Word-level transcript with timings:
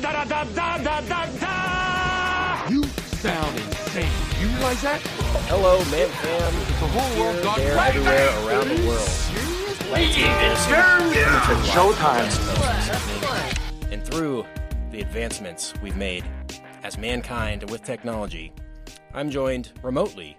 da 0.00 0.12
da 0.12 0.24
da 0.24 0.44
da 0.44 0.78
da 0.78 1.00
da 1.00 1.26
da. 1.40 2.66
You 2.68 2.84
sound 2.84 3.56
insane. 3.56 4.08
You 4.40 4.48
realize 4.48 4.82
that? 4.82 5.00
Hello, 5.48 5.78
man 5.90 6.08
fam. 6.08 6.52
The 6.80 6.88
whole 6.88 7.20
world 7.22 7.34
Here, 7.36 7.44
gone 7.44 7.58
there, 7.58 7.76
crazy. 7.76 7.98
everywhere 7.98 8.28
around 8.46 8.68
the 8.68 8.86
world. 8.86 9.10
Let's 9.92 10.16
do. 10.16 10.24
Showtime. 11.70 12.30
And 13.92 14.02
through 14.04 14.44
the 14.90 15.00
advancements 15.00 15.72
we've 15.82 15.96
made 15.96 16.24
as 16.82 16.98
mankind 16.98 17.68
with 17.70 17.82
technology, 17.84 18.52
I'm 19.12 19.30
joined 19.30 19.72
remotely 19.82 20.36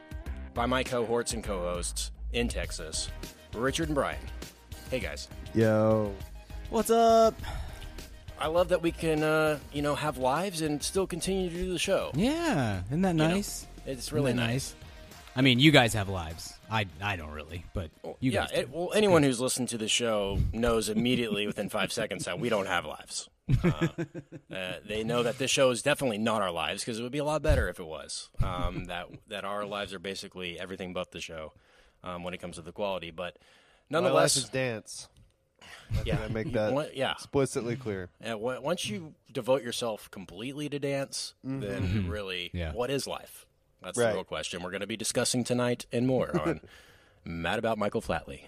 by 0.53 0.65
my 0.65 0.83
cohorts 0.83 1.33
and 1.33 1.43
co-hosts 1.43 2.11
in 2.33 2.47
Texas, 2.47 3.09
Richard 3.53 3.87
and 3.89 3.95
Brian. 3.95 4.19
Hey 4.91 4.99
guys. 4.99 5.29
Yo. 5.53 6.13
What's 6.69 6.89
up? 6.89 7.33
I 8.39 8.47
love 8.47 8.69
that 8.69 8.81
we 8.81 8.91
can, 8.91 9.23
uh, 9.23 9.59
you 9.71 9.81
know, 9.81 9.95
have 9.95 10.17
lives 10.17 10.61
and 10.61 10.81
still 10.83 11.07
continue 11.07 11.49
to 11.49 11.55
do 11.55 11.71
the 11.71 11.79
show. 11.79 12.11
Yeah, 12.15 12.81
isn't 12.87 13.01
that 13.01 13.15
know, 13.15 13.29
nice? 13.29 13.65
It's 13.85 14.11
really 14.11 14.31
Isn't 14.31 14.45
nice. 14.45 14.75
I 15.37 15.41
mean, 15.41 15.59
you 15.59 15.71
guys 15.71 15.93
have 15.93 16.07
lives. 16.09 16.53
I 16.71 16.87
I 17.01 17.15
don't 17.17 17.31
really, 17.31 17.65
but 17.73 17.91
you 18.19 18.31
yeah, 18.31 18.41
guys. 18.41 18.51
do. 18.51 18.55
it, 18.57 18.69
well, 18.69 18.91
anyone 18.95 19.21
who's 19.23 19.39
listened 19.41 19.69
to 19.69 19.77
the 19.77 19.87
show 19.87 20.39
knows 20.53 20.89
immediately 20.89 21.45
within 21.45 21.69
five 21.69 21.91
seconds 21.91 22.25
that 22.25 22.39
we 22.39 22.49
don't 22.49 22.67
have 22.67 22.85
lives. 22.85 23.29
Uh, 23.63 23.87
uh, 24.55 24.73
they 24.87 25.03
know 25.03 25.23
that 25.23 25.37
this 25.37 25.51
show 25.51 25.69
is 25.71 25.81
definitely 25.81 26.17
not 26.17 26.41
our 26.41 26.51
lives 26.51 26.83
because 26.83 26.99
it 26.99 27.03
would 27.03 27.11
be 27.11 27.17
a 27.19 27.25
lot 27.25 27.41
better 27.41 27.67
if 27.69 27.79
it 27.79 27.85
was. 27.85 28.29
Um, 28.41 28.85
that 28.87 29.07
that 29.27 29.43
our 29.45 29.65
lives 29.65 29.93
are 29.93 29.99
basically 29.99 30.59
everything 30.59 30.93
but 30.93 31.11
the 31.11 31.21
show 31.21 31.51
um, 32.03 32.23
when 32.23 32.33
it 32.33 32.39
comes 32.41 32.55
to 32.55 32.61
the 32.61 32.71
quality. 32.71 33.11
But 33.11 33.37
My 33.89 33.99
life 33.99 34.03
nonetheless, 34.03 34.37
is 34.37 34.49
dance. 34.49 35.09
Yeah, 36.05 36.19
I 36.23 36.27
make 36.27 36.51
that 36.53 36.73
one- 36.73 36.89
yeah. 36.93 37.11
explicitly 37.11 37.75
clear. 37.75 38.09
And 38.21 38.39
on- 38.39 38.63
once 38.63 38.89
you 38.89 39.15
devote 39.31 39.63
yourself 39.63 40.09
completely 40.11 40.69
to 40.69 40.79
dance, 40.79 41.33
mm-hmm. 41.45 41.59
then 41.59 41.83
mm-hmm. 41.83 42.09
really, 42.09 42.51
Yeah. 42.53 42.73
what 42.73 42.89
is 42.89 43.07
life? 43.07 43.45
That's 43.81 43.97
Right. 43.97 44.09
the 44.09 44.15
real 44.15 44.23
question 44.23 44.63
we're 44.63 44.71
going 44.71 44.81
to 44.81 44.87
be 44.87 44.97
discussing 44.97 45.43
tonight 45.43 45.85
and 45.91 46.07
more 46.07 46.39
on 46.45 46.61
Mad 47.25 47.59
About 47.59 47.77
Michael 47.77 48.01
Flatley. 48.01 48.41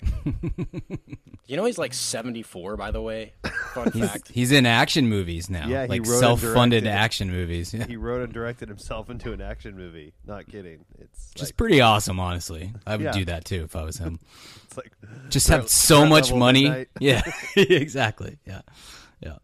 you 1.47 1.57
know 1.57 1.65
he's 1.65 1.77
like 1.77 1.93
74, 1.93 2.77
by 2.77 2.91
the 2.91 3.01
way. 3.01 3.33
Fun 3.73 3.91
fact. 3.91 4.29
He's 4.31 4.51
in 4.51 4.65
action 4.65 5.07
movies 5.09 5.49
now. 5.49 5.67
Yeah, 5.67 5.83
he 5.83 5.89
like 5.89 6.01
wrote 6.01 6.09
and 6.11 6.19
self-funded 6.19 6.83
directed 6.83 6.87
it. 6.97 7.01
action 7.03 7.31
movies. 7.31 7.73
Yeah. 7.73 7.85
He 7.87 7.95
wrote 7.95 8.21
and 8.21 8.31
directed 8.33 8.69
himself 8.69 9.09
into 9.09 9.33
an 9.33 9.41
action 9.41 9.75
movie. 9.77 10.13
Not 10.25 10.47
kidding. 10.47 10.85
It's 10.99 11.31
Which 11.33 11.41
is 11.43 11.47
like, 11.49 11.57
pretty 11.57 11.81
awesome, 11.81 12.19
honestly. 12.19 12.71
I 12.85 12.95
would 12.97 13.03
Yeah. 13.05 13.11
do 13.11 13.25
that 13.25 13.45
too 13.45 13.63
if 13.63 13.75
I 13.75 13.83
was 13.83 13.97
him. 13.97 14.19
it's 14.65 14.77
like 14.77 14.91
Just 15.29 15.47
have 15.49 15.69
so 15.69 15.99
Threat 15.99 16.09
much 16.09 16.23
Level 16.25 16.37
money. 16.39 16.63
Midnight. 16.63 16.87
Yeah, 16.99 17.21
exactly. 17.55 18.37
Yeah, 18.45 18.61
yeah. 19.21 19.37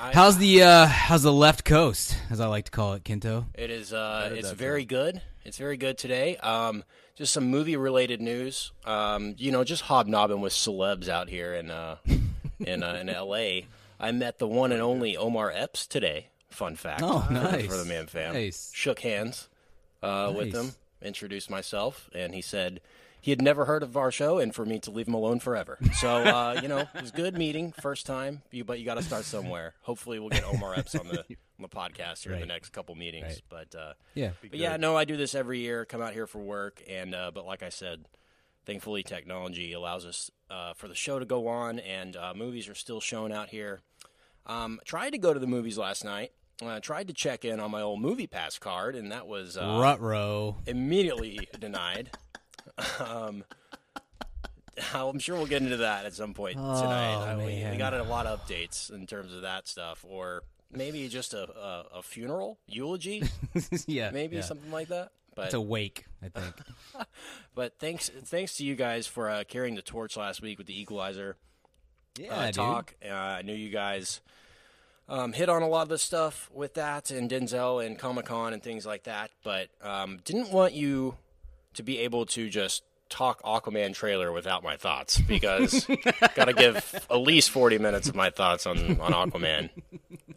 I- 0.00 0.12
How's 0.12 0.38
the 0.38 0.62
uh 0.62 0.86
how's 0.86 1.22
the 1.22 1.32
left 1.32 1.64
coast, 1.64 2.16
as 2.30 2.40
I 2.40 2.46
like 2.46 2.64
to 2.66 2.70
call 2.72 2.94
it, 2.94 3.04
Kinto? 3.04 3.46
It 3.54 3.70
is. 3.70 3.92
Uh, 3.92 4.30
it's 4.34 4.48
that 4.50 4.56
very 4.56 4.84
good. 4.84 5.22
It's 5.44 5.56
very 5.58 5.76
good 5.76 5.98
today. 5.98 6.36
Um, 6.38 6.82
just 7.14 7.32
some 7.32 7.44
movie-related 7.50 8.20
news. 8.20 8.72
Um, 8.84 9.34
you 9.38 9.52
know, 9.52 9.64
just 9.64 9.82
hobnobbing 9.82 10.40
with 10.40 10.52
celebs 10.52 11.08
out 11.08 11.28
here 11.28 11.54
in 11.54 11.70
uh, 11.70 11.96
in 12.60 12.82
uh, 12.82 12.94
in 13.00 13.08
L.A. 13.08 13.66
I 14.00 14.12
met 14.12 14.38
the 14.38 14.48
one 14.48 14.72
and 14.72 14.82
only 14.82 15.16
Omar 15.16 15.52
Epps 15.54 15.86
today. 15.86 16.28
Fun 16.50 16.76
fact. 16.76 17.02
Oh, 17.04 17.20
for- 17.20 17.32
nice. 17.32 17.66
for 17.66 17.76
the 17.76 17.84
man 17.84 18.06
fam. 18.06 18.34
Nice. 18.34 18.70
Shook 18.74 19.00
hands 19.00 19.48
uh, 20.02 20.32
with 20.36 20.52
him. 20.52 20.72
Introduced 21.02 21.50
myself, 21.50 22.08
and 22.14 22.34
he 22.34 22.40
said 22.40 22.80
he 23.20 23.30
had 23.30 23.42
never 23.42 23.64
heard 23.66 23.82
of 23.82 23.96
our 23.96 24.10
show, 24.10 24.38
and 24.38 24.54
for 24.54 24.64
me 24.64 24.78
to 24.80 24.90
leave 24.90 25.06
him 25.08 25.14
alone 25.14 25.38
forever. 25.38 25.78
So 25.94 26.08
uh, 26.08 26.60
you 26.62 26.68
know, 26.68 26.78
it 26.78 27.00
was 27.00 27.10
good 27.10 27.36
meeting, 27.36 27.72
first 27.72 28.06
time. 28.06 28.42
You, 28.50 28.64
but 28.64 28.78
you 28.78 28.84
got 28.84 28.94
to 28.94 29.02
start 29.02 29.24
somewhere. 29.24 29.74
Hopefully, 29.82 30.18
we'll 30.18 30.30
get 30.30 30.44
Omar 30.44 30.74
Epps 30.74 30.94
on 30.94 31.08
the 31.08 31.24
on 31.58 31.62
the 31.62 31.68
podcast 31.68 32.24
here 32.24 32.32
in 32.32 32.40
the 32.40 32.46
next 32.46 32.70
couple 32.70 32.94
meetings. 32.94 33.24
Right. 33.24 33.66
But 33.72 33.78
uh, 33.78 33.92
Yeah. 34.14 34.30
but 34.40 34.54
yeah, 34.58 34.76
no, 34.76 34.96
I 34.96 35.04
do 35.04 35.16
this 35.16 35.34
every 35.34 35.60
year. 35.60 35.84
Come 35.84 36.02
out 36.02 36.12
here 36.12 36.26
for 36.26 36.38
work, 36.40 36.82
and 36.88 37.14
uh, 37.14 37.30
but 37.32 37.46
like 37.46 37.62
I 37.62 37.68
said, 37.68 38.06
thankfully 38.66 39.02
technology 39.02 39.72
allows 39.72 40.04
us 40.04 40.30
uh, 40.50 40.72
for 40.74 40.88
the 40.88 40.94
show 40.94 41.18
to 41.18 41.24
go 41.24 41.46
on, 41.48 41.78
and 41.78 42.16
uh, 42.16 42.32
movies 42.34 42.68
are 42.68 42.74
still 42.74 43.00
shown 43.00 43.30
out 43.32 43.50
here. 43.50 43.80
Um, 44.46 44.80
tried 44.84 45.10
to 45.10 45.18
go 45.18 45.32
to 45.32 45.40
the 45.40 45.46
movies 45.46 45.78
last 45.78 46.04
night. 46.04 46.32
Uh, 46.64 46.78
tried 46.80 47.08
to 47.08 47.14
check 47.14 47.44
in 47.44 47.58
on 47.60 47.70
my 47.70 47.80
old 47.82 48.00
movie 48.00 48.26
pass 48.28 48.58
card, 48.58 48.94
and 48.94 49.10
that 49.12 49.26
was 49.26 49.56
uh, 49.56 49.78
Rutro. 49.80 50.56
immediately 50.66 51.48
denied. 51.58 52.10
um, 53.00 53.44
I'm 54.94 55.18
sure 55.20 55.36
we'll 55.36 55.46
get 55.46 55.62
into 55.62 55.78
that 55.78 56.04
at 56.04 56.14
some 56.14 56.34
point 56.34 56.56
tonight. 56.56 57.34
Oh, 57.34 57.38
we, 57.38 57.64
we 57.70 57.76
got 57.76 57.94
a 57.94 58.02
lot 58.02 58.26
of 58.26 58.44
updates 58.44 58.92
in 58.92 59.06
terms 59.06 59.32
of 59.32 59.42
that 59.42 59.68
stuff, 59.68 60.04
or 60.08 60.42
maybe 60.76 61.08
just 61.08 61.34
a, 61.34 61.50
a, 61.50 61.98
a 61.98 62.02
funeral 62.02 62.58
eulogy, 62.66 63.22
yeah. 63.86 64.10
maybe 64.10 64.36
yeah. 64.36 64.42
something 64.42 64.70
like 64.70 64.88
that. 64.88 65.10
But 65.34 65.46
It's 65.46 65.54
a 65.54 65.60
wake, 65.60 66.06
I 66.22 66.28
think. 66.28 66.54
but 67.54 67.78
thanks 67.78 68.08
thanks 68.08 68.56
to 68.58 68.64
you 68.64 68.76
guys 68.76 69.06
for 69.06 69.28
uh, 69.28 69.44
carrying 69.48 69.74
the 69.74 69.82
torch 69.82 70.16
last 70.16 70.40
week 70.42 70.58
with 70.58 70.68
the 70.68 70.80
Equalizer 70.80 71.36
Yeah, 72.16 72.34
uh, 72.34 72.46
dude. 72.46 72.54
talk. 72.54 72.94
Uh, 73.04 73.12
I 73.12 73.42
knew 73.42 73.54
you 73.54 73.70
guys 73.70 74.20
um, 75.08 75.32
hit 75.32 75.48
on 75.48 75.62
a 75.62 75.68
lot 75.68 75.82
of 75.82 75.88
the 75.88 75.98
stuff 75.98 76.48
with 76.52 76.74
that 76.74 77.10
and 77.10 77.28
Denzel 77.28 77.84
and 77.84 77.98
Comic 77.98 78.26
Con 78.26 78.52
and 78.52 78.62
things 78.62 78.86
like 78.86 79.04
that, 79.04 79.30
but 79.42 79.68
um, 79.82 80.20
didn't 80.24 80.50
want 80.52 80.72
you 80.72 81.16
to 81.74 81.82
be 81.82 81.98
able 81.98 82.26
to 82.26 82.48
just 82.48 82.84
talk 83.14 83.42
Aquaman 83.42 83.94
trailer 83.94 84.32
without 84.32 84.62
my 84.64 84.76
thoughts 84.76 85.20
because 85.20 85.86
got 86.34 86.46
to 86.46 86.52
give 86.52 87.06
at 87.08 87.16
least 87.20 87.50
forty 87.50 87.78
minutes 87.78 88.08
of 88.08 88.14
my 88.16 88.30
thoughts 88.30 88.66
on 88.66 89.00
on 89.00 89.12
Aquaman. 89.12 89.70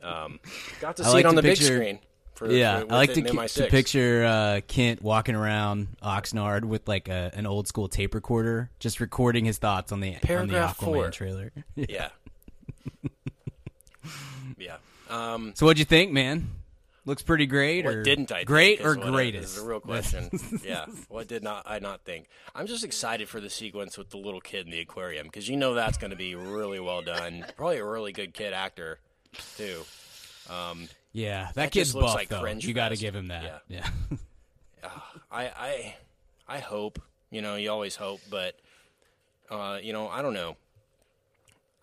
Um, 0.04 0.40
got 0.80 0.98
to 0.98 1.04
see 1.04 1.10
like 1.10 1.26
it 1.26 1.28
on 1.28 1.36
the 1.36 1.42
big 1.42 1.58
picture- 1.58 1.76
screen. 1.76 2.00
For, 2.36 2.52
Yeah, 2.52 2.82
for, 2.82 2.94
I 2.94 2.96
like 2.98 3.14
to, 3.14 3.20
it 3.22 3.26
in 3.26 3.32
ki- 3.32 3.36
my 3.36 3.48
to 3.48 3.66
picture 3.66 4.24
uh, 4.24 4.62
Kent 4.68 5.02
walking 5.02 5.34
around 5.34 5.88
Oxnard 6.04 6.66
with 6.66 6.88
like 6.88 7.10
a, 7.10 7.32
an 7.34 7.48
old 7.48 7.68
school 7.68 7.88
tape 7.90 8.14
recorder, 8.14 8.70
just 8.78 9.00
recording 9.00 9.44
his 9.44 9.58
thoughts 9.58 9.92
on 9.92 10.02
the 10.02 10.14
on 10.30 10.48
the 10.48 10.54
Aquaman 10.54 10.76
four. 10.76 11.10
trailer. 11.10 11.52
Yeah. 11.76 12.10
yeah. 14.60 14.78
Um, 15.10 15.54
So 15.56 15.66
what'd 15.66 15.80
you 15.80 15.86
think, 15.86 16.12
man? 16.12 16.50
Looks 17.08 17.22
pretty 17.22 17.46
great, 17.46 17.86
What 17.86 17.94
or 17.96 18.04
didn't 18.04 18.34
I 18.34 18.44
great 18.44 18.80
think 18.80 18.88
or 18.90 18.96
greatest? 18.96 19.56
Is 19.56 19.64
a 19.64 19.66
real 19.66 19.80
question. 19.80 20.30
yeah. 20.64 20.86
What 21.08 21.30
did 21.30 21.42
not 21.42 21.64
I 21.66 21.80
not 21.80 22.02
think? 22.04 22.28
I'm 22.54 22.68
just 22.68 22.84
excited 22.84 23.30
for 23.30 23.40
the 23.40 23.50
sequence 23.50 23.98
with 23.98 24.10
the 24.10 24.18
little 24.18 24.42
kid 24.42 24.66
in 24.66 24.72
the 24.74 24.80
aquarium 24.82 25.26
because 25.26 25.48
you 25.48 25.56
know 25.56 25.74
that's 25.74 25.98
going 25.98 26.12
to 26.12 26.18
be 26.18 26.36
really 26.36 26.82
well 26.82 27.02
done. 27.02 27.46
Probably 27.56 27.78
a 27.78 27.86
really 27.86 28.12
good 28.12 28.34
kid 28.34 28.52
actor 28.52 29.00
too. 29.56 29.84
Um, 30.50 30.90
Yeah, 31.14 31.46
that, 31.46 31.56
That 31.56 31.72
kid's 31.72 31.88
just 31.90 31.96
looks 31.96 32.08
buff 32.08 32.16
like 32.16 32.28
though. 32.28 32.42
cringe 32.42 32.66
You 32.66 32.74
got 32.74 32.90
to 32.90 32.98
give 32.98 33.16
him 33.16 33.30
that. 33.30 33.64
Yeah. 33.70 33.88
Yeah. 34.84 34.90
I 35.32 35.44
I 35.48 35.96
I 36.48 36.60
hope 36.60 37.02
you 37.32 37.42
know 37.42 37.56
you 37.56 37.72
always 37.72 37.96
hope, 37.96 38.20
but 38.30 38.60
uh, 39.50 39.80
you 39.82 39.94
know 39.94 40.10
I 40.10 40.22
don't 40.22 40.34
know. 40.34 40.58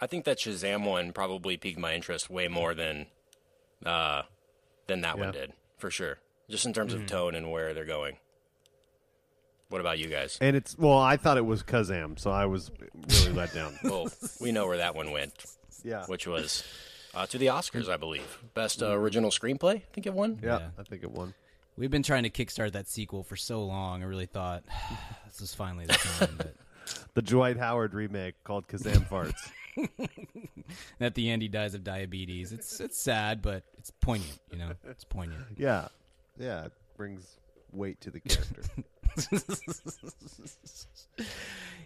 I 0.02 0.06
think 0.06 0.26
that 0.26 0.36
Shazam 0.38 0.84
one 0.84 1.12
probably 1.12 1.56
piqued 1.56 1.78
my 1.78 1.94
interest 1.94 2.28
way 2.28 2.46
more 2.48 2.74
than 2.74 3.06
uh, 3.86 4.22
than 4.86 5.00
that 5.02 5.18
one 5.18 5.32
did 5.32 5.52
for 5.78 5.90
sure. 5.90 6.18
Just 6.50 6.66
in 6.66 6.72
terms 6.72 6.92
Mm-hmm. 6.92 7.02
of 7.04 7.08
tone 7.10 7.34
and 7.34 7.50
where 7.50 7.72
they're 7.74 7.84
going. 7.84 8.16
What 9.70 9.80
about 9.80 9.98
you 9.98 10.08
guys? 10.08 10.38
and 10.40 10.54
it's 10.56 10.76
well, 10.78 10.98
I 10.98 11.16
thought 11.16 11.36
it 11.36 11.44
was 11.46 11.62
Kazam, 11.62 12.18
so 12.18 12.30
I 12.30 12.46
was 12.46 12.70
really 13.08 13.32
let 13.32 13.52
down. 13.54 13.76
Well, 13.84 14.08
we 14.40 14.52
know 14.52 14.66
where 14.66 14.76
that 14.76 14.94
one 14.94 15.10
went, 15.10 15.32
Yeah. 15.82 16.04
which 16.06 16.26
was 16.26 16.62
uh, 17.14 17.26
to 17.26 17.38
the 17.38 17.46
Oscars, 17.46 17.88
I 17.88 17.96
believe. 17.96 18.38
Best 18.54 18.82
uh, 18.82 18.90
original 18.96 19.30
screenplay. 19.30 19.76
I 19.76 19.82
think 19.92 20.06
it 20.06 20.12
won. 20.14 20.38
Yeah, 20.42 20.58
Yeah. 20.58 20.68
I 20.78 20.82
think 20.84 21.02
it 21.02 21.10
won. 21.10 21.34
We've 21.76 21.90
been 21.90 22.04
trying 22.04 22.22
to 22.24 22.30
kickstart 22.30 22.72
that 22.72 22.88
sequel 22.88 23.24
for 23.24 23.36
so 23.36 23.64
long. 23.64 24.02
I 24.02 24.06
really 24.06 24.26
thought 24.26 24.62
this 25.26 25.40
is 25.40 25.54
finally 25.54 25.86
the 25.86 25.94
time. 25.94 26.34
But 26.36 26.54
The 27.14 27.22
Dwight 27.22 27.56
Howard 27.56 27.94
remake 27.94 28.34
called 28.44 28.68
Kazam 28.68 29.08
Farts. 29.08 29.32
at 31.00 31.14
the 31.14 31.30
end, 31.30 31.42
he 31.42 31.48
dies 31.48 31.74
of 31.74 31.84
diabetes. 31.84 32.52
It's 32.52 32.80
it's 32.80 32.98
sad, 32.98 33.42
but 33.42 33.64
it's 33.78 33.90
poignant. 33.90 34.38
You 34.50 34.58
know, 34.58 34.70
it's 34.88 35.04
poignant. 35.04 35.44
Yeah. 35.56 35.88
Yeah, 36.38 36.64
it 36.64 36.72
brings 36.96 37.36
weight 37.72 38.00
to 38.02 38.10
the 38.10 38.20
character. 38.20 38.62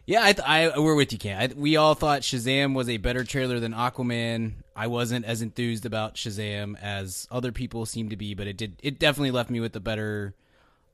Yeah, 0.07 0.25
I, 0.25 0.33
th- 0.33 0.49
I 0.49 0.79
we're 0.79 0.95
with 0.95 1.13
you, 1.13 1.19
Ken. 1.19 1.39
I, 1.39 1.55
we 1.55 1.77
all 1.77 1.95
thought 1.95 2.23
Shazam 2.23 2.75
was 2.75 2.89
a 2.89 2.97
better 2.97 3.25
trailer 3.25 3.61
than 3.61 3.75
Aquaman. 3.75 4.55
I 4.75 4.87
wasn't 4.87 5.27
as 5.27 5.43
enthused 5.43 5.85
about 5.85 6.15
Shazam 6.15 6.81
as 6.81 7.29
other 7.31 7.53
people 7.53 7.85
seem 7.85 8.09
to 8.09 8.17
be, 8.17 8.33
but 8.33 8.47
it 8.47 8.57
did. 8.57 8.77
It 8.83 8.99
definitely 8.99 9.33
left 9.33 9.51
me 9.51 9.61
with 9.61 9.77
a 9.77 9.81
better, 9.81 10.35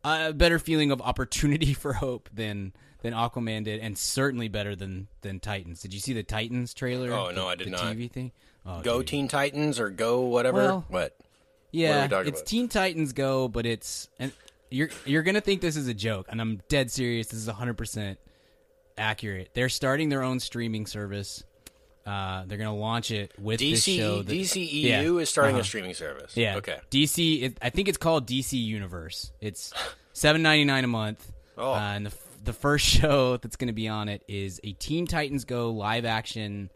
a 0.05 0.33
better 0.33 0.59
feeling 0.59 0.91
of 0.91 1.01
opportunity 1.03 1.73
for 1.75 1.95
hope 1.95 2.29
than 2.33 2.73
than 3.03 3.13
Aquaman 3.13 3.65
did, 3.65 3.81
and 3.81 3.99
certainly 3.99 4.49
better 4.49 4.77
than 4.77 5.09
than 5.23 5.41
Titans. 5.41 5.81
Did 5.83 5.93
you 5.95 6.01
see 6.01 6.13
the 6.13 6.23
Titans 6.23 6.73
trailer? 6.75 7.13
Oh, 7.13 7.29
The- 7.29 7.33
no, 7.35 7.49
I 7.49 7.55
did 7.55 7.67
the 7.69 7.71
not. 7.73 7.83
TV 7.97 8.11
thing. 8.11 8.33
Oh, 8.67 8.81
Go 8.83 8.99
dude. 8.99 9.09
Teen 9.09 9.29
Titans 9.29 9.79
or 9.79 9.91
go 9.91 10.23
whatever. 10.23 10.57
Well, 10.59 10.85
what? 10.89 11.17
Yeah, 11.71 12.07
talking 12.07 12.29
it's 12.29 12.41
about? 12.41 12.47
Teen 12.49 12.69
Titans 12.69 13.13
Go, 13.13 13.49
but 13.49 13.67
it's 13.67 14.09
and 14.19 14.33
you're 14.71 14.89
you're 15.05 15.23
gonna 15.23 15.41
think 15.41 15.61
this 15.61 15.77
is 15.77 15.89
a 15.89 15.95
joke, 15.95 16.27
and 16.31 16.41
I'm 16.41 16.61
dead 16.69 16.91
serious. 16.91 17.27
This 17.29 17.41
is 17.41 17.47
100 17.47 17.75
percent 17.75 18.19
accurate. 18.97 19.51
They're 19.55 19.69
starting 19.69 20.09
their 20.09 20.23
own 20.23 20.41
streaming 20.41 20.87
service. 20.87 21.43
Uh, 22.07 22.45
they're 22.47 22.59
gonna 22.59 22.75
launch 22.77 23.11
it 23.11 23.33
with 23.39 23.61
this 23.61 23.85
DC 23.87 23.97
show. 23.97 24.23
that- 24.23 24.33
DCEU 24.33 24.83
Yeah. 24.83 25.03
is 25.23 25.31
starting 25.31 25.55
Uh-huh. 25.55 25.63
a 25.63 25.65
streaming 25.65 25.95
service. 25.95 26.37
Yeah. 26.37 26.57
Okay. 26.57 26.79
DC. 26.91 27.43
It, 27.43 27.59
I 27.63 27.71
think 27.71 27.89
it's 27.89 27.97
called 27.99 28.27
DC 28.27 28.59
Universe. 28.63 29.33
It's 29.41 29.73
seven 30.13 30.43
ninety 30.43 30.65
nine 30.65 30.85
a 30.85 30.89
month. 30.89 31.33
Oh. 31.57 31.73
Uh, 31.73 31.79
and 31.79 32.07
the 32.07 32.13
the 32.45 32.53
first 32.53 32.85
show 33.01 33.39
that's 33.39 33.57
going 33.57 33.69
to 33.69 33.73
be 33.75 33.89
on 33.89 34.09
it 34.11 34.23
is 34.29 34.61
a 34.65 34.73
Teen 34.73 35.07
Titans 35.07 35.45
Go 35.47 35.71
live 35.71 36.05
action 36.05 36.71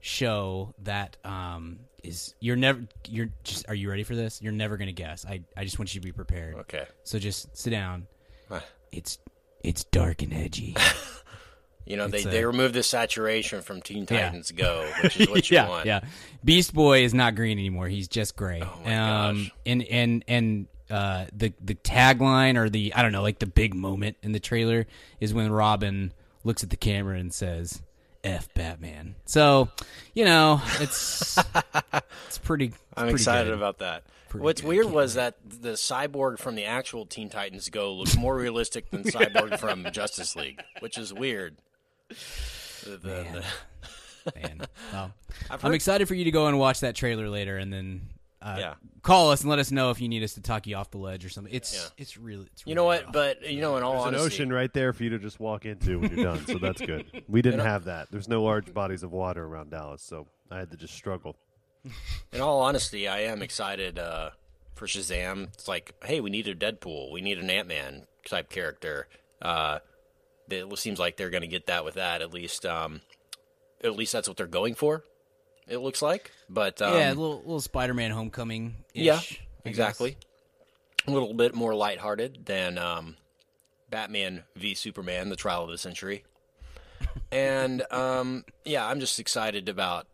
show 0.00 0.74
that 0.82 1.16
um 1.24 1.80
is 2.04 2.34
you're 2.38 2.54
never 2.56 2.82
you're 3.08 3.30
just 3.44 3.68
are 3.68 3.74
you 3.74 3.88
ready 3.90 4.02
for 4.04 4.14
this? 4.14 4.40
You're 4.42 4.52
never 4.52 4.76
going 4.76 4.88
to 4.88 4.92
guess. 4.92 5.24
I 5.24 5.40
I 5.56 5.64
just 5.64 5.78
want 5.78 5.94
you 5.94 6.00
to 6.00 6.04
be 6.04 6.12
prepared. 6.12 6.54
Okay. 6.56 6.84
So 7.02 7.18
just 7.18 7.56
sit 7.56 7.70
down. 7.70 8.06
It's 8.92 9.18
it's 9.64 9.84
dark 9.84 10.22
and 10.22 10.32
edgy. 10.32 10.76
You 11.86 11.96
know, 11.96 12.08
they, 12.08 12.22
a- 12.22 12.28
they 12.28 12.44
removed 12.44 12.74
the 12.74 12.82
saturation 12.82 13.62
from 13.62 13.80
Teen 13.80 14.06
Yeah. 14.10 14.26
Titans 14.26 14.50
Go, 14.50 14.86
which 15.02 15.20
is 15.20 15.28
what 15.30 15.50
you 15.50 15.54
yeah, 15.56 15.68
want. 15.68 15.86
yeah. 15.86 16.00
Beast 16.44 16.74
Boy 16.74 17.04
is 17.04 17.14
not 17.14 17.34
green 17.36 17.58
anymore. 17.58 17.88
He's 17.88 18.08
just 18.08 18.36
gray. 18.36 18.62
Oh 18.62 18.90
um. 18.92 19.50
And 19.64 19.82
and 19.84 20.24
and 20.28 20.66
uh, 20.90 21.26
the 21.32 21.52
the 21.60 21.74
tagline 21.76 22.56
or 22.56 22.68
the 22.68 22.92
I 22.94 23.02
don't 23.02 23.12
know, 23.12 23.22
like 23.22 23.38
the 23.38 23.46
big 23.46 23.74
moment 23.74 24.16
in 24.22 24.32
the 24.32 24.40
trailer 24.40 24.86
is 25.20 25.32
when 25.32 25.50
Robin 25.50 26.12
looks 26.44 26.62
at 26.62 26.70
the 26.70 26.76
camera 26.76 27.18
and 27.18 27.32
says, 27.34 27.82
"F 28.22 28.52
Batman." 28.54 29.16
So, 29.24 29.68
you 30.14 30.24
know, 30.24 30.60
it's 30.80 31.38
it's 32.26 32.38
pretty. 32.38 32.66
It's 32.66 32.76
I'm 32.96 33.04
pretty 33.04 33.14
excited 33.14 33.50
good. 33.50 33.54
about 33.56 33.78
that. 33.78 34.04
Pretty 34.28 34.42
What's 34.44 34.60
good. 34.60 34.68
weird 34.68 34.86
was 34.86 35.14
that 35.14 35.36
the 35.44 35.70
cyborg 35.72 36.38
from 36.38 36.54
the 36.56 36.64
actual 36.64 37.06
Teen 37.06 37.28
Titans 37.30 37.68
Go 37.68 37.92
looks 37.94 38.16
more 38.16 38.36
realistic 38.36 38.90
than 38.90 39.02
cyborg 39.04 39.58
from 39.58 39.86
Justice 39.92 40.34
League, 40.36 40.60
which 40.80 40.98
is 40.98 41.12
weird. 41.12 41.56
The- 42.08 42.96
the- 42.96 43.24
Man. 43.24 43.44
Man. 44.42 44.60
Well, 44.92 45.12
I've 45.50 45.64
I'm 45.64 45.72
excited 45.72 46.08
for 46.08 46.14
you 46.14 46.24
to 46.24 46.30
go 46.32 46.48
and 46.48 46.58
watch 46.58 46.80
that 46.80 46.94
trailer 46.94 47.28
later, 47.28 47.56
and 47.56 47.72
then. 47.72 48.08
Uh, 48.42 48.56
Yeah. 48.58 48.74
Call 49.02 49.30
us 49.30 49.40
and 49.42 49.50
let 49.50 49.58
us 49.60 49.70
know 49.70 49.90
if 49.90 50.00
you 50.00 50.08
need 50.08 50.22
us 50.24 50.34
to 50.34 50.40
talk 50.42 50.66
you 50.66 50.74
off 50.76 50.90
the 50.90 50.98
ledge 50.98 51.24
or 51.24 51.28
something. 51.28 51.52
It's 51.54 51.74
Yeah. 51.74 51.88
it's 51.96 52.16
really 52.18 52.46
it's 52.52 52.64
you 52.66 52.74
know 52.74 52.84
what? 52.84 53.04
rough. 53.04 53.12
But 53.12 53.48
you 53.50 53.60
know, 53.60 53.76
in 53.76 53.82
all 53.84 54.04
There's 54.04 54.14
an 54.20 54.26
ocean 54.26 54.52
right 54.52 54.72
there 54.72 54.92
for 54.92 55.04
you 55.04 55.10
to 55.10 55.18
just 55.18 55.38
walk 55.40 55.64
into 55.64 56.00
when 56.00 56.14
you're 56.14 56.24
done, 56.24 56.44
so 56.46 56.58
that's 56.58 56.80
good. 56.80 57.06
We 57.28 57.40
didn't 57.40 57.60
have 57.60 57.84
that. 57.84 58.08
There's 58.10 58.28
no 58.28 58.42
large 58.42 58.74
bodies 58.74 59.02
of 59.04 59.12
water 59.12 59.44
around 59.44 59.70
Dallas, 59.70 60.02
so 60.02 60.26
I 60.50 60.58
had 60.58 60.70
to 60.72 60.76
just 60.76 60.94
struggle. 60.94 61.36
in 62.32 62.40
all 62.40 62.60
honesty, 62.60 63.06
I 63.08 63.20
am 63.20 63.42
excited 63.42 63.98
uh, 63.98 64.30
for 64.74 64.86
Shazam. 64.86 65.44
It's 65.54 65.68
like, 65.68 65.94
hey, 66.04 66.20
we 66.20 66.30
need 66.30 66.46
a 66.48 66.54
Deadpool, 66.54 67.12
we 67.12 67.20
need 67.20 67.38
an 67.38 67.48
Ant 67.48 67.68
Man 67.68 68.06
type 68.26 68.50
character. 68.50 69.06
Uh, 69.40 69.78
it 70.48 70.78
seems 70.78 70.98
like 70.98 71.16
they're 71.16 71.30
going 71.30 71.42
to 71.42 71.48
get 71.48 71.66
that 71.66 71.84
with 71.84 71.94
that. 71.94 72.22
At 72.22 72.32
least, 72.32 72.64
um, 72.66 73.00
at 73.82 73.96
least 73.96 74.12
that's 74.12 74.28
what 74.28 74.36
they're 74.36 74.46
going 74.46 74.74
for. 74.74 75.04
It 75.68 75.78
looks 75.78 76.00
like, 76.00 76.30
but 76.48 76.80
um, 76.80 76.94
yeah, 76.94 77.08
a 77.08 77.14
little 77.14 77.38
little 77.38 77.60
Spider-Man 77.60 78.12
Homecoming. 78.12 78.76
Yeah, 78.94 79.20
exactly. 79.64 80.16
A 81.08 81.10
little 81.10 81.34
bit 81.34 81.54
more 81.54 81.74
lighthearted 81.74 82.46
than 82.46 82.78
um, 82.78 83.16
Batman 83.90 84.44
v 84.54 84.74
Superman: 84.74 85.28
The 85.28 85.36
Trial 85.36 85.64
of 85.64 85.70
the 85.70 85.78
Century. 85.78 86.24
and 87.32 87.82
um, 87.90 88.44
yeah, 88.64 88.86
I'm 88.86 89.00
just 89.00 89.18
excited 89.18 89.68
about 89.68 90.06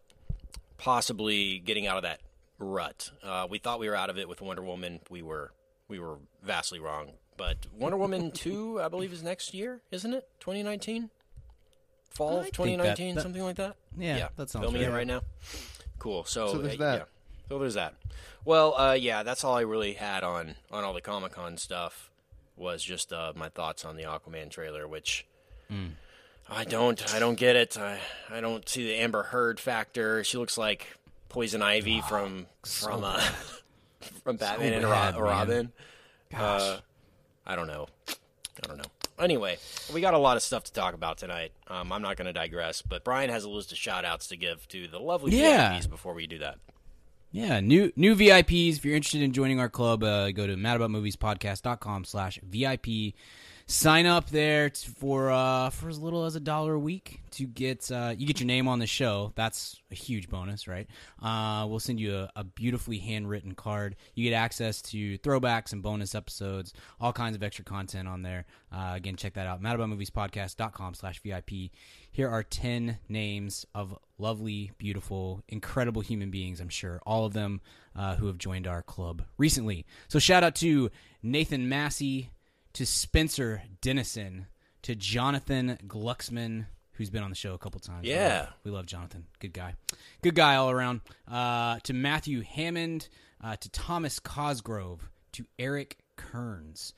possibly 0.78 1.58
getting 1.58 1.86
out 1.86 1.98
of 1.98 2.02
that 2.04 2.20
rut. 2.58 3.10
Uh, 3.22 3.46
we 3.48 3.58
thought 3.58 3.78
we 3.78 3.88
were 3.88 3.96
out 3.96 4.10
of 4.10 4.18
it 4.18 4.28
with 4.28 4.40
Wonder 4.40 4.62
Woman. 4.62 5.00
We 5.10 5.22
were 5.22 5.52
we 5.88 5.98
were 5.98 6.16
vastly 6.42 6.80
wrong. 6.80 7.12
But 7.36 7.56
Wonder 7.76 7.96
Woman 7.96 8.30
two, 8.32 8.80
I 8.80 8.88
believe, 8.88 9.12
is 9.12 9.22
next 9.22 9.54
year, 9.54 9.80
isn't 9.90 10.12
it? 10.12 10.28
2019, 10.40 11.10
fall 12.10 12.40
of 12.40 12.46
2019, 12.52 13.18
something 13.20 13.42
like 13.42 13.56
that. 13.56 13.76
Yeah, 13.98 14.28
that 14.36 14.50
sounds 14.50 14.64
filming 14.64 14.82
right. 14.82 14.90
it 14.90 14.94
right 14.94 15.06
now. 15.06 15.22
Cool. 15.98 16.24
So, 16.24 16.48
So 16.52 16.58
there's 16.58 16.74
uh, 16.74 16.78
that. 16.84 16.98
yeah. 16.98 17.04
So 17.48 17.58
there's 17.58 17.74
that. 17.74 17.94
Well, 18.44 18.74
uh, 18.78 18.92
yeah, 18.94 19.22
that's 19.22 19.44
all 19.44 19.54
I 19.56 19.60
really 19.62 19.92
had 19.94 20.24
on 20.24 20.54
on 20.70 20.84
all 20.84 20.92
the 20.94 21.00
Comic 21.00 21.32
Con 21.32 21.56
stuff. 21.56 22.10
Was 22.56 22.82
just 22.82 23.12
uh, 23.12 23.32
my 23.34 23.48
thoughts 23.48 23.84
on 23.84 23.96
the 23.96 24.02
Aquaman 24.04 24.50
trailer, 24.50 24.86
which 24.86 25.26
Hmm. 25.68 25.86
I 26.50 26.64
don't, 26.64 27.14
I 27.14 27.18
don't 27.18 27.36
get 27.36 27.56
it. 27.56 27.78
I, 27.78 27.98
I 28.30 28.40
don't 28.40 28.68
see 28.68 28.84
the 28.86 28.96
Amber 28.96 29.22
Heard 29.22 29.58
factor. 29.58 30.22
She 30.22 30.36
looks 30.36 30.58
like 30.58 30.86
Poison 31.30 31.62
Ivy 31.62 32.02
from 32.02 32.46
from 32.64 33.04
uh, 33.04 33.20
from 34.24 34.36
Batman 34.36 34.74
and 34.74 34.82
bad, 34.82 35.14
Ro- 35.16 35.20
man. 35.30 35.30
Robin. 35.30 35.72
I 37.46 37.56
don't 37.56 37.66
know. 37.66 37.86
I 38.08 38.66
don't 38.68 38.78
know. 38.78 38.84
Anyway, 39.18 39.56
we 39.94 40.00
got 40.00 40.14
a 40.14 40.18
lot 40.18 40.36
of 40.36 40.42
stuff 40.42 40.64
to 40.64 40.72
talk 40.72 40.94
about 40.94 41.18
tonight. 41.18 41.52
Um, 41.68 41.92
I'm 41.92 42.02
not 42.02 42.16
going 42.16 42.26
to 42.26 42.32
digress, 42.32 42.82
but 42.82 43.04
Brian 43.04 43.30
has 43.30 43.44
a 43.44 43.50
list 43.50 43.70
of 43.72 43.78
shout 43.78 44.04
outs 44.04 44.28
to 44.28 44.36
give 44.36 44.66
to 44.68 44.88
the 44.88 44.98
lovely 44.98 45.36
Yeah. 45.36 45.74
VIPs 45.78 45.88
before 45.88 46.14
we 46.14 46.26
do 46.26 46.38
that. 46.38 46.58
Yeah, 47.30 47.60
new 47.60 47.92
new 47.96 48.14
VIPs. 48.14 48.76
If 48.76 48.84
you're 48.84 48.94
interested 48.96 49.22
in 49.22 49.32
joining 49.32 49.58
our 49.58 49.70
club, 49.70 50.02
uh, 50.02 50.32
go 50.32 50.46
to 50.46 50.54
madaboutmoviespodcast.com 50.54 52.04
slash 52.04 52.38
VIP. 52.42 53.14
Sign 53.66 54.06
up 54.06 54.30
there 54.30 54.70
for 54.70 55.30
uh, 55.30 55.70
for 55.70 55.88
as 55.88 55.98
little 55.98 56.24
as 56.24 56.36
a 56.36 56.40
dollar 56.40 56.74
a 56.74 56.78
week 56.78 57.20
to 57.32 57.46
get 57.46 57.90
uh, 57.90 58.14
you 58.16 58.26
get 58.26 58.40
your 58.40 58.46
name 58.46 58.68
on 58.68 58.78
the 58.78 58.86
show. 58.86 59.32
That's 59.34 59.80
a 59.90 59.94
huge 59.94 60.28
bonus, 60.28 60.68
right? 60.68 60.86
Uh, 61.22 61.66
we'll 61.68 61.80
send 61.80 62.00
you 62.00 62.14
a, 62.14 62.30
a 62.36 62.44
beautifully 62.44 62.98
handwritten 62.98 63.54
card. 63.54 63.96
You 64.14 64.28
get 64.28 64.36
access 64.36 64.82
to 64.82 65.18
throwbacks 65.18 65.72
and 65.72 65.82
bonus 65.82 66.14
episodes, 66.14 66.72
all 67.00 67.12
kinds 67.12 67.36
of 67.36 67.42
extra 67.42 67.64
content 67.64 68.08
on 68.08 68.22
there. 68.22 68.46
Uh, 68.72 68.92
again, 68.94 69.16
check 69.16 69.34
that 69.34 69.46
out. 69.46 69.62
madaboutmoviespodcast.com 69.62 70.94
slash 70.94 71.20
VIP. 71.22 71.70
Here 72.10 72.28
are 72.28 72.42
10 72.42 72.98
names 73.08 73.64
of 73.74 73.96
lovely, 74.18 74.72
beautiful, 74.78 75.42
incredible 75.48 76.02
human 76.02 76.30
beings, 76.30 76.60
I'm 76.60 76.68
sure. 76.68 77.00
All 77.06 77.24
of 77.24 77.32
them 77.32 77.60
uh, 77.96 78.16
who 78.16 78.26
have 78.26 78.38
joined 78.38 78.66
our 78.66 78.82
club 78.82 79.22
recently. 79.38 79.86
So 80.08 80.18
shout 80.18 80.44
out 80.44 80.54
to 80.56 80.90
Nathan 81.22 81.68
Massey, 81.68 82.30
to 82.74 82.86
Spencer 82.86 83.62
Dennison, 83.80 84.46
to 84.82 84.94
Jonathan 84.94 85.78
Glucksman, 85.86 86.66
who's 86.92 87.10
been 87.10 87.22
on 87.22 87.30
the 87.30 87.36
show 87.36 87.54
a 87.54 87.58
couple 87.58 87.80
times. 87.80 88.06
Yeah. 88.06 88.48
We 88.64 88.70
love 88.70 88.86
Jonathan. 88.86 89.26
Good 89.38 89.52
guy. 89.52 89.74
Good 90.22 90.34
guy 90.34 90.56
all 90.56 90.70
around. 90.70 91.00
Uh, 91.30 91.78
to 91.84 91.92
Matthew 91.92 92.42
Hammond, 92.42 93.08
uh, 93.42 93.56
to 93.56 93.68
Thomas 93.70 94.18
Cosgrove, 94.18 95.10
to 95.32 95.46
Eric 95.58 95.98
Kearns. 96.16 96.94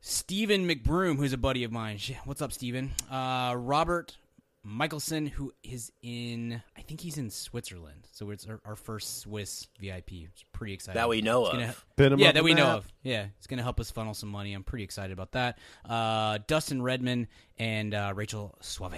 Stephen 0.00 0.68
McBroom, 0.68 1.16
who's 1.16 1.32
a 1.32 1.38
buddy 1.38 1.64
of 1.64 1.72
mine. 1.72 1.98
What's 2.24 2.42
up, 2.42 2.52
Stephen? 2.52 2.92
Uh, 3.10 3.54
Robert 3.56 4.16
Michelson, 4.64 5.26
who 5.26 5.52
is 5.62 5.92
in, 6.02 6.62
I 6.76 6.80
think 6.80 7.00
he's 7.00 7.18
in 7.18 7.28
Switzerland. 7.30 8.06
So 8.12 8.30
it's 8.30 8.46
our, 8.46 8.60
our 8.64 8.76
first 8.76 9.20
Swiss 9.20 9.66
VIP. 9.78 10.12
It's 10.12 10.42
pretty 10.52 10.72
exciting. 10.72 10.98
That 10.98 11.08
we 11.08 11.20
know 11.20 11.44
It's 11.46 11.52
gonna 11.52 11.64
of. 11.68 11.84
he- 12.18 12.22
yeah, 12.22 12.28
up 12.28 12.34
that 12.34 12.40
the 12.40 12.44
we 12.44 12.54
know 12.54 12.66
of. 12.68 12.88
Yeah, 13.02 13.26
it's 13.38 13.46
going 13.46 13.58
to 13.58 13.62
help 13.62 13.78
us 13.78 13.90
funnel 13.90 14.14
some 14.14 14.30
money. 14.30 14.54
I'm 14.54 14.64
pretty 14.64 14.84
excited 14.84 15.12
about 15.12 15.32
that. 15.32 15.58
Uh, 15.88 16.38
Dustin 16.46 16.80
Redman 16.82 17.28
and 17.58 17.94
uh, 17.94 18.12
Rachel 18.16 18.56
Suave. 18.60 18.94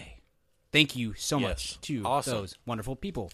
Thank 0.72 0.94
you 0.94 1.14
so 1.14 1.40
much 1.40 1.72
Yes. 1.72 1.78
to 1.82 2.04
Awesome. 2.04 2.32
those 2.34 2.54
wonderful 2.66 2.94
people. 2.96 3.32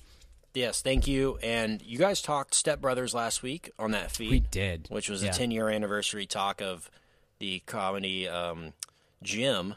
Yes, 0.54 0.80
thank 0.82 1.06
you. 1.06 1.38
And 1.42 1.82
you 1.82 1.98
guys 1.98 2.20
talked 2.22 2.54
Step 2.54 2.80
Brothers 2.80 3.14
last 3.14 3.42
week 3.42 3.70
on 3.78 3.90
that 3.92 4.10
feed. 4.10 4.30
We 4.30 4.40
did. 4.40 4.86
Which 4.90 5.08
was 5.08 5.22
Yeah. 5.22 5.30
a 5.30 5.32
10 5.34 5.50
year 5.50 5.68
anniversary 5.68 6.26
talk 6.26 6.60
of 6.62 6.90
the 7.38 7.60
comedy 7.66 8.28
um, 8.28 8.72
Jim. 9.22 9.74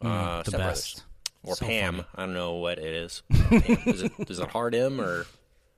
uh, 0.00 0.06
Mm, 0.06 0.44
the 0.44 0.50
Step 0.50 0.60
best. 0.60 0.94
Brothers. 0.96 1.04
Or 1.44 1.56
So 1.56 1.66
Pam. 1.66 1.94
funny. 1.94 2.06
I 2.14 2.20
don't 2.26 2.34
know 2.34 2.54
what 2.54 2.78
it 2.78 2.84
is. 2.92 3.22
Is, 3.30 4.02
it, 4.02 4.12
is 4.28 4.38
it 4.38 4.48
hard 4.48 4.74
M 4.74 5.00
or 5.00 5.26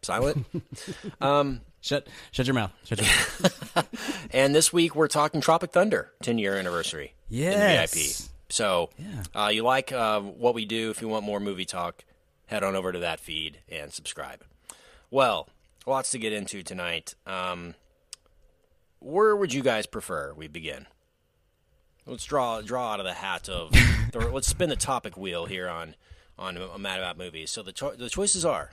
silent? 0.03 0.47
um, 1.21 1.61
Shut, 1.87 2.09
shut 2.33 2.47
your 2.47 2.55
mouth. 2.55 2.73
Shut 2.85 2.99
your 3.01 3.07
mouth. 3.07 3.89
and 4.33 4.55
this 4.57 4.73
week 4.73 4.97
we're 4.97 5.07
talking 5.07 5.41
Tropic 5.41 5.71
Thunder 5.71 6.11
10 6.23 6.37
year 6.37 6.57
anniversary. 6.57 7.15
Yes. 7.29 7.95
VIP. 7.95 8.31
So 8.49 8.91
uh, 9.37 9.51
you 9.53 9.63
like 9.63 9.93
uh, 9.93 10.21
what 10.21 10.55
we 10.55 10.65
do. 10.65 10.91
If 10.91 11.01
you 11.01 11.07
want 11.07 11.25
more 11.25 11.39
movie 11.39 11.65
talk, 11.65 12.05
head 12.47 12.65
on 12.65 12.75
over 12.75 12.91
to 12.91 12.99
that 12.99 13.21
feed 13.21 13.59
and 13.69 13.93
subscribe. 13.93 14.43
Well, 15.13 15.49
lots 15.87 16.11
to 16.11 16.19
get 16.19 16.33
into 16.33 16.65
tonight. 16.65 17.15
Um, 17.25 17.75
where 18.99 19.37
would 19.37 19.55
you 19.55 19.63
guys 19.63 19.87
prefer 19.87 20.33
we 20.35 20.49
begin? 20.49 20.87
Let's 22.07 22.25
draw 22.25 22.61
draw 22.63 22.93
out 22.93 23.01
of 23.01 23.07
the 23.07 23.15
hat 23.15 23.49
of. 23.49 23.71
the, 24.13 24.31
let's 24.33 24.47
spin 24.49 24.69
the 24.69 24.77
topic 24.77 25.17
wheel 25.17 25.47
here 25.47 25.69
on 25.69 25.95
on 26.39 26.57
uh, 26.57 26.79
Mad 26.79 26.99
About 27.01 27.19
Movies. 27.19 27.51
So 27.51 27.63
the 27.63 27.73
cho- 27.73 27.95
the 27.97 28.09
choices 28.09 28.45
are 28.45 28.71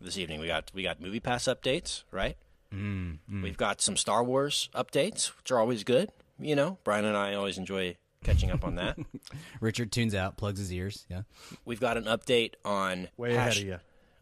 this 0.00 0.18
evening. 0.18 0.40
We 0.40 0.46
got 0.48 0.70
we 0.74 0.82
got 0.82 1.00
Movie 1.00 1.20
Pass 1.20 1.44
updates, 1.44 2.02
right? 2.10 2.36
Mm, 2.72 3.18
We've 3.42 3.56
got 3.56 3.80
some 3.80 3.96
Star 3.96 4.24
Wars 4.24 4.68
updates, 4.74 5.26
which 5.38 5.52
are 5.52 5.60
always 5.60 5.84
good. 5.84 6.10
You 6.40 6.56
know, 6.56 6.78
Brian 6.82 7.04
and 7.04 7.16
I 7.16 7.34
always 7.34 7.56
enjoy 7.58 7.96
catching 8.24 8.50
up 8.50 8.64
on 8.64 8.74
that. 8.74 8.98
Richard 9.60 9.92
tunes 9.92 10.12
out, 10.14 10.36
plugs 10.36 10.58
his 10.58 10.72
ears. 10.72 11.06
Yeah. 11.08 11.22
We've 11.64 11.78
got 11.78 11.96
an 11.96 12.04
update 12.04 12.54
on 12.64 13.08
Way 13.16 13.34
hash- 13.34 13.62
ahead 13.62 13.80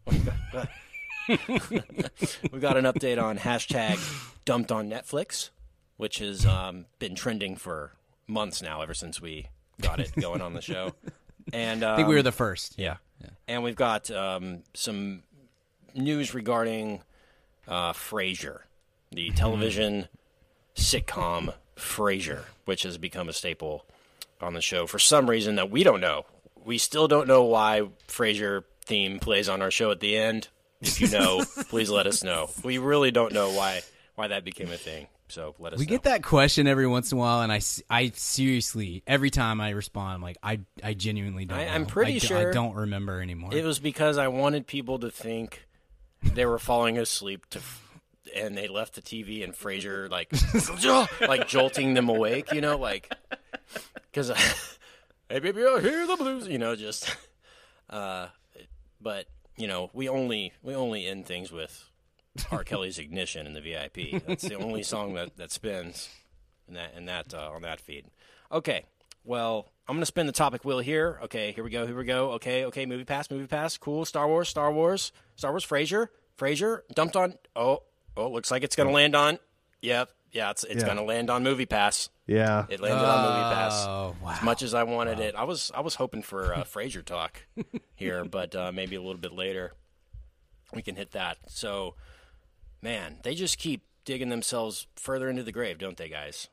of 0.08 0.14
you. 0.14 0.66
We've 2.52 2.60
got 2.60 2.76
an 2.76 2.84
update 2.84 3.22
on 3.22 3.38
hashtag 3.38 3.98
dumped 4.44 4.70
on 4.72 4.90
Netflix, 4.90 5.50
which 5.96 6.18
has 6.18 6.44
um, 6.44 6.86
been 6.98 7.14
trending 7.14 7.56
for 7.56 7.92
months 8.32 8.62
now, 8.62 8.82
ever 8.82 8.94
since 8.94 9.20
we 9.20 9.46
got 9.80 10.00
it 10.00 10.12
going 10.20 10.40
on 10.40 10.54
the 10.54 10.62
show. 10.62 10.92
And 11.52 11.82
um, 11.82 11.94
I 11.94 11.96
think 11.96 12.08
we 12.08 12.14
were 12.14 12.22
the 12.22 12.30
first. 12.30 12.78
yeah. 13.20 13.30
and 13.48 13.64
we've 13.64 13.74
got 13.76 14.10
um, 14.12 14.62
some 14.74 15.24
news 15.92 16.34
regarding 16.34 17.02
uh, 17.66 17.92
Frasier, 17.92 18.60
the 19.10 19.30
television 19.30 20.06
sitcom 20.76 21.52
Frasier, 21.76 22.42
which 22.64 22.84
has 22.84 22.96
become 22.96 23.28
a 23.28 23.32
staple 23.32 23.84
on 24.40 24.54
the 24.54 24.60
show 24.62 24.86
for 24.86 25.00
some 25.00 25.28
reason 25.28 25.56
that 25.56 25.68
we 25.68 25.82
don't 25.82 26.00
know. 26.00 26.26
We 26.64 26.78
still 26.78 27.08
don't 27.08 27.26
know 27.26 27.42
why 27.42 27.88
Frasier 28.06 28.62
theme 28.84 29.18
plays 29.18 29.48
on 29.48 29.62
our 29.62 29.70
show 29.72 29.90
at 29.90 29.98
the 29.98 30.16
end. 30.16 30.48
If 30.80 31.00
you 31.00 31.08
know, 31.08 31.44
please 31.68 31.90
let 31.90 32.06
us 32.06 32.22
know. 32.22 32.50
We 32.62 32.78
really 32.78 33.10
don't 33.10 33.32
know 33.32 33.50
why 33.50 33.82
why 34.14 34.28
that 34.28 34.44
became 34.44 34.70
a 34.70 34.76
thing. 34.76 35.08
So 35.32 35.54
let 35.58 35.72
us. 35.72 35.78
We 35.78 35.86
know. 35.86 35.90
get 35.90 36.02
that 36.02 36.22
question 36.22 36.66
every 36.66 36.86
once 36.86 37.10
in 37.10 37.16
a 37.16 37.20
while, 37.20 37.40
and 37.40 37.50
I, 37.50 37.60
I 37.88 38.12
seriously 38.14 39.02
every 39.06 39.30
time 39.30 39.62
I 39.62 39.70
respond, 39.70 40.16
I'm 40.16 40.22
like 40.22 40.36
I 40.42 40.60
I 40.84 40.92
genuinely 40.92 41.46
don't. 41.46 41.58
I-. 41.58 41.68
I'm 41.68 41.86
pretty 41.86 42.16
I 42.16 42.18
sure 42.18 42.50
I 42.50 42.52
don't 42.52 42.74
remember 42.74 43.22
anymore. 43.22 43.54
It 43.54 43.64
was 43.64 43.78
because 43.78 44.18
I 44.18 44.28
wanted 44.28 44.66
people 44.66 44.98
to 44.98 45.10
think 45.10 45.66
they 46.22 46.44
were 46.44 46.58
falling 46.58 46.98
asleep 46.98 47.46
to, 47.50 47.60
and 48.36 48.58
they 48.58 48.68
left 48.68 48.94
the 48.94 49.00
TV 49.00 49.42
and 49.42 49.54
Frasier 49.54 50.10
like, 50.10 50.30
like 51.28 51.48
jolting 51.48 51.94
them 51.94 52.10
awake. 52.10 52.52
You 52.52 52.60
know, 52.60 52.76
like 52.76 53.10
because 54.12 54.28
hey 55.30 55.38
baby, 55.38 55.64
I 55.64 55.80
hear 55.80 56.06
the 56.06 56.16
blues. 56.16 56.46
You 56.46 56.58
know, 56.58 56.76
just. 56.76 57.16
Uh, 57.88 58.28
but 59.00 59.28
you 59.56 59.66
know, 59.66 59.88
we 59.94 60.10
only 60.10 60.52
we 60.62 60.74
only 60.74 61.06
end 61.06 61.24
things 61.24 61.50
with 61.50 61.88
R. 62.50 62.64
Kelly's 62.64 62.98
"Ignition" 62.98 63.46
in 63.46 63.52
the 63.52 63.60
VIP. 63.60 64.22
That's 64.26 64.42
the 64.42 64.54
only 64.54 64.82
song 64.82 65.14
that 65.14 65.36
that 65.36 65.50
spins 65.52 66.08
in 66.68 66.74
that 66.74 66.94
in 66.96 67.06
that 67.06 67.34
uh, 67.34 67.50
on 67.50 67.62
that 67.62 67.80
feed. 67.80 68.06
Okay, 68.50 68.84
well, 69.24 69.68
I'm 69.88 69.96
gonna 69.96 70.06
spin 70.06 70.26
the 70.26 70.32
topic 70.32 70.64
wheel 70.64 70.78
here. 70.78 71.18
Okay, 71.24 71.52
here 71.52 71.62
we 71.64 71.70
go. 71.70 71.86
Here 71.86 71.96
we 71.96 72.04
go. 72.04 72.32
Okay, 72.32 72.64
okay. 72.66 72.86
Movie 72.86 73.04
pass. 73.04 73.30
Movie 73.30 73.46
pass. 73.46 73.76
Cool. 73.76 74.04
Star 74.04 74.26
Wars. 74.28 74.48
Star 74.48 74.72
Wars. 74.72 75.12
Star 75.36 75.50
Wars. 75.50 75.66
Frasier. 75.66 76.08
Frasier 76.38 76.80
dumped 76.94 77.16
on. 77.16 77.34
Oh, 77.54 77.82
oh. 78.16 78.28
Looks 78.30 78.50
like 78.50 78.62
it's 78.62 78.76
gonna 78.76 78.90
land 78.92 79.14
on. 79.14 79.38
Yep. 79.82 80.08
Yeah. 80.32 80.50
It's 80.50 80.64
it's 80.64 80.82
Yeah. 80.82 80.86
gonna 80.88 81.04
land 81.04 81.28
on 81.28 81.42
movie 81.42 81.66
pass. 81.66 82.08
Yeah. 82.26 82.64
It 82.70 82.80
landed 82.80 83.04
on 83.04 83.22
movie 83.28 83.54
pass. 83.54 83.84
Oh 83.86 84.16
wow! 84.22 84.30
As 84.30 84.42
much 84.42 84.62
as 84.62 84.72
I 84.72 84.84
wanted 84.84 85.20
it, 85.20 85.34
I 85.34 85.44
was 85.44 85.70
I 85.74 85.80
was 85.80 85.96
hoping 85.96 86.22
for 86.22 86.54
uh, 86.54 86.64
Frasier 86.64 87.04
talk 87.04 87.42
here, 87.94 88.24
but 88.24 88.54
uh, 88.56 88.72
maybe 88.72 88.96
a 88.96 89.02
little 89.02 89.20
bit 89.20 89.32
later 89.32 89.72
we 90.74 90.80
can 90.80 90.96
hit 90.96 91.10
that. 91.10 91.36
So, 91.48 91.96
man, 92.82 93.18
they 93.22 93.34
just 93.34 93.58
keep 93.58 93.82
digging 94.04 94.28
themselves 94.28 94.86
further 94.96 95.28
into 95.30 95.42
the 95.42 95.52
grave, 95.52 95.78
don't 95.78 95.96
they, 95.96 96.08
guys? 96.08 96.48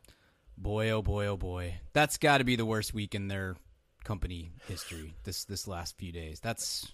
boy, 0.57 0.89
oh 0.89 1.01
boy, 1.01 1.25
oh 1.25 1.37
boy, 1.37 1.75
that's 1.93 2.17
got 2.17 2.39
to 2.39 2.43
be 2.43 2.55
the 2.57 2.65
worst 2.65 2.93
week 2.93 3.15
in 3.15 3.27
their 3.29 3.55
company 4.03 4.51
history. 4.67 5.13
This 5.23 5.45
this 5.45 5.67
last 5.67 5.97
few 5.97 6.11
days. 6.11 6.39
That's 6.41 6.91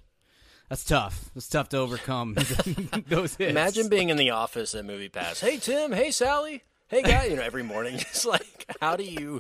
that's 0.70 0.84
tough. 0.84 1.30
It's 1.36 1.50
tough 1.50 1.70
to 1.70 1.78
overcome 1.78 2.34
those 3.08 3.36
hits. 3.36 3.40
Imagine 3.52 3.90
being 3.90 4.10
in 4.10 4.18
the 4.18 4.30
office 4.32 4.76
at 4.76 4.86
Movie 4.86 5.10
Pass. 5.10 5.40
Hey 5.40 5.58
Tim, 5.58 5.92
hey 5.92 6.12
Sally, 6.12 6.62
hey 6.88 7.02
guy. 7.02 7.26
You 7.26 7.38
know, 7.38 7.42
every 7.42 7.64
morning, 7.64 7.96
It's 8.00 8.24
like, 8.26 8.66
how 8.80 8.96
do 8.96 9.04
you 9.04 9.40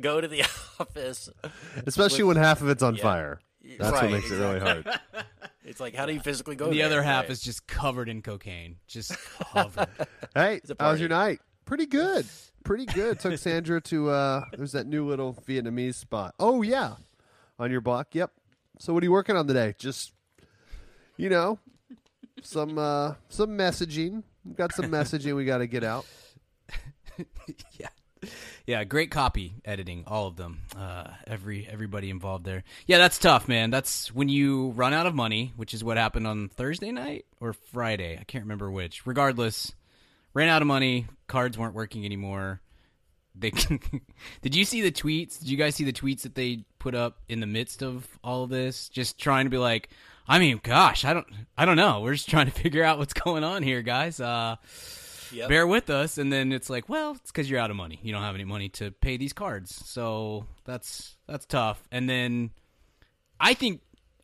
go 0.00 0.20
to 0.20 0.28
the 0.28 0.42
office? 0.80 1.30
Especially 1.86 2.24
when 2.24 2.36
half 2.36 2.60
of 2.60 2.68
it's 2.68 2.82
on 2.82 2.96
Yeah. 2.96 3.02
fire. 3.02 3.40
That's 3.78 3.92
Right, 3.92 4.02
what 4.04 4.12
makes 4.12 4.30
it 4.30 4.36
really 4.36 4.60
hard. 4.60 4.86
It's 5.64 5.80
like, 5.80 5.94
how 5.94 6.06
do 6.06 6.14
you 6.14 6.20
physically 6.20 6.56
go? 6.56 6.70
the 6.70 6.78
there? 6.78 6.86
other 6.86 7.02
half 7.02 7.24
Right. 7.24 7.30
is 7.32 7.42
just 7.42 7.66
covered 7.66 8.08
in 8.08 8.22
cocaine, 8.22 8.76
just 8.86 9.12
covered. 9.52 9.86
Hey, 10.34 10.62
a 10.70 10.76
how 10.82 10.92
was 10.92 11.00
your 11.00 11.10
night? 11.10 11.40
Pretty 11.66 11.84
good. 11.84 12.24
Pretty 12.64 12.86
good. 12.86 13.20
Took 13.20 13.36
Sandra 13.38 13.78
to 13.82 14.08
uh 14.08 14.44
there's 14.56 14.72
that 14.72 14.86
new 14.86 15.06
little 15.06 15.34
Vietnamese 15.46 15.96
spot. 15.96 16.34
Oh 16.40 16.62
yeah. 16.62 16.94
On 17.58 17.70
your 17.70 17.82
block. 17.82 18.14
Yep. 18.14 18.30
So 18.78 18.94
what 18.94 19.02
are 19.02 19.06
you 19.06 19.12
working 19.12 19.36
on 19.36 19.46
today? 19.46 19.74
Just 19.78 20.12
you 21.18 21.28
know, 21.28 21.58
some 22.42 22.78
uh 22.78 23.14
some 23.28 23.50
messaging. 23.50 24.22
We've 24.46 24.56
got 24.56 24.72
some 24.72 24.86
messaging 24.86 25.36
we 25.36 25.44
got 25.44 25.58
to 25.58 25.66
get 25.66 25.84
out. 25.84 26.06
yeah 27.78 27.88
yeah 28.68 28.84
great 28.84 29.10
copy 29.10 29.54
editing 29.64 30.04
all 30.06 30.26
of 30.26 30.36
them 30.36 30.60
uh 30.76 31.06
every 31.26 31.66
everybody 31.68 32.10
involved 32.10 32.44
there. 32.44 32.62
Yeah 32.86 32.98
that's 32.98 33.18
tough 33.18 33.48
man. 33.48 33.70
That's 33.70 34.14
when 34.14 34.28
you 34.28 34.68
run 34.70 34.92
out 34.92 35.06
of 35.06 35.14
money 35.14 35.54
which 35.56 35.72
is 35.72 35.82
what 35.82 35.96
happened 35.96 36.26
on 36.26 36.50
thursday 36.50 36.92
night 36.92 37.24
or 37.40 37.54
friday. 37.54 38.18
I 38.20 38.24
can't 38.24 38.44
remember 38.44 38.70
which. 38.70 39.06
Regardless 39.06 39.72
ran 40.34 40.50
out 40.50 40.60
of 40.60 40.68
money. 40.68 41.06
Cards 41.28 41.56
weren't 41.56 41.74
working 41.74 42.04
anymore. 42.04 42.60
They 43.34 43.50
did 44.42 44.54
you 44.54 44.66
see 44.66 44.82
the 44.82 44.92
tweets? 44.92 45.38
Did 45.38 45.48
you 45.48 45.56
guys 45.56 45.74
see 45.74 45.84
the 45.84 45.92
tweets 45.92 46.22
that 46.22 46.34
they 46.34 46.64
put 46.78 46.94
up 46.94 47.16
in 47.26 47.40
the 47.40 47.46
midst 47.46 47.82
of 47.82 48.06
all 48.22 48.44
of 48.44 48.50
this? 48.50 48.90
Just 48.90 49.18
trying 49.18 49.46
to 49.46 49.50
be 49.50 49.58
like 49.58 49.88
i 50.30 50.38
mean 50.38 50.60
gosh 50.62 51.06
i 51.06 51.14
don't 51.14 51.26
i 51.56 51.64
don't 51.64 51.78
know. 51.78 52.02
We're 52.02 52.12
just 52.12 52.28
trying 52.28 52.46
to 52.46 52.52
figure 52.62 52.84
out 52.84 52.98
what's 52.98 53.14
going 53.14 53.44
on 53.44 53.62
here 53.62 53.80
guys. 53.80 54.20
Uh 54.20 54.56
Yep. 55.32 55.48
bear 55.48 55.66
with 55.66 55.90
us 55.90 56.18
and 56.18 56.32
then 56.32 56.52
it's 56.52 56.70
like 56.70 56.88
well 56.88 57.12
it's 57.12 57.30
because 57.30 57.50
you're 57.50 57.60
out 57.60 57.70
of 57.70 57.76
money. 57.76 57.98
You 58.02 58.12
don't 58.12 58.22
have 58.22 58.34
any 58.34 58.44
money 58.44 58.68
to 58.70 58.90
pay 58.90 59.16
these 59.16 59.32
cards. 59.32 59.74
So 59.86 60.46
that's 60.64 61.16
that's 61.26 61.46
tough. 61.46 61.82
And 61.92 62.08
then 62.08 62.50
i 63.40 63.54
think 63.54 63.80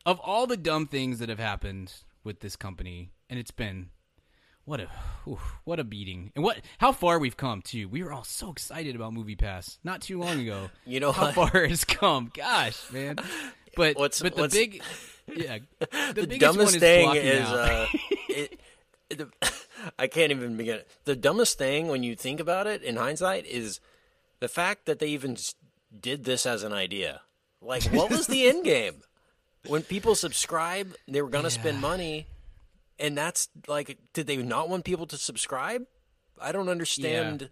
of 0.07 0.19
all 0.21 0.47
the 0.47 0.57
dumb 0.57 0.87
things 0.87 1.19
that 1.21 1.29
have 1.29 1.39
happened 1.39 1.93
with 2.25 2.41
this 2.41 2.57
company 2.57 3.11
and 3.31 3.39
it's 3.39 3.51
been 3.53 3.91
what 4.67 4.81
a 4.81 4.89
oof, 5.29 5.57
what 5.65 5.79
a 5.79 5.85
beating. 5.85 6.33
And 6.35 6.43
what 6.45 6.59
how 6.79 6.91
far 6.93 7.19
we've 7.19 7.37
come 7.37 7.61
too. 7.61 7.87
We 7.89 8.03
were 8.03 8.13
all 8.13 8.25
so 8.25 8.51
excited 8.51 8.97
about 8.97 9.13
movie 9.13 9.37
pass 9.37 9.79
not 9.85 10.01
too 10.01 10.19
long 10.19 10.41
ago. 10.41 10.71
You 10.87 11.01
know 11.01 11.13
how 11.13 11.27
what? 11.33 11.35
far 11.53 11.65
it's 11.65 11.85
come. 11.85 12.31
Gosh 12.35 12.91
man. 12.91 13.17
But 13.77 13.97
What's- 13.99 14.23
but 14.23 14.35
the 14.37 14.41
what's- 14.43 14.55
big 14.55 14.83
yeah 15.37 15.59
the, 15.81 15.87
the 16.15 16.27
biggest 16.27 16.41
dumbest 16.41 16.67
one 16.67 16.75
is 16.75 16.81
thing 16.81 17.15
is 17.17 17.47
uh, 17.49 17.87
it, 18.29 18.61
I 19.99 20.07
can't 20.07 20.31
even 20.31 20.57
begin. 20.57 20.81
The 21.05 21.17
dumbest 21.17 21.59
thing 21.59 21.89
when 21.89 22.03
you 22.03 22.17
think 22.17 22.41
about 22.41 22.67
it 22.67 22.83
in 22.83 22.97
hindsight 22.97 23.47
is 23.47 23.81
the 24.41 24.49
fact 24.49 24.87
that 24.87 24.99
they 24.99 25.09
even 25.09 25.37
did 26.01 26.25
this 26.25 26.47
as 26.47 26.63
an 26.63 26.73
idea. 26.73 27.21
Like, 27.61 27.85
what 27.85 28.11
was 28.11 28.27
the 28.27 28.47
end 28.49 28.65
game? 28.65 29.03
When 29.67 29.83
people 29.83 30.15
subscribe, 30.15 30.95
they 31.09 31.23
were 31.23 31.31
going 31.31 31.45
to 31.45 31.51
spend 31.51 31.81
money, 31.81 32.27
and 32.99 33.17
that's 33.17 33.49
like, 33.67 33.97
did 34.13 34.27
they 34.27 34.37
not 34.37 34.69
want 34.69 34.85
people 34.85 35.07
to 35.07 35.17
subscribe? 35.17 35.87
I 36.41 36.53
don't 36.53 36.69
understand 36.69 37.49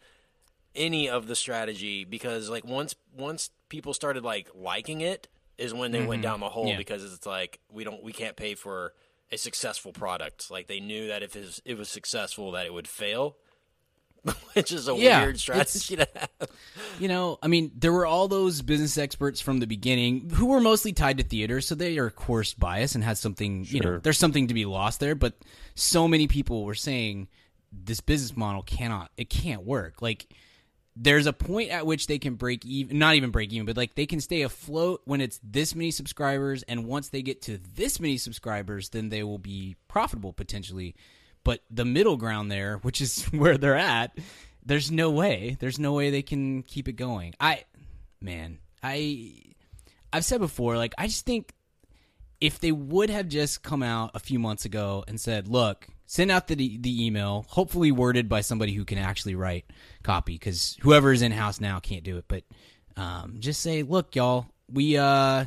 any 0.75 1.09
of 1.09 1.27
the 1.27 1.35
strategy 1.37 2.05
because 2.05 2.49
like 2.51 2.65
once 2.65 2.95
once 3.17 3.51
people 3.69 3.93
started 3.95 4.25
like 4.25 4.49
liking 4.55 5.03
it 5.03 5.29
is 5.59 5.75
when 5.75 5.93
they 5.93 6.05
went 6.05 6.23
down 6.23 6.41
the 6.41 6.49
hole 6.49 6.65
Mm-hmm. 6.65 6.71
Yeah. 6.73 6.77
because 6.79 7.13
it's 7.13 7.27
like 7.27 7.61
we 7.71 7.85
don't 7.85 8.03
we 8.03 8.13
can't 8.13 8.37
pay 8.37 8.55
for 8.55 8.95
a 9.33 9.39
successful 9.39 9.93
product 9.93 10.51
like 10.51 10.67
they 10.67 10.79
knew 10.79 11.09
that 11.09 11.23
if 11.23 11.35
it 11.65 11.77
was, 11.77 11.89
successful 11.89 12.53
that 12.53 12.67
it 12.67 12.73
would 12.73 12.87
fail 12.87 13.37
which 14.55 14.71
is 14.71 14.87
a 14.87 14.95
Yeah, 14.95 15.23
weird 15.23 15.41
strategy 15.41 15.97
to 15.97 16.07
have 16.15 16.49
You 17.01 17.09
know, 17.09 17.39
I 17.43 17.49
mean, 17.49 17.73
there 17.75 17.93
were 17.93 18.07
all 18.07 18.29
those 18.29 18.63
business 18.63 18.97
experts 18.97 19.41
from 19.41 19.59
the 19.59 19.67
beginning 19.67 20.31
who 20.31 20.47
were 20.47 20.61
mostly 20.61 20.93
tied 20.93 21.19
to 21.19 21.25
theater, 21.25 21.61
so 21.61 21.75
they 21.75 21.99
are 21.99 22.07
of 22.07 22.15
course 22.15 22.55
biased 22.55 22.95
and 22.95 23.03
had 23.03 23.19
something. 23.19 23.67
You 23.69 23.81
know, 23.81 23.99
there's 23.99 24.19
something 24.19 24.47
to 24.47 24.55
be 24.55 24.65
lost 24.65 25.01
there. 25.01 25.17
But 25.17 25.35
so 25.75 26.07
many 26.07 26.29
people 26.29 26.65
were 26.65 26.75
saying 26.77 27.29
this 27.73 28.01
business 28.01 28.37
model 28.37 28.63
cannot, 28.63 29.11
it 29.17 29.29
can't 29.29 29.65
work. 29.65 30.01
Like, 30.03 30.33
there's 30.95 31.27
a 31.27 31.33
point 31.33 31.71
at 31.71 31.87
which 31.87 32.07
they 32.07 32.19
can 32.19 32.35
break 32.35 32.65
even, 32.67 32.99
not 32.99 33.15
even 33.15 33.31
break 33.31 33.53
even, 33.53 33.67
but 33.67 33.77
like 33.77 33.95
they 33.95 34.07
can 34.07 34.21
stay 34.21 34.43
afloat 34.43 35.01
when 35.05 35.21
it's 35.21 35.41
this 35.43 35.75
many 35.75 35.91
subscribers, 35.91 36.63
and 36.65 36.87
once 36.87 37.09
they 37.09 37.23
get 37.23 37.43
to 37.43 37.59
this 37.75 37.99
many 37.99 38.19
subscribers, 38.19 38.91
then 38.91 39.09
they 39.09 39.23
will 39.23 39.39
be 39.39 39.77
profitable 39.89 40.33
potentially. 40.33 40.95
But 41.45 41.61
the 41.71 41.85
middle 41.85 42.17
ground 42.17 42.51
there, 42.51 42.77
which 42.79 43.01
is 43.01 43.25
where 43.33 43.57
they're 43.57 43.77
at, 43.77 44.17
there's 44.65 44.91
no 44.91 45.11
way. 45.11 45.57
There's 45.59 45.79
no 45.79 45.93
way 45.93 46.11
they 46.11 46.23
can 46.23 46.63
keep 46.63 46.89
it 46.89 46.93
going. 46.93 47.35
I, 47.41 47.65
man, 48.21 48.59
I, 48.83 49.35
I've 50.13 50.25
said 50.25 50.41
before, 50.41 50.77
like 50.77 50.95
I 50.99 51.07
just 51.07 51.25
think 51.25 51.55
if 52.41 52.59
they 52.59 52.73
would 52.73 53.09
have 53.09 53.29
just 53.29 53.63
come 53.63 53.83
out 53.83 54.11
a 54.15 54.19
few 54.19 54.39
months 54.39 54.65
ago 54.65 55.05
and 55.09 55.21
said, 55.21 55.49
"Look, 55.49 55.87
send 56.13 56.31
out 56.31 56.47
the 56.47 56.55
the 56.77 57.07
email, 57.07 57.47
hopefully 57.49 57.91
worded 57.91 58.29
by 58.29 58.43
somebody 58.43 58.75
who 58.75 58.85
can 58.85 58.99
actually 58.99 59.35
write 59.35 59.65
copy, 60.03 60.35
because 60.35 60.77
whoever 60.83 61.11
is 61.11 61.23
in 61.23 61.33
house 61.33 61.59
now 61.59 61.81
can't 61.81 62.05
do 62.05 62.19
it." 62.19 62.27
But 62.29 62.45
um, 62.99 63.37
just 63.39 63.63
say, 63.63 63.83
"Look, 63.83 64.15
y'all, 64.15 64.47
we 64.71 64.99
uh 64.99 65.47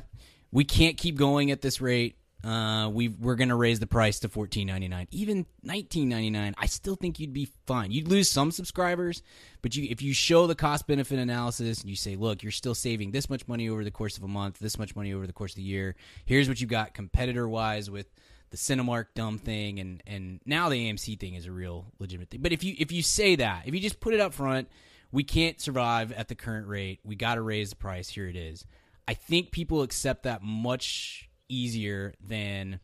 we 0.51 0.63
can't 0.63 0.97
keep 0.97 1.17
going 1.17 1.51
at 1.51 1.61
this 1.61 1.81
rate. 1.81 2.15
Uh, 2.43 2.89
we 2.89 3.09
we're 3.09 3.35
gonna 3.35 3.55
raise 3.55 3.79
the 3.79 3.85
price 3.85 4.19
to 4.21 4.27
fourteen 4.27 4.65
ninety 4.65 4.87
nine, 4.87 5.07
even 5.11 5.45
nineteen 5.61 6.09
ninety 6.09 6.31
nine. 6.31 6.55
I 6.57 6.65
still 6.65 6.95
think 6.95 7.19
you'd 7.19 7.31
be 7.31 7.47
fine. 7.67 7.91
You'd 7.91 8.07
lose 8.07 8.27
some 8.29 8.49
subscribers, 8.49 9.21
but 9.61 9.75
you 9.75 9.87
if 9.91 10.01
you 10.01 10.15
show 10.15 10.47
the 10.47 10.55
cost 10.55 10.87
benefit 10.87 11.19
analysis 11.19 11.81
and 11.81 11.89
you 11.91 11.95
say, 11.95 12.15
look, 12.15 12.41
you're 12.41 12.51
still 12.51 12.75
saving 12.75 13.11
this 13.11 13.29
much 13.29 13.47
money 13.47 13.69
over 13.69 13.83
the 13.83 13.91
course 13.91 14.17
of 14.17 14.23
a 14.23 14.27
month, 14.27 14.57
this 14.57 14.79
much 14.79 14.95
money 14.95 15.13
over 15.13 15.27
the 15.27 15.33
course 15.33 15.51
of 15.51 15.57
the 15.57 15.61
year. 15.61 15.95
Here's 16.25 16.49
what 16.49 16.59
you've 16.59 16.71
got 16.71 16.95
competitor 16.95 17.47
wise 17.47 17.91
with 17.91 18.07
the 18.55 18.75
Cinemark 18.75 19.07
dumb 19.15 19.37
thing, 19.37 19.79
and 19.79 20.01
and 20.07 20.39
now 20.45 20.69
the 20.69 20.89
AMC 20.89 21.19
thing 21.19 21.35
is 21.35 21.45
a 21.45 21.51
real 21.51 21.85
legitimate 21.99 22.29
thing. 22.29 22.41
But 22.41 22.53
if 22.53 22.63
you 22.63 22.75
if 22.77 22.91
you 22.91 23.03
say 23.03 23.35
that, 23.35 23.63
if 23.65 23.73
you 23.73 23.81
just 23.81 23.99
put 23.99 24.13
it 24.13 24.19
up 24.19 24.33
front, 24.33 24.69
we 25.11 25.23
can't 25.23 25.59
survive 25.59 26.11
at 26.13 26.29
the 26.29 26.35
current 26.35 26.67
rate. 26.67 26.99
We 27.03 27.15
got 27.15 27.35
to 27.35 27.41
raise 27.41 27.69
the 27.71 27.75
price. 27.75 28.09
Here 28.09 28.27
it 28.27 28.35
is. 28.35 28.65
I 29.07 29.13
think 29.13 29.51
people 29.51 29.81
accept 29.81 30.23
that 30.23 30.41
much 30.41 31.29
easier 31.49 32.13
than 32.25 32.79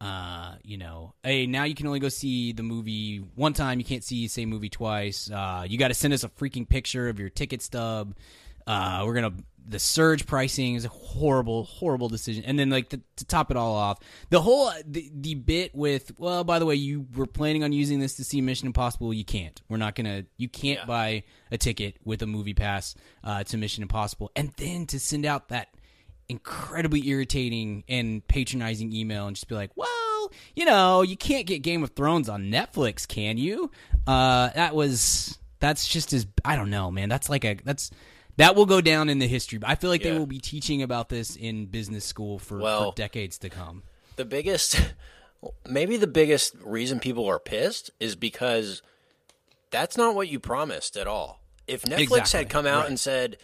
uh, 0.00 0.56
you 0.62 0.76
know, 0.76 1.14
hey, 1.22 1.46
now 1.46 1.64
you 1.64 1.74
can 1.74 1.86
only 1.86 2.00
go 2.00 2.10
see 2.10 2.52
the 2.52 2.62
movie 2.62 3.18
one 3.34 3.54
time. 3.54 3.78
You 3.78 3.84
can't 3.86 4.04
see 4.04 4.24
the 4.24 4.28
same 4.28 4.50
movie 4.50 4.68
twice. 4.68 5.30
Uh, 5.30 5.64
you 5.66 5.78
got 5.78 5.88
to 5.88 5.94
send 5.94 6.12
us 6.12 6.24
a 6.24 6.28
freaking 6.28 6.68
picture 6.68 7.08
of 7.08 7.18
your 7.18 7.30
ticket 7.30 7.62
stub. 7.62 8.14
Uh, 8.66 9.02
we're 9.06 9.14
gonna 9.14 9.34
the 9.66 9.78
surge 9.78 10.26
pricing 10.26 10.74
is 10.74 10.84
a 10.84 10.88
horrible, 10.88 11.64
horrible 11.64 12.08
decision. 12.08 12.44
And 12.44 12.58
then 12.58 12.68
like 12.70 12.90
to, 12.90 13.00
to 13.16 13.24
top 13.24 13.50
it 13.50 13.56
all 13.56 13.74
off, 13.74 13.98
the 14.30 14.40
whole 14.40 14.70
the, 14.86 15.10
the 15.14 15.34
bit 15.34 15.74
with 15.74 16.12
well, 16.18 16.44
by 16.44 16.58
the 16.58 16.66
way, 16.66 16.74
you 16.74 17.06
were 17.16 17.26
planning 17.26 17.64
on 17.64 17.72
using 17.72 17.98
this 17.98 18.14
to 18.16 18.24
see 18.24 18.40
Mission 18.40 18.66
Impossible. 18.66 19.14
You 19.14 19.24
can't. 19.24 19.60
We're 19.68 19.78
not 19.78 19.94
gonna. 19.94 20.24
You 20.36 20.48
can't 20.48 20.80
Yeah. 20.80 20.84
buy 20.86 21.22
a 21.50 21.58
ticket 21.58 21.96
with 22.04 22.20
a 22.22 22.26
movie 22.26 22.54
pass 22.54 22.94
uh, 23.22 23.44
to 23.44 23.56
Mission 23.56 23.82
Impossible, 23.82 24.30
and 24.36 24.52
then 24.56 24.86
to 24.86 25.00
send 25.00 25.24
out 25.24 25.48
that 25.48 25.68
incredibly 26.28 27.06
irritating 27.08 27.84
and 27.88 28.26
patronizing 28.28 28.92
email 28.92 29.26
and 29.26 29.36
just 29.36 29.46
be 29.48 29.54
like, 29.54 29.70
well, 29.76 30.32
you 30.56 30.64
know, 30.64 31.02
you 31.02 31.16
can't 31.16 31.46
get 31.46 31.58
Game 31.62 31.82
of 31.82 31.90
Thrones 31.90 32.28
on 32.28 32.44
Netflix, 32.44 33.06
can 33.06 33.36
you? 33.38 33.70
Uh, 34.06 34.48
that 34.54 34.74
was 34.74 35.38
that's 35.60 35.86
just 35.86 36.12
as 36.12 36.26
I 36.44 36.56
don't 36.56 36.70
know, 36.70 36.90
man. 36.90 37.08
That's 37.08 37.28
like 37.28 37.44
a 37.44 37.56
that's 37.64 37.90
that 38.36 38.54
will 38.56 38.66
go 38.66 38.80
down 38.80 39.08
in 39.08 39.18
the 39.18 39.28
history. 39.28 39.58
I 39.64 39.74
feel 39.74 39.90
like 39.90 40.02
they 40.02 40.16
will 40.18 40.26
be 40.26 40.38
teaching 40.40 40.82
about 40.82 41.08
this 41.08 41.36
in 41.36 41.66
business 41.66 42.04
school 42.04 42.38
for, 42.38 42.58
Well- 42.58 42.90
for 42.92 42.96
decades 42.96 43.38
to 43.38 43.48
come. 43.50 43.82
the 44.16 44.24
biggest 44.24 44.80
maybe 45.68 45.96
the 45.96 46.06
biggest 46.06 46.54
reason 46.62 47.00
people 47.00 47.26
are 47.28 47.38
pissed 47.38 47.90
is 48.00 48.16
because 48.16 48.80
that's 49.70 49.96
not 49.96 50.14
what 50.14 50.28
you 50.28 50.38
promised 50.40 50.96
at 50.96 51.06
all 51.06 51.40
if 51.66 51.82
netflix 51.82 52.00
Exactly, 52.18 52.38
had 52.38 52.48
come 52.48 52.66
out 52.66 52.80
right. 52.82 52.88
and 52.88 52.98
said 53.00 53.36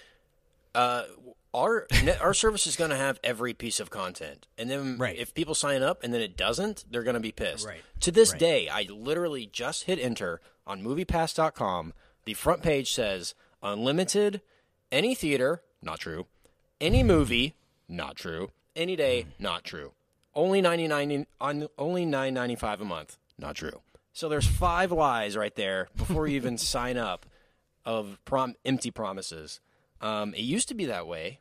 uh, 0.75 1.03
our 1.53 1.87
our 2.21 2.33
service 2.33 2.67
is 2.67 2.77
going 2.77 2.91
to 2.91 2.97
have 2.97 3.19
every 3.25 3.53
piece 3.53 3.81
of 3.81 3.91
content 3.91 4.47
and 4.57 4.71
then 4.71 4.97
Right. 4.97 5.19
if 5.19 5.35
people 5.35 5.55
sign 5.55 5.83
up 5.83 6.03
and 6.05 6.15
then 6.15 6.21
it 6.23 6.37
doesn't 6.37 6.85
they're 6.91 7.03
going 7.03 7.15
to 7.15 7.21
be 7.21 7.33
pissed 7.33 7.67
Right. 7.67 7.83
to 8.01 8.11
this 8.13 8.33
day 8.33 8.69
i 8.69 8.83
literally 8.89 9.47
just 9.53 9.85
hit 9.85 9.99
enter 9.99 10.41
on 10.67 10.83
moviepass.com 10.83 11.93
the 12.25 12.35
front 12.35 12.63
page 12.63 12.93
says 12.93 13.35
unlimited 13.63 14.41
any 14.93 15.15
theater 15.15 15.63
not 15.83 15.99
true. 16.01 16.27
Any 16.81 17.03
movie 17.03 17.57
not 17.89 18.17
true. 18.17 18.51
Any 18.77 18.97
day 18.97 19.27
not 19.39 19.65
true. 19.65 19.93
Only 20.35 20.61
99 20.61 21.27
on 21.41 21.69
only 21.79 22.07
9.95 22.07 22.81
a 22.81 22.85
month 22.85 23.19
not 23.39 23.57
true. 23.57 23.81
So 24.13 24.29
there's 24.29 24.47
five 24.47 24.93
lies 24.93 25.37
right 25.37 25.55
there 25.55 25.89
before 25.97 26.27
you 26.27 26.37
even 26.37 26.59
sign 26.77 26.97
up 26.97 27.27
of 27.85 28.19
prom- 28.25 28.57
empty 28.65 28.91
promises. 28.91 29.61
Um, 30.01 30.35
it 30.35 30.41
used 30.43 30.69
to 30.69 30.75
be 30.75 30.87
that 30.87 31.07
way. 31.07 31.41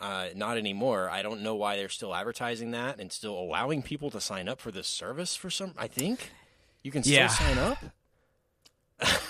Uh, 0.00 0.28
not 0.34 0.56
anymore. 0.56 1.10
I 1.10 1.20
don't 1.22 1.42
know 1.42 1.54
why 1.54 1.76
they're 1.76 1.88
still 1.90 2.14
advertising 2.14 2.70
that 2.70 2.98
and 3.00 3.12
still 3.12 3.38
allowing 3.38 3.82
people 3.82 4.10
to 4.10 4.20
sign 4.20 4.48
up 4.48 4.60
for 4.60 4.70
this 4.70 4.86
service 4.88 5.36
for 5.36 5.50
some 5.50 5.74
i 5.76 5.86
think? 5.86 6.30
You 6.82 6.90
can 6.90 7.02
still 7.02 7.16
Yeah. 7.16 7.26
sign 7.28 7.58
up? 7.58 7.78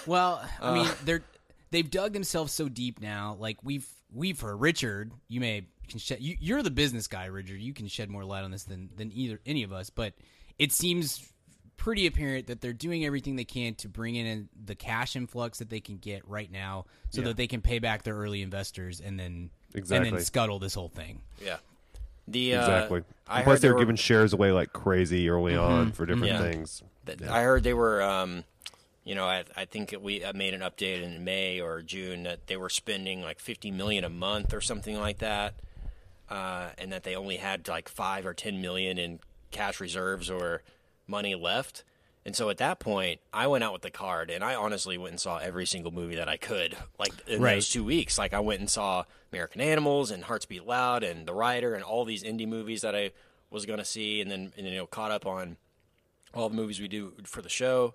Well, 0.06 0.42
I 0.60 0.74
mean, 0.74 0.88
they're 1.04 1.22
they've 1.70 1.90
dug 1.90 2.12
themselves 2.12 2.52
so 2.52 2.68
deep 2.68 3.00
now. 3.00 3.36
Like 3.38 3.58
we've 3.62 3.86
we've 4.12 4.40
heard 4.40 4.60
Richard. 4.60 5.12
You 5.28 5.40
may 5.40 5.66
can 5.88 5.98
shed. 5.98 6.20
You, 6.20 6.36
you're 6.40 6.62
the 6.62 6.70
business 6.70 7.06
guy, 7.08 7.26
Richard. 7.26 7.60
You 7.60 7.72
can 7.74 7.86
shed 7.88 8.10
more 8.10 8.24
light 8.24 8.44
on 8.44 8.50
this 8.50 8.64
than 8.64 8.90
than 8.96 9.10
either 9.12 9.40
any 9.46 9.62
of 9.62 9.72
us. 9.72 9.90
But 9.90 10.14
it 10.58 10.72
seems 10.72 11.26
pretty 11.76 12.06
apparent 12.06 12.46
that 12.48 12.60
they're 12.60 12.74
doing 12.74 13.06
everything 13.06 13.36
they 13.36 13.44
can 13.44 13.74
to 13.74 13.88
bring 13.88 14.14
in 14.14 14.48
the 14.66 14.74
cash 14.74 15.16
influx 15.16 15.58
that 15.60 15.70
they 15.70 15.80
can 15.80 15.96
get 15.96 16.26
right 16.28 16.52
now, 16.52 16.84
so 17.08 17.22
that 17.22 17.36
they 17.38 17.46
can 17.46 17.62
pay 17.62 17.78
back 17.78 18.02
their 18.02 18.14
early 18.14 18.42
investors 18.42 19.00
and 19.00 19.18
then 19.18 19.48
exactly. 19.74 20.08
and 20.08 20.16
then 20.18 20.24
scuttle 20.24 20.58
this 20.58 20.74
whole 20.74 20.90
thing. 20.90 21.22
yeah 21.42 21.56
the 22.28 22.54
uh, 22.54 22.60
Exactly. 22.60 23.02
I 23.26 23.42
Plus, 23.42 23.44
heard 23.46 23.56
they 23.56 23.60
there 23.62 23.70
were 23.70 23.74
were- 23.76 23.82
giving 23.84 23.96
shares 23.96 24.32
away 24.34 24.52
like 24.52 24.72
crazy 24.74 25.28
early 25.30 25.56
on 25.56 25.90
for 25.92 26.04
different 26.06 26.34
Yeah. 26.34 26.42
things. 26.42 26.82
That- 27.06 27.22
I 27.22 27.42
heard 27.42 27.62
they 27.64 27.74
were, 27.74 28.02
um, 28.02 28.44
you 29.11 29.17
know, 29.17 29.25
I, 29.25 29.43
I 29.57 29.64
think 29.64 29.93
we 30.00 30.25
made 30.37 30.55
an 30.55 30.61
update 30.61 31.02
in 31.02 31.25
May 31.25 31.61
or 31.61 31.83
June 31.83 32.23
that 32.23 32.47
they 32.47 32.57
were 32.57 32.69
spending 32.69 33.23
like 33.23 33.40
50 33.40 33.73
million 33.73 34.05
a 34.05 34.09
month 34.09 34.55
or 34.55 34.61
something 34.61 34.96
like 34.96 35.18
that, 35.18 35.55
uh, 36.29 36.68
and 36.79 36.92
that 36.92 37.03
they 37.03 37.16
only 37.16 37.38
had 37.38 37.66
like 37.66 37.88
five 37.88 38.25
or 38.25 38.35
10 38.35 38.61
million 38.61 38.99
in 38.99 39.18
cash 39.51 39.81
reserves 39.81 40.31
or 40.31 40.62
money 41.09 41.35
left. 41.35 41.83
And 42.25 42.37
so 42.37 42.51
at 42.51 42.59
that 42.59 42.79
point, 42.79 43.18
I 43.33 43.49
went 43.49 43.64
out 43.64 43.73
with 43.73 43.83
the 43.83 43.90
card, 43.90 44.31
and 44.31 44.44
I 44.44 44.55
honestly 44.55 44.96
went 44.96 45.11
and 45.14 45.20
saw 45.20 45.38
every 45.38 45.66
single 45.66 45.90
movie 45.90 46.14
that 46.14 46.29
I 46.29 46.37
could, 46.37 46.77
like 46.96 47.11
in 47.27 47.42
Right. 47.42 47.55
those 47.55 47.68
two 47.68 47.83
weeks. 47.83 48.16
Like 48.16 48.33
I 48.33 48.38
went 48.38 48.61
and 48.61 48.70
saw 48.70 49.07
American 49.33 49.61
Animals 49.61 50.12
and 50.12 50.23
Hearts 50.23 50.46
Beat 50.46 50.66
Loud 50.66 51.03
and 51.03 51.27
The 51.27 51.35
Rider 51.35 51.75
and 51.75 51.83
all 51.83 52.05
these 52.05 52.23
indie 52.23 52.46
movies 52.46 52.83
that 52.83 52.94
I 52.94 53.11
was 53.51 53.66
going 53.66 53.81
to 53.81 53.85
see, 53.85 54.20
and 54.20 54.31
then 54.31 54.53
and, 54.57 54.68
you 54.68 54.77
know 54.77 54.87
caught 54.87 55.11
up 55.11 55.27
on 55.27 55.57
all 56.33 56.49
the 56.49 56.55
movies 56.55 56.79
we 56.79 56.87
do 56.87 57.14
for 57.25 57.42
the 57.42 57.49
show 57.49 57.94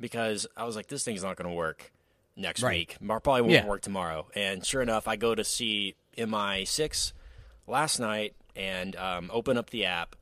because 0.00 0.46
I 0.56 0.64
was 0.64 0.76
like, 0.76 0.86
this 0.88 1.04
thing's 1.04 1.22
not 1.22 1.36
going 1.36 1.48
to 1.48 1.54
work 1.54 1.92
next 2.36 2.62
Right. 2.62 2.78
week. 2.78 2.96
Mar- 3.00 3.20
Probably 3.20 3.42
won't 3.42 3.52
Yeah. 3.52 3.66
work 3.66 3.82
tomorrow. 3.82 4.28
And 4.34 4.64
sure 4.64 4.82
enough, 4.82 5.08
I 5.08 5.16
go 5.16 5.34
to 5.34 5.44
see 5.44 5.94
MI6 6.16 7.12
last 7.66 7.98
night 7.98 8.34
and 8.56 8.94
um, 8.96 9.30
open 9.32 9.56
up 9.56 9.70
the 9.70 9.84
app. 9.84 10.16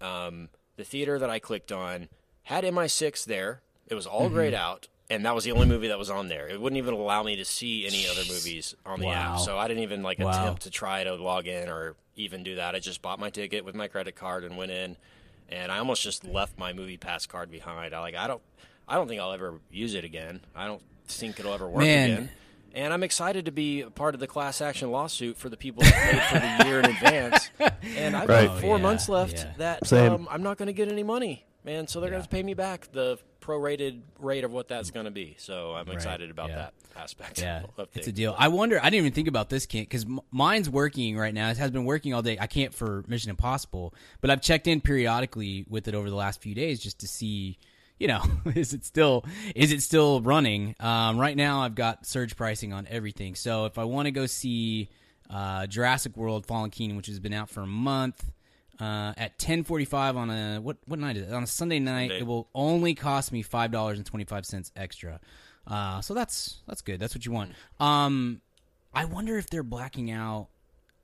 Um, 0.00 0.48
the 0.76 0.84
theater 0.84 1.18
that 1.18 1.30
I 1.30 1.38
clicked 1.38 1.72
on 1.72 2.08
had 2.44 2.64
MI6 2.64 3.24
there. 3.24 3.60
It 3.88 3.94
was 3.94 4.06
all 4.06 4.28
grayed 4.28 4.54
out. 4.54 4.88
And 5.10 5.24
that 5.26 5.34
was 5.34 5.42
the 5.42 5.50
only 5.50 5.66
movie 5.66 5.88
that 5.88 5.98
was 5.98 6.08
on 6.08 6.28
there. 6.28 6.46
It 6.48 6.60
wouldn't 6.60 6.78
even 6.78 6.94
allow 6.94 7.24
me 7.24 7.34
to 7.36 7.44
see 7.44 7.84
any 7.84 8.06
other 8.06 8.22
movies 8.28 8.76
on 8.86 9.00
the 9.00 9.06
Wow. 9.06 9.12
app. 9.34 9.38
So 9.40 9.58
I 9.58 9.66
didn't 9.66 9.82
even 9.82 10.02
like 10.04 10.20
Wow. 10.20 10.30
attempt 10.30 10.62
to 10.62 10.70
try 10.70 11.02
to 11.02 11.14
log 11.16 11.48
in 11.48 11.68
or 11.68 11.96
even 12.14 12.44
do 12.44 12.54
that. 12.56 12.76
I 12.76 12.78
just 12.78 13.02
bought 13.02 13.18
my 13.18 13.28
ticket 13.28 13.64
with 13.64 13.74
my 13.74 13.88
credit 13.88 14.14
card 14.14 14.44
and 14.44 14.56
went 14.56 14.70
in 14.70 14.96
and 15.48 15.72
I 15.72 15.78
almost 15.78 16.02
just 16.02 16.24
left 16.24 16.56
my 16.58 16.72
movie 16.72 16.96
pass 16.96 17.26
card 17.26 17.50
behind. 17.50 17.92
I 17.92 17.98
like 17.98 18.14
I 18.14 18.28
don't 18.28 18.42
I 18.90 18.96
don't 18.96 19.08
think 19.08 19.20
I'll 19.20 19.32
ever 19.32 19.54
use 19.70 19.94
it 19.94 20.04
again. 20.04 20.40
I 20.54 20.66
don't 20.66 20.82
think 21.06 21.38
it'll 21.40 21.54
ever 21.54 21.68
work 21.68 21.78
Man. 21.84 22.10
again. 22.10 22.30
And 22.74 22.92
I'm 22.92 23.02
excited 23.02 23.46
to 23.46 23.50
be 23.52 23.80
a 23.80 23.90
part 23.90 24.14
of 24.14 24.20
the 24.20 24.26
class 24.28 24.60
action 24.60 24.90
lawsuit 24.92 25.36
for 25.36 25.48
the 25.48 25.56
people 25.56 25.82
that 25.82 25.94
paid 25.94 26.22
for 26.22 26.38
the 26.64 26.68
year 26.68 26.78
in 26.80 26.84
advance. 26.86 27.50
And 27.96 28.16
I've 28.16 28.28
Right. 28.28 28.46
got 28.46 28.60
four 28.60 28.74
Oh, 28.74 28.76
yeah, 28.76 28.82
months 28.82 29.08
left 29.08 29.34
yeah. 29.34 29.52
that 29.58 29.86
Same. 29.86 30.12
um, 30.12 30.28
I'm 30.30 30.42
not 30.42 30.56
going 30.58 30.66
to 30.68 30.72
get 30.72 30.88
any 30.88 31.02
money, 31.02 31.44
man. 31.64 31.86
So 31.88 32.00
they're 32.00 32.10
going 32.10 32.22
to 32.22 32.28
pay 32.28 32.42
me 32.42 32.54
back 32.54 32.92
the 32.92 33.18
prorated 33.40 34.00
rate 34.18 34.44
of 34.44 34.52
what 34.52 34.68
that's 34.68 34.90
going 34.90 35.06
to 35.06 35.10
be. 35.10 35.34
So 35.38 35.72
I'm 35.72 35.88
excited 35.90 36.30
about 36.30 36.50
yeah. 36.50 36.56
that 36.56 36.74
aspect. 36.96 37.40
Yeah, 37.40 37.62
of 37.78 37.88
it's 37.94 38.06
a 38.06 38.12
deal. 38.12 38.34
I 38.38 38.48
wonder. 38.48 38.78
I 38.80 38.84
didn't 38.90 39.06
even 39.06 39.12
think 39.12 39.28
about 39.28 39.50
this, 39.50 39.66
Kent, 39.66 39.88
because 39.88 40.06
mine's 40.30 40.70
working 40.70 41.16
right 41.16 41.34
now. 41.34 41.50
It 41.50 41.56
has 41.56 41.70
been 41.72 41.84
working 41.86 42.14
all 42.14 42.22
day. 42.22 42.38
I 42.40 42.46
can't 42.46 42.72
for 42.74 43.04
Mission 43.08 43.30
Impossible, 43.30 43.94
but 44.20 44.30
I've 44.30 44.42
checked 44.42 44.66
in 44.68 44.80
periodically 44.80 45.64
with 45.68 45.88
it 45.88 45.94
over 45.94 46.08
the 46.08 46.16
last 46.16 46.40
few 46.40 46.54
days 46.54 46.78
just 46.80 47.00
to 47.00 47.08
see, 47.08 47.58
you 48.00 48.08
know, 48.08 48.22
is 48.56 48.74
it 48.74 48.84
still 48.84 49.24
is 49.54 49.70
it 49.70 49.82
still 49.82 50.20
running? 50.22 50.74
Um, 50.80 51.18
right 51.18 51.36
now, 51.36 51.60
I've 51.60 51.76
got 51.76 52.04
surge 52.04 52.34
pricing 52.34 52.72
on 52.72 52.88
everything. 52.90 53.36
So 53.36 53.66
if 53.66 53.78
I 53.78 53.84
want 53.84 54.06
to 54.06 54.10
go 54.10 54.26
see 54.26 54.88
uh, 55.28 55.68
Jurassic 55.68 56.16
World: 56.16 56.46
Fallen 56.46 56.70
Kingdom, 56.70 56.96
which 56.96 57.06
has 57.06 57.20
been 57.20 57.34
out 57.34 57.48
for 57.48 57.60
a 57.60 57.66
month. 57.66 58.32
Uh, 58.80 59.12
at 59.18 59.38
ten 59.38 59.62
forty 59.62 59.84
five 59.84 60.16
on 60.16 60.30
a 60.30 60.58
what 60.58 60.78
what 60.86 60.98
night 60.98 61.14
is 61.14 61.28
it? 61.28 61.34
On 61.34 61.42
a 61.42 61.46
Sunday 61.46 61.78
night, 61.78 62.08
Sunday. 62.08 62.22
it 62.22 62.26
will 62.26 62.48
only 62.54 62.94
cost 62.94 63.30
me 63.30 63.42
five 63.42 63.70
dollars 63.70 63.98
and 63.98 64.06
twenty 64.06 64.24
five 64.24 64.46
cents 64.46 64.72
extra. 64.74 65.20
Uh, 65.66 66.00
so 66.00 66.14
that's 66.14 66.60
that's 66.66 66.80
good. 66.80 66.98
That's 66.98 67.14
what 67.14 67.26
you 67.26 67.30
want. 67.30 67.52
Um, 67.78 68.40
I 68.94 69.04
wonder 69.04 69.36
if 69.36 69.50
they're 69.50 69.62
blacking 69.62 70.10
out 70.10 70.48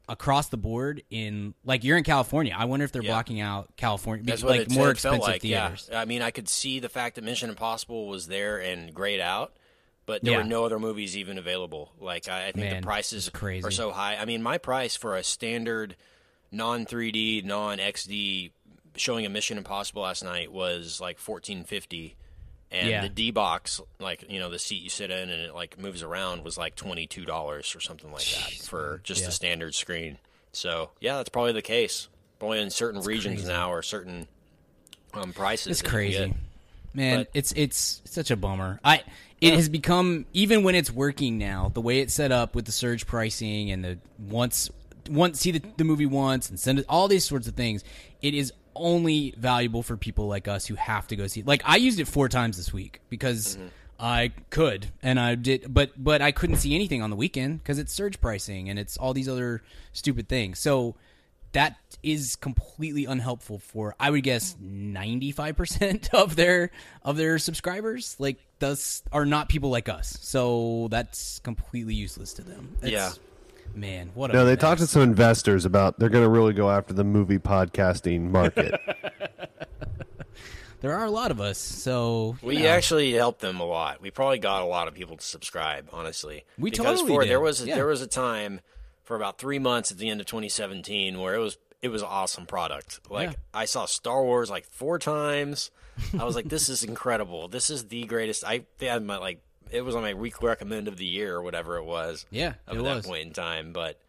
across 0.08 0.48
the 0.48 0.56
board 0.56 1.02
in 1.10 1.54
like 1.64 1.82
you're 1.82 1.96
in 1.98 2.04
California. 2.04 2.54
I 2.56 2.64
wonder 2.66 2.84
if 2.84 2.92
they're 2.92 3.02
Yeah. 3.02 3.10
blocking 3.12 3.40
out 3.40 3.76
California, 3.76 4.24
That's 4.24 4.42
like 4.42 4.60
it, 4.62 4.70
more 4.70 4.88
it 4.88 4.92
expensive 4.92 5.20
like. 5.22 5.42
theaters. 5.42 5.88
Yeah, 5.90 6.00
I 6.00 6.04
mean, 6.04 6.22
I 6.22 6.30
could 6.30 6.48
see 6.48 6.78
the 6.78 6.88
fact 6.88 7.16
that 7.16 7.24
Mission 7.24 7.50
Impossible 7.50 8.06
was 8.06 8.28
there 8.28 8.58
and 8.58 8.94
grayed 8.94 9.20
out, 9.20 9.56
but 10.06 10.22
there 10.22 10.32
Yeah. 10.34 10.38
were 10.38 10.44
no 10.44 10.64
other 10.64 10.78
movies 10.78 11.16
even 11.16 11.38
available. 11.38 11.92
Like 12.00 12.28
I, 12.28 12.42
I 12.48 12.52
think 12.52 12.56
Man, 12.70 12.76
the 12.82 12.86
prices 12.86 13.30
are 13.34 13.70
so 13.72 13.90
high. 13.90 14.14
I 14.16 14.24
mean, 14.24 14.42
my 14.42 14.58
price 14.58 14.94
for 14.94 15.16
a 15.16 15.24
standard 15.24 15.96
non 16.52 16.86
3D, 16.86 17.42
non 17.44 17.78
XD 17.78 18.52
showing 18.94 19.26
a 19.26 19.28
Mission 19.28 19.58
Impossible 19.58 20.02
last 20.02 20.22
night 20.22 20.52
was 20.52 21.00
like 21.00 21.18
fourteen 21.18 21.64
fifty. 21.64 22.16
And 22.70 22.88
Yeah. 22.88 23.02
the 23.02 23.08
D 23.08 23.30
box, 23.30 23.80
like 24.00 24.24
you 24.28 24.40
know, 24.40 24.50
the 24.50 24.58
seat 24.58 24.82
you 24.82 24.90
sit 24.90 25.10
in 25.10 25.30
and 25.30 25.40
it 25.42 25.54
like 25.54 25.78
moves 25.78 26.02
around, 26.02 26.42
was 26.44 26.58
like 26.58 26.74
twenty 26.74 27.06
two 27.06 27.24
dollars 27.24 27.74
or 27.76 27.80
something 27.80 28.10
like 28.12 28.24
that 28.24 28.52
for 28.66 29.00
just 29.04 29.22
Yeah. 29.22 29.28
a 29.28 29.30
standard 29.30 29.74
screen. 29.74 30.18
So 30.52 30.90
yeah, 31.00 31.16
that's 31.18 31.28
probably 31.28 31.52
the 31.52 31.62
case. 31.62 32.08
Probably 32.38 32.60
in 32.60 32.70
certain 32.70 33.00
regions 33.02 33.36
crazy. 33.42 33.48
now 33.52 33.70
or 33.72 33.82
certain 33.82 34.26
um, 35.14 35.32
prices. 35.32 35.68
It's 35.80 35.82
crazy, 35.82 36.34
man. 36.92 37.20
But- 37.20 37.28
it's 37.34 37.52
it's 37.52 38.02
such 38.04 38.30
a 38.30 38.36
bummer. 38.36 38.80
I 38.84 39.02
it 39.40 39.54
has 39.54 39.68
become 39.68 40.26
even 40.32 40.62
when 40.62 40.74
it's 40.74 40.90
working 40.90 41.38
now, 41.38 41.70
the 41.72 41.80
way 41.80 42.00
it's 42.00 42.14
set 42.14 42.32
up 42.32 42.54
with 42.54 42.64
the 42.66 42.72
surge 42.72 43.06
pricing 43.06 43.70
and 43.70 43.84
the 43.84 43.98
once 44.18 44.70
once 45.08 45.38
see 45.40 45.52
the, 45.52 45.62
the 45.76 45.84
movie 45.84 46.04
once 46.06 46.50
and 46.50 46.58
send 46.58 46.80
it 46.80 46.86
all 46.88 47.06
these 47.06 47.24
sorts 47.24 47.46
of 47.46 47.54
things. 47.54 47.84
It 48.22 48.34
is 48.34 48.52
only 48.78 49.34
valuable 49.36 49.82
for 49.82 49.96
people 49.96 50.26
like 50.28 50.48
us 50.48 50.66
who 50.66 50.74
have 50.76 51.06
to 51.08 51.16
go 51.16 51.26
see. 51.26 51.40
it. 51.40 51.46
Like 51.46 51.62
I 51.64 51.76
used 51.76 51.98
it 52.00 52.06
four 52.08 52.28
times 52.28 52.56
this 52.56 52.72
week 52.72 53.00
because. 53.08 53.56
Mm-hmm. 53.56 53.66
I 53.98 54.32
could, 54.50 54.88
and 55.02 55.18
I 55.18 55.36
did, 55.36 55.72
but 55.72 55.92
but 55.96 56.20
I 56.20 56.30
couldn't 56.30 56.56
see 56.56 56.74
anything 56.74 57.00
on 57.00 57.08
the 57.08 57.16
weekend 57.16 57.62
because 57.62 57.78
it's 57.78 57.90
surge 57.94 58.20
pricing 58.20 58.68
and 58.68 58.78
it's 58.78 58.98
all 58.98 59.14
these 59.14 59.26
other 59.26 59.62
stupid 59.94 60.28
things. 60.28 60.58
So 60.58 60.96
that 61.52 61.78
is 62.02 62.36
completely 62.36 63.06
unhelpful 63.06 63.58
for 63.58 63.94
I 63.98 64.10
would 64.10 64.22
guess 64.22 64.54
95% 64.62 66.08
of 66.12 66.36
their 66.36 66.70
of 67.02 67.16
their 67.16 67.38
subscribers 67.38 68.16
like 68.18 68.36
thus 68.58 69.02
are 69.12 69.24
not 69.24 69.48
people 69.48 69.70
like 69.70 69.88
us. 69.88 70.18
So 70.20 70.88
that's 70.90 71.38
completely 71.38 71.94
useless 71.94 72.34
to 72.34 72.42
them. 72.42 72.76
It's- 72.82 72.92
Yeah. 72.92 73.12
Man, 73.74 74.10
what 74.14 74.30
a 74.30 74.34
No, 74.34 74.44
they 74.44 74.52
mess. 74.52 74.60
talked 74.60 74.80
to 74.80 74.86
some 74.86 75.02
investors 75.02 75.64
about 75.64 75.98
they're 75.98 76.08
going 76.08 76.24
to 76.24 76.30
really 76.30 76.52
go 76.54 76.70
after 76.70 76.94
the 76.94 77.04
movie 77.04 77.38
podcasting 77.38 78.30
market. 78.30 78.74
There 80.82 80.92
are 80.94 81.06
a 81.06 81.10
lot 81.10 81.30
of 81.30 81.40
us. 81.40 81.58
So 81.58 82.36
We 82.42 82.58
know. 82.58 82.68
actually 82.68 83.12
helped 83.12 83.40
them 83.40 83.58
a 83.60 83.64
lot. 83.64 84.00
We 84.00 84.10
probably 84.10 84.38
got 84.38 84.62
a 84.62 84.66
lot 84.66 84.88
of 84.88 84.94
people 84.94 85.16
to 85.16 85.24
subscribe, 85.24 85.88
honestly. 85.92 86.44
We 86.58 86.70
because 86.70 87.00
totally 87.00 87.08
for 87.08 87.22
did. 87.22 87.30
there 87.30 87.40
was 87.40 87.62
a, 87.62 87.66
Yeah. 87.66 87.76
there 87.76 87.86
was 87.86 88.02
a 88.02 88.06
time 88.06 88.60
for 89.02 89.16
about 89.16 89.38
three 89.38 89.58
months 89.58 89.90
at 89.90 89.98
the 89.98 90.08
end 90.10 90.20
of 90.20 90.26
2017 90.26 91.18
where 91.18 91.34
it 91.34 91.38
was 91.38 91.56
it 91.82 91.88
was 91.88 92.02
an 92.02 92.08
awesome 92.10 92.46
product. 92.46 93.00
Like 93.10 93.30
Yeah. 93.30 93.36
I 93.54 93.64
saw 93.64 93.86
Star 93.86 94.22
Wars 94.22 94.50
like 94.50 94.66
four 94.66 94.98
times. 94.98 95.70
I 96.18 96.24
was 96.24 96.36
like, 96.36 96.48
this 96.50 96.68
is 96.68 96.84
incredible. 96.84 97.48
This 97.48 97.70
is 97.70 97.86
the 97.88 98.04
greatest. 98.04 98.44
I 98.44 98.64
they 98.78 98.86
had 98.86 99.02
my 99.02 99.16
like 99.16 99.40
it 99.70 99.82
was 99.82 99.94
on 99.94 100.02
my 100.02 100.14
week 100.14 100.42
recommend 100.42 100.88
of 100.88 100.96
the 100.96 101.06
year 101.06 101.34
or 101.36 101.42
whatever 101.42 101.76
it 101.76 101.84
was. 101.84 102.26
Yeah, 102.30 102.54
at 102.68 102.74
that 102.74 102.82
was. 102.82 103.06
point 103.06 103.26
in 103.26 103.32
time, 103.32 103.72
but. 103.72 104.00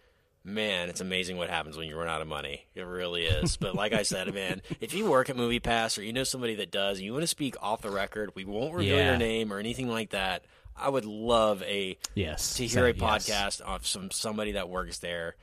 Man, 0.43 0.87
it's 0.87 1.01
amazing 1.01 1.35
what 1.35 1.49
happens 1.49 1.75
when 1.75 1.89
you 1.89 1.97
run 1.97 2.07
out 2.07 2.21
of 2.21 2.27
money. 2.29 2.65
It 2.73 2.83
really 2.83 3.25
is. 3.25 3.57
But 3.57 3.75
like 3.75 3.91
I 3.91 4.03
said, 4.03 4.33
man, 4.33 4.61
if 4.79 4.93
you 4.93 5.09
work 5.09 5.29
at 5.29 5.35
Movie 5.35 5.59
Pass 5.59 5.97
or 5.97 6.03
you 6.03 6.13
know 6.13 6.23
somebody 6.23 6.55
that 6.55 6.71
does, 6.71 6.99
and 6.99 7.05
you 7.05 7.11
want 7.11 7.23
to 7.23 7.27
speak 7.27 7.55
off 7.61 7.81
the 7.81 7.89
record, 7.89 8.31
we 8.33 8.45
won't 8.45 8.73
reveal 8.73 8.95
Yeah. 8.95 9.09
your 9.09 9.17
name 9.17 9.51
or 9.51 9.59
anything 9.59 9.89
like 9.89 10.11
that. 10.11 10.45
I 10.73 10.87
would 10.87 11.03
love 11.03 11.63
a 11.63 11.97
Yes. 12.15 12.53
to 12.55 12.65
hear 12.65 12.85
a 12.85 12.93
Yes. 12.93 12.97
podcast 13.27 13.59
of 13.59 13.85
some 13.85 14.09
somebody 14.09 14.53
that 14.53 14.69
works 14.69 14.99
there, 14.99 15.35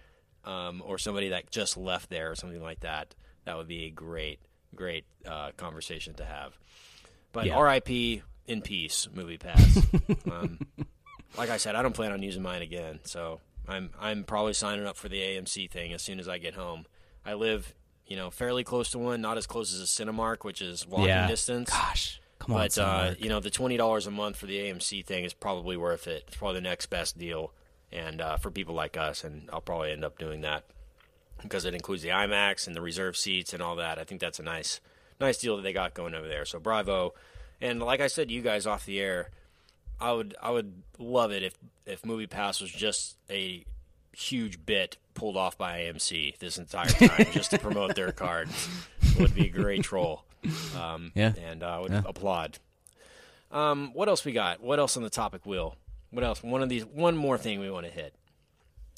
um, 0.46 0.82
or 0.86 0.96
somebody 0.96 1.28
that 1.30 1.50
just 1.50 1.76
left 1.76 2.08
there 2.08 2.30
or 2.30 2.34
something 2.34 2.62
like 2.62 2.80
that. 2.80 3.14
That 3.44 3.58
would 3.58 3.68
be 3.68 3.84
a 3.84 3.90
great, 3.90 4.38
great 4.74 5.04
uh, 5.26 5.50
conversation 5.58 6.14
to 6.14 6.24
have. 6.24 6.56
But 7.32 7.44
Yeah. 7.44 7.56
R.I.P. 7.58 8.22
in 8.46 8.62
peace, 8.62 9.08
Movie 9.12 9.38
Pass. 9.38 9.78
um, 10.30 10.58
like 11.36 11.50
I 11.50 11.56
said, 11.56 11.74
I 11.74 11.82
don't 11.82 11.94
plan 11.94 12.12
on 12.12 12.22
using 12.22 12.42
mine 12.42 12.62
again, 12.62 13.00
so 13.04 13.40
I'm 13.68 13.90
I'm 14.00 14.24
probably 14.24 14.52
signing 14.54 14.86
up 14.86 14.96
for 14.96 15.08
the 15.08 15.18
AMC 15.20 15.70
thing 15.70 15.92
as 15.92 16.02
soon 16.02 16.18
as 16.20 16.28
I 16.28 16.38
get 16.38 16.54
home. 16.54 16.86
I 17.26 17.34
live, 17.34 17.74
you 18.06 18.16
know, 18.16 18.30
fairly 18.30 18.64
close 18.64 18.90
to 18.90 18.98
one, 18.98 19.20
not 19.20 19.38
as 19.38 19.46
close 19.46 19.72
as 19.72 19.80
a 19.80 19.84
Cinemark, 19.84 20.44
which 20.44 20.60
is 20.62 20.86
walking 20.86 21.08
Yeah. 21.08 21.26
distance. 21.26 21.70
Gosh, 21.70 22.20
come 22.38 22.54
on. 22.54 22.60
But 22.60 22.78
uh, 22.78 23.14
you 23.18 23.28
know, 23.28 23.40
the 23.40 23.50
twenty 23.50 23.76
dollars 23.76 24.06
a 24.06 24.10
month 24.10 24.36
for 24.36 24.46
the 24.46 24.58
AMC 24.58 25.04
thing 25.04 25.24
is 25.24 25.32
probably 25.34 25.76
worth 25.76 26.06
it. 26.06 26.24
It's 26.28 26.36
probably 26.36 26.56
the 26.56 26.68
next 26.68 26.86
best 26.86 27.18
deal, 27.18 27.52
and 27.90 28.20
uh, 28.20 28.36
for 28.36 28.50
people 28.50 28.74
like 28.74 28.96
us, 28.96 29.24
and 29.24 29.48
I'll 29.52 29.60
probably 29.62 29.90
end 29.90 30.04
up 30.04 30.18
doing 30.18 30.42
that 30.42 30.64
because 31.42 31.64
it 31.64 31.74
includes 31.74 32.02
the 32.02 32.08
IMAX 32.10 32.66
and 32.66 32.76
the 32.76 32.80
reserve 32.80 33.16
seats 33.16 33.52
and 33.52 33.62
all 33.62 33.76
that. 33.76 33.98
I 33.98 34.04
think 34.04 34.20
that's 34.20 34.38
a 34.38 34.42
nice, 34.42 34.80
nice 35.20 35.38
deal 35.38 35.56
that 35.56 35.62
they 35.62 35.72
got 35.72 35.94
going 35.94 36.14
over 36.14 36.28
there. 36.28 36.44
So 36.44 36.58
bravo, 36.58 37.14
and 37.60 37.80
like 37.82 38.00
I 38.00 38.06
said 38.08 38.28
to 38.28 38.34
you 38.34 38.42
guys 38.42 38.66
off 38.66 38.86
the 38.86 39.00
air, 39.00 39.30
I 40.00 40.12
would 40.12 40.34
I 40.42 40.50
would 40.50 40.82
love 40.98 41.32
it 41.32 41.42
if 41.42 41.54
if 41.86 42.04
Movie 42.04 42.26
Pass 42.26 42.60
was 42.60 42.70
just 42.70 43.16
a 43.30 43.64
huge 44.12 44.64
bit 44.64 44.96
pulled 45.14 45.36
off 45.36 45.56
by 45.58 45.80
AMC 45.80 46.38
this 46.38 46.56
entire 46.58 46.86
time 46.88 47.26
just 47.32 47.50
to 47.50 47.58
promote 47.58 47.94
their 47.94 48.12
card. 48.24 48.48
It 49.02 49.18
would 49.18 49.34
be 49.34 49.46
a 49.46 49.50
great 49.50 49.82
troll. 49.82 50.24
Um, 50.78 51.12
Yeah. 51.14 51.32
and 51.42 51.62
uh, 51.62 51.66
I 51.66 51.78
would 51.80 51.92
applaud. 51.92 52.58
Um, 53.50 53.92
what 53.94 54.08
else 54.08 54.24
we 54.24 54.32
got? 54.32 54.60
What 54.62 54.78
else 54.78 54.96
on 54.96 55.02
the 55.04 55.10
topic 55.10 55.46
wheel? 55.46 55.76
What 56.10 56.24
else? 56.24 56.42
One 56.42 56.62
of 56.62 56.68
these. 56.68 56.84
One 56.84 57.16
more 57.16 57.38
thing 57.38 57.60
we 57.60 57.70
want 57.70 57.86
to 57.86 57.92
hit. 57.92 58.14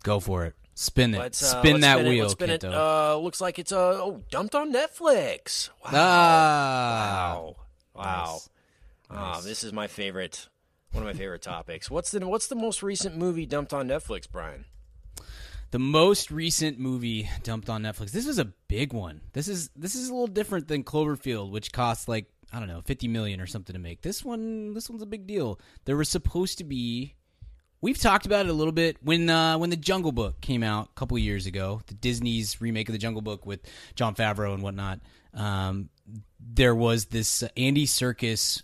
Go 0.03 0.21
for 0.21 0.45
it. 0.47 0.55
Spin 0.75 1.15
it. 1.15 1.19
Let's 1.19 1.43
uh, 1.43 1.59
spin 1.61 1.73
let's 1.81 1.83
that 1.83 1.95
spin 1.97 2.07
it. 2.07 2.09
wheel, 2.11 2.23
Let's 2.25 2.33
spin 2.33 2.51
it. 2.51 2.65
Uh, 2.65 3.17
looks 3.19 3.41
like 3.41 3.59
it's 3.59 3.73
uh, 3.73 3.99
oh 4.03 4.23
dumped 4.31 4.55
on 4.55 4.73
Netflix. 4.73 5.71
Wow. 5.85 5.91
ah. 5.95 7.35
Wow. 7.35 7.57
Wow. 7.97 8.39
Ah, 9.11 9.41
this 9.43 9.65
is 9.65 9.73
my 9.73 9.87
favorite. 9.87 10.49
One 10.93 11.03
of 11.03 11.07
my 11.07 11.19
favorite 11.19 11.43
topics. 11.43 11.91
What's 11.91 12.11
the 12.11 12.27
What's 12.27 12.47
the 12.47 12.55
most 12.55 12.83
recent 12.83 13.17
movie 13.17 13.47
dumped 13.47 13.75
on 13.75 13.89
Netflix, 13.89 14.31
Brian? 14.31 14.65
The 15.73 15.79
most 15.79 16.31
recent 16.31 16.79
movie 16.79 17.29
dumped 17.43 17.69
on 17.69 17.83
Netflix. 17.83 18.13
This 18.13 18.27
is 18.27 18.39
a 18.39 18.47
big 18.69 18.93
one. 18.93 19.21
This 19.33 19.49
is 19.49 19.71
this 19.77 19.95
is 19.95 20.09
a 20.09 20.13
little 20.13 20.27
different 20.27 20.69
than 20.69 20.85
Cloverfield, 20.85 21.51
which 21.51 21.73
cost 21.73 22.09
like 22.09 22.27
I 22.53 22.59
don't 22.59 22.69
know, 22.69 22.81
fifty 22.83 23.09
million 23.09 23.41
or 23.41 23.47
something 23.47 23.75
to 23.75 23.81
make. 23.81 24.03
This 24.03 24.25
one, 24.25 24.75
this 24.75 24.89
one's 24.89 25.03
a 25.03 25.07
big 25.07 25.27
deal. 25.27 25.61
There 25.85 25.97
was 25.97 26.09
supposed 26.09 26.59
to 26.59 26.65
be. 26.65 27.15
We've 27.83 27.99
talked 27.99 28.25
about 28.25 28.47
it 28.47 28.49
a 28.49 28.55
little 28.55 28.73
bit 28.73 28.97
when 29.03 29.29
uh, 29.29 29.59
when 29.59 29.71
the 29.71 29.77
Jungle 29.77 30.13
Book 30.13 30.41
came 30.41 30.63
out 30.63 30.89
a 30.91 30.99
couple 30.99 31.19
years 31.19 31.47
ago. 31.47 31.83
The 31.87 31.95
Disney's 31.95 32.61
remake 32.61 32.89
of 32.89 32.93
the 32.93 32.99
Jungle 32.99 33.23
Book 33.23 33.45
with 33.45 33.61
Jon 33.97 34.15
Favreau 34.15 34.55
and 34.55 34.63
whatnot. 34.63 35.01
Um, 35.35 35.91
there 36.41 36.75
was 36.75 37.07
this 37.07 37.43
Andy 37.57 37.87
Serkis 37.87 38.63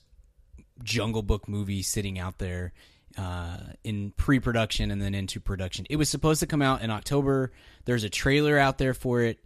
Jungle 0.83 1.22
Book 1.22 1.48
movie 1.48 1.83
sitting 1.83 2.18
out 2.18 2.38
there 2.38 2.72
uh, 3.18 3.59
in 3.85 4.12
pre-production 4.16 4.90
and 4.90 5.00
then 5.00 5.14
into 5.14 5.40
production. 5.40 5.87
It 5.90 5.96
was 5.96 6.09
supposed 6.09 6.40
to 6.40 6.46
come 6.46 6.62
out 6.62 6.83
in 6.83 6.90
October. 6.90 7.52
There's 7.85 8.05
a 8.05 8.11
trailer 8.11 8.59
out 8.59 8.78
there 8.78 8.94
for 8.94 9.20
it. 9.22 9.38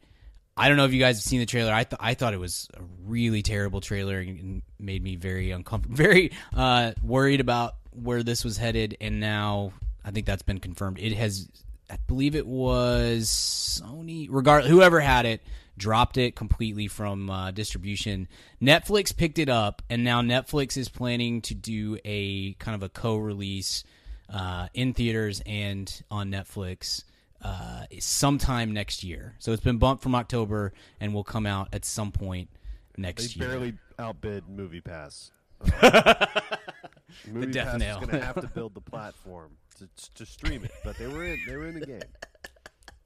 I 0.56 0.68
don't 0.68 0.78
know 0.78 0.86
if 0.86 0.92
you 0.92 1.00
guys 1.00 1.16
have 1.16 1.24
seen 1.24 1.40
the 1.40 1.46
trailer. 1.46 1.72
I 1.72 1.84
th- 1.84 2.00
I 2.00 2.14
thought 2.14 2.32
it 2.32 2.40
was 2.40 2.68
a 2.74 2.80
really 3.04 3.42
terrible 3.42 3.82
trailer 3.82 4.18
and 4.18 4.62
made 4.78 5.02
me 5.02 5.16
very 5.16 5.50
uncomfortable, 5.50 5.96
very 6.02 6.32
uh, 6.54 6.92
worried 7.02 7.40
about 7.40 7.74
where 7.90 8.22
this 8.22 8.42
was 8.42 8.56
headed. 8.56 8.96
And 9.00 9.20
now 9.20 9.72
I 10.04 10.12
think 10.12 10.24
that's 10.24 10.42
been 10.42 10.60
confirmed. 10.60 10.98
It 10.98 11.12
has, 11.14 11.48
I 11.90 11.98
believe 12.06 12.34
it 12.36 12.46
was 12.46 13.28
Sony, 13.28 14.28
regardless, 14.30 14.70
whoever 14.70 14.98
had 14.98 15.26
it, 15.26 15.42
dropped 15.76 16.16
it 16.16 16.34
completely 16.36 16.88
from 16.88 17.30
uh, 17.30 17.50
distribution. 17.50 18.28
Netflix 18.60 19.16
picked 19.16 19.38
it 19.38 19.48
up, 19.48 19.82
and 19.90 20.04
now 20.04 20.22
Netflix 20.22 20.76
is 20.76 20.88
planning 20.88 21.40
to 21.42 21.54
do 21.54 21.98
a 22.04 22.54
kind 22.54 22.74
of 22.74 22.82
a 22.82 22.88
co-release 22.88 23.84
uh, 24.32 24.68
in 24.74 24.92
theaters 24.94 25.42
and 25.46 26.02
on 26.10 26.30
Netflix 26.30 27.04
uh, 27.42 27.84
sometime 27.98 28.72
next 28.72 29.04
year. 29.04 29.34
So 29.38 29.52
it's 29.52 29.62
been 29.62 29.78
bumped 29.78 30.02
from 30.02 30.14
October 30.14 30.72
and 31.00 31.14
will 31.14 31.24
come 31.24 31.46
out 31.46 31.68
at 31.72 31.84
some 31.84 32.12
point 32.12 32.48
They 32.96 33.02
next 33.02 33.36
year. 33.36 33.46
They 33.46 33.52
barely 33.52 33.74
outbid 33.98 34.48
Movie 34.48 34.80
Pass. 34.80 35.30
Movie 37.30 37.52
death 37.52 37.66
Pass 37.66 37.74
is 37.74 37.80
nail. 37.80 37.96
going 38.00 38.08
to 38.10 38.24
have 38.24 38.40
to 38.40 38.48
build 38.48 38.74
the 38.74 38.80
platform 38.80 39.52
to, 39.78 39.88
to 40.14 40.26
stream 40.26 40.64
it, 40.64 40.72
but 40.84 40.96
they 40.98 41.06
were 41.06 41.24
in. 41.24 41.38
They 41.46 41.56
were 41.56 41.66
in 41.66 41.78
the 41.78 41.86
game. 41.86 42.00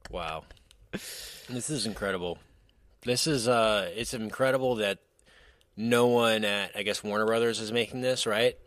Wow. 0.09 0.43
This 0.91 1.69
is 1.69 1.85
incredible. 1.85 2.37
This 3.03 3.27
is 3.27 3.47
uh 3.47 3.89
it's 3.95 4.13
incredible 4.13 4.75
that 4.75 4.99
no 5.75 6.07
one 6.07 6.43
at 6.45 6.71
I 6.75 6.83
guess 6.83 7.03
Warner 7.03 7.25
Brothers 7.25 7.59
is 7.59 7.71
making 7.71 8.01
this, 8.01 8.25
right? 8.25 8.57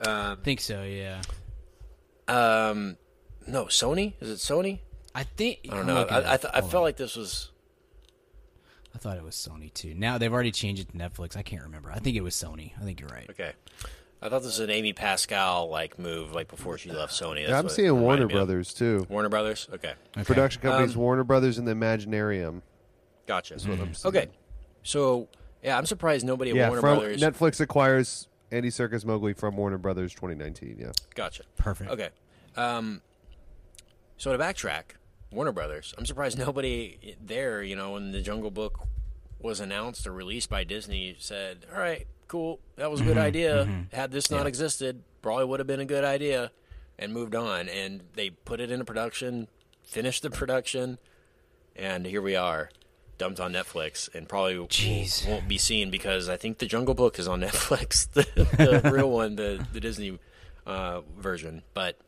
I 0.00 0.36
think 0.42 0.60
so. 0.60 0.82
Yeah. 0.82 1.20
Um 2.28 2.96
no, 3.46 3.66
Sony? 3.66 4.14
Is 4.20 4.30
it 4.30 4.38
Sony? 4.38 4.80
I 5.14 5.22
think 5.24 5.60
I 5.70 5.74
don't 5.76 5.86
know. 5.86 6.02
I 6.04 6.34
I, 6.34 6.36
th- 6.36 6.52
I 6.52 6.60
felt 6.60 6.82
like 6.84 6.96
this 6.96 7.16
was 7.16 7.50
I 8.94 8.98
thought 8.98 9.16
it 9.16 9.22
was 9.24 9.34
Sony 9.34 9.72
too. 9.72 9.94
Now 9.94 10.18
they've 10.18 10.32
already 10.32 10.52
changed 10.52 10.82
it 10.82 10.88
to 10.92 10.96
Netflix. 10.96 11.36
I 11.36 11.42
can't 11.42 11.62
remember. 11.62 11.90
I 11.92 11.98
think 11.98 12.16
it 12.16 12.22
was 12.22 12.34
Sony. 12.34 12.72
I 12.80 12.84
think 12.84 13.00
you're 13.00 13.10
right. 13.10 13.28
okay. 13.30 13.52
I 14.22 14.30
thought 14.30 14.38
this 14.42 14.58
was 14.58 14.60
an 14.60 14.70
Amy 14.70 14.92
Pascal 14.94 15.68
like 15.68 15.98
move 15.98 16.32
like 16.34 16.48
before 16.48 16.78
she 16.78 16.90
left 16.90 17.12
Sony. 17.12 17.40
That's 17.40 17.50
Yeah, 17.50 17.58
I'm 17.58 17.68
seeing 17.68 18.00
Warner 18.00 18.20
me 18.20 18.24
of. 18.24 18.30
Brothers 18.30 18.72
too. 18.72 19.06
Warner 19.10 19.28
Brothers? 19.28 19.68
Okay. 19.72 19.92
Production 20.24 20.62
companies 20.62 20.94
Um, 20.94 21.02
Warner 21.02 21.24
Brothers 21.24 21.58
and 21.58 21.68
the 21.68 21.72
Imaginarium. 21.74 22.62
Gotcha. 23.26 23.54
what 23.54 23.80
I'm 23.80 23.88
mm. 23.88 23.96
seeing. 23.96 24.16
Okay. 24.16 24.28
So, 24.82 25.28
yeah, 25.62 25.76
I'm 25.76 25.86
surprised 25.86 26.24
nobody 26.24 26.50
at 26.50 26.56
Yeah, 26.56 26.68
Warner 26.68 26.80
from 26.80 26.98
Brothers 26.98 27.20
Netflix 27.20 27.60
acquires 27.60 28.28
Andy 28.50 28.68
Serkis 28.68 29.04
Mowgli 29.04 29.32
from 29.32 29.56
Warner 29.56 29.78
Brothers 29.78 30.14
2019. 30.14 30.76
Yeah, 30.78 30.92
Gotcha. 31.14 31.42
Perfect. 31.56 31.90
Okay. 31.90 32.10
Um, 32.56 33.02
so 34.16 34.32
to 34.32 34.38
backtrack, 34.38 34.96
Warner 35.30 35.52
Brothers. 35.52 35.94
I'm 35.98 36.06
surprised 36.06 36.38
nobody 36.38 37.16
there, 37.22 37.62
you 37.62 37.76
know, 37.76 37.92
when 37.92 38.12
the 38.12 38.22
Jungle 38.22 38.50
Book 38.50 38.86
was 39.40 39.60
announced 39.60 40.06
or 40.06 40.12
released 40.12 40.48
by 40.48 40.64
Disney, 40.64 41.16
said, 41.18 41.66
"All 41.72 41.78
right, 41.78 42.06
cool, 42.28 42.60
that 42.76 42.90
was 42.90 43.00
a 43.00 43.04
good 43.04 43.16
mm-hmm. 43.16 43.26
idea. 43.26 43.64
Mm-hmm. 43.64 43.94
Had 43.94 44.12
this 44.12 44.30
not 44.30 44.46
existed, 44.46 45.02
probably 45.22 45.44
would 45.44 45.60
have 45.60 45.66
been 45.66 45.80
a 45.80 45.84
good 45.84 46.04
idea," 46.04 46.50
and 46.98 47.12
moved 47.12 47.34
on. 47.34 47.68
And 47.68 48.02
they 48.14 48.30
put 48.30 48.60
it 48.60 48.70
into 48.70 48.84
production, 48.84 49.48
finished 49.82 50.22
the 50.22 50.30
production, 50.30 50.98
and 51.74 52.06
here 52.06 52.22
we 52.22 52.36
are, 52.36 52.70
dumped 53.18 53.40
on 53.40 53.52
Netflix, 53.52 54.12
and 54.14 54.28
probably 54.28 54.54
Jeez. 54.66 55.26
won't 55.28 55.48
be 55.48 55.58
seen 55.58 55.90
because 55.90 56.28
I 56.28 56.36
think 56.36 56.58
the 56.58 56.66
Jungle 56.66 56.94
Book 56.94 57.18
is 57.18 57.26
on 57.28 57.40
Netflix, 57.42 58.10
the, 58.12 58.22
the 58.82 58.90
real 58.92 59.10
one, 59.10 59.36
the 59.36 59.64
the 59.72 59.80
Disney 59.80 60.18
uh, 60.66 61.00
version. 61.18 61.62
But 61.74 61.98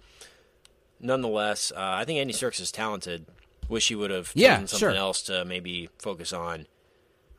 nonetheless, 1.00 1.72
uh, 1.72 1.78
I 1.78 2.04
think 2.04 2.18
Andy 2.18 2.32
Serkis 2.34 2.60
is 2.60 2.72
talented. 2.72 3.26
Wish 3.68 3.88
he 3.88 3.94
would 3.94 4.10
have 4.10 4.28
chosen 4.28 4.40
Yeah, 4.40 4.56
something 4.60 4.78
sure. 4.78 4.90
else 4.90 5.22
to 5.22 5.44
maybe 5.44 5.90
focus 5.98 6.32
on. 6.32 6.66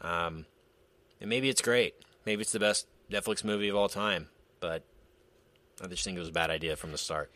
Um, 0.02 0.46
and 1.20 1.30
maybe 1.30 1.50
it's 1.50 1.62
great. 1.62 1.96
Maybe 2.26 2.42
it's 2.42 2.52
the 2.52 2.60
best 2.60 2.88
Netflix 3.12 3.44
movie 3.44 3.68
of 3.70 3.76
all 3.76 3.90
time. 3.90 4.28
But 4.60 4.84
I 5.82 5.88
just 5.88 6.04
think 6.04 6.16
it 6.18 6.20
was 6.20 6.30
a 6.30 6.34
bad 6.34 6.52
idea 6.52 6.76
from 6.76 6.92
the 6.92 6.98
start. 7.00 7.32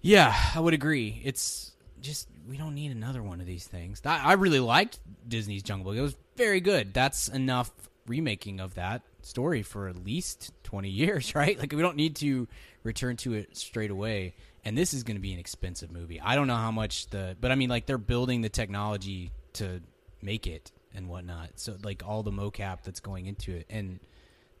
Yeah, 0.00 0.34
I 0.54 0.60
would 0.60 0.72
agree. 0.74 1.20
It's 1.24 1.71
just 2.02 2.28
we 2.48 2.56
don't 2.56 2.74
need 2.74 2.92
another 2.92 3.22
one 3.22 3.40
of 3.40 3.46
these 3.46 3.66
things. 3.66 4.02
I, 4.04 4.34
really 4.34 4.60
liked 4.60 4.98
Disney's 5.26 5.62
Jungle 5.62 5.92
Book. 5.92 5.98
It 5.98 6.02
was 6.02 6.16
very 6.36 6.60
good. 6.60 6.92
That's 6.92 7.28
enough 7.28 7.70
remaking 8.06 8.60
of 8.60 8.74
that 8.74 9.02
story 9.22 9.62
for 9.62 9.88
at 9.88 10.04
least 10.04 10.52
20 10.64 10.88
years, 10.88 11.34
right? 11.34 11.58
Like 11.58 11.72
we 11.72 11.80
don't 11.80 11.96
need 11.96 12.16
to 12.16 12.48
return 12.82 13.16
to 13.18 13.34
it 13.34 13.56
straight 13.56 13.90
away. 13.90 14.34
And 14.64 14.76
this 14.78 14.94
is 14.94 15.02
going 15.02 15.16
to 15.16 15.20
be 15.20 15.32
an 15.32 15.38
expensive 15.38 15.90
movie. 15.90 16.20
I 16.20 16.34
don't 16.34 16.46
know 16.46 16.56
how 16.56 16.70
much 16.70 17.08
the, 17.08 17.36
but 17.40 17.50
I 17.50 17.56
mean, 17.56 17.68
like 17.68 17.86
they're 17.86 17.98
building 17.98 18.42
the 18.42 18.48
technology 18.48 19.32
to 19.54 19.80
make 20.20 20.46
it 20.46 20.70
and 20.94 21.08
whatnot. 21.08 21.50
So 21.56 21.76
like 21.82 22.02
all 22.06 22.22
the 22.22 22.30
mocap 22.30 22.82
that's 22.82 23.00
going 23.00 23.26
into 23.26 23.56
it, 23.56 23.66
and 23.70 23.98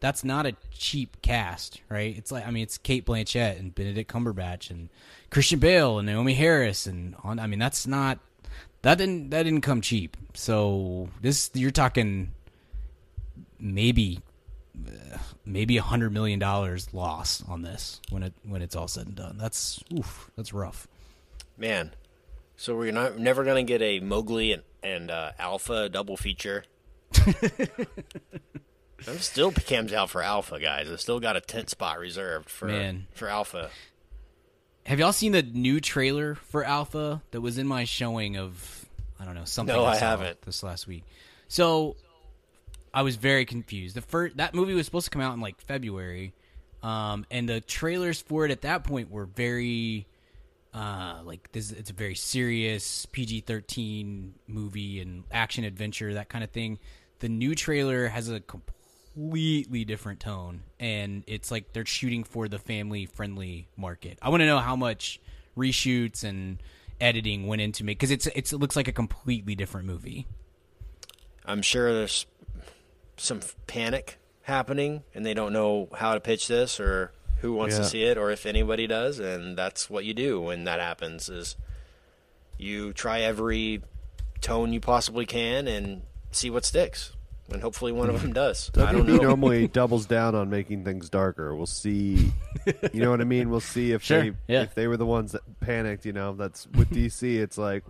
that's 0.02 0.24
not 0.24 0.46
a 0.46 0.56
cheap 0.72 1.22
cast, 1.22 1.80
right? 1.88 2.14
It's 2.18 2.32
like 2.32 2.44
I 2.44 2.50
mean, 2.50 2.64
it's 2.64 2.76
Cate 2.76 3.06
Blanchett 3.06 3.58
and 3.60 3.72
Benedict 3.72 4.12
Cumberbatch 4.12 4.68
and 4.68 4.88
Christian 5.30 5.60
Bale 5.60 6.00
and 6.00 6.08
Naomie 6.08 6.34
Harris 6.34 6.86
and 6.86 7.14
on. 7.22 7.38
I 7.38 7.46
mean, 7.46 7.60
that's 7.60 7.86
not 7.86 8.18
that 8.82 8.98
didn't 8.98 9.30
that 9.30 9.44
didn't 9.44 9.60
come 9.60 9.80
cheap. 9.80 10.16
So 10.34 11.08
this 11.20 11.50
you're 11.54 11.70
talking 11.70 12.32
maybe 13.60 14.18
uh, 14.76 15.18
maybe 15.46 15.76
a 15.76 15.82
hundred 15.82 16.12
million 16.12 16.40
dollars 16.40 16.92
loss 16.92 17.44
on 17.48 17.62
this 17.62 18.00
when 18.10 18.24
it 18.24 18.32
when 18.42 18.60
it's 18.60 18.74
all 18.74 18.88
said 18.88 19.06
and 19.06 19.14
done. 19.14 19.38
That's 19.38 19.84
oof, 19.96 20.32
that's 20.36 20.52
rough. 20.52 20.88
Man, 21.56 21.92
so 22.56 22.76
we're 22.76 22.90
not 22.90 23.20
never 23.20 23.44
gonna 23.44 23.62
get 23.62 23.80
a 23.82 24.00
Mowgli 24.00 24.52
and, 24.52 24.62
and 24.82 25.12
uh, 25.12 25.30
Alpha 25.38 25.88
double 25.88 26.16
feature. 26.16 26.64
I'm 29.08 29.18
still 29.18 29.52
cams 29.52 29.92
out 29.92 30.10
for 30.10 30.22
Alpha, 30.22 30.60
guys. 30.60 30.90
I 30.90 30.96
still 30.96 31.20
got 31.20 31.36
a 31.36 31.40
tent 31.40 31.70
spot 31.70 31.98
reserved 31.98 32.48
for 32.48 32.66
Man. 32.66 33.06
for 33.14 33.28
Alpha. 33.28 33.70
Have 34.86 34.98
y'all 34.98 35.12
seen 35.12 35.32
the 35.32 35.42
new 35.42 35.80
trailer 35.80 36.34
for 36.34 36.64
Alpha 36.64 37.22
that 37.30 37.40
was 37.40 37.58
in 37.58 37.66
my 37.66 37.84
showing 37.84 38.36
of 38.36 38.86
I 39.20 39.24
don't 39.24 39.34
know 39.34 39.44
something? 39.44 39.74
No, 39.74 39.84
I 39.84 39.96
haven't. 39.96 40.42
This 40.42 40.62
last 40.62 40.86
week, 40.86 41.04
so 41.48 41.96
I 42.92 43.02
was 43.02 43.16
very 43.16 43.44
confused. 43.44 43.94
The 43.94 44.02
first 44.02 44.36
that 44.38 44.54
movie 44.54 44.74
was 44.74 44.86
supposed 44.86 45.04
to 45.04 45.10
come 45.10 45.22
out 45.22 45.34
in 45.34 45.40
like 45.40 45.60
February, 45.60 46.34
um, 46.82 47.24
and 47.30 47.48
the 47.48 47.60
trailers 47.60 48.20
for 48.20 48.44
it 48.44 48.50
at 48.50 48.62
that 48.62 48.84
point 48.84 49.10
were 49.10 49.26
very 49.26 50.06
uh, 50.74 51.20
like 51.24 51.52
this. 51.52 51.70
It's 51.70 51.90
a 51.90 51.94
very 51.94 52.14
serious 52.16 53.06
PG 53.06 53.42
thirteen 53.42 54.34
movie 54.48 55.00
and 55.00 55.24
action 55.30 55.64
adventure 55.64 56.14
that 56.14 56.28
kind 56.28 56.42
of 56.42 56.50
thing. 56.50 56.78
The 57.20 57.28
new 57.28 57.54
trailer 57.54 58.08
has 58.08 58.28
a 58.28 58.40
completely 59.14 59.84
different 59.84 60.20
tone, 60.20 60.62
and 60.80 61.24
it's 61.26 61.50
like 61.50 61.72
they're 61.72 61.84
shooting 61.86 62.24
for 62.24 62.48
the 62.48 62.58
family 62.58 63.06
friendly 63.06 63.68
market. 63.76 64.18
I 64.22 64.28
want 64.28 64.40
to 64.40 64.46
know 64.46 64.58
how 64.58 64.76
much 64.76 65.20
reshoots 65.56 66.24
and 66.24 66.58
editing 67.00 67.46
went 67.46 67.60
into 67.60 67.84
make 67.84 67.98
because 67.98 68.10
it's, 68.10 68.26
it's 68.28 68.52
it 68.52 68.58
looks 68.58 68.76
like 68.76 68.88
a 68.88 68.92
completely 68.92 69.54
different 69.54 69.86
movie. 69.86 70.26
I'm 71.44 71.62
sure 71.62 71.92
there's 71.92 72.26
some 73.16 73.40
panic 73.66 74.18
happening, 74.42 75.02
and 75.14 75.26
they 75.26 75.34
don't 75.34 75.52
know 75.52 75.88
how 75.94 76.14
to 76.14 76.20
pitch 76.20 76.48
this 76.48 76.80
or 76.80 77.12
who 77.40 77.52
wants 77.52 77.74
Yeah. 77.76 77.82
to 77.82 77.88
see 77.88 78.04
it 78.04 78.16
or 78.16 78.30
if 78.30 78.46
anybody 78.46 78.86
does, 78.86 79.18
and 79.18 79.56
that's 79.58 79.90
what 79.90 80.04
you 80.04 80.14
do 80.14 80.40
when 80.40 80.64
that 80.64 80.80
happens. 80.80 81.28
Is 81.28 81.56
you 82.58 82.92
try 82.92 83.20
every 83.20 83.82
tone 84.40 84.72
you 84.72 84.80
possibly 84.80 85.26
can 85.26 85.66
and 85.68 86.02
see 86.30 86.48
what 86.50 86.64
sticks, 86.64 87.12
and 87.50 87.60
hopefully 87.62 87.92
one 87.92 88.08
of 88.10 88.20
them 88.22 88.32
does. 88.32 88.70
I 88.76 88.92
don't 88.92 89.06
WB 89.06 89.16
know. 89.20 89.28
normally 89.28 89.68
doubles 89.72 90.06
down 90.06 90.34
on 90.34 90.50
making 90.50 90.84
things 90.84 91.08
darker. 91.10 91.54
We'll 91.54 91.66
see. 91.66 92.32
You 92.92 93.02
know 93.02 93.10
what 93.10 93.20
I 93.20 93.24
mean? 93.24 93.50
We'll 93.50 93.60
see 93.60 93.92
if 93.92 94.02
Sure, 94.02 94.22
they 94.22 94.32
yeah. 94.48 94.62
if 94.62 94.74
they 94.74 94.86
were 94.86 94.96
the 94.96 95.06
ones 95.06 95.32
that 95.32 95.42
panicked. 95.60 96.06
You 96.06 96.12
know, 96.12 96.34
that's 96.34 96.66
with 96.68 96.90
DC. 96.94 97.38
It's 97.38 97.58
like, 97.58 97.84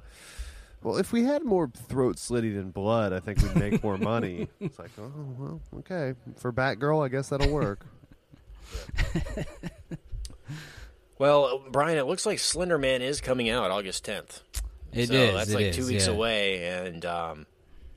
well, 0.83 0.97
if 0.97 1.13
we 1.13 1.25
had 1.25 1.45
more 1.45 1.69
throat 1.69 2.19
slitting 2.19 2.57
and 2.57 2.73
blood, 2.73 3.13
I 3.13 3.21
think 3.21 3.41
we'd 3.43 3.57
make 3.57 3.83
more 3.85 3.99
money. 3.99 4.49
It's 4.61 4.79
like, 4.79 4.91
oh 4.99 5.13
well, 5.39 5.61
okay. 5.81 6.15
For 6.37 6.53
Batgirl, 6.53 7.05
I 7.05 7.09
guess 7.09 7.29
that'll 7.29 7.53
work. 7.53 7.87
Well, 11.19 11.63
Brian, 11.71 11.99
it 11.99 12.07
looks 12.07 12.27
like 12.27 12.41
Slender 12.41 12.79
Man 12.79 13.01
is 13.01 13.21
coming 13.21 13.49
out 13.49 13.71
August 13.71 14.05
10th. 14.07 14.41
It 14.93 15.07
so 15.07 15.15
is, 15.15 15.35
That's 15.35 15.51
it 15.51 15.55
like 15.55 15.65
is, 15.67 15.77
two 15.77 15.87
weeks 15.87 16.07
yeah. 16.09 16.13
away, 16.13 16.65
and 16.67 17.05
um, 17.07 17.47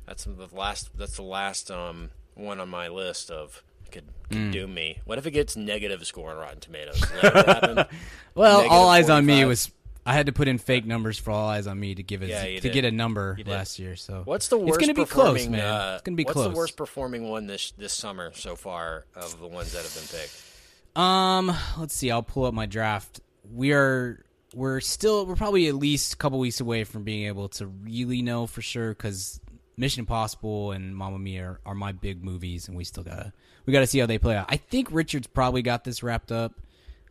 that's 0.06 0.26
the 0.26 0.48
last. 0.54 0.89
That's 0.98 1.15
the 1.15 1.24
last 1.24 1.72
um, 1.72 2.12
one 2.36 2.60
on 2.60 2.70
my 2.70 2.88
list 2.88 3.32
of 3.32 3.63
could, 3.91 4.04
could 4.30 4.38
Mm. 4.38 4.52
doom 4.52 4.74
me. 4.74 5.00
What 5.06 5.18
if 5.18 5.26
it 5.28 5.32
gets 5.32 5.56
negative 5.56 6.06
score 6.06 6.32
on 6.32 6.38
Rotten 6.38 6.60
Tomatoes? 6.60 7.00
Does 7.00 7.10
that 7.22 7.26
ever 7.36 7.44
happen? 7.52 7.98
Well, 8.36 8.58
Negative 8.58 8.72
all 8.74 8.89
eyes 8.89 9.10
on 9.10 9.26
me 9.26 9.46
was 9.46 9.72
I 10.06 10.13
had 10.13 10.26
to 10.26 10.34
put 10.34 10.48
in 10.50 10.58
fake 10.58 10.86
numbers 10.86 11.18
for 11.18 11.32
all 11.32 11.48
eyes 11.48 11.68
on 11.68 11.80
me 11.80 11.96
to 11.96 12.04
give 12.04 12.22
it 12.22 12.30
Yeah, 12.30 12.44
to 12.44 12.60
did. 12.60 12.74
get 12.74 12.84
a 12.86 12.91
number 12.91 13.38
last 13.46 13.80
year. 13.80 13.96
So 13.96 14.24
What's 14.26 14.50
the 14.50 14.58
worst? 14.58 14.70
It's 14.70 14.78
gonna 14.78 14.94
be 14.94 15.06
performing, 15.06 15.34
close, 15.36 15.48
man. 15.50 15.62
Uh, 15.62 15.91
it's 15.96 16.04
gonna 16.04 16.15
be 16.18 16.24
what's 16.26 16.34
close. 16.34 16.50
the 16.52 16.56
worst 16.58 16.76
performing 16.78 17.30
one 17.30 17.48
this 17.48 17.72
this 17.78 17.94
summer 17.94 18.32
so 18.34 18.56
far 18.58 19.06
of 19.15 19.39
the 19.39 19.48
ones 19.48 19.72
that 19.72 19.84
have 19.84 19.96
been 19.96 20.20
picked? 20.20 20.98
Um, 20.98 21.56
let's 21.80 21.94
see. 21.96 22.12
I'll 22.12 22.24
pull 22.24 22.46
up 22.46 22.54
my 22.54 22.65
draft. 22.65 23.22
We 23.54 23.72
are 23.72 24.24
we're 24.54 24.80
still 24.82 25.26
we're 25.26 25.36
probably 25.36 25.68
at 25.68 25.76
least 25.76 26.13
a 26.13 26.18
couple 26.18 26.39
weeks 26.39 26.60
away 26.60 26.84
from 26.84 27.04
being 27.04 27.28
able 27.28 27.48
to 27.50 27.68
really 27.68 28.22
know 28.22 28.48
for 28.48 28.62
sure 28.62 28.89
because 28.89 29.39
Mission 29.78 30.02
Impossible 30.02 30.72
and 30.72 30.96
Mamma 30.96 31.20
Mia 31.20 31.44
are, 31.44 31.60
are 31.66 31.76
my 31.76 31.92
big 31.92 32.24
movies, 32.24 32.68
and 32.68 32.78
we 32.78 32.84
still 32.84 33.04
gotta 33.04 33.34
we 33.66 33.74
gotta 33.74 33.88
see 33.88 34.00
how 34.00 34.06
they 34.06 34.18
play 34.18 34.36
out. 34.36 34.46
I 34.50 34.58
think 34.58 34.88
Richard's 34.92 35.28
probably 35.28 35.62
got 35.62 35.84
this 35.84 36.02
wrapped 36.04 36.32
up. 36.32 36.54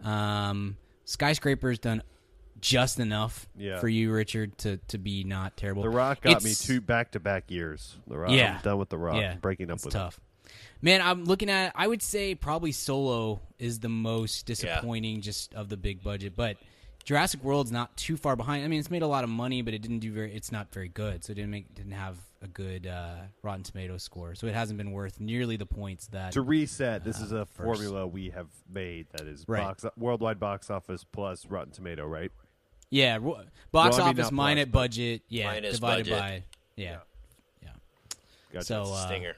Um, 0.02 0.76
Skyscraper's 1.04 1.78
done 1.78 2.02
just 2.60 2.98
enough 2.98 3.46
Yeah. 3.56 3.78
for 3.78 3.88
you, 3.88 4.12
Richard, 4.12 4.56
to 4.58 4.78
to 4.88 4.98
be 4.98 5.24
not 5.24 5.56
terrible. 5.56 5.82
The 5.82 5.90
Rock 5.90 6.22
got 6.22 6.36
It's- 6.38 6.44
me 6.44 6.54
two 6.74 6.80
back 6.80 7.12
to 7.12 7.20
back 7.20 7.50
years. 7.50 7.96
The 8.06 8.18
Rock. 8.18 8.30
Yeah. 8.32 8.56
I'm 8.56 8.62
done 8.62 8.78
with 8.78 8.88
The 8.88 8.98
Rock. 8.98 9.16
Yeah, 9.16 9.34
breaking 9.36 9.70
up 9.70 9.76
it's 9.76 9.84
with 9.84 9.94
tough. 9.94 10.20
Man, 10.80 11.00
I'm 11.02 11.24
looking 11.24 11.48
at. 11.50 11.72
I 11.74 11.86
would 11.86 12.02
say 12.02 12.34
probably 12.34 12.72
Solo 12.72 13.40
is 13.58 13.80
the 13.80 13.88
most 13.88 14.48
Yeah. 14.48 14.54
disappointing, 14.54 15.20
just 15.20 15.54
of 15.54 15.68
the 15.68 15.76
big 15.76 16.02
budget. 16.02 16.34
But 16.36 16.56
Jurassic 17.04 17.44
World's 17.44 17.70
not 17.70 17.96
too 17.96 18.16
far 18.16 18.34
behind. 18.34 18.64
I 18.64 18.68
mean, 18.68 18.80
it's 18.80 18.90
made 18.90 19.02
a 19.02 19.06
lot 19.06 19.24
of 19.24 19.30
money, 19.30 19.60
but 19.62 19.74
it 19.74 19.82
didn't 19.82 19.98
do 19.98 20.10
very. 20.12 20.34
It's 20.34 20.50
not 20.50 20.72
very 20.72 20.88
good, 20.88 21.22
so 21.24 21.32
it 21.32 21.34
didn't 21.34 21.50
make 21.50 21.74
didn't 21.74 21.92
have 21.92 22.16
a 22.42 22.46
good 22.48 22.86
uh, 22.86 23.16
Rotten 23.42 23.62
Tomato 23.62 23.98
score. 23.98 24.34
So 24.34 24.46
it 24.46 24.54
hasn't 24.54 24.78
been 24.78 24.90
worth 24.92 25.20
nearly 25.20 25.56
the 25.56 25.66
points 25.66 26.06
that. 26.08 26.32
To 26.32 26.40
reset, 26.42 27.04
this 27.04 27.20
is 27.20 27.32
a 27.32 27.42
Uh, 27.42 27.44
first. 27.44 27.64
formula 27.80 28.06
we 28.06 28.30
have 28.30 28.48
made 28.72 29.06
that 29.12 29.26
is 29.26 29.44
Right. 29.46 29.62
box 29.62 29.84
worldwide 29.98 30.40
box 30.40 30.70
office 30.70 31.04
plus 31.04 31.44
Rotten 31.46 31.72
Tomato, 31.72 32.06
right? 32.06 32.32
yeah, 32.90 33.18
ro- 33.20 33.42
box 33.72 33.96
Well, 33.98 34.06
I 34.06 34.10
mean, 34.10 34.20
office 34.20 34.30
not 34.30 34.32
minus 34.32 34.64
plus, 34.66 34.72
budget. 34.72 35.22
Yeah, 35.28 35.46
Minus 35.46 35.74
divided 35.74 36.04
budget. 36.08 36.18
by 36.18 36.42
yeah. 36.76 36.98
yeah. 37.62 37.68
Gotcha. 38.52 38.64
So 38.66 38.82
uh, 38.84 39.06
Stinger. 39.06 39.36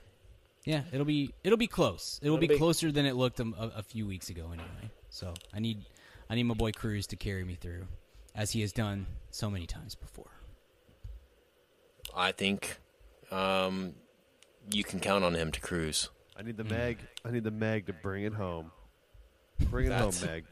Yeah, 0.64 0.82
it'll 0.92 1.04
be 1.06 1.32
it'll 1.42 1.56
be 1.58 1.66
close. 1.68 2.18
It'll, 2.22 2.34
It'll 2.36 2.40
be, 2.40 2.48
be- 2.48 2.58
closer 2.58 2.92
than 2.92 3.06
it 3.06 3.14
looked 3.16 3.40
a, 3.40 3.44
a, 3.58 3.72
a 3.78 3.82
few 3.82 4.06
weeks 4.06 4.30
ago 4.30 4.46
anyway. 4.52 4.90
So 5.10 5.32
I 5.54 5.60
need 5.60 5.78
I 6.28 6.34
need 6.34 6.44
my 6.44 6.54
boy 6.54 6.72
Cruise 6.72 7.06
to 7.08 7.16
carry 7.16 7.44
me 7.44 7.54
through, 7.54 7.86
as 8.34 8.50
he 8.52 8.60
has 8.62 8.72
done 8.72 9.06
so 9.30 9.50
many 9.50 9.66
times 9.66 9.94
before. 9.94 10.30
I 12.14 12.32
think 12.32 12.78
um, 13.30 13.94
you 14.70 14.82
can 14.84 15.00
count 15.00 15.24
on 15.24 15.34
him 15.34 15.52
to 15.52 15.60
cruise. 15.60 16.08
I 16.38 16.42
need 16.42 16.56
the. 16.56 16.64
Meg. 16.64 16.98
I 17.24 17.30
need 17.30 17.44
the 17.44 17.50
Meg 17.50 17.86
to 17.86 17.92
bring 17.92 18.24
it 18.24 18.34
home. 18.34 18.72
Bring 19.70 19.86
it 19.86 19.90
That's- 19.90 20.20
home, 20.20 20.28
Meg. 20.30 20.44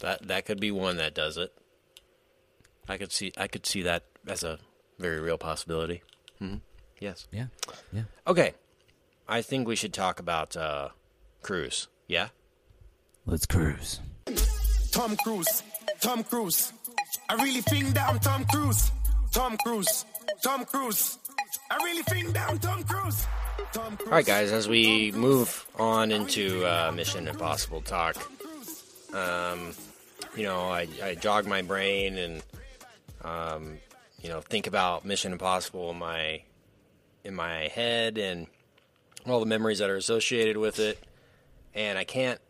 That 0.00 0.28
that 0.28 0.46
could 0.46 0.60
be 0.60 0.70
one 0.70 0.96
that 0.96 1.14
does 1.14 1.36
it. 1.36 1.52
I 2.88 2.96
could 2.96 3.12
see 3.12 3.32
I 3.36 3.46
could 3.48 3.66
see 3.66 3.82
that 3.82 4.04
as 4.26 4.42
a 4.42 4.58
very 4.98 5.20
real 5.20 5.36
possibility. 5.38 6.02
hmm 6.38 6.56
Yes. 6.98 7.28
Yeah, 7.30 7.46
yeah. 7.92 8.02
Okay. 8.26 8.52
I 9.28 9.42
think 9.42 9.66
we 9.68 9.76
should 9.76 9.92
talk 9.94 10.18
about 10.18 10.56
uh, 10.56 10.88
Cruise. 11.42 11.88
Yeah. 12.08 12.28
Let's 13.26 13.46
cruise. 13.46 14.00
Tom 14.90 15.16
Cruise, 15.16 15.62
Tom 16.00 16.24
Cruise. 16.24 16.72
I 17.28 17.34
really 17.34 17.60
think 17.62 17.94
that 17.94 18.08
I'm 18.08 18.18
Tom 18.18 18.44
Cruise. 18.46 18.90
Tom 19.32 19.56
Cruise, 19.64 20.04
Tom 20.42 20.64
Cruise. 20.64 21.18
I 21.70 21.76
really 21.76 22.02
think 22.02 22.32
that 22.34 22.50
I'm 22.50 22.58
Tom 22.58 22.82
Cruise. 22.82 23.26
Tom 23.72 23.96
Cruise. 23.96 24.08
All 24.08 24.12
right, 24.14 24.26
guys. 24.26 24.50
As 24.50 24.68
we 24.68 25.12
move 25.12 25.66
on 25.78 26.10
into 26.10 26.64
uh, 26.66 26.90
Mission 26.94 27.28
Impossible 27.28 27.80
talk, 27.82 28.16
um, 29.14 29.72
you 30.36 30.42
know, 30.44 30.68
I, 30.68 30.88
I 31.02 31.14
jog 31.14 31.46
my 31.46 31.62
brain 31.62 32.18
and 32.18 32.42
um, 33.22 33.78
you 34.20 34.28
know 34.28 34.40
think 34.40 34.66
about 34.66 35.04
Mission 35.04 35.32
Impossible 35.32 35.90
in 35.90 35.98
my 35.98 36.42
in 37.24 37.34
my 37.34 37.68
head 37.68 38.18
and 38.18 38.46
all 39.26 39.40
the 39.40 39.46
memories 39.46 39.78
that 39.78 39.90
are 39.90 39.96
associated 39.96 40.56
with 40.56 40.78
it, 40.80 40.98
and 41.74 41.98
I 41.98 42.04
can't, 42.04 42.40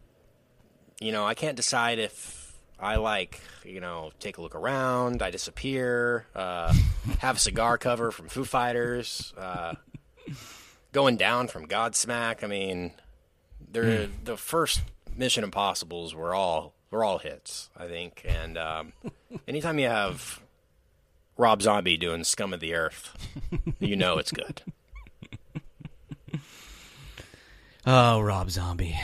you 1.01 1.13
know, 1.13 1.27
I 1.27 1.35
can't 1.35 1.57
decide 1.57 1.99
if 1.99 2.59
I 2.79 2.97
like, 2.97 3.41
you 3.65 3.81
know, 3.81 4.11
take 4.21 4.39
a 4.39 4.43
look 4.43 4.55
around, 4.55 5.23
I 5.23 5.31
disappear, 5.31 6.27
uh, 6.35 6.73
have 7.19 7.37
a 7.37 7.41
cigar 7.41 7.79
cover 7.79 8.11
from 8.11 8.29
Foo 8.29 8.45
Fighters. 8.45 9.33
Uh, 9.37 9.75
going 10.93 11.17
down 11.17 11.49
from 11.49 11.67
Godsmack. 11.67 12.43
I 12.45 12.47
mean, 12.47 12.93
they're 13.71 14.09
the 14.25 14.37
first 14.37 14.83
Mission 15.17 15.45
Impossibles 15.45 16.15
were 16.15 16.35
all 16.35 16.75
were 16.91 17.05
all 17.05 17.19
hits, 17.19 17.71
I 17.77 17.87
think. 17.87 18.23
And 18.25 18.59
um, 18.59 18.93
anytime 19.49 19.79
you 19.79 19.89
have 19.89 20.41
Rob 21.37 21.63
Zombie 21.63 21.97
doing 21.97 22.25
"Scum 22.25 22.53
of 22.53 22.61
the 22.61 22.75
Earth," 22.75 23.17
you 23.79 23.97
know 23.97 24.19
it's 24.19 24.33
good. 24.33 24.63
Oh, 27.87 28.21
Rob 28.21 28.51
Zombie. 28.51 29.01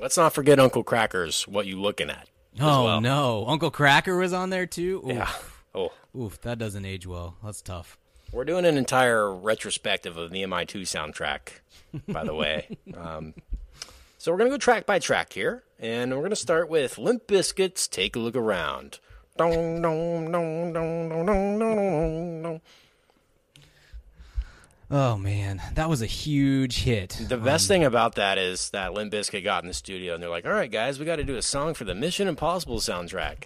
Let's 0.00 0.16
not 0.16 0.32
forget 0.32 0.58
Uncle 0.60 0.84
Kracker's 0.84 1.46
"What 1.48 1.66
You 1.66 1.80
Looking 1.80 2.10
At." 2.10 2.28
Oh 2.60 2.84
well. 2.84 3.00
no, 3.00 3.44
Uncle 3.46 3.70
Kracker 3.70 4.18
was 4.18 4.32
on 4.32 4.50
there 4.50 4.66
too. 4.66 5.02
Oof. 5.06 5.12
Yeah. 5.12 5.30
Oh, 5.74 5.92
Oof, 6.18 6.40
that 6.42 6.58
doesn't 6.58 6.84
age 6.84 7.06
well. 7.06 7.36
That's 7.44 7.62
tough. 7.62 7.98
we're 8.32 8.44
doing 8.44 8.64
an 8.64 8.76
entire 8.76 9.32
retrospective 9.34 10.16
of 10.16 10.30
the 10.30 10.42
MI2 10.42 10.82
soundtrack, 10.82 11.60
by 12.12 12.24
the 12.24 12.34
way. 12.34 12.76
Um, 12.96 13.34
so 14.16 14.32
we're 14.32 14.38
gonna 14.38 14.50
go 14.50 14.56
track 14.58 14.86
by 14.86 14.98
track 14.98 15.32
here, 15.32 15.62
and 15.78 16.12
we're 16.16 16.22
gonna 16.22 16.34
start 16.36 16.68
with 16.68 16.98
Limp 16.98 17.26
Bizkit's 17.28 17.86
"Take 17.86 18.16
a 18.16 18.18
Look 18.18 18.34
Around." 18.34 18.98
Oh 24.90 25.18
man, 25.18 25.60
that 25.74 25.90
was 25.90 26.00
a 26.00 26.06
huge 26.06 26.84
hit. 26.84 27.18
The 27.28 27.36
best 27.36 27.68
thing 27.68 27.84
about 27.84 28.14
that 28.14 28.38
is 28.38 28.70
that 28.70 28.94
Limp 28.94 29.12
Bizkit 29.12 29.44
got 29.44 29.62
in 29.62 29.68
the 29.68 29.74
studio 29.74 30.14
and 30.14 30.22
they're 30.22 30.30
like, 30.30 30.46
"All 30.46 30.52
right, 30.52 30.70
guys, 30.70 30.98
we 30.98 31.04
got 31.04 31.16
to 31.16 31.24
do 31.24 31.36
a 31.36 31.42
song 31.42 31.74
for 31.74 31.84
the 31.84 31.94
Mission 31.94 32.26
Impossible 32.26 32.78
soundtrack. 32.78 33.44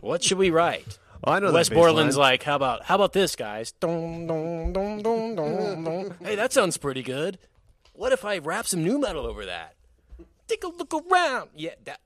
What 0.00 0.24
should 0.24 0.38
we 0.38 0.50
write?" 0.50 0.98
Oh, 1.22 1.30
I 1.32 1.38
know 1.38 1.52
Wes 1.52 1.68
Borland's 1.68 2.16
like, 2.16 2.42
"How 2.42 2.56
about 2.56 2.82
how 2.84 2.96
about 2.96 3.12
this, 3.12 3.36
guys? 3.36 3.72
Hey, 3.80 4.26
that 6.34 6.48
sounds 6.50 6.76
pretty 6.78 7.04
good. 7.04 7.38
What 7.92 8.12
if 8.12 8.24
I 8.24 8.38
rap 8.38 8.66
some 8.66 8.82
new 8.82 9.00
metal 9.00 9.24
over 9.24 9.46
that? 9.46 9.76
Take 10.48 10.64
a 10.64 10.68
look 10.68 10.92
around. 10.92 11.50
Yeah, 11.54 11.74
that 11.84 12.00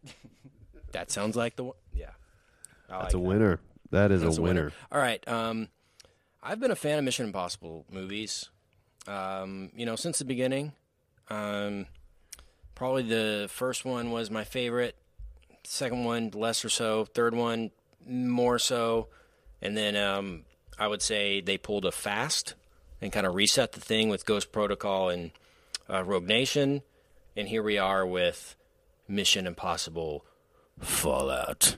that 0.92 1.11
sounds 1.11 1.35
like 1.35 1.57
the 1.57 1.64
one. 1.64 1.77
Yeah, 1.94 2.11
I 2.90 3.03
That's 3.03 3.14
a 3.14 3.16
that. 3.16 3.23
winner. 3.23 3.59
That 3.90 4.12
is 4.12 4.20
That's 4.23 4.38
a 4.38 4.42
winner. 4.42 4.73
All 4.92 5.01
right. 5.01 5.27
Um, 5.27 5.68
I've 6.42 6.59
been 6.59 6.70
a 6.70 6.76
fan 6.76 6.98
of 6.98 7.05
Mission 7.05 7.26
Impossible 7.26 7.85
movies. 7.90 8.48
Um, 9.07 9.70
you 9.74 9.85
know, 9.85 9.96
since 9.96 10.18
the 10.18 10.24
beginning. 10.24 10.72
Um, 11.29 11.87
probably 12.74 13.03
the 13.03 13.46
first 13.50 13.85
one 13.85 14.11
was 14.11 14.31
my 14.31 14.44
favorite. 14.44 14.96
Second 15.64 16.05
one, 16.05 16.31
less 16.35 16.64
or 16.64 16.70
so. 16.70 17.05
Third 17.05 17.35
one, 17.35 17.70
more 18.07 18.59
so. 18.59 19.09
And 19.61 19.76
then 19.76 19.96
um, 19.96 20.44
I 20.79 20.88
would 20.88 21.03
say 21.03 21.40
they 21.40 21.59
pulled 21.59 21.85
a 21.85 21.92
fast 21.92 22.55
and 23.03 23.12
kind 23.12 23.26
of 23.26 23.35
reset 23.35 23.72
the 23.72 23.81
thing 23.81 24.09
with 24.09 24.24
Ghost 24.26 24.50
Protocol 24.50 25.11
and 25.11 25.33
uh, 25.88 26.03
Rogue 26.03 26.26
Nation. 26.26 26.83
And 27.37 27.48
here 27.48 27.62
we 27.62 27.76
are 27.76 28.07
with 28.07 28.57
Mission 29.07 29.46
Impossible 29.46 30.24
Fallout. 30.79 31.76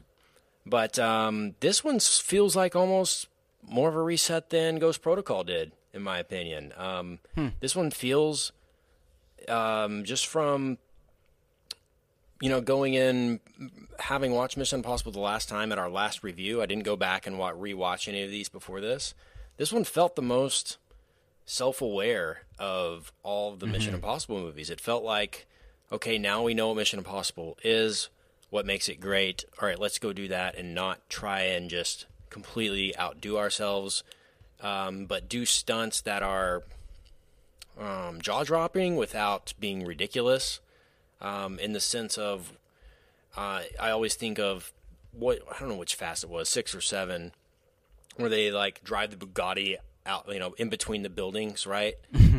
But 0.64 0.98
um, 0.98 1.56
this 1.58 1.82
one 1.82 1.98
feels 1.98 2.54
like 2.54 2.76
almost 2.76 3.26
more 3.62 3.88
of 3.88 3.94
a 3.94 4.02
reset 4.02 4.50
than 4.50 4.78
Ghost 4.78 5.02
Protocol 5.02 5.44
did, 5.44 5.72
in 5.92 6.02
my 6.02 6.18
opinion. 6.18 6.72
Um, 6.76 7.18
This 7.60 7.74
one 7.76 7.90
feels 7.90 8.52
um, 9.48 10.04
just 10.04 10.26
from 10.26 10.78
you 12.40 12.48
know 12.48 12.60
going 12.60 12.94
in, 12.94 13.40
having 13.98 14.32
watched 14.32 14.56
Mission 14.56 14.80
Impossible 14.80 15.12
the 15.12 15.20
last 15.20 15.48
time 15.48 15.70
at 15.72 15.78
our 15.78 15.90
last 15.90 16.22
review. 16.22 16.60
I 16.60 16.66
didn't 16.66 16.84
go 16.84 16.96
back 16.96 17.26
and 17.26 17.36
rewatch 17.36 18.08
any 18.08 18.22
of 18.22 18.30
these 18.30 18.48
before 18.48 18.80
this. 18.80 19.14
This 19.56 19.72
one 19.72 19.84
felt 19.84 20.16
the 20.16 20.22
most 20.22 20.78
self-aware 21.44 22.42
of 22.58 23.12
all 23.22 23.52
of 23.52 23.60
the 23.60 23.66
Mission 23.66 23.94
Impossible 23.94 24.38
movies. 24.38 24.70
It 24.70 24.80
felt 24.80 25.04
like, 25.04 25.46
okay, 25.90 26.18
now 26.18 26.42
we 26.42 26.54
know 26.54 26.68
what 26.68 26.76
Mission 26.76 26.98
Impossible 26.98 27.58
is, 27.62 28.08
what 28.50 28.64
makes 28.66 28.88
it 28.88 29.00
great. 29.00 29.44
All 29.60 29.68
right, 29.68 29.78
let's 29.78 29.98
go 29.98 30.12
do 30.12 30.28
that 30.28 30.56
and 30.56 30.74
not 30.74 31.08
try 31.08 31.40
and 31.42 31.68
just 31.68 32.06
completely 32.32 32.96
outdo 32.98 33.38
ourselves, 33.38 34.02
um, 34.60 35.06
but 35.06 35.28
do 35.28 35.44
stunts 35.44 36.00
that 36.00 36.22
are 36.22 36.62
um, 37.78 38.20
jaw-dropping 38.20 38.96
without 38.96 39.54
being 39.60 39.84
ridiculous. 39.84 40.60
Um, 41.20 41.60
in 41.60 41.72
the 41.72 41.80
sense 41.80 42.18
of, 42.18 42.52
uh, 43.36 43.62
I 43.78 43.90
always 43.90 44.16
think 44.16 44.40
of 44.40 44.72
what 45.12 45.40
I 45.54 45.60
don't 45.60 45.68
know 45.68 45.76
which 45.76 45.94
fast 45.94 46.24
it 46.24 46.30
was, 46.30 46.48
six 46.48 46.74
or 46.74 46.80
seven, 46.80 47.32
where 48.16 48.28
they 48.28 48.50
like 48.50 48.82
drive 48.82 49.16
the 49.16 49.24
Bugatti 49.24 49.76
out, 50.04 50.26
you 50.28 50.40
know, 50.40 50.54
in 50.58 50.68
between 50.68 51.02
the 51.02 51.10
buildings, 51.10 51.66
right? 51.66 51.94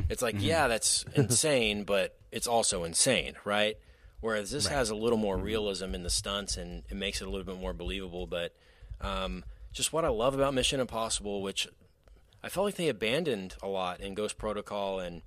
it's 0.09 0.21
like, 0.21 0.35
yeah, 0.39 0.67
that's 0.67 1.05
insane, 1.15 1.83
but 1.83 2.17
it's 2.31 2.47
also 2.47 2.83
insane, 2.83 3.35
right? 3.45 3.77
Whereas 4.19 4.51
this 4.51 4.67
has 4.67 4.89
a 4.89 4.95
little 4.95 5.17
more 5.17 5.37
realism 5.37 5.93
in 5.93 6.03
the 6.03 6.09
stunts 6.09 6.57
and 6.57 6.83
it 6.89 6.95
makes 6.95 7.21
it 7.21 7.27
a 7.27 7.29
little 7.29 7.45
bit 7.45 7.59
more 7.59 7.73
believable. 7.73 8.25
But 8.27 8.53
um, 9.01 9.43
just 9.73 9.91
what 9.91 10.05
I 10.05 10.09
love 10.09 10.35
about 10.35 10.53
Mission 10.53 10.79
Impossible, 10.79 11.41
which 11.41 11.67
I 12.43 12.49
felt 12.49 12.65
like 12.65 12.75
they 12.75 12.89
abandoned 12.89 13.55
a 13.61 13.67
lot 13.67 13.99
in 13.99 14.13
Ghost 14.13 14.37
Protocol 14.37 14.99
and 14.99 15.23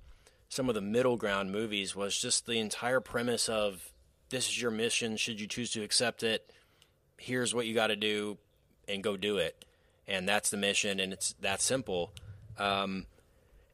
some 0.49 0.69
of 0.69 0.75
the 0.75 0.81
middle 0.81 1.17
ground 1.17 1.51
movies, 1.51 1.95
was 1.95 2.17
just 2.17 2.45
the 2.45 2.59
entire 2.59 3.01
premise 3.01 3.49
of 3.49 3.91
this 4.29 4.47
is 4.47 4.61
your 4.61 4.71
mission. 4.71 5.17
Should 5.17 5.41
you 5.41 5.47
choose 5.47 5.71
to 5.71 5.83
accept 5.83 6.23
it, 6.23 6.51
here's 7.17 7.53
what 7.53 7.65
you 7.65 7.73
got 7.73 7.87
to 7.87 7.95
do, 7.95 8.37
and 8.87 9.03
go 9.03 9.17
do 9.17 9.37
it. 9.37 9.65
And 10.07 10.27
that's 10.27 10.49
the 10.49 10.57
mission, 10.57 10.99
and 10.99 11.11
it's 11.11 11.33
that 11.41 11.61
simple. 11.61 12.13
Um, 12.57 13.07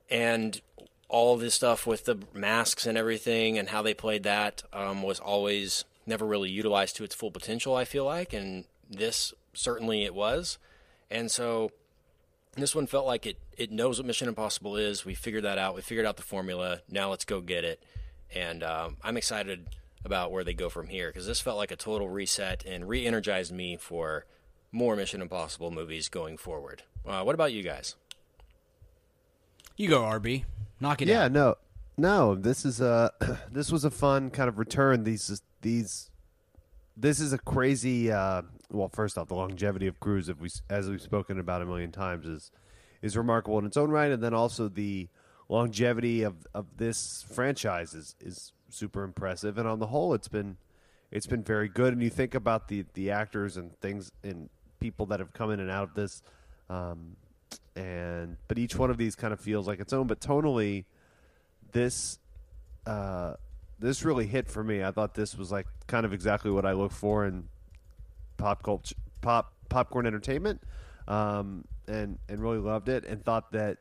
and 0.10 0.60
all 1.08 1.38
this 1.38 1.54
stuff 1.54 1.86
with 1.86 2.06
the 2.06 2.18
masks 2.34 2.88
and 2.88 2.98
everything, 2.98 3.60
and 3.60 3.70
how 3.70 3.84
they 3.84 3.94
played 3.94 4.24
that 4.24 4.64
um, 4.74 5.04
was 5.04 5.20
always 5.20 5.86
never 6.08 6.26
really 6.26 6.50
utilized 6.50 6.96
to 6.96 7.04
its 7.04 7.14
full 7.14 7.30
potential. 7.30 7.76
I 7.76 7.86
feel 7.86 8.06
like, 8.06 8.34
and 8.34 8.66
this 8.90 9.34
certainly 9.54 10.04
it 10.04 10.14
was. 10.14 10.58
And 11.12 11.30
so 11.32 11.72
this 12.56 12.76
one 12.76 12.88
felt 12.88 13.06
like 13.06 13.26
it 13.26 13.38
it 13.58 13.72
knows 13.72 14.00
what 14.00 14.06
Mission 14.08 14.28
Impossible 14.28 14.76
is. 14.78 15.06
We 15.06 15.14
figured 15.16 15.44
that 15.44 15.58
out. 15.58 15.76
We 15.76 15.82
figured 15.82 16.06
out 16.06 16.18
the 16.18 16.24
formula. 16.24 16.82
Now 16.90 17.10
let's 17.10 17.26
go 17.26 17.40
get 17.42 17.64
it. 17.64 17.84
And 18.34 18.64
um, 18.64 18.98
I'm 19.04 19.16
excited 19.18 19.68
about 20.06 20.32
where 20.32 20.44
they 20.44 20.54
go 20.54 20.70
from 20.70 20.88
here 20.88 21.10
because 21.10 21.28
this 21.28 21.40
felt 21.40 21.58
like 21.58 21.72
a 21.72 21.76
total 21.76 22.10
reset 22.10 22.66
and 22.66 22.88
re-energized 22.90 23.54
me 23.54 23.78
for 23.78 24.26
more 24.72 24.96
Mission 24.96 25.22
Impossible 25.22 25.70
movies 25.72 26.10
going 26.10 26.36
forward. 26.38 26.82
Uh, 27.06 27.22
what 27.24 27.36
about 27.36 27.54
you 27.54 27.62
guys? 27.64 27.96
You 29.78 29.90
go, 29.90 30.02
RB. 30.02 30.46
Knock 30.80 31.02
it 31.02 31.08
Yeah, 31.08 31.26
out. 31.26 31.32
no, 31.32 31.56
no. 31.98 32.36
This 32.36 32.66
is 32.66 32.82
a 32.82 33.12
this 33.52 33.72
was 33.72 33.86
a 33.86 33.92
fun 33.92 34.30
kind 34.30 34.50
of 34.50 34.58
return. 34.58 35.04
These 35.04 35.42
these 35.62 36.10
this 36.98 37.20
is 37.20 37.34
a 37.34 37.38
crazy. 37.38 38.12
Uh, 38.12 38.44
well, 38.74 38.90
first 38.90 39.18
off, 39.18 39.28
the 39.28 39.36
longevity 39.36 39.88
of 39.88 40.00
Cruise, 40.00 40.30
if 40.30 40.40
we 40.40 40.50
as 40.70 40.90
we've 40.90 41.02
spoken 41.02 41.40
about 41.40 41.62
a 41.62 41.66
million 41.66 41.92
times, 41.92 42.26
is 42.26 42.52
is 43.02 43.16
remarkable 43.16 43.60
in 43.60 43.66
its 43.66 43.78
own 43.78 43.90
right, 43.92 44.12
and 44.12 44.24
then 44.24 44.34
also 44.34 44.68
the 44.68 45.08
longevity 45.50 46.24
of 46.24 46.48
of 46.54 46.78
this 46.78 47.26
franchise 47.30 47.94
is 47.94 48.16
is 48.20 48.54
super 48.70 49.04
impressive. 49.04 49.58
And 49.58 49.68
on 49.68 49.80
the 49.80 49.88
whole, 49.88 50.14
it's 50.14 50.28
been 50.28 50.58
it's 51.12 51.28
been 51.28 51.44
very 51.44 51.70
good. 51.70 51.94
And 51.94 52.02
you 52.02 52.10
think 52.10 52.36
about 52.36 52.68
the 52.68 52.86
the 52.94 53.12
actors 53.12 53.58
and 53.58 53.78
things 53.80 54.12
and 54.24 54.50
people 54.80 55.06
that 55.08 55.20
have 55.20 55.34
come 55.34 55.52
in 55.52 55.60
and 55.60 55.70
out 55.70 55.84
of 55.84 55.94
this. 55.94 56.22
Um, 56.70 57.16
and 57.76 58.38
but 58.48 58.58
each 58.58 58.76
one 58.76 58.90
of 58.90 58.98
these 58.98 59.16
kind 59.16 59.34
of 59.34 59.40
feels 59.40 59.68
like 59.68 59.80
its 59.80 59.94
own. 59.94 60.08
But 60.08 60.20
tonally, 60.20 60.86
this 61.72 62.20
uh, 62.86 63.34
this 63.80 64.04
really 64.04 64.28
hit 64.28 64.50
for 64.50 64.64
me. 64.64 64.84
I 64.84 64.92
thought 64.92 65.14
this 65.14 65.38
was 65.38 65.52
like 65.52 65.68
kind 65.88 66.06
of 66.06 66.14
exactly 66.14 66.52
what 66.52 66.66
I 66.66 66.74
look 66.74 66.92
for 66.92 67.26
in 67.26 67.50
pop 68.44 68.62
culture, 68.62 68.96
pop 69.22 69.54
popcorn 69.70 70.06
entertainment, 70.06 70.62
um, 71.08 71.64
and 71.88 72.20
and 72.28 72.42
really 72.42 72.58
loved 72.58 72.90
it. 72.90 73.06
And 73.06 73.24
thought 73.24 73.54
that 73.54 73.78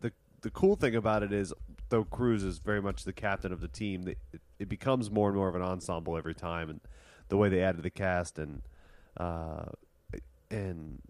the 0.00 0.10
the 0.40 0.50
cool 0.50 0.74
thing 0.74 0.96
about 0.96 1.22
it 1.22 1.32
is, 1.32 1.54
though 1.88 2.02
Cruise 2.02 2.42
is 2.42 2.58
very 2.58 2.82
much 2.82 3.04
the 3.04 3.12
captain 3.12 3.52
of 3.52 3.60
the 3.60 3.68
team, 3.68 4.08
it, 4.08 4.18
it 4.58 4.68
becomes 4.68 5.12
more 5.12 5.28
and 5.28 5.36
more 5.36 5.48
of 5.48 5.54
an 5.54 5.62
ensemble 5.62 6.16
every 6.16 6.34
time, 6.34 6.68
and 6.68 6.80
the 7.28 7.36
way 7.36 7.48
they 7.48 7.62
added 7.62 7.84
the 7.84 7.90
cast 7.90 8.40
and 8.40 8.62
uh, 9.16 9.66
and 10.50 11.00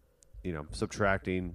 you 0.45 0.53
know 0.53 0.67
subtracting 0.73 1.55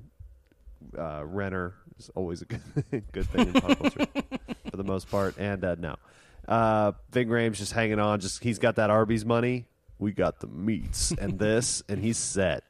uh, 0.97 1.23
Renner 1.23 1.75
is 1.99 2.09
always 2.15 2.41
a 2.41 2.45
good, 2.45 2.61
good 3.11 3.29
thing 3.29 3.53
in 3.53 3.53
pop 3.53 3.77
culture 3.77 4.07
for 4.71 4.77
the 4.77 4.83
most 4.83 5.11
part. 5.11 5.37
And 5.37 5.63
uh, 5.63 5.75
no, 5.77 5.95
uh, 6.47 6.93
Ving 7.11 7.27
Rhames 7.27 7.57
just 7.57 7.73
hanging 7.73 7.99
on. 7.99 8.19
Just 8.19 8.43
he's 8.43 8.57
got 8.57 8.77
that 8.77 8.89
Arby's 8.89 9.23
money. 9.23 9.67
We 10.01 10.11
got 10.11 10.39
the 10.39 10.47
meats 10.47 11.11
and 11.11 11.39
this, 11.39 11.83
and 11.89 12.03
he's 12.03 12.17
set. 12.17 12.63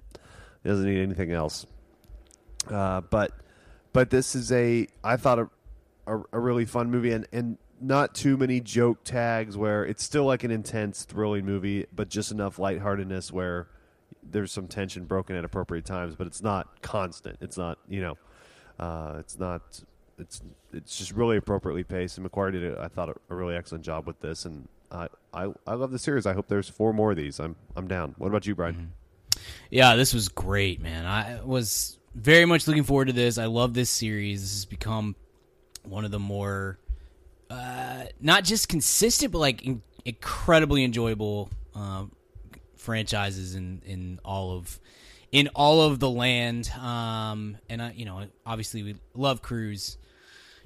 He 0.62 0.70
doesn't 0.70 0.86
need 0.86 1.02
anything 1.02 1.32
else. 1.32 1.66
Uh, 2.70 3.02
but 3.02 3.32
but 3.94 4.12
this 4.12 4.36
is 4.36 4.52
a 4.52 4.88
I 5.04 5.18
thought 5.18 5.40
a, 5.40 5.50
a, 6.06 6.22
a 6.34 6.40
really 6.40 6.66
fun 6.66 6.92
movie 6.92 7.12
and 7.12 7.28
and 7.32 7.58
not 7.80 8.14
too 8.14 8.38
many 8.38 8.60
joke 8.60 9.04
tags 9.04 9.58
where 9.58 9.84
it's 9.84 10.04
still 10.04 10.26
like 10.26 10.44
an 10.44 10.52
intense 10.52 11.04
thrilling 11.04 11.46
movie, 11.46 11.88
but 11.96 12.10
just 12.10 12.32
enough 12.32 12.60
lightheartedness 12.60 13.32
where 13.32 13.68
there's 14.22 14.52
some 14.52 14.68
tension 14.68 15.06
broken 15.06 15.36
at 15.36 15.44
appropriate 15.44 15.86
times, 15.86 16.16
but 16.16 16.28
it's 16.28 16.44
not 16.44 16.82
constant. 16.82 17.38
It's 17.42 17.58
not 17.58 17.80
you 17.90 18.02
know, 18.02 18.18
uh, 18.80 19.16
it's 19.20 19.40
not. 19.40 19.62
It's 20.20 20.42
it's 20.72 20.98
just 20.98 21.14
really 21.14 21.38
appropriately 21.38 21.84
paced. 21.84 22.18
And 22.18 22.30
McQuarrie 22.30 22.52
did, 22.52 22.78
I 22.78 22.88
thought, 22.88 23.10
a, 23.10 23.16
a 23.30 23.36
really 23.36 23.56
excellent 23.56 23.84
job 23.84 24.06
with 24.06 24.20
this, 24.20 24.46
and 24.46 24.68
I, 24.92 25.08
I 25.34 25.48
I 25.66 25.74
love 25.76 25.92
the 25.92 26.00
series. 26.00 26.26
I 26.26 26.34
hope 26.34 26.48
there's 26.48 26.70
four 26.70 26.94
more 26.94 27.12
of 27.12 27.18
these. 27.18 27.40
I'm 27.40 27.56
I'm 27.76 27.88
down. 27.88 28.16
What 28.18 28.28
about 28.28 28.46
you, 28.46 28.56
Brian? 28.56 28.94
Yeah, 29.70 29.96
this 29.96 30.14
was 30.14 30.28
great, 30.28 30.82
man. 30.82 31.06
I 31.06 31.42
was 31.44 31.98
very 32.14 32.46
much 32.46 32.68
looking 32.68 32.84
forward 32.84 33.06
to 33.06 33.14
this. 33.14 33.38
I 33.38 33.46
love 33.46 33.74
this 33.74 33.90
series. 33.90 34.42
This 34.42 34.52
has 34.52 34.66
become 34.66 35.16
one 35.84 36.06
of 36.06 36.12
the 36.12 36.20
more 36.20 36.78
uh, 37.50 38.04
not 38.20 38.44
just 38.44 38.70
consistent, 38.70 39.32
but 39.32 39.40
like 39.40 39.64
in- 39.64 39.82
incredibly 40.06 40.84
enjoyable 40.84 41.50
um, 41.76 42.12
franchises 42.76 43.56
in 43.56 43.82
in 43.86 44.20
all 44.26 44.52
of 44.52 44.80
in 45.32 45.48
all 45.50 45.82
of 45.82 46.00
the 46.00 46.10
land. 46.10 46.70
Um, 46.72 47.58
and 47.70 47.82
I, 47.82 47.92
you 47.92 48.06
know, 48.06 48.26
obviously 48.46 48.84
we 48.84 48.96
love 49.14 49.42
Cruise, 49.42 49.98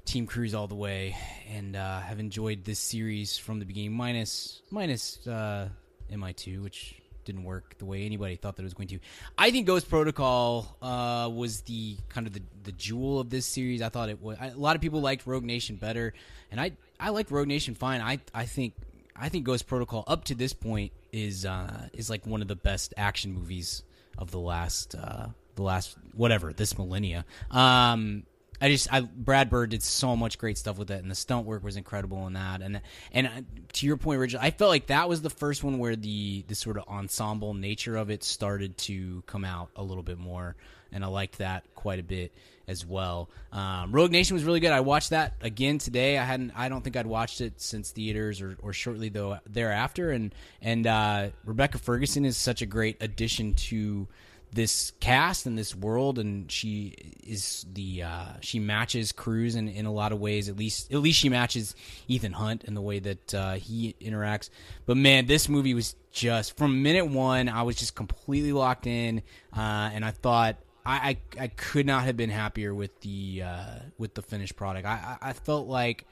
Team 0.06 0.26
Cruise 0.26 0.54
all 0.54 0.66
the 0.68 0.74
way, 0.74 1.16
and 1.52 1.76
uh, 1.76 2.00
have 2.00 2.20
enjoyed 2.20 2.64
this 2.64 2.78
series 2.78 3.36
from 3.36 3.58
the 3.58 3.64
beginning. 3.64 3.92
Minus 3.92 4.62
minus 4.70 5.26
uh, 5.26 5.68
Mi 6.10 6.32
two, 6.32 6.62
which 6.62 6.94
didn't 7.24 7.44
work 7.44 7.76
the 7.78 7.84
way 7.84 8.06
anybody 8.06 8.36
thought 8.36 8.56
that 8.56 8.62
it 8.62 8.64
was 8.64 8.74
going 8.74 8.88
to. 8.88 8.98
I 9.36 9.50
think 9.50 9.66
Ghost 9.66 9.90
Protocol 9.90 10.76
uh, 10.80 11.28
was 11.28 11.62
the 11.62 11.96
kind 12.08 12.26
of 12.26 12.32
the, 12.32 12.42
the 12.62 12.72
jewel 12.72 13.20
of 13.20 13.28
this 13.28 13.44
series. 13.44 13.82
I 13.82 13.88
thought 13.88 14.08
it 14.08 14.22
was. 14.22 14.38
I, 14.40 14.46
a 14.46 14.56
lot 14.56 14.76
of 14.76 14.82
people 14.82 15.00
liked 15.00 15.26
Rogue 15.26 15.44
Nation 15.44 15.76
better, 15.76 16.14
and 16.50 16.60
I 16.60 16.72
I 16.98 17.10
liked 17.10 17.30
Rogue 17.30 17.48
Nation 17.48 17.74
fine. 17.74 18.00
I 18.00 18.20
I 18.32 18.46
think 18.46 18.74
I 19.14 19.28
think 19.28 19.44
Ghost 19.44 19.66
Protocol 19.66 20.04
up 20.06 20.24
to 20.24 20.34
this 20.34 20.52
point 20.52 20.92
is 21.12 21.44
uh, 21.44 21.88
is 21.92 22.08
like 22.08 22.26
one 22.26 22.40
of 22.40 22.48
the 22.48 22.56
best 22.56 22.94
action 22.96 23.32
movies 23.32 23.82
of 24.16 24.30
the 24.30 24.40
last 24.40 24.94
uh, 24.94 25.26
the 25.56 25.62
last 25.62 25.96
whatever 26.14 26.52
this 26.52 26.78
millennia. 26.78 27.24
Um, 27.50 28.22
I 28.60 28.68
just 28.68 28.92
I 28.92 29.00
Brad 29.00 29.50
Bird 29.50 29.70
did 29.70 29.82
so 29.82 30.16
much 30.16 30.38
great 30.38 30.58
stuff 30.58 30.78
with 30.78 30.90
it, 30.90 31.02
and 31.02 31.10
the 31.10 31.14
stunt 31.14 31.46
work 31.46 31.62
was 31.62 31.76
incredible 31.76 32.26
in 32.26 32.34
that. 32.34 32.62
And 32.62 32.80
and 33.12 33.26
uh, 33.26 33.30
to 33.74 33.86
your 33.86 33.96
point, 33.96 34.20
Richard, 34.20 34.40
I 34.42 34.50
felt 34.50 34.70
like 34.70 34.86
that 34.86 35.08
was 35.08 35.22
the 35.22 35.30
first 35.30 35.62
one 35.62 35.78
where 35.78 35.96
the 35.96 36.44
the 36.48 36.54
sort 36.54 36.76
of 36.76 36.84
ensemble 36.88 37.54
nature 37.54 37.96
of 37.96 38.10
it 38.10 38.24
started 38.24 38.76
to 38.78 39.22
come 39.26 39.44
out 39.44 39.70
a 39.76 39.82
little 39.82 40.02
bit 40.02 40.18
more, 40.18 40.56
and 40.92 41.04
I 41.04 41.08
liked 41.08 41.38
that 41.38 41.64
quite 41.74 41.98
a 41.98 42.04
bit 42.04 42.32
as 42.68 42.84
well. 42.84 43.30
Um, 43.52 43.92
Rogue 43.92 44.10
Nation 44.10 44.34
was 44.34 44.44
really 44.44 44.60
good. 44.60 44.72
I 44.72 44.80
watched 44.80 45.10
that 45.10 45.34
again 45.40 45.78
today. 45.78 46.18
I 46.18 46.24
hadn't. 46.24 46.52
I 46.56 46.68
don't 46.68 46.82
think 46.82 46.96
I'd 46.96 47.06
watched 47.06 47.40
it 47.40 47.60
since 47.60 47.90
theaters 47.90 48.40
or, 48.40 48.56
or 48.62 48.72
shortly 48.72 49.08
though 49.08 49.38
thereafter. 49.48 50.10
And 50.10 50.34
and 50.60 50.86
uh, 50.86 51.28
Rebecca 51.44 51.78
Ferguson 51.78 52.24
is 52.24 52.36
such 52.36 52.62
a 52.62 52.66
great 52.66 52.96
addition 53.00 53.54
to 53.54 54.08
this 54.52 54.92
cast 55.00 55.46
and 55.46 55.58
this 55.58 55.74
world 55.74 56.18
and 56.18 56.50
she 56.50 56.94
is 57.22 57.66
the 57.72 58.02
uh, 58.02 58.32
she 58.40 58.58
matches 58.58 59.12
Cruise 59.12 59.54
in, 59.54 59.68
in 59.68 59.86
a 59.86 59.92
lot 59.92 60.12
of 60.12 60.20
ways. 60.20 60.48
At 60.48 60.56
least 60.56 60.92
at 60.92 60.98
least 60.98 61.18
she 61.18 61.28
matches 61.28 61.74
Ethan 62.08 62.32
Hunt 62.32 62.64
in 62.64 62.74
the 62.74 62.80
way 62.80 62.98
that 62.98 63.34
uh, 63.34 63.54
he 63.54 63.94
interacts. 64.00 64.50
But 64.86 64.96
man 64.96 65.26
this 65.26 65.48
movie 65.48 65.74
was 65.74 65.94
just 66.12 66.56
from 66.56 66.82
minute 66.82 67.06
one 67.06 67.48
I 67.48 67.62
was 67.62 67.76
just 67.76 67.94
completely 67.94 68.52
locked 68.52 68.86
in 68.86 69.22
uh, 69.56 69.90
and 69.92 70.04
I 70.04 70.10
thought 70.10 70.56
I, 70.86 71.18
I, 71.38 71.42
I 71.44 71.48
could 71.48 71.84
not 71.84 72.04
have 72.04 72.16
been 72.16 72.30
happier 72.30 72.72
with 72.72 73.00
the 73.00 73.42
uh, 73.44 73.78
with 73.98 74.14
the 74.14 74.22
finished 74.22 74.54
product. 74.54 74.86
I, 74.86 75.18
I, 75.20 75.30
I 75.30 75.32
felt 75.32 75.66
like 75.66 76.06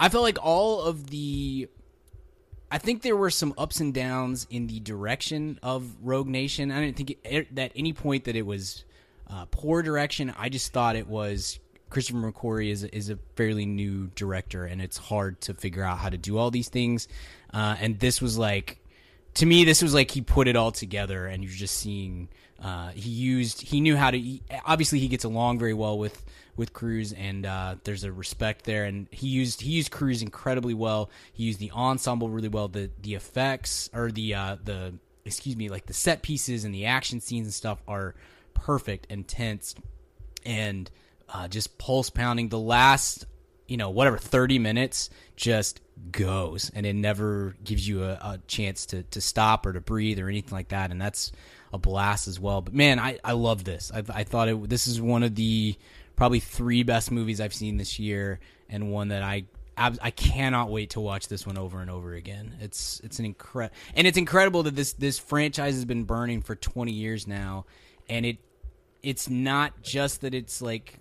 I 0.00 0.08
felt 0.08 0.24
like 0.24 0.38
all 0.42 0.82
of 0.82 1.10
the 1.10 1.68
I 2.70 2.78
think 2.78 3.02
there 3.02 3.16
were 3.16 3.30
some 3.30 3.54
ups 3.56 3.80
and 3.80 3.94
downs 3.94 4.46
in 4.50 4.66
the 4.66 4.80
direction 4.80 5.58
of 5.62 5.96
Rogue 6.02 6.26
Nation. 6.26 6.72
I 6.72 6.80
didn't 6.80 6.96
think 6.96 7.18
it, 7.22 7.58
at 7.58 7.72
any 7.76 7.92
point 7.92 8.24
that 8.24 8.34
it 8.34 8.44
was 8.44 8.84
uh, 9.30 9.46
poor 9.50 9.82
direction. 9.82 10.34
I 10.36 10.48
just 10.48 10.72
thought 10.72 10.96
it 10.96 11.06
was 11.06 11.60
Christopher 11.90 12.32
McQuarrie 12.32 12.70
is 12.70 12.82
is 12.84 13.10
a 13.10 13.18
fairly 13.36 13.66
new 13.66 14.08
director, 14.16 14.64
and 14.64 14.82
it's 14.82 14.96
hard 14.96 15.40
to 15.42 15.54
figure 15.54 15.84
out 15.84 15.98
how 15.98 16.08
to 16.08 16.18
do 16.18 16.38
all 16.38 16.50
these 16.50 16.68
things. 16.68 17.06
Uh, 17.54 17.76
and 17.80 18.00
this 18.00 18.20
was 18.20 18.36
like, 18.36 18.80
to 19.36 19.46
me, 19.46 19.64
this 19.64 19.82
was 19.82 19.94
like 19.94 20.10
he 20.10 20.20
put 20.20 20.48
it 20.48 20.56
all 20.56 20.72
together, 20.72 21.26
and 21.26 21.42
you're 21.42 21.52
just 21.52 21.76
seeing. 21.76 22.28
Uh, 22.62 22.88
he 22.88 23.10
used 23.10 23.60
he 23.60 23.82
knew 23.82 23.96
how 23.96 24.10
to 24.10 24.18
he, 24.18 24.42
obviously 24.64 24.98
he 24.98 25.08
gets 25.08 25.24
along 25.24 25.58
very 25.58 25.74
well 25.74 25.98
with 25.98 26.24
with 26.56 26.72
Cruise 26.72 27.12
and 27.12 27.44
uh, 27.44 27.76
there's 27.84 28.02
a 28.02 28.10
respect 28.10 28.64
there 28.64 28.84
and 28.84 29.06
he 29.10 29.28
used 29.28 29.60
he 29.60 29.72
used 29.72 29.90
Cruise 29.90 30.22
incredibly 30.22 30.72
well 30.72 31.10
he 31.34 31.44
used 31.44 31.60
the 31.60 31.70
ensemble 31.72 32.30
really 32.30 32.48
well 32.48 32.66
the 32.68 32.90
the 33.02 33.14
effects 33.14 33.90
or 33.92 34.10
the 34.10 34.34
uh, 34.34 34.56
the 34.64 34.94
excuse 35.26 35.54
me 35.54 35.68
like 35.68 35.86
the 35.86 35.92
set 35.92 36.22
pieces 36.22 36.64
and 36.64 36.74
the 36.74 36.86
action 36.86 37.20
scenes 37.20 37.46
and 37.46 37.52
stuff 37.52 37.82
are 37.86 38.14
perfect 38.54 39.06
and 39.10 39.28
tense 39.28 39.74
and 40.46 40.90
uh, 41.28 41.46
just 41.46 41.76
pulse 41.76 42.08
pounding 42.08 42.48
the 42.48 42.58
last 42.58 43.26
you 43.68 43.76
know 43.76 43.90
whatever 43.90 44.16
30 44.16 44.58
minutes 44.58 45.10
just 45.36 45.80
goes 46.12 46.70
and 46.74 46.84
it 46.84 46.94
never 46.94 47.56
gives 47.64 47.86
you 47.86 48.04
a, 48.04 48.12
a 48.12 48.40
chance 48.46 48.86
to 48.86 49.02
to 49.04 49.20
stop 49.20 49.64
or 49.66 49.72
to 49.72 49.80
breathe 49.80 50.18
or 50.18 50.28
anything 50.28 50.52
like 50.52 50.68
that 50.68 50.90
and 50.90 51.00
that's 51.00 51.32
a 51.72 51.78
blast 51.78 52.28
as 52.28 52.38
well 52.38 52.60
but 52.60 52.74
man 52.74 52.98
i 52.98 53.18
i 53.24 53.32
love 53.32 53.64
this 53.64 53.90
i, 53.94 54.02
I 54.10 54.24
thought 54.24 54.48
it 54.48 54.68
this 54.68 54.86
is 54.86 55.00
one 55.00 55.22
of 55.22 55.34
the 55.34 55.74
probably 56.14 56.40
three 56.40 56.82
best 56.82 57.10
movies 57.10 57.40
i've 57.40 57.54
seen 57.54 57.76
this 57.76 57.98
year 57.98 58.40
and 58.68 58.92
one 58.92 59.08
that 59.08 59.22
i 59.22 59.44
I 59.78 60.10
cannot 60.10 60.70
wait 60.70 60.90
to 60.90 61.00
watch 61.00 61.28
this 61.28 61.46
one 61.46 61.58
over 61.58 61.80
and 61.80 61.90
over 61.90 62.14
again. 62.14 62.54
It's 62.62 62.98
it's 63.04 63.18
an 63.18 63.26
incredible 63.26 63.76
and 63.94 64.06
it's 64.06 64.16
incredible 64.16 64.62
that 64.62 64.74
this 64.74 64.94
this 64.94 65.18
franchise 65.18 65.74
has 65.74 65.84
been 65.84 66.04
burning 66.04 66.40
for 66.40 66.56
20 66.56 66.92
years 66.92 67.26
now 67.26 67.66
and 68.08 68.24
it 68.24 68.38
it's 69.02 69.28
not 69.28 69.82
just 69.82 70.22
that 70.22 70.34
it's 70.34 70.62
like 70.62 70.98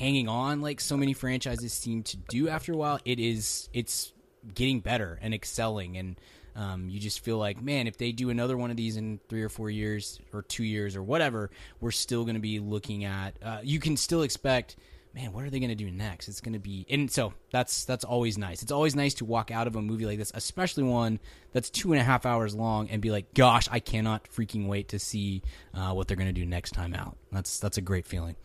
hanging 0.00 0.28
on 0.28 0.62
like 0.62 0.80
so 0.80 0.96
many 0.96 1.12
franchises 1.12 1.74
seem 1.74 2.02
to 2.02 2.16
do 2.16 2.48
after 2.48 2.72
a 2.72 2.76
while. 2.76 2.98
It 3.04 3.20
is 3.20 3.68
it's 3.74 4.12
getting 4.54 4.80
better 4.80 5.18
and 5.20 5.34
excelling, 5.34 5.98
and 5.98 6.16
um, 6.56 6.88
you 6.88 6.98
just 6.98 7.20
feel 7.20 7.36
like, 7.36 7.62
man, 7.62 7.86
if 7.86 7.98
they 7.98 8.10
do 8.10 8.30
another 8.30 8.56
one 8.56 8.70
of 8.70 8.76
these 8.76 8.96
in 8.96 9.20
three 9.28 9.42
or 9.42 9.50
four 9.50 9.70
years 9.70 10.18
or 10.32 10.42
two 10.42 10.64
years 10.64 10.96
or 10.96 11.02
whatever, 11.02 11.50
we're 11.80 11.90
still 11.90 12.24
going 12.24 12.34
to 12.34 12.40
be 12.40 12.58
looking 12.58 13.04
at. 13.04 13.34
Uh, 13.44 13.58
you 13.62 13.78
can 13.78 13.96
still 13.96 14.22
expect. 14.22 14.76
Man, 15.12 15.32
what 15.32 15.42
are 15.42 15.50
they 15.50 15.58
going 15.58 15.70
to 15.70 15.74
do 15.74 15.90
next? 15.90 16.28
It's 16.28 16.40
going 16.40 16.52
to 16.52 16.60
be, 16.60 16.86
and 16.88 17.10
so 17.10 17.34
that's 17.50 17.84
that's 17.84 18.04
always 18.04 18.38
nice. 18.38 18.62
It's 18.62 18.70
always 18.70 18.94
nice 18.94 19.14
to 19.14 19.24
walk 19.24 19.50
out 19.50 19.66
of 19.66 19.74
a 19.74 19.82
movie 19.82 20.06
like 20.06 20.18
this, 20.18 20.30
especially 20.34 20.84
one 20.84 21.18
that's 21.52 21.68
two 21.68 21.92
and 21.92 22.00
a 22.00 22.04
half 22.04 22.24
hours 22.24 22.54
long, 22.54 22.88
and 22.90 23.02
be 23.02 23.10
like, 23.10 23.34
"Gosh, 23.34 23.68
I 23.72 23.80
cannot 23.80 24.28
freaking 24.30 24.68
wait 24.68 24.88
to 24.90 25.00
see 25.00 25.42
uh, 25.74 25.92
what 25.92 26.06
they're 26.06 26.16
going 26.16 26.32
to 26.32 26.40
do 26.40 26.46
next 26.46 26.70
time 26.70 26.94
out." 26.94 27.16
That's 27.32 27.58
that's 27.58 27.76
a 27.76 27.80
great 27.80 28.06
feeling. 28.06 28.36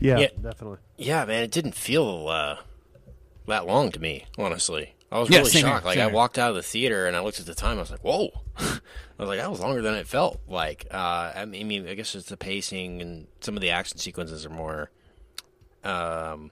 Yeah, 0.00 0.18
Yeah. 0.18 0.28
definitely. 0.40 0.78
Yeah, 0.96 1.24
man, 1.24 1.42
it 1.42 1.50
didn't 1.50 1.74
feel 1.74 2.28
uh, 2.28 2.56
that 3.46 3.66
long 3.66 3.90
to 3.92 4.00
me, 4.00 4.26
honestly. 4.38 4.94
I 5.10 5.18
was 5.20 5.30
Yeah, 5.30 5.38
really 5.38 5.50
same 5.50 5.64
here, 5.64 5.74
shocked. 5.74 5.86
Like 5.86 5.98
I 5.98 6.04
here. 6.04 6.10
walked 6.12 6.38
out 6.38 6.50
of 6.50 6.56
the 6.56 6.62
theater 6.62 7.06
and 7.06 7.16
I 7.16 7.20
looked 7.20 7.40
at 7.40 7.46
the 7.46 7.54
time. 7.54 7.78
I 7.78 7.80
was 7.80 7.90
like, 7.90 8.04
"Whoa!" 8.04 8.30
I 8.58 8.78
was 9.18 9.28
like, 9.28 9.38
"That 9.38 9.50
was 9.50 9.60
longer 9.60 9.80
than 9.80 9.94
it 9.94 10.06
felt." 10.06 10.38
Like, 10.46 10.86
uh, 10.90 11.32
I 11.34 11.44
mean, 11.46 11.62
I 11.62 11.64
mean, 11.64 11.88
I 11.88 11.94
guess 11.94 12.14
it's 12.14 12.28
the 12.28 12.36
pacing 12.36 13.00
and 13.00 13.26
some 13.40 13.56
of 13.56 13.62
the 13.62 13.70
action 13.70 13.96
sequences 13.98 14.44
are 14.44 14.50
more, 14.50 14.90
um, 15.82 16.50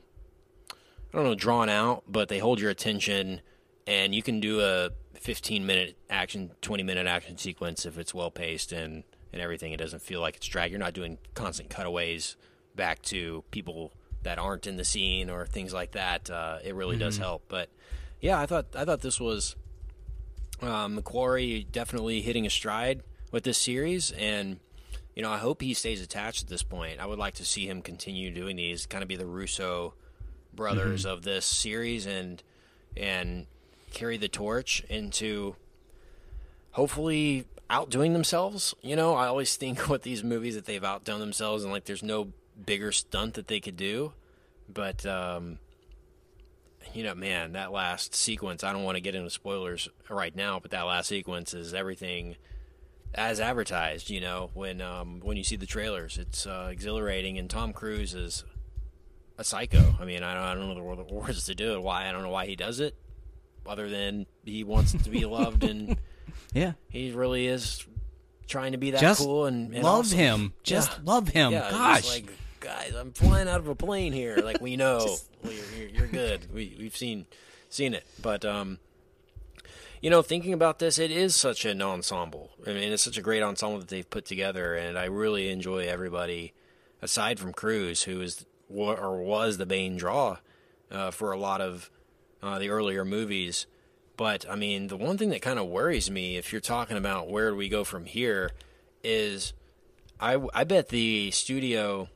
I 0.72 1.16
don't 1.16 1.24
know, 1.24 1.34
drawn 1.34 1.68
out, 1.68 2.04
but 2.08 2.28
they 2.28 2.38
hold 2.38 2.58
your 2.60 2.70
attention, 2.70 3.42
and 3.86 4.14
you 4.14 4.22
can 4.22 4.40
do 4.40 4.60
a 4.62 4.90
15 5.14 5.66
minute 5.66 5.96
action, 6.08 6.52
20 6.62 6.82
minute 6.82 7.06
action 7.06 7.36
sequence 7.36 7.84
if 7.84 7.98
it's 7.98 8.14
well 8.14 8.30
paced 8.30 8.72
and 8.72 9.04
and 9.34 9.42
everything. 9.42 9.72
It 9.72 9.76
doesn't 9.78 10.00
feel 10.02 10.20
like 10.22 10.36
it's 10.36 10.46
drag. 10.46 10.70
You're 10.70 10.80
not 10.80 10.94
doing 10.94 11.18
constant 11.34 11.68
cutaways 11.68 12.36
back 12.76 13.02
to 13.02 13.42
people 13.50 13.92
that 14.22 14.38
aren't 14.38 14.66
in 14.66 14.76
the 14.76 14.84
scene 14.84 15.30
or 15.30 15.46
things 15.46 15.72
like 15.72 15.92
that. 15.92 16.28
Uh, 16.28 16.58
it 16.64 16.74
really 16.74 16.96
does 16.96 17.16
help. 17.16 17.44
But 17.48 17.68
yeah, 18.20 18.40
I 18.40 18.46
thought 18.46 18.66
I 18.74 18.84
thought 18.84 19.00
this 19.00 19.20
was 19.20 19.56
um, 20.60 20.98
McQuarrie 20.98 21.70
definitely 21.70 22.22
hitting 22.22 22.46
a 22.46 22.50
stride 22.50 23.02
with 23.30 23.44
this 23.44 23.58
series, 23.58 24.10
and 24.12 24.58
you 25.14 25.22
know 25.22 25.30
I 25.30 25.38
hope 25.38 25.62
he 25.62 25.74
stays 25.74 26.02
attached 26.02 26.42
at 26.42 26.48
this 26.48 26.62
point. 26.62 27.00
I 27.00 27.06
would 27.06 27.18
like 27.18 27.34
to 27.34 27.44
see 27.44 27.68
him 27.68 27.82
continue 27.82 28.30
doing 28.30 28.56
these, 28.56 28.86
kind 28.86 29.02
of 29.02 29.08
be 29.08 29.16
the 29.16 29.26
Russo 29.26 29.94
brothers 30.54 31.04
of 31.04 31.22
this 31.22 31.44
series, 31.44 32.06
and 32.06 32.42
and 32.96 33.46
carry 33.92 34.16
the 34.16 34.28
torch 34.28 34.82
into 34.88 35.54
hopefully 36.72 37.46
outdoing 37.70 38.12
themselves. 38.12 38.74
You 38.82 38.96
know, 38.96 39.14
I 39.14 39.26
always 39.26 39.56
think 39.56 39.88
with 39.88 40.02
these 40.02 40.24
movies 40.24 40.54
that 40.54 40.64
they've 40.64 40.82
outdone 40.82 41.20
themselves, 41.20 41.62
and 41.62 41.72
like 41.72 41.84
there's 41.84 42.02
no 42.02 42.32
bigger 42.64 42.92
stunt 42.92 43.34
that 43.34 43.48
they 43.48 43.60
could 43.60 43.76
do, 43.76 44.12
but. 44.68 45.04
um 45.06 45.58
you 46.94 47.02
know, 47.02 47.14
man, 47.16 47.52
that 47.52 47.72
last 47.72 48.14
sequence, 48.14 48.62
I 48.62 48.72
don't 48.72 48.84
want 48.84 48.94
to 48.96 49.00
get 49.00 49.14
into 49.16 49.28
spoilers 49.28 49.88
right 50.08 50.34
now, 50.34 50.60
but 50.60 50.70
that 50.70 50.82
last 50.82 51.08
sequence 51.08 51.52
is 51.52 51.74
everything 51.74 52.36
as 53.12 53.40
advertised, 53.40 54.08
you 54.08 54.20
know, 54.20 54.50
when 54.54 54.80
um, 54.80 55.20
when 55.22 55.36
you 55.36 55.42
see 55.42 55.56
the 55.56 55.66
trailers. 55.66 56.16
It's 56.16 56.46
uh, 56.46 56.68
exhilarating 56.70 57.38
and 57.38 57.50
Tom 57.50 57.72
Cruise 57.72 58.14
is 58.14 58.44
a 59.36 59.42
psycho. 59.44 59.96
I 60.00 60.04
mean, 60.04 60.22
I 60.22 60.32
don't, 60.34 60.42
I 60.44 60.54
don't 60.54 60.68
know 60.78 60.94
the 61.04 61.12
words 61.12 61.44
to 61.46 61.54
do 61.56 61.74
it. 61.74 61.82
Why 61.82 62.08
I 62.08 62.12
don't 62.12 62.22
know 62.22 62.30
why 62.30 62.46
he 62.46 62.54
does 62.56 62.78
it, 62.78 62.94
other 63.66 63.90
than 63.90 64.24
he 64.44 64.62
wants 64.62 64.92
to 64.92 65.10
be 65.10 65.24
loved 65.26 65.64
and 65.64 65.98
Yeah, 66.54 66.74
he 66.88 67.10
really 67.10 67.48
is 67.48 67.84
trying 68.46 68.72
to 68.72 68.78
be 68.78 68.92
that 68.92 69.00
just 69.00 69.20
cool 69.20 69.46
and, 69.46 69.74
and 69.74 69.82
love 69.82 70.06
awesome. 70.06 70.18
him. 70.18 70.52
Just 70.62 70.92
Yeah. 70.92 70.98
love 71.04 71.28
him. 71.28 71.52
Yeah, 71.52 71.68
Gosh, 71.70 72.08
like 72.08 72.32
guys, 72.66 72.94
I'm 72.96 73.12
flying 73.12 73.48
out 73.48 73.60
of 73.60 73.68
a 73.68 73.76
plane 73.76 74.12
here. 74.12 74.38
Like 74.38 74.60
we 74.60 74.76
know, 74.76 75.18
we, 75.44 75.60
you're, 75.78 75.88
you're 75.88 76.06
good. 76.08 76.52
We 76.52 76.74
we've 76.76 76.96
seen 76.96 77.26
seen 77.68 77.94
it, 77.94 78.04
but 78.20 78.44
um, 78.44 78.80
you 80.00 80.10
know, 80.10 80.20
thinking 80.20 80.52
about 80.52 80.80
this, 80.80 80.98
it 80.98 81.12
is 81.12 81.36
such 81.36 81.64
an 81.64 81.80
ensemble. 81.80 82.50
I 82.66 82.70
mean, 82.70 82.92
it's 82.92 83.04
such 83.04 83.18
a 83.18 83.22
great 83.22 83.42
ensemble 83.42 83.78
that 83.78 83.88
they've 83.88 84.08
put 84.08 84.24
together, 84.24 84.74
and 84.74 84.98
I 84.98 85.04
really 85.04 85.48
enjoy 85.48 85.86
everybody 85.86 86.54
aside 87.00 87.38
from 87.38 87.52
Cruise, 87.52 88.02
who 88.02 88.20
is 88.20 88.44
or 88.68 89.22
was 89.22 89.58
the 89.58 89.66
main 89.66 89.96
draw 89.96 90.38
uh, 90.90 91.12
for 91.12 91.30
a 91.30 91.38
lot 91.38 91.60
of 91.60 91.88
uh, 92.42 92.58
the 92.58 92.70
earlier 92.70 93.04
movies. 93.04 93.66
But 94.16 94.44
I 94.50 94.56
mean, 94.56 94.88
the 94.88 94.96
one 94.96 95.18
thing 95.18 95.30
that 95.30 95.40
kind 95.40 95.60
of 95.60 95.68
worries 95.68 96.10
me, 96.10 96.36
if 96.36 96.50
you're 96.50 96.60
talking 96.60 96.96
about 96.96 97.30
where 97.30 97.50
do 97.50 97.56
we 97.56 97.68
go 97.68 97.84
from 97.84 98.06
here, 98.06 98.50
is 99.04 99.52
I 100.18 100.36
I 100.52 100.64
bet 100.64 100.88
the 100.88 101.30
studio, 101.30 102.08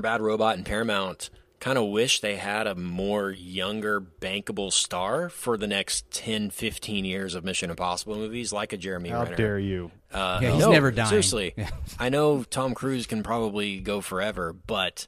Bad 0.00 0.20
Robot 0.20 0.56
and 0.56 0.64
Paramount 0.66 1.30
kind 1.60 1.78
of 1.78 1.86
wish 1.90 2.20
they 2.20 2.36
had 2.36 2.66
a 2.66 2.74
more 2.74 3.30
younger 3.30 4.00
bankable 4.00 4.72
star 4.72 5.28
for 5.28 5.56
the 5.56 5.66
next 5.68 6.10
10 6.10 6.50
15 6.50 7.04
years 7.04 7.34
of 7.36 7.44
mission 7.44 7.70
impossible 7.70 8.16
movies 8.16 8.52
like 8.52 8.72
a 8.72 8.76
jeremy 8.76 9.10
How 9.10 9.22
renner. 9.22 9.36
dare 9.36 9.58
you? 9.60 9.92
uh, 10.12 10.40
Yeah, 10.42 10.50
he's 10.52 10.60
no, 10.64 10.72
never 10.72 10.90
dying. 10.90 11.08
seriously. 11.08 11.54
I 12.00 12.08
know 12.08 12.42
tom 12.42 12.74
cruise 12.74 13.06
can 13.06 13.22
probably 13.22 13.78
go 13.78 14.00
forever 14.00 14.52
but 14.52 15.06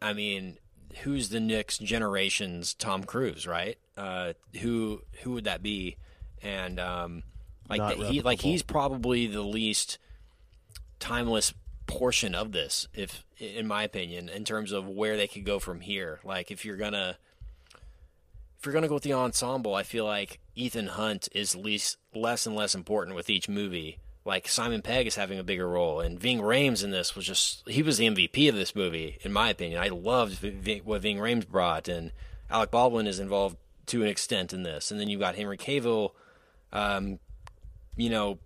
i 0.00 0.14
mean 0.14 0.56
who's 1.02 1.28
the 1.28 1.38
next 1.40 1.82
generation's 1.82 2.72
tom 2.74 3.04
cruise 3.04 3.46
right? 3.46 3.76
Uh, 3.96 4.32
who 4.62 5.02
who 5.22 5.32
would 5.32 5.44
that 5.44 5.62
be? 5.62 5.96
And 6.42 6.80
um, 6.80 7.22
like 7.68 7.98
the, 7.98 8.06
he 8.06 8.22
like 8.22 8.40
he's 8.40 8.62
probably 8.62 9.26
the 9.26 9.42
least 9.42 9.98
timeless 10.98 11.52
portion 11.90 12.34
of 12.34 12.52
this 12.52 12.86
if 12.94 13.24
in 13.38 13.66
my 13.66 13.82
opinion 13.82 14.28
in 14.28 14.44
terms 14.44 14.70
of 14.72 14.88
where 14.88 15.16
they 15.16 15.26
could 15.26 15.44
go 15.44 15.58
from 15.58 15.80
here. 15.80 16.20
Like 16.24 16.50
if 16.50 16.64
you're 16.64 16.76
gonna 16.76 17.16
if 18.58 18.64
you're 18.64 18.72
gonna 18.72 18.88
go 18.88 18.94
with 18.94 19.02
the 19.02 19.14
ensemble 19.14 19.74
i 19.74 19.82
feel 19.82 20.04
like 20.04 20.38
ethan 20.54 20.86
hunt 20.86 21.28
is 21.32 21.56
least 21.56 21.96
less 22.14 22.46
and 22.46 22.54
less 22.54 22.74
important 22.74 23.16
with 23.16 23.28
each 23.28 23.48
movie. 23.48 23.98
Like 24.24 24.48
simon 24.48 24.82
pegg 24.82 25.06
is 25.06 25.16
having 25.16 25.38
a 25.38 25.44
bigger 25.44 25.68
role 25.68 26.00
and 26.00 26.20
ving 26.20 26.38
rhames 26.40 26.84
in 26.84 26.90
this 26.90 27.16
was 27.16 27.26
just 27.26 27.68
he 27.68 27.82
was 27.82 27.98
the 27.98 28.06
mvp 28.06 28.48
of 28.48 28.54
this 28.54 28.76
movie 28.76 29.18
in 29.22 29.32
my 29.32 29.50
opinion. 29.50 29.82
I 29.82 29.88
loved 29.88 30.44
what 30.84 31.02
ving 31.02 31.18
rhames 31.18 31.48
brought 31.48 31.88
and 31.88 32.12
alec 32.48 32.70
baldwin 32.70 33.06
is 33.06 33.18
involved 33.18 33.56
to 33.86 34.02
an 34.02 34.08
extent 34.08 34.52
in 34.52 34.62
this. 34.62 34.92
And 34.92 35.00
then 35.00 35.08
you've 35.08 35.20
got 35.20 35.34
henry 35.34 35.58
cavill 35.58 36.12
um, 36.72 37.18
you 37.96 38.10
know 38.10 38.38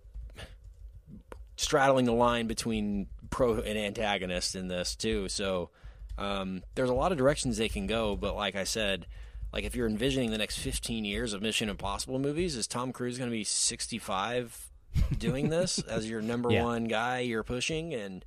straddling 1.55 2.05
the 2.05 2.13
line 2.13 2.47
between 2.47 3.07
pro 3.29 3.55
and 3.59 3.77
antagonist 3.77 4.55
in 4.55 4.67
this 4.67 4.95
too. 4.95 5.29
So 5.29 5.69
um, 6.17 6.63
there's 6.75 6.89
a 6.89 6.93
lot 6.93 7.11
of 7.11 7.17
directions 7.17 7.57
they 7.57 7.69
can 7.69 7.87
go. 7.87 8.15
But 8.15 8.35
like 8.35 8.55
I 8.55 8.63
said, 8.63 9.07
like 9.53 9.63
if 9.63 9.75
you're 9.75 9.87
envisioning 9.87 10.31
the 10.31 10.37
next 10.37 10.57
15 10.57 11.05
years 11.05 11.33
of 11.33 11.41
Mission 11.41 11.69
Impossible 11.69 12.19
movies, 12.19 12.55
is 12.55 12.67
Tom 12.67 12.91
Cruise 12.91 13.17
going 13.17 13.29
to 13.29 13.35
be 13.35 13.43
65 13.43 14.69
doing 15.17 15.49
this 15.49 15.79
as 15.89 16.09
your 16.09 16.21
number 16.21 16.51
Yeah. 16.51 16.63
one 16.63 16.85
guy 16.85 17.19
you're 17.19 17.43
pushing? 17.43 17.93
And 17.93 18.25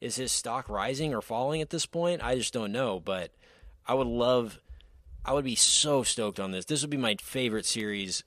is 0.00 0.16
his 0.16 0.32
stock 0.32 0.68
rising 0.68 1.14
or 1.14 1.22
falling 1.22 1.60
at 1.62 1.70
this 1.70 1.86
point? 1.86 2.22
I 2.22 2.36
just 2.36 2.52
don't 2.52 2.72
know. 2.72 3.00
But 3.00 3.32
I 3.86 3.94
would 3.94 4.06
love. 4.06 4.60
I 5.24 5.32
would 5.32 5.44
be 5.44 5.56
so 5.56 6.02
stoked 6.04 6.38
on 6.38 6.52
this. 6.52 6.66
This 6.66 6.82
would 6.82 6.90
be 6.90 6.96
my 6.96 7.16
favorite 7.20 7.66
series 7.66 8.22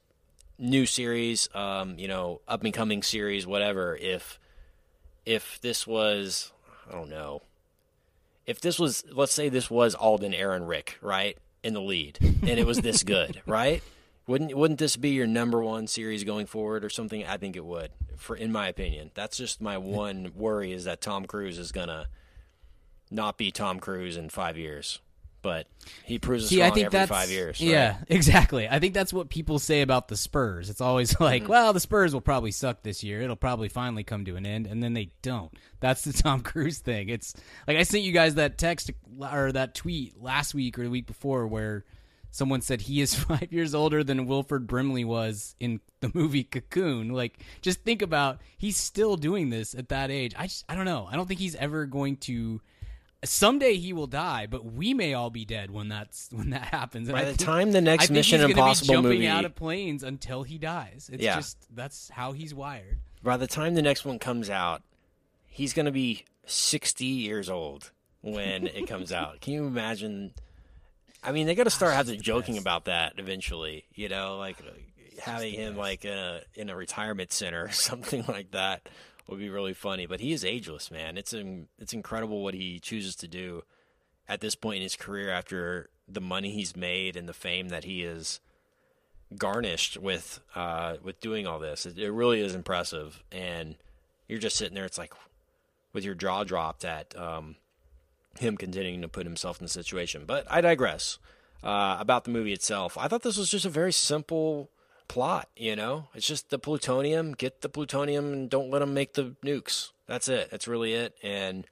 new 0.59 0.85
series, 0.85 1.49
um, 1.55 1.97
you 1.97 2.07
know, 2.07 2.41
up 2.47 2.63
and 2.63 2.73
coming 2.73 3.01
series, 3.01 3.47
whatever. 3.47 3.95
If 3.95 4.39
if 5.25 5.59
this 5.61 5.87
was, 5.87 6.51
I 6.89 6.93
don't 6.93 7.09
know, 7.09 7.41
if 8.45 8.59
this 8.61 8.79
was, 8.79 9.03
let's 9.11 9.31
say 9.31 9.49
this 9.49 9.69
was 9.69 9.95
Alden, 9.95 10.33
Aaron, 10.33 10.65
Rick, 10.65 10.97
right, 11.01 11.37
in 11.63 11.73
the 11.73 11.81
lead, 11.81 12.17
and 12.21 12.49
it 12.49 12.65
was 12.65 12.81
this 12.81 13.03
good, 13.03 13.41
right? 13.47 13.83
Wouldn't 14.27 14.55
wouldn't 14.55 14.79
this 14.79 14.95
be 14.95 15.09
your 15.09 15.27
number 15.27 15.63
one 15.63 15.87
series 15.87 16.23
going 16.23 16.45
forward 16.45 16.83
or 16.83 16.89
something? 16.89 17.25
I 17.25 17.37
think 17.37 17.55
it 17.55 17.65
would, 17.65 17.91
for 18.15 18.35
in 18.35 18.51
my 18.51 18.67
opinion. 18.67 19.11
That's 19.13 19.37
just 19.37 19.61
my 19.61 19.77
one 19.77 20.33
worry 20.35 20.71
is 20.71 20.83
that 20.83 21.01
Tom 21.01 21.25
Cruise 21.25 21.57
is 21.57 21.71
gonna 21.71 22.07
not 23.09 23.37
be 23.37 23.51
Tom 23.51 23.79
Cruise 23.79 24.17
in 24.17 24.29
five 24.29 24.57
years, 24.57 24.99
but 25.41 25.67
he 26.03 26.19
proves 26.19 26.43
us 26.45 26.49
See, 26.49 26.61
wrong 26.61 26.71
I 26.71 26.73
think 26.73 26.85
every 26.87 26.99
that's 26.99 27.09
five 27.09 27.29
years. 27.29 27.59
Yeah, 27.61 27.97
exactly. 28.07 28.67
I 28.67 28.79
think 28.79 28.93
that's 28.93 29.13
what 29.13 29.29
people 29.29 29.59
say 29.59 29.81
about 29.81 30.07
the 30.07 30.17
Spurs. 30.17 30.69
It's 30.69 30.81
always 30.81 31.19
like, 31.19 31.43
Mm-hmm. 31.43 31.51
well, 31.51 31.73
the 31.73 31.79
Spurs 31.79 32.13
will 32.13 32.21
probably 32.21 32.51
suck 32.51 32.83
this 32.83 33.03
year. 33.03 33.21
It'll 33.21 33.35
probably 33.35 33.69
finally 33.69 34.03
come 34.03 34.25
to 34.25 34.35
an 34.35 34.45
end, 34.45 34.67
and 34.67 34.81
then 34.83 34.93
they 34.93 35.11
don't. 35.21 35.51
That's 35.79 36.03
the 36.03 36.13
Tom 36.23 36.41
Cruise 36.41 36.79
thing. 36.79 37.09
It's 37.09 37.33
like 37.67 37.77
I 37.77 37.83
sent 37.83 38.03
you 38.03 38.11
guys 38.11 38.35
that 38.35 38.57
text 38.57 38.91
or 39.21 39.51
that 39.51 39.75
tweet 39.75 40.21
last 40.21 40.53
week 40.53 40.77
or 40.79 40.83
the 40.83 40.89
week 40.89 41.07
before 41.07 41.47
where 41.47 41.85
someone 42.31 42.61
said 42.61 42.81
he 42.81 43.01
is 43.01 43.15
five 43.15 43.51
years 43.51 43.73
older 43.73 44.03
than 44.03 44.27
Wilford 44.27 44.67
Brimley 44.67 45.03
was 45.03 45.55
in 45.59 45.79
the 46.01 46.11
movie 46.13 46.43
Cocoon. 46.43 47.09
Like, 47.09 47.43
just 47.61 47.81
think 47.83 48.01
about 48.01 48.39
he's 48.57 48.77
still 48.77 49.15
doing 49.15 49.49
this 49.49 49.73
at 49.73 49.89
that 49.89 50.11
age. 50.11 50.33
I 50.37 50.43
just, 50.43 50.63
I 50.69 50.75
don't 50.75 50.85
know. 50.85 51.07
I 51.11 51.15
don't 51.15 51.27
think 51.27 51.39
he's 51.39 51.55
ever 51.55 51.85
going 51.85 52.17
to. 52.17 52.61
Someday 53.23 53.75
he 53.75 53.91
will 53.91 54.07
die, 54.07 54.47
but 54.47 54.63
we 54.63 54.93
may 54.93 55.13
all 55.13 55.29
be 55.29 55.43
dead 55.43 55.71
when 55.71 55.89
that's 55.89 56.29
when 56.33 56.51
that 56.51 56.65
happens. 56.65 57.07
And 57.09 57.15
By 57.15 57.21
I 57.21 57.25
the 57.25 57.31
think- 57.33 57.39
time 57.39 57.71
the 57.71 57.79
I 57.79 57.81
next 57.81 58.03
think 58.07 58.15
Mission 58.15 58.41
Impossible 58.41 58.87
be 58.87 58.93
jumping 58.93 59.11
movie, 59.11 59.27
out 59.27 59.45
of 59.45 59.55
planes 59.55 60.03
until 60.03 60.43
he 60.43 60.57
dies. 60.57 61.09
It's 61.11 61.21
Yeah. 61.23 61.35
just 61.35 61.57
that's 61.75 62.09
how 62.09 62.31
he's 62.31 62.53
wired. 62.53 62.99
by 63.21 63.35
the 63.37 63.47
time 63.47 63.75
the 63.75 63.81
next 63.81 64.05
one 64.05 64.19
comes 64.19 64.49
out, 64.49 64.81
he's 65.47 65.73
going 65.73 65.85
to 65.87 65.91
be 65.91 66.23
60 66.45 67.03
years 67.05 67.49
old 67.49 67.91
when 68.21 68.67
it 68.67 68.87
comes 68.87 69.11
out. 69.11 69.39
Can 69.41 69.53
you 69.53 69.67
imagine? 69.67 70.33
I 71.21 71.33
mean, 71.33 71.45
they 71.47 71.55
got 71.55 71.65
to 71.65 71.69
start 71.69 71.93
having 71.93 72.21
joking 72.21 72.57
about 72.57 72.85
that 72.85 73.13
eventually. 73.17 73.83
You 73.93 74.07
know, 74.07 74.37
like 74.37 74.55
having 75.21 75.53
him 75.53 75.75
like 75.75 76.05
in 76.05 76.17
a 76.17 76.39
in 76.55 76.69
a 76.69 76.75
retirement 76.77 77.33
center 77.33 77.65
or 77.65 77.71
something 77.73 78.23
like 78.29 78.51
that 78.51 78.87
would 79.29 79.39
be 79.39 79.49
really 79.49 79.73
funny. 79.73 80.05
But 80.05 80.19
he 80.19 80.33
is 80.33 80.43
ageless, 80.43 80.91
man. 80.91 81.17
It's 81.17 81.33
in, 81.33 81.67
it's 81.77 81.93
incredible 81.93 82.43
what 82.43 82.53
he 82.53 82.79
chooses 82.79 83.15
to 83.17 83.27
do 83.27 83.63
at 84.27 84.41
this 84.41 84.55
point 84.55 84.77
in 84.77 84.83
his 84.83 84.95
career 84.95 85.29
after 85.29 85.89
the 86.07 86.21
money 86.21 86.51
he's 86.51 86.75
made 86.75 87.15
and 87.15 87.27
the 87.27 87.33
fame 87.33 87.69
that 87.69 87.83
he 87.83 88.03
is 88.03 88.39
garnished 89.37 89.97
with 89.97 90.39
uh, 90.55 90.95
with 91.03 91.19
doing 91.19 91.45
all 91.47 91.59
this. 91.59 91.85
It, 91.85 91.97
it 91.97 92.11
really 92.11 92.41
is 92.41 92.55
impressive, 92.55 93.23
and 93.31 93.75
you're 94.27 94.39
just 94.39 94.55
sitting 94.55 94.75
there. 94.75 94.85
It's 94.85 94.97
like 94.97 95.13
with 95.93 96.03
your 96.03 96.15
jaw 96.15 96.43
dropped 96.43 96.85
at 96.85 97.17
um, 97.17 97.55
him 98.39 98.57
continuing 98.57 99.01
to 99.01 99.07
put 99.07 99.25
himself 99.25 99.59
in 99.59 99.65
the 99.65 99.69
situation. 99.69 100.23
But 100.25 100.45
I 100.49 100.61
digress. 100.61 101.19
Uh, 101.61 101.97
about 101.99 102.23
the 102.23 102.31
movie 102.31 102.53
itself, 102.53 102.97
I 102.97 103.09
thought 103.09 103.21
this 103.21 103.35
was 103.35 103.51
just 103.51 103.65
a 103.65 103.69
very 103.69 103.91
simple 103.91 104.71
plot. 105.09 105.49
You 105.57 105.75
know, 105.75 106.07
it's 106.15 106.25
just 106.25 106.49
the 106.49 106.57
plutonium. 106.57 107.33
Get 107.33 107.59
the 107.59 107.67
plutonium 107.67 108.31
and 108.31 108.49
don't 108.49 108.69
let 108.69 108.79
them 108.79 108.93
make 108.93 109.13
the 109.15 109.35
nukes. 109.43 109.91
That's 110.07 110.29
it. 110.29 110.49
That's 110.49 110.69
really 110.69 110.93
it. 110.93 111.17
And 111.21 111.67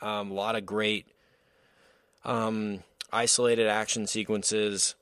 um, 0.00 0.30
a 0.30 0.34
lot 0.34 0.56
of 0.56 0.64
great 0.64 1.06
um, 2.24 2.82
isolated 3.12 3.66
action 3.66 4.06
sequences 4.06 4.94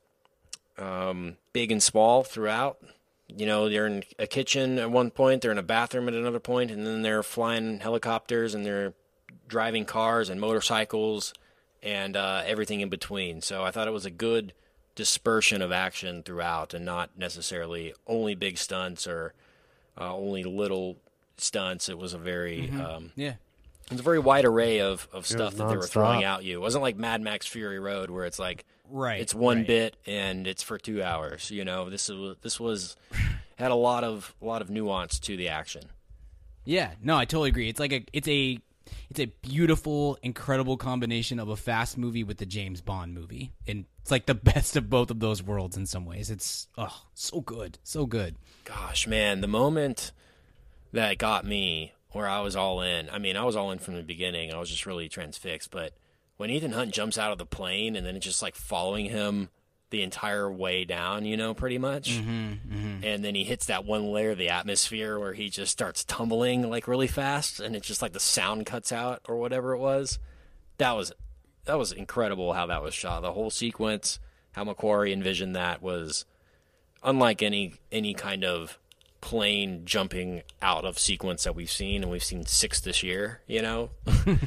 um, 0.79 1.37
big 1.53 1.71
and 1.71 1.83
small 1.83 2.23
throughout. 2.25 2.79
You 3.29 3.47
know, 3.47 3.69
they're 3.69 3.87
in 3.87 4.05
a 4.19 4.27
kitchen 4.27 4.79
at 4.79 4.91
one 4.91 5.11
point, 5.11 5.43
they're 5.43 5.53
in 5.53 5.59
a 5.59 5.63
bathroom 5.63 6.09
at 6.09 6.15
another 6.15 6.39
point, 6.39 6.71
and 6.71 6.87
then 6.87 7.03
they're 7.03 7.23
flying 7.23 7.81
helicopters 7.81 8.55
and 8.55 8.65
they're 8.65 8.95
driving 9.49 9.85
cars 9.85 10.29
and 10.29 10.41
motorcycles 10.41 11.33
and 11.83 12.17
uh, 12.17 12.43
everything 12.47 12.81
in 12.81 12.89
between. 12.89 13.41
So 13.41 13.65
I 13.65 13.71
thought 13.71 13.89
it 13.89 13.93
was 13.93 14.07
a 14.07 14.11
good 14.11 14.53
dispersion 14.97 15.63
of 15.63 15.71
action 15.71 16.25
throughout 16.25 16.75
and 16.75 16.85
not 16.85 17.11
necessarily 17.17 17.95
only 18.09 18.35
big 18.35 18.59
stunts 18.59 19.07
or 19.07 19.33
uh, 20.01 20.13
only 20.15 20.43
little 20.43 20.97
stunts. 21.37 21.89
It 21.89 21.97
was 21.99 22.13
a 22.15 22.19
very 22.19 22.69
um, 22.71 23.13
Yeah. 23.15 23.35
it 23.87 23.91
was 23.93 24.01
a 24.01 24.03
very 24.03 24.19
wide 24.19 24.45
array 24.45 24.81
of, 24.81 25.07
of 25.13 25.27
stuff 25.27 25.55
that 25.55 25.69
they 25.69 25.77
were 25.77 25.87
throwing 25.87 26.25
at 26.25 26.43
you. 26.43 26.57
It 26.59 26.61
wasn't 26.61 26.83
like 26.83 26.97
Mad 26.97 27.21
Max 27.21 27.47
Fury 27.47 27.79
Road 27.79 28.11
where 28.11 28.25
it's 28.25 28.39
like 28.41 28.65
Right, 28.89 29.21
it's 29.21 29.35
one 29.35 29.59
right. 29.59 29.67
bit 29.67 29.97
and 30.07 30.47
it's 30.47 30.63
for 30.63 30.79
two 30.79 31.03
hours. 31.03 31.51
You 31.51 31.65
know, 31.65 31.91
this 31.91 32.09
is 32.09 32.37
this 32.43 32.59
was 32.61 32.97
had 33.57 33.71
a 33.71 33.75
lot 33.75 34.03
of 34.05 34.35
a 34.41 34.45
lot 34.45 34.63
of 34.63 34.71
nuance 34.71 35.19
to 35.21 35.37
the 35.37 35.49
action. 35.49 35.83
Yeah, 36.65 36.93
no, 37.03 37.17
I 37.17 37.25
totally 37.27 37.49
agree. 37.51 37.69
It's 37.69 37.81
like 37.81 37.93
a 37.93 38.05
it's 38.13 38.29
a 38.29 38.59
it's 39.11 39.21
a 39.21 39.27
beautiful, 39.27 40.19
incredible 40.23 40.77
combination 40.77 41.39
of 41.39 41.49
a 41.49 41.57
fast 41.57 41.97
movie 41.99 42.25
with 42.25 42.39
the 42.39 42.47
James 42.47 42.81
Bond 42.81 43.15
movie, 43.15 43.53
and 43.67 43.85
it's 44.01 44.11
like 44.11 44.27
the 44.27 44.35
best 44.55 44.77
of 44.77 44.91
both 44.91 45.11
of 45.11 45.21
those 45.21 45.43
worlds 45.43 45.77
in 45.77 45.87
some 45.87 46.05
ways. 46.05 46.31
It's 46.31 46.69
oh, 46.77 47.05
so 47.15 47.41
good, 47.41 47.79
so 47.83 48.07
good. 48.07 48.37
Gosh, 48.65 49.07
man, 49.07 49.41
the 49.41 49.49
moment 49.49 50.13
that 50.93 51.19
got 51.19 51.45
me 51.45 51.93
where 52.17 52.27
I 52.27 52.41
was 52.41 52.57
all 52.57 52.81
in. 52.81 53.09
I 53.11 53.19
mean, 53.19 53.37
I 53.37 53.45
was 53.45 53.55
all 53.55 53.71
in 53.71 53.79
from 53.79 53.95
the 53.95 54.03
beginning. 54.03 54.53
I 54.53 54.59
was 54.59 54.71
just 54.71 54.87
really 54.87 55.09
transfixed. 55.09 55.71
But 55.71 55.93
when 56.37 56.51
Ethan 56.51 56.73
Hunt 56.73 56.93
jumps 56.93 57.19
out 57.19 57.31
of 57.31 57.39
the 57.39 57.47
plane 57.47 57.95
and 57.95 58.07
then 58.07 58.17
it's 58.17 58.25
just 58.25 58.43
like 58.43 58.55
following 58.55 59.07
him 59.07 59.51
the 59.97 60.03
entire 60.03 60.51
way 60.51 60.85
down, 60.85 61.25
you 61.25 61.37
know, 61.37 61.55
pretty 61.55 61.79
much. 61.79 62.11
Mm-hmm, 62.19 62.53
mm-hmm. 62.53 63.05
And 63.05 63.25
then 63.25 63.35
he 63.35 63.45
hits 63.45 63.67
that 63.67 63.85
one 63.85 64.13
layer 64.13 64.33
of 64.33 64.39
the 64.39 64.51
atmosphere 64.51 65.19
where 65.19 65.33
he 65.33 65.49
just 65.49 65.73
starts 65.73 66.05
tumbling 66.05 66.69
like 66.69 66.87
really 66.87 67.07
fast, 67.07 67.61
and 67.61 67.75
it's 67.75 67.87
just 67.87 68.03
like 68.03 68.13
the 68.13 68.21
sound 68.21 68.67
cuts 68.67 68.93
out 68.93 69.23
or 69.29 69.37
whatever 69.37 69.73
it 69.73 69.79
was. 69.79 70.19
That 70.79 70.93
was 70.93 71.13
that 71.65 71.79
was 71.79 71.93
incredible 71.93 72.53
how 72.53 72.67
that 72.67 72.83
was 72.83 72.95
shot. 72.95 73.23
The 73.23 73.33
whole 73.33 73.51
sequence, 73.51 74.21
how 74.53 74.65
McQuarrie 74.65 75.13
envisioned 75.13 75.57
that 75.57 75.83
was 75.83 76.27
unlike 77.03 77.43
any 77.43 77.75
any 77.91 78.13
kind 78.13 78.45
of 78.45 78.79
plane 79.21 79.83
jumping 79.85 80.43
out 80.63 80.85
of 80.85 80.99
sequence 80.99 81.45
that 81.45 81.55
we've 81.55 81.71
seen, 81.71 82.03
and 82.03 82.11
we've 82.11 82.25
seen 82.25 82.47
six 82.47 82.81
this 82.81 83.03
year. 83.03 83.41
You 83.47 83.63
know, 83.63 83.91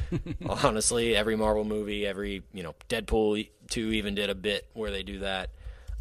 honestly, 0.48 1.16
every 1.16 1.36
Marvel 1.36 1.64
movie, 1.64 2.06
every 2.06 2.42
you 2.52 2.62
know, 2.62 2.74
Deadpool 2.88 3.48
two 3.68 3.92
even 3.92 4.14
did 4.14 4.30
a 4.30 4.34
bit 4.34 4.66
where 4.72 4.90
they 4.90 5.02
do 5.02 5.20
that. 5.20 5.50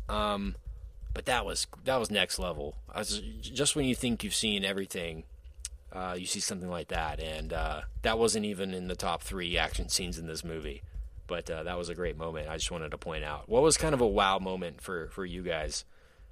Um, 0.07 0.55
but 1.13 1.25
that 1.25 1.45
was 1.45 1.67
that 1.85 1.97
was 1.97 2.11
next 2.11 2.39
level. 2.39 2.75
I 2.93 2.99
was, 2.99 3.19
just 3.41 3.75
when 3.75 3.85
you 3.85 3.95
think 3.95 4.23
you've 4.23 4.35
seen 4.35 4.63
everything, 4.63 5.23
uh, 5.91 6.15
you 6.17 6.25
see 6.25 6.39
something 6.39 6.69
like 6.69 6.89
that, 6.89 7.19
and 7.19 7.51
uh, 7.51 7.81
that 8.03 8.17
wasn't 8.17 8.45
even 8.45 8.73
in 8.73 8.87
the 8.87 8.95
top 8.95 9.23
three 9.23 9.57
action 9.57 9.89
scenes 9.89 10.17
in 10.17 10.27
this 10.27 10.43
movie. 10.43 10.83
But 11.27 11.49
uh, 11.49 11.63
that 11.63 11.77
was 11.77 11.89
a 11.89 11.95
great 11.95 12.17
moment. 12.17 12.49
I 12.49 12.55
just 12.55 12.71
wanted 12.71 12.91
to 12.91 12.97
point 12.97 13.23
out 13.23 13.47
what 13.47 13.61
was 13.61 13.77
kind 13.77 13.93
of 13.93 14.01
a 14.01 14.07
wow 14.07 14.39
moment 14.39 14.81
for 14.81 15.07
for 15.09 15.25
you 15.25 15.43
guys, 15.43 15.85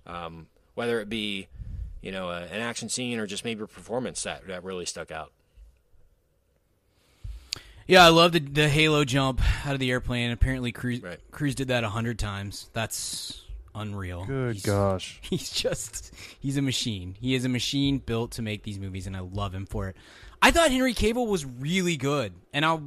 um, 0.05 0.47
whether 0.75 0.99
it 0.99 1.09
be 1.09 1.47
you 2.01 2.11
know 2.11 2.29
a, 2.29 2.41
an 2.43 2.61
action 2.61 2.89
scene 2.89 3.19
or 3.19 3.27
just 3.27 3.43
maybe 3.45 3.63
a 3.63 3.67
performance 3.67 4.23
that 4.23 4.47
that 4.47 4.63
really 4.63 4.85
stuck 4.85 5.11
out. 5.11 5.31
Yeah, 7.87 8.05
I 8.05 8.09
love 8.09 8.33
the 8.33 8.39
the 8.39 8.67
Halo 8.67 9.05
jump 9.05 9.41
out 9.65 9.73
of 9.73 9.79
the 9.79 9.91
airplane. 9.91 10.31
Apparently, 10.31 10.71
Cruise 10.71 11.01
Right. 11.01 11.19
Cruise 11.31 11.55
did 11.55 11.69
that 11.69 11.83
a 11.83 11.89
hundred 11.89 12.19
times. 12.19 12.69
That's 12.73 13.41
unreal. 13.73 14.25
Good 14.25 14.55
He's- 14.55 14.65
gosh. 14.65 15.19
He's 15.21 15.49
just 15.49 16.13
he's 16.39 16.57
a 16.57 16.61
machine. 16.61 17.15
He 17.19 17.33
is 17.35 17.45
a 17.45 17.49
machine 17.49 17.99
built 17.99 18.31
to 18.31 18.41
make 18.41 18.63
these 18.63 18.77
movies, 18.79 19.07
and 19.07 19.15
I 19.15 19.21
love 19.21 19.53
him 19.55 19.65
for 19.65 19.87
it. 19.87 19.95
I 20.41 20.51
thought 20.51 20.69
Henry 20.71 20.93
Cavill 20.93 21.27
was 21.27 21.45
really 21.45 21.95
good, 21.97 22.33
and 22.53 22.65
I 22.65 22.77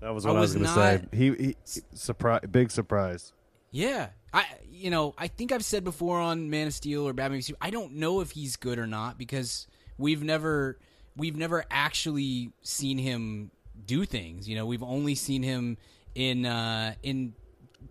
That 0.00 0.12
was 0.12 0.26
I 0.26 0.30
what 0.30 0.38
I 0.38 0.40
was 0.40 0.54
was, 0.56 0.62
going 0.74 1.00
to 1.00 1.08
say. 1.12 1.16
He, 1.16 1.44
he 1.46 1.56
surprise, 1.94 2.40
big 2.50 2.70
surprise. 2.70 3.32
yeah, 3.70 4.08
I 4.32 4.44
you 4.70 4.90
know 4.90 5.14
I 5.16 5.28
think 5.28 5.52
I've 5.52 5.64
said 5.64 5.84
before 5.84 6.20
on 6.20 6.50
Man 6.50 6.66
of 6.66 6.74
Steel 6.74 7.06
or 7.06 7.12
Batman. 7.12 7.42
I 7.60 7.70
don't 7.70 7.94
know 7.94 8.20
if 8.20 8.30
he's 8.30 8.56
good 8.56 8.78
or 8.78 8.86
not 8.86 9.18
because 9.18 9.66
we've 9.96 10.22
never 10.22 10.78
we've 11.16 11.36
never 11.36 11.64
actually 11.70 12.52
seen 12.62 12.96
him 12.98 13.50
do 13.84 14.04
things. 14.04 14.48
You 14.48 14.56
know, 14.56 14.66
we've 14.66 14.82
only 14.82 15.14
seen 15.14 15.42
him 15.42 15.76
in 16.14 16.46
uh, 16.46 16.94
in 17.02 17.34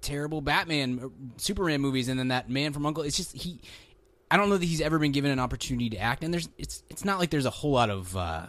terrible 0.01 0.41
Batman, 0.41 0.99
uh, 1.03 1.07
Superman 1.37 1.81
movies, 1.81 2.07
and 2.07 2.17
then 2.19 2.29
that 2.29 2.49
Man 2.49 2.73
from 2.73 2.85
Uncle. 2.85 3.03
It's 3.03 3.17
just 3.17 3.33
he. 3.33 3.59
I 4.29 4.35
don't 4.35 4.49
know 4.49 4.57
that 4.57 4.65
he's 4.65 4.81
ever 4.81 4.99
been 4.99 5.13
given 5.13 5.31
an 5.31 5.39
opportunity 5.39 5.89
to 5.91 5.97
act, 5.97 6.23
and 6.23 6.33
there's 6.33 6.49
it's 6.57 6.83
it's 6.89 7.05
not 7.05 7.19
like 7.19 7.29
there's 7.29 7.45
a 7.45 7.51
whole 7.51 7.71
lot 7.71 7.89
of. 7.89 8.15
Uh, 8.15 8.47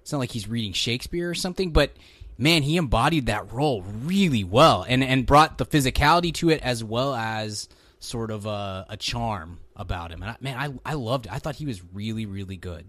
it's 0.00 0.12
not 0.12 0.18
like 0.18 0.30
he's 0.30 0.48
reading 0.48 0.72
Shakespeare 0.72 1.28
or 1.28 1.34
something, 1.34 1.72
but 1.72 1.92
man, 2.40 2.62
he 2.62 2.76
embodied 2.76 3.26
that 3.26 3.52
role 3.52 3.82
really 3.82 4.42
well, 4.42 4.84
and 4.88 5.04
and 5.04 5.26
brought 5.26 5.58
the 5.58 5.66
physicality 5.66 6.32
to 6.34 6.50
it 6.50 6.60
as 6.62 6.82
well 6.82 7.14
as 7.14 7.68
sort 8.00 8.30
of 8.30 8.46
a, 8.46 8.86
a 8.88 8.96
charm 8.96 9.60
about 9.76 10.10
him. 10.10 10.22
And 10.22 10.32
I, 10.32 10.36
man, 10.40 10.80
I 10.84 10.92
I 10.92 10.94
loved 10.94 11.26
it. 11.26 11.32
I 11.32 11.38
thought 11.38 11.56
he 11.56 11.66
was 11.66 11.82
really 11.92 12.26
really 12.26 12.56
good. 12.56 12.86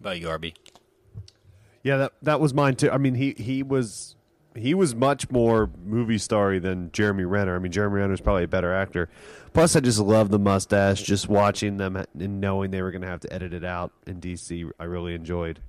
About 0.00 0.20
you, 0.20 0.28
Arby. 0.28 0.54
Yeah, 1.82 1.96
that 1.96 2.12
that 2.22 2.40
was 2.40 2.52
mine 2.52 2.74
too. 2.76 2.90
I 2.90 2.98
mean, 2.98 3.14
he 3.14 3.34
he 3.38 3.62
was 3.62 4.16
he 4.56 4.74
was 4.74 4.94
much 4.94 5.30
more 5.30 5.70
movie 5.84 6.18
starry 6.18 6.58
than 6.58 6.90
Jeremy 6.92 7.24
Renner. 7.24 7.54
I 7.54 7.58
mean, 7.58 7.72
Jeremy 7.72 8.00
Renner 8.00 8.14
is 8.14 8.20
probably 8.20 8.44
a 8.44 8.48
better 8.48 8.74
actor. 8.74 9.08
Plus, 9.52 9.76
I 9.76 9.80
just 9.80 9.98
love 9.98 10.30
the 10.30 10.38
mustache. 10.38 11.02
Just 11.02 11.28
watching 11.28 11.76
them 11.76 11.96
and 11.96 12.40
knowing 12.40 12.70
they 12.70 12.82
were 12.82 12.90
going 12.90 13.02
to 13.02 13.08
have 13.08 13.20
to 13.20 13.32
edit 13.32 13.54
it 13.54 13.64
out 13.64 13.92
in 14.06 14.20
DC, 14.20 14.70
I 14.78 14.84
really 14.84 15.14
enjoyed. 15.14 15.60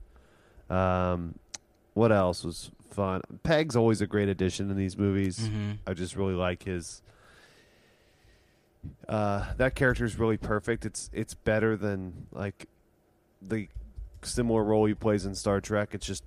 Um, 0.69 1.35
what 1.99 2.13
else 2.13 2.45
was 2.45 2.71
fun? 2.91 3.21
Pegg's 3.43 3.75
always 3.75 3.99
a 3.99 4.07
great 4.07 4.29
addition 4.29 4.71
in 4.71 4.77
these 4.77 4.97
movies. 4.97 5.49
I 5.85 5.93
just 5.93 6.15
really 6.15 6.33
like 6.33 6.63
his. 6.63 7.01
Uh, 9.09 9.45
that 9.57 9.75
character 9.75 10.05
is 10.05 10.17
really 10.17 10.37
perfect. 10.37 10.85
It's 10.85 11.09
it's 11.11 11.33
better 11.33 11.75
than 11.75 12.27
like 12.31 12.67
the 13.41 13.67
similar 14.21 14.63
role 14.63 14.85
he 14.85 14.93
plays 14.93 15.25
in 15.25 15.35
Star 15.35 15.59
Trek. 15.59 15.89
It's 15.91 16.05
just 16.07 16.23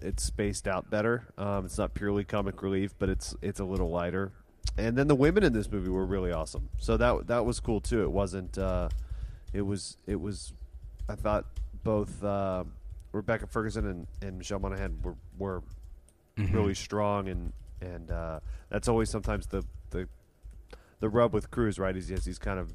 it's 0.00 0.22
spaced 0.22 0.68
out 0.68 0.90
better. 0.90 1.24
Um, 1.38 1.64
it's 1.64 1.78
not 1.78 1.94
purely 1.94 2.24
comic 2.24 2.60
relief, 2.62 2.94
but 2.98 3.08
it's 3.08 3.34
it's 3.40 3.60
a 3.60 3.64
little 3.64 3.88
lighter. 3.88 4.32
And 4.76 4.98
then 4.98 5.08
the 5.08 5.14
women 5.14 5.44
in 5.44 5.54
this 5.54 5.70
movie 5.70 5.88
were 5.88 6.04
really 6.04 6.30
awesome. 6.30 6.68
So 6.76 6.98
that 6.98 7.26
that 7.28 7.46
was 7.46 7.58
cool 7.58 7.80
too. 7.80 8.02
It 8.02 8.12
wasn't. 8.12 8.58
Uh, 8.58 8.90
it 9.54 9.62
was. 9.62 9.96
It 10.06 10.20
was. 10.20 10.52
I 11.08 11.14
thought 11.14 11.46
both 11.82 12.22
uh, 12.22 12.64
Rebecca 13.12 13.46
Ferguson 13.46 13.86
and, 13.86 14.06
and 14.22 14.38
Michelle 14.38 14.58
Monaghan 14.58 15.00
were 15.02 15.14
were 15.38 15.62
really 16.52 16.74
strong, 16.74 17.28
and 17.28 17.52
and 17.80 18.10
uh, 18.10 18.40
that's 18.70 18.88
always 18.88 19.10
sometimes 19.10 19.46
the 19.46 19.64
the 19.90 20.08
the 21.00 21.08
rub 21.08 21.32
with 21.32 21.50
Cruise, 21.50 21.78
right? 21.78 21.96
Is 21.96 22.10
yes, 22.10 22.24
these 22.24 22.38
kind 22.38 22.58
of 22.58 22.72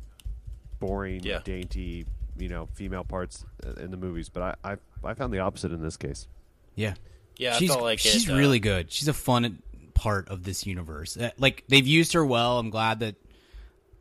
boring, 0.80 1.22
Yeah. 1.24 1.40
dainty, 1.44 2.06
you 2.38 2.50
know, 2.50 2.68
female 2.74 3.04
parts 3.04 3.46
uh, 3.66 3.74
in 3.82 3.92
the 3.92 3.98
movies. 3.98 4.30
But 4.30 4.58
I, 4.64 4.74
I 4.74 4.78
I 5.04 5.14
found 5.14 5.34
the 5.34 5.40
opposite 5.40 5.72
in 5.72 5.82
this 5.82 5.98
case. 5.98 6.28
Yeah. 6.76 6.96
Yeah, 7.38 7.56
I 7.56 7.58
she's 7.60 7.70
felt 7.70 7.82
like 7.82 8.00
she's 8.00 8.28
it, 8.30 8.34
uh, 8.34 8.38
really 8.38 8.60
good. 8.60 8.92
She's 8.92 9.08
a 9.08 9.14
fun 9.14 9.62
part 9.96 10.28
of 10.30 10.44
this 10.44 10.66
universe. 10.68 11.18
Uh, 11.18 11.32
Like 11.38 11.64
they've 11.68 11.86
used 11.88 12.14
her 12.14 12.24
well. 12.26 12.60
I'm 12.60 12.70
glad 12.70 13.00
that 13.00 13.16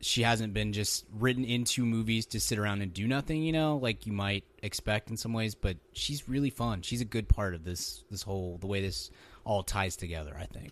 she 0.03 0.23
hasn't 0.23 0.53
been 0.53 0.73
just 0.73 1.05
written 1.11 1.43
into 1.45 1.85
movies 1.85 2.25
to 2.27 2.39
sit 2.39 2.59
around 2.59 2.81
and 2.81 2.93
do 2.93 3.07
nothing. 3.07 3.43
You 3.43 3.51
know, 3.51 3.77
like 3.77 4.05
you 4.05 4.13
might 4.13 4.43
expect 4.61 5.09
in 5.09 5.17
some 5.17 5.33
ways. 5.33 5.55
But 5.55 5.77
she's 5.93 6.27
really 6.27 6.49
fun. 6.49 6.81
She's 6.81 7.01
a 7.01 7.05
good 7.05 7.27
part 7.27 7.53
of 7.53 7.63
this 7.63 8.03
this 8.09 8.23
whole 8.23 8.57
the 8.59 8.67
way 8.67 8.81
this 8.81 9.09
all 9.43 9.63
ties 9.63 9.95
together. 9.95 10.35
I 10.39 10.45
think. 10.45 10.71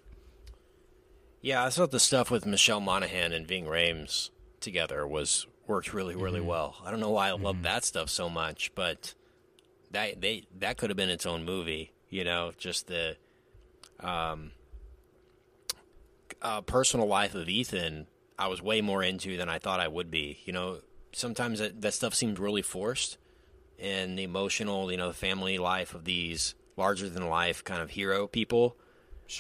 Yeah, 1.42 1.66
I 1.66 1.70
thought 1.70 1.92
the 1.92 2.00
stuff 2.00 2.30
with 2.30 2.46
Michelle 2.46 2.82
Monaghan 2.82 3.34
and 3.34 3.48
Ving 3.48 3.66
Rhames 3.66 4.30
together 4.60 5.08
was 5.08 5.48
worked 5.66 5.94
really, 5.94 6.16
really 6.16 6.42
well. 6.42 6.76
I 6.86 6.92
don't 6.92 7.00
know 7.00 7.10
why 7.10 7.30
I 7.30 7.32
love 7.32 7.64
that 7.64 7.84
stuff 7.84 8.10
so 8.10 8.30
much, 8.30 8.72
but 8.76 9.16
that 9.92 10.22
they 10.22 10.46
that 10.60 10.78
could 10.78 10.90
have 10.90 10.98
been 10.98 11.10
its 11.10 11.26
own 11.26 11.44
movie. 11.44 11.94
You 12.10 12.24
know, 12.24 12.52
just 12.58 12.88
the 12.88 13.16
um, 14.00 14.52
uh, 16.42 16.62
personal 16.62 17.08
life 17.08 17.36
of 17.36 17.50
Ethan. 17.50 18.08
I 18.42 18.48
was 18.48 18.62
way 18.62 18.82
more 18.82 19.04
into 19.04 19.38
than 19.38 19.50
I 19.50 19.60
thought 19.60 19.80
I 19.80 19.88
would 19.88 20.10
be. 20.10 20.40
You 20.46 20.54
know, 20.54 20.80
sometimes 21.12 21.60
that, 21.60 21.80
that 21.82 21.94
stuff 21.94 22.16
seemed 22.16 22.40
really 22.40 22.64
forced, 22.64 23.18
and 23.80 24.18
the 24.18 24.24
emotional, 24.24 24.92
you 24.92 24.98
know, 24.98 25.08
the 25.08 25.14
family 25.14 25.60
life 25.60 25.94
of 25.94 26.06
these 26.06 26.56
larger 26.76 27.08
than 27.08 27.30
life 27.30 27.64
kind 27.64 27.82
of 27.82 27.92
hero 27.92 28.26
people. 28.28 28.76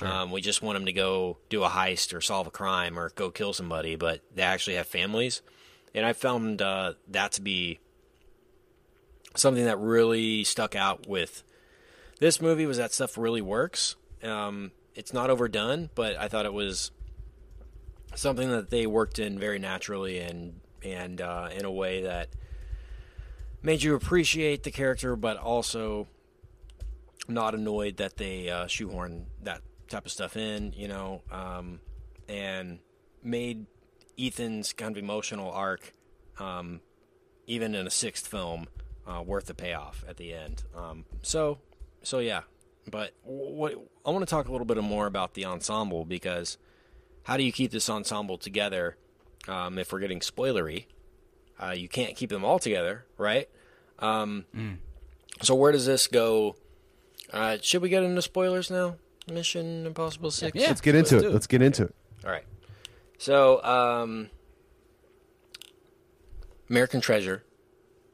Um, 0.02 0.32
we 0.32 0.40
just 0.40 0.62
want 0.62 0.78
them 0.78 0.86
to 0.86 0.94
go 0.94 1.38
do 1.50 1.64
a 1.64 1.70
heist 1.70 2.14
or 2.14 2.22
solve 2.22 2.48
a 2.48 2.52
crime 2.52 2.98
or 2.98 3.10
go 3.10 3.32
kill 3.32 3.54
somebody, 3.54 3.96
but 3.96 4.22
they 4.34 4.44
actually 4.44 4.76
have 4.76 4.88
families. 4.88 5.42
And 5.94 6.06
I 6.06 6.14
found 6.14 6.62
uh, 6.62 6.94
that 7.10 7.34
to 7.34 7.42
be 7.42 7.80
something 9.36 9.66
that 9.66 9.80
really 9.80 10.44
stuck 10.44 10.76
out 10.76 11.08
with 11.08 11.44
this 12.20 12.40
movie 12.40 12.66
was 12.66 12.78
that 12.78 12.94
stuff 12.94 13.18
really 13.18 13.42
works. 13.42 13.96
Um, 14.24 14.72
it's 14.96 15.12
not 15.12 15.30
overdone, 15.30 15.90
but 15.96 16.16
I 16.18 16.28
thought 16.28 16.46
it 16.46 16.54
was 16.54 16.92
something 18.16 18.50
that 18.50 18.70
they 18.70 18.86
worked 18.86 19.20
in 19.20 19.40
very 19.40 19.60
naturally 19.60 20.20
and 20.20 20.60
and 20.84 21.22
uh, 21.22 21.50
in 21.56 21.66
a 21.66 21.72
way 21.72 22.02
that 22.04 22.30
made 23.62 23.84
you 23.84 23.96
appreciate 23.96 24.64
the 24.64 24.72
character, 24.72 25.16
but 25.16 25.38
also 25.38 26.08
not 27.28 27.54
annoyed 27.54 27.98
that 27.98 28.18
they 28.18 28.50
uh, 28.50 28.68
shoehorn 28.68 29.28
that 29.44 29.62
type 29.88 30.06
of 30.06 30.12
stuff 30.12 30.36
in, 30.36 30.74
you 30.76 30.88
know, 30.88 31.22
um, 31.32 31.80
and 32.28 32.80
made 33.24 33.66
Ethan's 34.18 34.74
kind 34.74 34.96
of 34.96 35.02
emotional 35.02 35.52
arc, 35.52 35.94
um, 36.40 36.82
even 37.48 37.76
in 37.76 37.86
a 37.86 37.92
sixth 37.92 38.28
film, 38.28 38.68
uh, 39.08 39.22
worth 39.22 39.46
the 39.46 39.54
payoff 39.54 40.04
at 40.08 40.18
the 40.18 40.34
end. 40.34 40.64
Um, 40.76 41.06
so, 41.22 41.60
so 42.02 42.20
yeah. 42.20 42.42
But 42.90 43.14
what 43.24 43.76
I 44.06 44.10
want 44.10 44.28
to 44.28 44.30
talk 44.30 44.48
a 44.48 44.52
little 44.52 44.66
bit 44.66 44.78
more 44.78 45.06
about 45.06 45.36
the 45.36 45.46
ensemble 45.46 46.04
because 46.04 46.58
how 47.24 47.38
do 47.38 47.44
you 47.44 47.52
keep 47.52 47.72
this 47.72 47.90
ensemble 47.90 48.38
together 48.38 48.98
um, 49.48 49.78
if 49.78 49.92
we're 49.92 50.00
getting 50.00 50.20
spoilery? 50.20 50.86
Uh, 51.62 51.72
you 51.78 51.88
can't 51.88 52.16
keep 52.16 52.30
them 52.30 52.44
all 52.44 52.58
together, 52.60 53.06
right? 53.18 53.48
Um, 54.00 54.46
So 55.42 55.56
where 55.56 55.72
does 55.72 55.86
this 55.86 56.08
go? 56.08 56.56
Uh, 57.32 57.58
should 57.62 57.82
we 57.82 57.90
get 57.90 58.04
into 58.04 58.22
spoilers 58.22 58.70
now? 58.72 58.96
Mission 59.32 59.86
Impossible 59.86 60.32
Six. 60.32 60.56
Yeah. 60.56 60.68
Let's 60.68 60.82
get 60.82 60.96
into 60.96 61.16
let's 61.16 61.26
it. 61.26 61.28
it. 61.30 61.34
Let's 61.34 61.48
get 61.48 61.62
into 61.62 61.84
it. 61.86 61.96
All 62.26 62.32
right. 62.32 62.44
So, 63.18 63.64
um, 63.64 64.30
American 66.70 67.02
Treasure, 67.02 67.44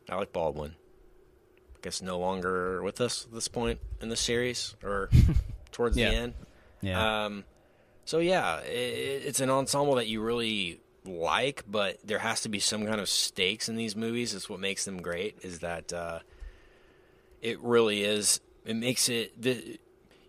Alec 0.09 0.33
Baldwin. 0.33 0.75
I 1.75 1.79
guess 1.81 2.01
no 2.01 2.17
longer 2.19 2.81
with 2.83 2.99
us 3.01 3.25
at 3.25 3.33
this 3.33 3.47
point 3.47 3.79
in 4.01 4.09
the 4.09 4.15
series 4.15 4.75
or 4.83 5.09
towards 5.71 5.95
Yeah. 5.97 6.09
the 6.09 6.15
end. 6.15 6.33
Yeah. 6.81 7.25
Um, 7.25 7.45
so 8.07 8.19
yeah, 8.19 8.61
i 8.63 8.63
it's 8.63 9.41
an 9.41 9.49
ensemble 9.49 9.95
that 9.95 10.07
you 10.07 10.21
really 10.21 10.79
like, 11.03 11.63
but 11.67 11.99
there 12.05 12.19
has 12.19 12.41
to 12.41 12.49
be 12.49 12.59
some 12.59 12.85
kind 12.85 13.01
of 13.01 13.09
stakes 13.09 13.67
in 13.67 13.75
these 13.75 13.97
movies. 13.97 14.33
It's 14.33 14.49
what 14.49 14.61
makes 14.61 14.85
them 14.85 15.01
great. 15.01 15.39
Is 15.41 15.59
that 15.59 15.91
uh, 15.91 16.19
it 17.41 17.59
really 17.59 18.03
is. 18.03 18.39
It 18.65 18.75
makes 18.75 19.09
it. 19.09 19.41
The, 19.41 19.77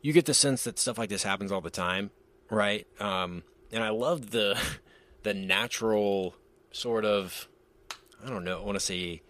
you 0.02 0.12
get 0.12 0.26
the 0.26 0.34
sense 0.34 0.64
that 0.64 0.78
stuff 0.80 0.98
like 0.98 1.08
this 1.08 1.22
happens 1.22 1.52
all 1.52 1.60
the 1.60 1.70
time, 1.70 2.10
right? 2.50 2.84
Um, 3.00 3.44
and 3.70 3.84
I 3.84 3.90
love 3.90 4.32
the 4.32 4.60
the 5.22 5.34
natural 5.34 6.34
sort 6.72 7.04
of 7.04 7.48
I 8.24 8.28
don't 8.28 8.42
know, 8.42 8.60
I 8.60 8.64
want 8.64 8.76
to 8.76 8.84
say 8.84 9.22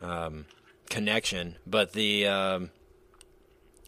um, 0.00 0.46
connection, 0.88 1.56
but 1.66 1.92
the 1.92 2.28
um, 2.28 2.70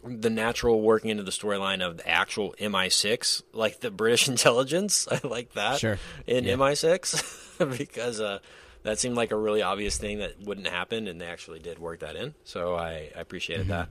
the 0.05 0.31
natural 0.31 0.81
working 0.81 1.11
into 1.11 1.23
the 1.23 1.31
storyline 1.31 1.81
of 1.87 1.99
the 1.99 2.09
actual 2.09 2.55
MI6, 2.61 3.43
like 3.53 3.81
the 3.81 3.91
British 3.91 4.29
intelligence. 4.35 5.07
I 5.11 5.21
like 5.27 5.53
that 5.55 5.79
Sure. 5.79 5.99
in 6.27 6.45
Yeah. 6.45 6.55
MI6 6.55 7.79
because 7.79 8.21
uh, 8.21 8.41
that 8.83 8.99
seemed 8.99 9.17
like 9.17 9.31
a 9.31 9.37
really 9.37 9.63
obvious 9.63 9.97
thing 9.99 10.19
that 10.19 10.41
wouldn't 10.41 10.67
happen, 10.67 11.07
and 11.07 11.21
they 11.21 11.27
actually 11.27 11.61
did 11.61 11.79
work 11.79 12.01
that 12.01 12.17
in. 12.17 12.35
So 12.45 12.75
I, 12.75 13.11
I 13.17 13.21
appreciated 13.21 13.67
Mm-hmm. 13.69 13.71
that. 13.73 13.89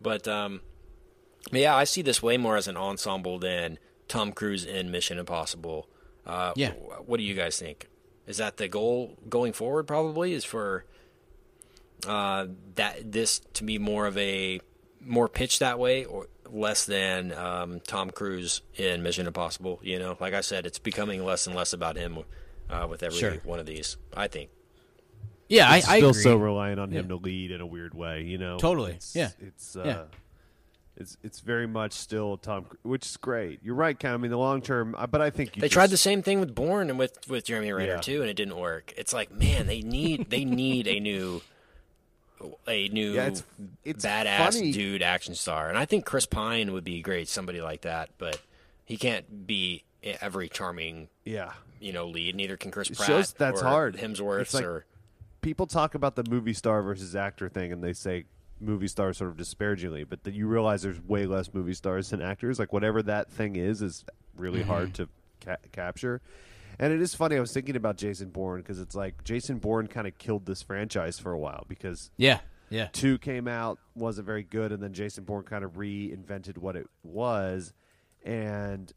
But 0.00 0.26
um, 0.28 0.60
yeah, 1.52 1.76
I 1.76 1.84
see 1.84 2.00
this 2.02 2.22
way 2.22 2.38
more 2.38 2.56
as 2.56 2.66
an 2.68 2.76
ensemble 2.78 3.38
than 3.38 3.78
Tom 4.08 4.32
Cruise 4.32 4.64
in 4.64 4.90
Mission 4.90 5.18
Impossible. 5.18 5.88
Uh, 6.26 6.52
Yeah. 6.56 6.70
wh- 6.72 7.06
What 7.08 7.18
do 7.18 7.22
you 7.22 7.34
guys 7.34 7.58
think? 7.58 7.88
Is 8.26 8.38
that 8.38 8.56
the 8.56 8.66
goal 8.68 9.18
going 9.28 9.52
forward? 9.52 9.86
Probably 9.86 10.32
is 10.32 10.44
for 10.44 10.84
uh, 12.06 12.46
that 12.76 13.12
this 13.12 13.40
to 13.54 13.64
be 13.64 13.78
more 13.78 14.06
of 14.06 14.16
a 14.16 14.60
more 15.04 15.28
pitched 15.28 15.60
that 15.60 15.78
way, 15.78 16.04
or 16.04 16.26
less 16.50 16.84
than 16.84 17.32
um, 17.32 17.80
Tom 17.86 18.10
Cruise 18.10 18.62
in 18.76 19.02
Mission 19.02 19.26
Impossible. 19.26 19.80
You 19.82 19.98
know, 19.98 20.16
like 20.20 20.34
I 20.34 20.40
said, 20.40 20.66
it's 20.66 20.78
becoming 20.78 21.24
less 21.24 21.46
and 21.46 21.54
less 21.56 21.72
about 21.72 21.96
him 21.96 22.18
uh, 22.68 22.86
with 22.88 23.02
every 23.02 23.18
Sure. 23.18 23.34
one 23.44 23.58
of 23.58 23.66
these. 23.66 23.96
I 24.16 24.28
think. 24.28 24.50
Yeah, 25.48 25.68
I, 25.68 25.78
It's 25.78 25.88
I 25.88 25.96
still 25.98 26.10
agree. 26.10 26.22
so 26.22 26.36
reliant 26.36 26.78
on 26.78 26.90
him 26.92 27.08
to 27.08 27.16
lead 27.16 27.50
in 27.50 27.60
a 27.60 27.66
weird 27.66 27.92
way, 27.94 28.22
you 28.22 28.38
know. 28.38 28.58
Totally. 28.58 28.92
It's, 28.92 29.16
Yeah. 29.16 29.30
It's 29.40 29.74
uh, 29.74 29.82
Yeah. 29.84 30.02
it's 30.96 31.16
it's 31.24 31.40
very 31.40 31.66
much 31.66 31.92
still 31.92 32.36
Tom, 32.36 32.66
which 32.82 33.04
is 33.06 33.16
great. 33.16 33.58
You're 33.62 33.74
right, 33.74 33.98
Ken. 33.98 34.14
I 34.14 34.16
mean, 34.16 34.30
the 34.30 34.36
long 34.38 34.62
term, 34.62 34.94
uh, 34.96 35.08
but 35.08 35.20
I 35.20 35.30
think 35.30 35.56
you 35.56 35.60
They 35.60 35.66
just- 35.66 35.72
tried 35.74 35.90
the 35.90 35.96
same 35.96 36.22
thing 36.22 36.38
with 36.38 36.54
Bourne 36.54 36.88
and 36.90 36.98
with 37.00 37.28
with 37.28 37.44
Jeremy 37.46 37.72
Renner 37.72 37.94
Yeah. 37.94 38.00
too, 38.00 38.20
and 38.20 38.30
it 38.30 38.34
didn't 38.34 38.56
work. 38.58 38.92
It's 38.96 39.12
like, 39.12 39.32
man, 39.32 39.66
they 39.66 39.80
need 39.80 40.30
they 40.30 40.44
need 40.44 40.86
a 40.86 41.00
new 41.00 41.42
a 42.66 42.88
new 42.88 43.12
Yeah, 43.14 43.26
it's- 43.26 43.42
it's 43.84 44.04
badass 44.04 44.54
funny. 44.54 44.72
dude 44.72 45.02
action 45.02 45.34
star, 45.34 45.68
and 45.68 45.76
I 45.78 45.84
think 45.84 46.04
Chris 46.04 46.26
Pine 46.26 46.72
would 46.72 46.84
be 46.84 47.02
great, 47.02 47.28
somebody 47.28 47.60
like 47.60 47.82
that. 47.82 48.10
But 48.18 48.40
he 48.84 48.96
can't 48.96 49.46
be 49.46 49.84
every 50.02 50.48
charming 50.48 51.08
Yeah. 51.24 51.52
you 51.80 51.92
know 51.92 52.06
lead. 52.06 52.34
Neither 52.34 52.56
can 52.56 52.70
Chris 52.70 52.88
Pratt. 52.88 53.06
shows 53.06 53.32
that's 53.32 53.60
or 53.62 53.64
hard. 53.64 53.96
Hemsworth 53.96 54.54
like- 54.54 54.64
or 54.64 54.86
People 55.42 55.66
talk 55.66 55.94
about 55.94 56.16
the 56.16 56.24
movie 56.28 56.52
star 56.52 56.82
versus 56.82 57.16
actor 57.16 57.48
thing, 57.48 57.72
and 57.72 57.82
they 57.82 57.94
say 57.94 58.24
movie 58.60 58.88
star 58.88 59.14
sort 59.14 59.30
of 59.30 59.38
disparagingly, 59.38 60.04
but 60.04 60.22
then 60.22 60.34
you 60.34 60.46
realize 60.46 60.82
there's 60.82 61.00
way 61.00 61.24
less 61.24 61.54
movie 61.54 61.72
stars 61.72 62.10
than 62.10 62.20
actors. 62.20 62.58
Like 62.58 62.74
whatever 62.74 63.02
that 63.04 63.30
thing 63.32 63.56
is, 63.56 63.80
is 63.80 64.04
really 64.36 64.60
mm-hmm. 64.60 64.68
hard 64.68 64.94
to 64.94 65.08
ca- 65.42 65.56
capture. 65.72 66.20
And 66.80 66.92
it 66.92 67.00
is 67.00 67.14
funny. 67.14 67.36
I 67.36 67.40
was 67.40 67.52
thinking 67.52 67.76
about 67.76 67.96
Jason 67.96 68.30
Bourne 68.30 68.60
because 68.60 68.80
it's 68.80 68.96
like 68.96 69.22
Jason 69.22 69.58
Bourne 69.58 69.86
kind 69.86 70.08
of 70.08 70.18
killed 70.18 70.46
this 70.46 70.62
franchise 70.62 71.20
for 71.20 71.30
a 71.30 71.38
while 71.38 71.64
because 71.68 72.10
Yeah, 72.16 72.40
yeah. 72.70 72.88
two 72.92 73.18
came 73.18 73.46
out 73.46 73.78
wasn't 73.94 74.26
very 74.26 74.44
good 74.44 74.72
and 74.72 74.82
then 74.82 74.92
jason 74.92 75.24
bourne 75.24 75.42
kind 75.42 75.64
of 75.64 75.72
reinvented 75.72 76.56
what 76.56 76.76
it 76.76 76.86
was 77.02 77.74
and 78.24 78.92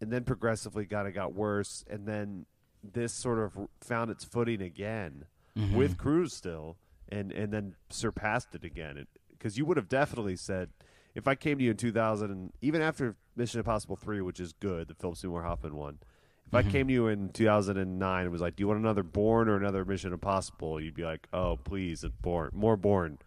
and 0.00 0.12
then 0.12 0.24
progressively 0.24 0.84
kind 0.84 1.08
of 1.08 1.14
got 1.14 1.32
worse 1.32 1.84
and 1.88 2.06
then 2.06 2.44
this 2.82 3.14
sort 3.14 3.38
of 3.38 3.68
found 3.80 4.10
its 4.10 4.24
footing 4.24 4.60
again 4.60 5.24
mm-hmm. 5.56 5.74
with 5.74 5.96
Cruise 5.96 6.34
still 6.34 6.76
and 7.08 7.32
and 7.32 7.52
then 7.52 7.74
surpassed 7.88 8.54
it 8.54 8.64
again 8.64 9.06
because 9.30 9.56
you 9.56 9.64
would 9.64 9.78
have 9.78 9.88
definitely 9.88 10.36
said 10.36 10.68
if 11.14 11.26
I 11.26 11.34
came 11.34 11.58
to 11.58 11.64
you 11.64 11.70
in 11.70 11.76
2000 11.76 12.30
and 12.30 12.52
even 12.60 12.82
after 12.82 13.16
Mission 13.36 13.60
Impossible 13.60 13.96
3 13.96 14.20
which 14.20 14.40
is 14.40 14.52
good 14.52 14.88
the 14.88 14.94
Philip 14.94 15.16
Seymour 15.16 15.44
Hoffman 15.44 15.76
one 15.76 15.98
if 16.46 16.54
I 16.54 16.62
mm-hmm. 16.62 16.70
came 16.70 16.88
to 16.88 16.92
you 16.92 17.06
in 17.08 17.30
2009 17.30 18.22
and 18.22 18.30
was 18.30 18.40
like, 18.40 18.56
"Do 18.56 18.62
you 18.62 18.68
want 18.68 18.80
another 18.80 19.02
Bourne 19.02 19.48
or 19.48 19.56
another 19.56 19.84
Mission 19.84 20.12
Impossible?" 20.12 20.80
You'd 20.80 20.94
be 20.94 21.04
like, 21.04 21.26
"Oh, 21.32 21.56
please, 21.56 22.04
it's 22.04 22.14
Bourne, 22.20 22.50
more 22.52 22.76
Bourne." 22.76 23.18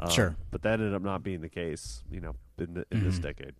Um, 0.00 0.10
Sure. 0.10 0.36
but 0.50 0.62
that 0.62 0.74
ended 0.74 0.94
up 0.94 1.02
not 1.02 1.22
being 1.22 1.40
the 1.40 1.48
case. 1.48 2.02
You 2.10 2.20
know, 2.20 2.34
in, 2.58 2.74
the, 2.74 2.86
in 2.90 3.04
this 3.04 3.14
mm-hmm. 3.14 3.22
decade, 3.22 3.54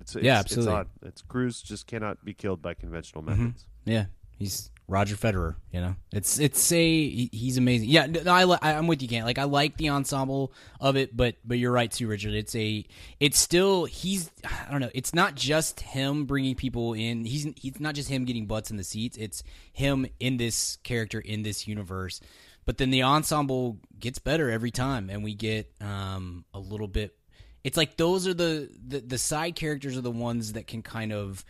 it's, 0.00 0.16
it's 0.16 0.24
Yeah, 0.24 0.40
It's 0.40 0.52
absolutely. 0.52 0.74
odd. 0.74 0.88
It's 1.02 1.22
Cruise 1.22 1.62
just 1.62 1.86
cannot 1.86 2.24
be 2.24 2.34
killed 2.34 2.62
by 2.62 2.74
conventional 2.74 3.22
mm-hmm. 3.22 3.44
methods. 3.44 3.66
Yeah, 3.84 4.06
he's 4.36 4.71
Roger 4.92 5.16
Federer. 5.16 5.56
You 5.72 5.80
know, 5.80 5.96
it's 6.12 6.38
it's 6.38 6.70
a 6.70 7.08
he's 7.32 7.56
amazing. 7.56 7.88
Yeah, 7.88 8.06
I, 8.26 8.74
I'm 8.74 8.86
with 8.86 9.00
you, 9.00 9.08
Kent. 9.08 9.24
Like 9.24 9.38
I 9.38 9.44
like 9.44 9.78
the 9.78 9.88
ensemble 9.88 10.52
of 10.80 10.96
it, 10.96 11.16
but 11.16 11.36
but 11.46 11.58
you're 11.58 11.72
right 11.72 11.90
too, 11.90 12.06
Richard. 12.06 12.34
It's 12.34 12.54
a 12.54 12.84
it's 13.18 13.38
still 13.38 13.86
he's 13.86 14.30
I 14.44 14.70
don't 14.70 14.82
know. 14.82 14.90
It's 14.94 15.14
not 15.14 15.34
just 15.34 15.80
him 15.80 16.26
bringing 16.26 16.56
people 16.56 16.92
in. 16.92 17.24
He's 17.24 17.46
it's 17.46 17.80
not 17.80 17.94
just 17.94 18.10
him 18.10 18.26
getting 18.26 18.44
butts 18.44 18.70
in 18.70 18.76
the 18.76 18.84
seats. 18.84 19.16
It's 19.16 19.42
him 19.72 20.06
in 20.20 20.36
this 20.36 20.76
character 20.84 21.18
in 21.18 21.42
this 21.42 21.66
universe. 21.66 22.20
But 22.66 22.76
then 22.76 22.90
the 22.90 23.02
ensemble 23.02 23.78
gets 23.98 24.18
better 24.18 24.50
every 24.50 24.70
time, 24.70 25.08
and 25.08 25.24
we 25.24 25.34
get 25.34 25.72
um 25.80 26.44
a 26.52 26.58
little 26.58 26.86
bit. 26.86 27.16
It's 27.64 27.78
like 27.78 27.96
those 27.96 28.28
are 28.28 28.34
the, 28.34 28.68
the 28.86 29.00
the 29.00 29.18
side 29.18 29.56
characters 29.56 29.96
are 29.96 30.02
the 30.02 30.10
ones 30.10 30.52
that 30.52 30.66
can 30.66 30.82
kind 30.82 31.14
of 31.14 31.46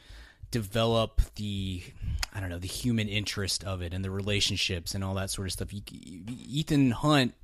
develop 0.53 1.21
the 1.35 1.83
I 2.33 2.41
don't 2.41 2.49
know 2.49 2.59
the 2.59 2.69
human 2.69 3.09
interest 3.09 3.65
of 3.65 3.83
it 3.83 3.93
and 3.93 4.05
the 4.05 4.11
relationships 4.11 4.95
and 4.95 5.03
all 5.03 5.15
that 5.15 5.31
sort 5.31 5.49
of 5.49 5.53
stuff. 5.53 5.69
Ethan 5.73 6.93
Hunt, 6.93 7.35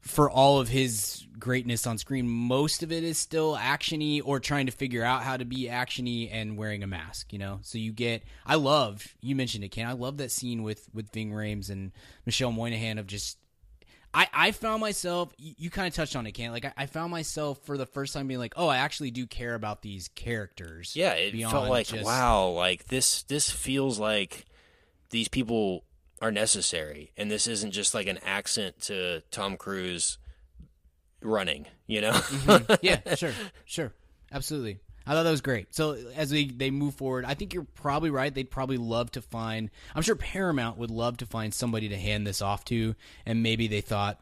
for 0.00 0.30
all 0.30 0.60
of 0.60 0.68
his 0.68 1.26
greatness 1.38 1.86
on 1.86 1.98
screen, 1.98 2.28
most 2.28 2.82
of 2.82 2.92
it 2.92 3.02
is 3.02 3.18
still 3.18 3.56
actiony 3.56 4.22
or 4.24 4.38
trying 4.38 4.66
to 4.66 4.72
figure 4.72 5.02
out 5.02 5.22
how 5.22 5.36
to 5.36 5.44
be 5.44 5.68
actiony 5.68 6.30
and 6.32 6.56
wearing 6.56 6.82
a 6.82 6.86
mask. 6.86 7.32
You 7.32 7.40
know, 7.40 7.58
so 7.62 7.78
you 7.78 7.92
get. 7.92 8.22
I 8.46 8.54
love 8.54 9.14
you 9.20 9.34
mentioned 9.34 9.64
it, 9.64 9.68
Ken. 9.68 9.86
I 9.86 9.92
love 9.92 10.18
that 10.18 10.30
scene 10.30 10.62
with 10.62 10.88
with 10.94 11.10
Ving 11.12 11.32
Rhames 11.32 11.68
and 11.68 11.92
Michelle 12.24 12.52
Moynihan 12.52 12.98
of 12.98 13.06
just 13.06 13.38
I, 14.16 14.28
I 14.32 14.50
found 14.52 14.80
myself 14.80 15.32
you, 15.36 15.54
you 15.58 15.70
kind 15.70 15.86
of 15.86 15.94
touched 15.94 16.16
on 16.16 16.26
it 16.26 16.32
Ken. 16.32 16.50
like 16.50 16.64
I, 16.64 16.72
I 16.76 16.86
found 16.86 17.10
myself 17.10 17.58
for 17.64 17.76
the 17.76 17.84
first 17.84 18.14
time 18.14 18.26
being 18.26 18.40
like 18.40 18.54
oh 18.56 18.66
i 18.66 18.78
actually 18.78 19.10
do 19.10 19.26
care 19.26 19.54
about 19.54 19.82
these 19.82 20.08
characters 20.08 20.96
Yeah, 20.96 21.12
it 21.12 21.38
felt 21.50 21.68
like 21.68 21.86
just- 21.88 22.04
wow, 22.04 22.48
like 22.48 22.86
this 22.86 23.22
this 23.24 23.50
feels 23.50 23.98
like 23.98 24.46
these 25.10 25.28
people 25.28 25.84
are 26.22 26.32
necessary 26.32 27.12
and 27.16 27.30
this 27.30 27.46
isn't 27.46 27.72
just 27.72 27.94
like 27.94 28.06
an 28.06 28.18
accent 28.24 28.80
to 28.80 29.20
Tom 29.30 29.58
Cruise 29.58 30.16
running, 31.20 31.66
you 31.86 32.00
know? 32.00 32.12
Mm-hmm. 32.12 32.74
yeah 32.80 33.00
sure 33.16 33.32
sure 33.66 33.92
absolutely 34.32 34.78
i 35.06 35.12
thought 35.12 35.22
that 35.22 35.30
was 35.30 35.40
great. 35.40 35.74
So 35.74 35.96
as 36.14 36.32
we 36.32 36.50
they 36.50 36.70
move 36.70 36.94
forward 36.94 37.24
i 37.24 37.34
think 37.34 37.54
you're 37.54 37.66
probably 37.74 38.10
right. 38.10 38.34
They'd 38.34 38.50
probably 38.50 38.76
love 38.76 39.10
to 39.12 39.22
find 39.22 39.70
i'm 39.94 40.02
sure 40.02 40.16
paramount 40.16 40.78
would 40.78 40.90
love 40.90 41.18
to 41.18 41.26
find 41.26 41.52
somebody 41.54 41.88
to 41.88 41.96
hand 41.96 42.26
this 42.26 42.42
off 42.42 42.64
to 42.66 42.94
and 43.24 43.42
maybe 43.42 43.68
they 43.68 43.80
thought 43.80 44.20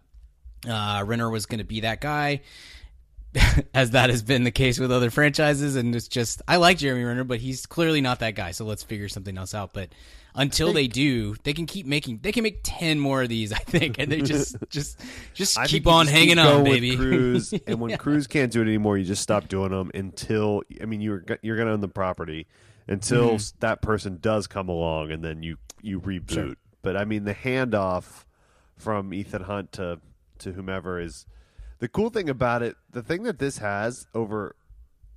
uh, 0.68 1.02
renner 1.06 1.28
was 1.30 1.46
going 1.46 1.58
to 1.58 1.64
be 1.64 1.80
that 1.80 2.00
guy 2.00 2.40
as 3.74 3.90
that 3.90 4.10
has 4.10 4.22
been 4.22 4.44
the 4.44 4.50
case 4.50 4.78
with 4.78 4.92
other 4.92 5.10
franchises 5.10 5.76
and 5.76 5.94
it's 5.94 6.08
just 6.08 6.40
i 6.48 6.56
like 6.56 6.78
jeremy 6.78 7.04
renner 7.04 7.24
but 7.24 7.40
he's 7.40 7.66
clearly 7.66 8.00
not 8.00 8.20
that 8.20 8.34
guy 8.34 8.50
so 8.52 8.64
let's 8.64 8.82
figure 8.82 9.08
something 9.08 9.36
else 9.36 9.54
out 9.54 9.72
but 9.72 9.88
until 10.34 10.72
they 10.72 10.86
do 10.88 11.34
they 11.44 11.52
can 11.52 11.64
keep 11.66 11.86
making 11.86 12.18
they 12.22 12.32
can 12.32 12.42
make 12.42 12.58
10 12.64 12.98
more 12.98 13.22
of 13.22 13.28
these 13.28 13.52
i 13.52 13.58
think 13.58 13.98
and 13.98 14.10
they 14.10 14.20
just 14.20 14.56
just 14.68 15.00
just 15.32 15.56
I 15.58 15.66
keep 15.66 15.86
on 15.86 16.06
just 16.06 16.16
hanging 16.16 16.36
keep 16.36 16.44
on 16.44 16.44
going 16.44 16.62
with 16.64 16.72
baby 16.72 16.96
Cruise, 16.96 17.54
and 17.66 17.80
when 17.80 17.96
Cruise 17.98 18.26
can't 18.26 18.50
do 18.52 18.60
it 18.60 18.64
anymore, 18.64 18.98
you 18.98 19.04
just 19.04 19.22
stop 19.22 19.48
doing 19.48 19.70
them 19.70 19.90
until 19.94 20.62
I 20.80 20.86
mean 20.86 21.00
you're 21.00 21.24
you're 21.42 21.56
going 21.56 21.66
to 21.68 21.72
own 21.72 21.80
the 21.80 21.88
property 21.88 22.46
until 22.88 23.30
Mm-hmm. 23.30 23.56
that 23.60 23.80
person 23.80 24.18
does 24.20 24.46
come 24.46 24.68
along, 24.68 25.10
and 25.10 25.22
then 25.24 25.42
you 25.42 25.56
you 25.80 26.00
reboot. 26.00 26.56
But 26.82 26.96
I 26.96 27.04
mean 27.04 27.24
the 27.24 27.34
handoff 27.34 28.24
from 28.76 29.14
Ethan 29.14 29.44
Hunt 29.44 29.72
to 29.72 30.00
to 30.40 30.52
whomever 30.52 31.00
is 31.00 31.26
the 31.78 31.88
cool 31.88 32.10
thing 32.10 32.28
about 32.28 32.62
it. 32.62 32.76
The 32.90 33.02
thing 33.02 33.22
that 33.22 33.38
this 33.38 33.58
has 33.58 34.06
over 34.14 34.56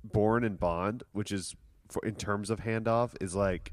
Bourne 0.04 0.44
and 0.44 0.58
Bond, 0.58 1.02
which 1.12 1.32
is 1.32 1.54
for 1.88 2.04
in 2.06 2.14
terms 2.14 2.50
of 2.50 2.60
handoff, 2.60 3.14
is 3.20 3.34
like 3.34 3.72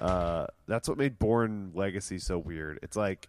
uh, 0.00 0.46
that's 0.66 0.88
what 0.88 0.98
made 0.98 1.18
Bourne 1.18 1.72
Legacy 1.74 2.18
so 2.18 2.38
weird. 2.38 2.78
It's 2.82 2.96
like 2.96 3.28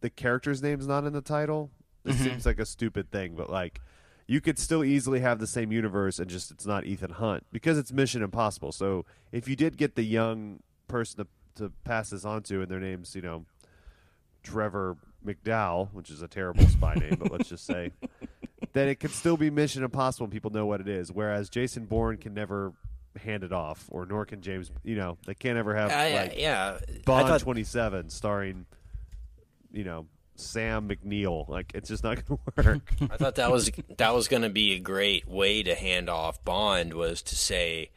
the 0.00 0.10
character's 0.10 0.62
name's 0.62 0.86
not 0.86 1.04
in 1.04 1.12
the 1.12 1.20
title. 1.20 1.70
This 2.04 2.18
seems 2.18 2.46
like 2.46 2.58
a 2.58 2.66
stupid 2.66 3.10
thing, 3.10 3.34
but 3.34 3.50
like 3.50 3.80
you 4.26 4.40
could 4.40 4.58
still 4.58 4.84
easily 4.84 5.20
have 5.20 5.38
the 5.38 5.46
same 5.46 5.72
universe 5.72 6.18
and 6.18 6.28
just 6.30 6.50
it's 6.50 6.66
not 6.66 6.84
Ethan 6.84 7.10
Hunt 7.10 7.44
because 7.50 7.78
it's 7.78 7.92
Mission 7.92 8.22
Impossible. 8.22 8.72
So 8.72 9.04
if 9.32 9.48
you 9.48 9.56
did 9.56 9.76
get 9.76 9.94
the 9.94 10.04
young 10.04 10.60
person 10.86 11.24
to, 11.24 11.62
to 11.62 11.72
pass 11.84 12.10
this 12.10 12.24
on 12.24 12.42
to 12.44 12.62
and 12.62 12.70
their 12.70 12.80
name's, 12.80 13.14
you 13.14 13.22
know, 13.22 13.44
Trevor 14.42 14.96
McDowell, 15.26 15.92
which 15.92 16.10
is 16.10 16.22
a 16.22 16.28
terrible 16.28 16.66
spy 16.68 16.94
name, 16.94 17.16
but 17.18 17.32
let's 17.32 17.48
just 17.48 17.66
say 17.66 17.92
then 18.72 18.88
it 18.88 19.00
could 19.00 19.10
still 19.10 19.36
be 19.36 19.50
Mission 19.50 19.82
Impossible 19.82 20.24
and 20.24 20.32
people 20.32 20.50
know 20.50 20.66
what 20.66 20.80
it 20.80 20.88
is. 20.88 21.10
Whereas 21.10 21.48
Jason 21.48 21.86
Bourne 21.86 22.18
can 22.18 22.34
never 22.34 22.72
hand 23.18 23.44
it 23.44 23.52
off, 23.52 23.84
or 23.90 24.06
nor 24.06 24.24
can 24.24 24.40
James. 24.40 24.70
You 24.84 24.96
know, 24.96 25.18
they 25.26 25.34
can't 25.34 25.58
ever 25.58 25.74
have 25.74 25.90
I- 25.90 26.14
like 26.14 26.38
yeah. 26.38 26.78
Bond 27.04 27.28
thought, 27.28 27.40
twenty 27.40 27.64
seven 27.64 28.08
starring, 28.10 28.66
you 29.72 29.84
know, 29.84 30.06
Sam 30.36 30.88
McNeil. 30.88 31.48
Like 31.48 31.72
it's 31.74 31.88
just 31.88 32.04
not 32.04 32.24
going 32.26 32.40
to 32.56 32.62
work. 32.70 32.92
I 33.10 33.16
thought 33.16 33.36
that 33.36 33.50
was 33.50 33.70
that 33.98 34.14
was 34.14 34.28
going 34.28 34.42
to 34.42 34.50
be 34.50 34.74
a 34.74 34.78
great 34.80 35.28
way 35.28 35.62
to 35.62 35.74
hand 35.74 36.08
off 36.08 36.42
Bond 36.44 36.94
was 36.94 37.22
to 37.22 37.36
say 37.36 37.90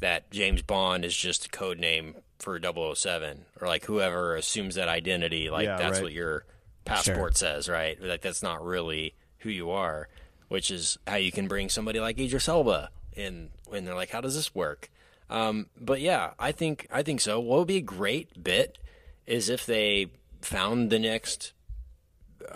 that 0.00 0.30
James 0.30 0.62
Bond 0.62 1.04
is 1.04 1.16
just 1.16 1.46
a 1.46 1.48
code 1.48 1.78
name 1.78 2.14
for 2.38 2.60
007 2.60 3.44
or 3.60 3.66
like 3.66 3.84
whoever 3.84 4.36
assumes 4.36 4.76
that 4.76 4.86
identity 4.88 5.50
like 5.50 5.64
Yeah, 5.64 5.76
that's 5.76 5.94
right. 5.94 6.04
what 6.04 6.12
your 6.12 6.44
passport 6.84 7.36
says 7.36 7.68
right 7.68 8.00
like 8.00 8.20
that's 8.22 8.44
not 8.44 8.64
really 8.64 9.14
who 9.38 9.50
you 9.50 9.70
are 9.72 10.08
which 10.46 10.70
is 10.70 10.96
how 11.08 11.16
you 11.16 11.32
can 11.32 11.48
bring 11.48 11.68
somebody 11.68 11.98
like 11.98 12.16
Idris 12.16 12.48
Elba 12.48 12.90
in 13.16 13.50
when 13.70 13.84
they're 13.84 13.94
like 13.94 14.10
how 14.10 14.20
does 14.20 14.34
this 14.34 14.54
work 14.54 14.90
um, 15.30 15.66
but 15.78 16.00
yeah 16.00 16.32
I 16.38 16.52
think 16.52 16.86
I 16.90 17.02
think 17.02 17.20
so 17.20 17.38
what 17.38 17.58
would 17.58 17.68
be 17.68 17.76
a 17.76 17.82
great 17.82 18.42
bit 18.42 18.78
is 19.26 19.48
if 19.48 19.66
they 19.66 20.06
found 20.40 20.90
the 20.90 20.98
next 20.98 21.52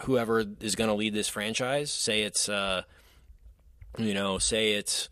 whoever 0.01 0.45
is 0.61 0.75
going 0.75 0.89
to 0.89 0.95
lead 0.95 1.13
this 1.13 1.29
franchise 1.29 1.91
say 1.91 2.23
it's 2.23 2.49
uh 2.49 2.83
you 3.99 4.15
know 4.15 4.39
say 4.39 4.73
it's 4.73 5.11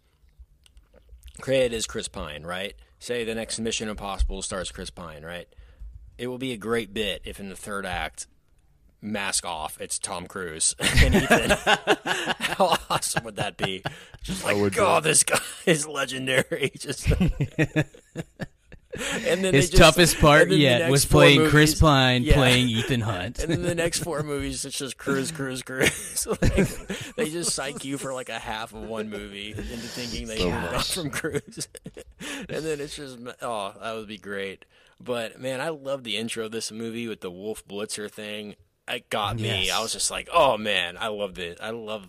created 1.40 1.74
as 1.74 1.86
Chris 1.86 2.08
Pine, 2.08 2.44
right? 2.44 2.74
Say 2.98 3.24
the 3.24 3.34
next 3.34 3.58
Mission 3.58 3.88
Impossible 3.88 4.42
stars 4.42 4.70
Chris 4.70 4.90
Pine, 4.90 5.24
right? 5.24 5.48
It 6.18 6.26
will 6.26 6.38
be 6.38 6.52
a 6.52 6.56
great 6.56 6.92
bit 6.92 7.22
if 7.24 7.40
in 7.40 7.48
the 7.48 7.56
third 7.56 7.86
act, 7.86 8.26
mask 9.02 9.44
off, 9.46 9.80
it's 9.80 9.98
Tom 9.98 10.26
Cruise 10.26 10.74
and 10.80 11.14
Ethan. 11.22 11.50
How 12.04 12.76
awesome 12.90 13.24
would 13.24 13.36
that 13.36 13.56
be? 13.56 13.82
Just 14.22 14.44
like, 14.44 14.56
oh, 14.78 15.00
this 15.00 15.24
guy 15.24 15.38
is 15.66 15.86
legendary. 15.86 16.70
Just. 16.78 17.08
And 19.24 19.44
then 19.44 19.54
His 19.54 19.70
just- 19.70 19.80
toughest 19.80 20.18
part 20.18 20.48
then 20.48 20.58
yet 20.58 20.78
next 20.80 20.90
was 20.90 21.04
four 21.04 21.20
playing 21.20 21.48
Chris 21.48 21.70
movies- 21.70 21.80
Pine 21.80 22.22
Yeah. 22.24 22.34
playing 22.34 22.68
Ethan 22.68 23.00
Hunt. 23.02 23.38
And 23.38 23.50
then 23.50 23.62
the 23.62 23.74
next 23.74 24.00
four 24.02 24.22
movies, 24.24 24.64
it's 24.64 24.76
just 24.76 24.98
cruise, 24.98 25.30
cruise, 25.30 25.62
cruise. 25.62 26.26
like, 26.26 27.14
they 27.14 27.30
just 27.30 27.52
psych 27.54 27.84
you 27.84 27.96
for 27.98 28.12
like 28.12 28.28
a 28.28 28.38
half 28.38 28.74
of 28.74 28.82
one 28.82 29.08
movie 29.08 29.52
into 29.52 29.64
thinking 29.76 30.26
they 30.26 30.44
moved 30.44 30.74
on 30.74 30.82
from 30.82 31.10
cruise. 31.10 31.68
and 32.48 32.64
then 32.64 32.80
it's 32.80 32.96
just, 32.96 33.16
oh, 33.40 33.72
that 33.80 33.94
would 33.94 34.08
be 34.08 34.18
great. 34.18 34.64
But 35.00 35.40
man, 35.40 35.60
I 35.60 35.68
love 35.70 36.02
the 36.02 36.16
intro 36.16 36.46
of 36.46 36.50
this 36.52 36.70
movie 36.72 37.06
with 37.08 37.20
the 37.20 37.30
Wolf 37.30 37.66
Blitzer 37.66 38.10
thing. 38.10 38.56
It 38.88 39.08
got 39.10 39.36
me. 39.36 39.66
Yes. 39.66 39.76
I 39.76 39.82
was 39.82 39.92
just 39.92 40.10
like, 40.10 40.28
oh 40.32 40.58
man, 40.58 40.96
I 40.98 41.08
love 41.08 41.38
it. 41.38 41.58
I 41.62 41.70
love. 41.70 42.08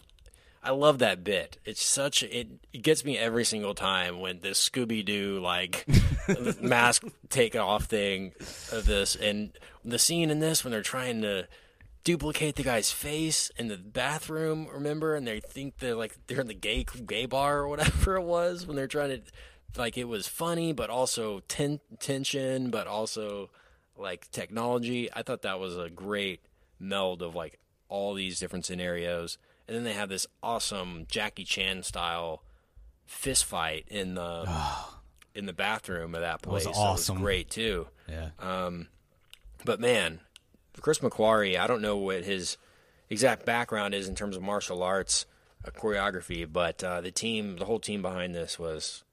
I 0.64 0.70
love 0.70 1.00
that 1.00 1.24
bit. 1.24 1.58
It's 1.66 1.82
such 1.82 2.22
it, 2.22 2.48
it 2.72 2.84
gets 2.84 3.04
me 3.04 3.18
every 3.18 3.46
single 3.46 3.74
time 3.74 4.20
when 4.20 4.42
this 4.42 4.70
Scooby 4.70 5.04
Doo 5.04 5.40
like 5.40 5.88
mask 6.62 7.04
take 7.30 7.56
off 7.56 7.86
thing 7.86 8.34
of 8.72 8.86
this 8.86 9.16
and 9.16 9.58
the 9.84 9.98
scene 9.98 10.30
in 10.30 10.40
this 10.40 10.64
when 10.64 10.72
they're 10.72 10.84
trying 10.84 11.24
to 11.24 11.48
duplicate 12.04 12.56
the 12.56 12.64
guy's 12.64 12.92
face 12.92 13.52
in 13.58 13.68
the 13.68 13.78
bathroom, 13.78 14.68
remember? 14.72 15.16
And 15.16 15.28
they 15.28 15.40
think 15.40 15.80
they're 15.80 15.96
like 15.96 16.16
they're 16.28 16.42
in 16.42 16.48
the 16.48 16.54
gay 16.54 16.86
gay 17.06 17.26
bar 17.26 17.60
or 17.60 17.68
whatever 17.68 18.16
it 18.18 18.24
was 18.24 18.66
when 18.66 18.76
they're 18.76 18.88
trying 18.88 19.10
to 19.10 19.22
like 19.78 19.98
it 19.98 20.08
was 20.08 20.28
funny 20.28 20.74
but 20.74 20.90
also 20.90 21.40
ten, 21.48 21.80
tension 22.00 22.70
but 22.70 22.88
also 22.88 23.50
like 23.98 24.30
technology. 24.32 25.10
I 25.14 25.24
thought 25.24 25.44
that 25.44 25.60
was 25.60 25.78
a 25.78 25.90
great 25.90 26.42
meld 26.82 27.22
of 27.22 27.36
like 27.36 27.60
all 27.88 28.14
these 28.14 28.40
different 28.40 28.66
scenarios. 28.66 29.38
And 29.68 29.78
then 29.78 29.84
they 29.84 29.94
have 29.94 30.10
this 30.10 30.28
awesome 30.42 31.06
Jackie 31.08 31.44
Chan 31.44 31.84
style 31.84 32.44
fist 33.06 33.46
fight 33.46 33.86
in 33.88 34.16
the 34.16 34.50
in 35.36 35.46
the 35.46 35.54
bathroom 35.54 36.16
of 36.16 36.22
that 36.22 36.42
place. 36.42 36.66
was 36.66 36.76
place. 36.76 36.78
awesome. 36.78 37.16
That 37.16 37.20
was 37.20 37.24
great 37.24 37.50
too. 37.50 37.88
yeah. 38.10 38.30
Um, 38.40 38.88
but 39.64 39.80
man, 39.80 40.22
Chris 40.80 41.00
McQuarrie, 41.00 41.60
I 41.60 41.68
don't 41.68 41.82
know 41.82 41.98
what 41.98 42.24
his 42.24 42.58
exact 43.10 43.46
background 43.46 43.94
is 43.94 44.08
in 44.08 44.16
terms 44.16 44.36
of 44.36 44.42
martial 44.42 44.82
arts 44.82 45.26
uh, 45.66 45.70
choreography, 45.70 46.52
but 46.52 46.84
uh, 46.84 47.02
the 47.02 47.12
team, 47.12 47.58
the 47.58 47.66
whole 47.66 47.80
team 47.80 48.02
behind 48.02 48.34
this 48.34 48.58
was 48.58 49.04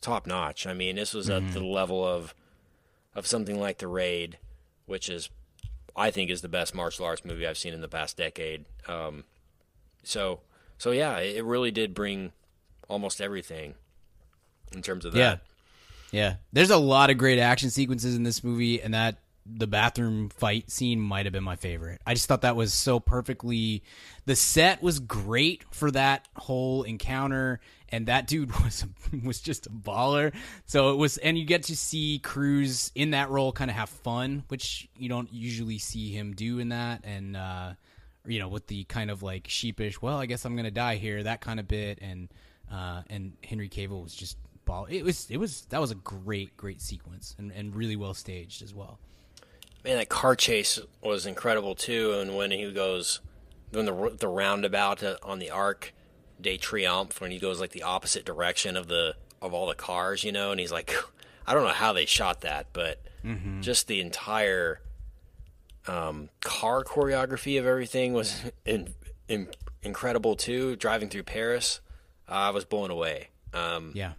top 0.00 0.26
notch. 0.26 0.66
I 0.66 0.74
mean, 0.74 0.96
this 0.96 1.12
was 1.12 1.28
at 1.28 1.52
the 1.52 1.60
level 1.62 2.04
of 2.04 2.34
of 3.14 3.26
something 3.26 3.60
like 3.60 3.78
The 3.78 3.88
Raid, 3.88 4.38
which 4.86 5.08
is 5.10 5.28
I 5.96 6.10
think 6.10 6.30
is 6.30 6.42
the 6.42 6.48
best 6.48 6.74
martial 6.74 7.04
arts 7.04 7.24
movie 7.24 7.46
I've 7.46 7.58
seen 7.58 7.74
in 7.74 7.80
the 7.80 7.88
past 7.88 8.16
decade. 8.16 8.64
Um, 8.88 9.24
so 10.02 10.40
so 10.78 10.90
yeah, 10.90 11.18
it 11.18 11.44
really 11.44 11.70
did 11.70 11.94
bring 11.94 12.32
almost 12.88 13.20
everything 13.20 13.74
in 14.72 14.82
terms 14.82 15.04
of 15.04 15.12
that. 15.12 15.18
Yeah. 15.18 15.36
Yeah. 16.10 16.34
There's 16.52 16.70
a 16.70 16.76
lot 16.76 17.10
of 17.10 17.18
great 17.18 17.38
action 17.38 17.70
sequences 17.70 18.16
in 18.16 18.22
this 18.22 18.44
movie 18.44 18.82
and 18.82 18.94
that 18.94 19.16
the 19.46 19.66
bathroom 19.66 20.28
fight 20.28 20.70
scene 20.70 21.00
might 21.00 21.26
have 21.26 21.32
been 21.32 21.42
my 21.42 21.56
favorite. 21.56 22.00
I 22.06 22.14
just 22.14 22.26
thought 22.26 22.42
that 22.42 22.54
was 22.54 22.72
so 22.72 23.00
perfectly 23.00 23.82
the 24.24 24.36
set 24.36 24.82
was 24.82 25.00
great 25.00 25.64
for 25.72 25.90
that 25.90 26.28
whole 26.36 26.84
encounter 26.84 27.60
and 27.92 28.06
that 28.06 28.26
dude 28.26 28.58
was 28.64 28.84
was 29.22 29.40
just 29.40 29.66
a 29.66 29.70
baller. 29.70 30.34
So 30.66 30.90
it 30.90 30.96
was 30.96 31.18
and 31.18 31.38
you 31.38 31.44
get 31.44 31.64
to 31.64 31.76
see 31.76 32.18
Cruise 32.18 32.90
in 32.94 33.10
that 33.10 33.30
role 33.30 33.52
kind 33.52 33.70
of 33.70 33.76
have 33.76 33.90
fun, 33.90 34.44
which 34.48 34.88
you 34.96 35.08
don't 35.08 35.32
usually 35.32 35.78
see 35.78 36.10
him 36.10 36.34
do 36.34 36.58
in 36.58 36.70
that 36.70 37.02
and 37.04 37.36
uh 37.36 37.72
you 38.26 38.38
know 38.38 38.48
with 38.48 38.66
the 38.66 38.84
kind 38.84 39.10
of 39.10 39.22
like 39.22 39.46
sheepish, 39.48 40.00
well, 40.02 40.18
I 40.18 40.26
guess 40.26 40.44
I'm 40.44 40.56
to 40.56 40.70
die 40.70 40.96
here, 40.96 41.22
that 41.22 41.40
kind 41.40 41.60
of 41.60 41.68
bit 41.68 41.98
and 42.00 42.28
uh, 42.72 43.02
and 43.10 43.34
Henry 43.44 43.68
Cavill 43.68 44.02
was 44.02 44.14
just 44.14 44.38
ball. 44.64 44.86
It 44.86 45.04
was 45.04 45.30
it 45.30 45.36
was 45.36 45.62
that 45.66 45.80
was 45.80 45.90
a 45.90 45.96
great 45.96 46.56
great 46.56 46.80
sequence 46.80 47.34
and, 47.38 47.52
and 47.52 47.74
really 47.74 47.96
well 47.96 48.14
staged 48.14 48.62
as 48.62 48.74
well. 48.74 48.98
Man, 49.84 49.98
that 49.98 50.08
car 50.08 50.36
chase 50.36 50.78
was 51.02 51.26
incredible 51.26 51.74
too. 51.74 52.12
And 52.12 52.36
when 52.36 52.50
he 52.50 52.70
goes, 52.72 53.20
when 53.70 53.84
the 53.84 54.16
the 54.18 54.28
roundabout 54.28 55.02
on 55.22 55.38
the 55.38 55.50
Arc 55.50 55.92
de 56.42 56.58
Triomphe, 56.58 57.20
when 57.20 57.30
he 57.30 57.38
goes 57.38 57.60
like 57.60 57.70
the 57.70 57.82
opposite 57.84 58.24
direction 58.24 58.76
of 58.76 58.88
the 58.88 59.14
of 59.40 59.54
all 59.54 59.66
the 59.66 59.74
cars, 59.74 60.22
you 60.24 60.30
know, 60.32 60.50
and 60.50 60.60
he's 60.60 60.72
like, 60.72 60.92
I 61.46 61.54
don't 61.54 61.64
know 61.64 61.70
how 61.72 61.92
they 61.92 62.06
shot 62.06 62.42
that, 62.42 62.66
but 62.72 63.00
just 63.60 63.86
the 63.88 64.00
entire 64.00 64.80
um, 65.86 66.28
car 66.40 66.84
choreography 66.84 67.58
of 67.58 67.66
everything 67.66 68.12
was 68.12 68.40
in, 68.64 68.94
in, 69.28 69.48
incredible 69.82 70.36
too. 70.36 70.76
Driving 70.76 71.08
through 71.08 71.24
Paris, 71.24 71.80
uh, 72.28 72.32
I 72.32 72.50
was 72.50 72.64
blown 72.64 72.90
away. 72.90 73.28
Um, 73.52 73.92
Yeah, 73.94 74.12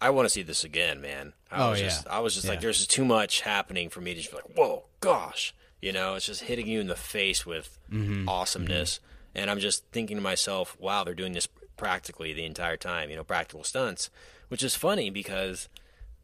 I 0.00 0.10
want 0.10 0.26
to 0.26 0.30
see 0.30 0.42
this 0.42 0.64
again, 0.64 1.00
man. 1.00 1.32
I 1.50 1.66
Oh, 1.66 1.70
was 1.70 1.80
yeah. 1.80 1.86
just, 1.88 2.08
I 2.08 2.20
was 2.20 2.34
just 2.34 2.46
like, 2.48 2.56
Yeah. 2.56 2.62
there's 2.62 2.78
just 2.78 2.90
too 2.90 3.04
much 3.04 3.40
happening 3.42 3.88
for 3.90 4.00
me 4.00 4.14
to 4.14 4.20
just 4.20 4.30
be 4.30 4.36
like, 4.36 4.56
whoa, 4.56 4.84
gosh, 5.00 5.54
you 5.80 5.92
know, 5.92 6.14
it's 6.14 6.26
just 6.26 6.42
hitting 6.42 6.66
you 6.66 6.80
in 6.80 6.86
the 6.86 6.96
face 6.96 7.44
with 7.46 7.78
Mm-hmm. 7.92 8.28
awesomeness, 8.28 9.00
and 9.36 9.48
I'm 9.50 9.60
just 9.60 9.84
thinking 9.92 10.16
to 10.16 10.22
myself, 10.22 10.76
wow, 10.80 11.04
they're 11.04 11.14
doing 11.14 11.32
this 11.34 11.46
practically 11.76 12.32
the 12.32 12.44
entire 12.44 12.76
time, 12.76 13.10
you 13.10 13.16
know, 13.16 13.22
practical 13.22 13.62
stunts, 13.62 14.10
which 14.48 14.64
is 14.64 14.74
funny 14.74 15.10
because 15.10 15.68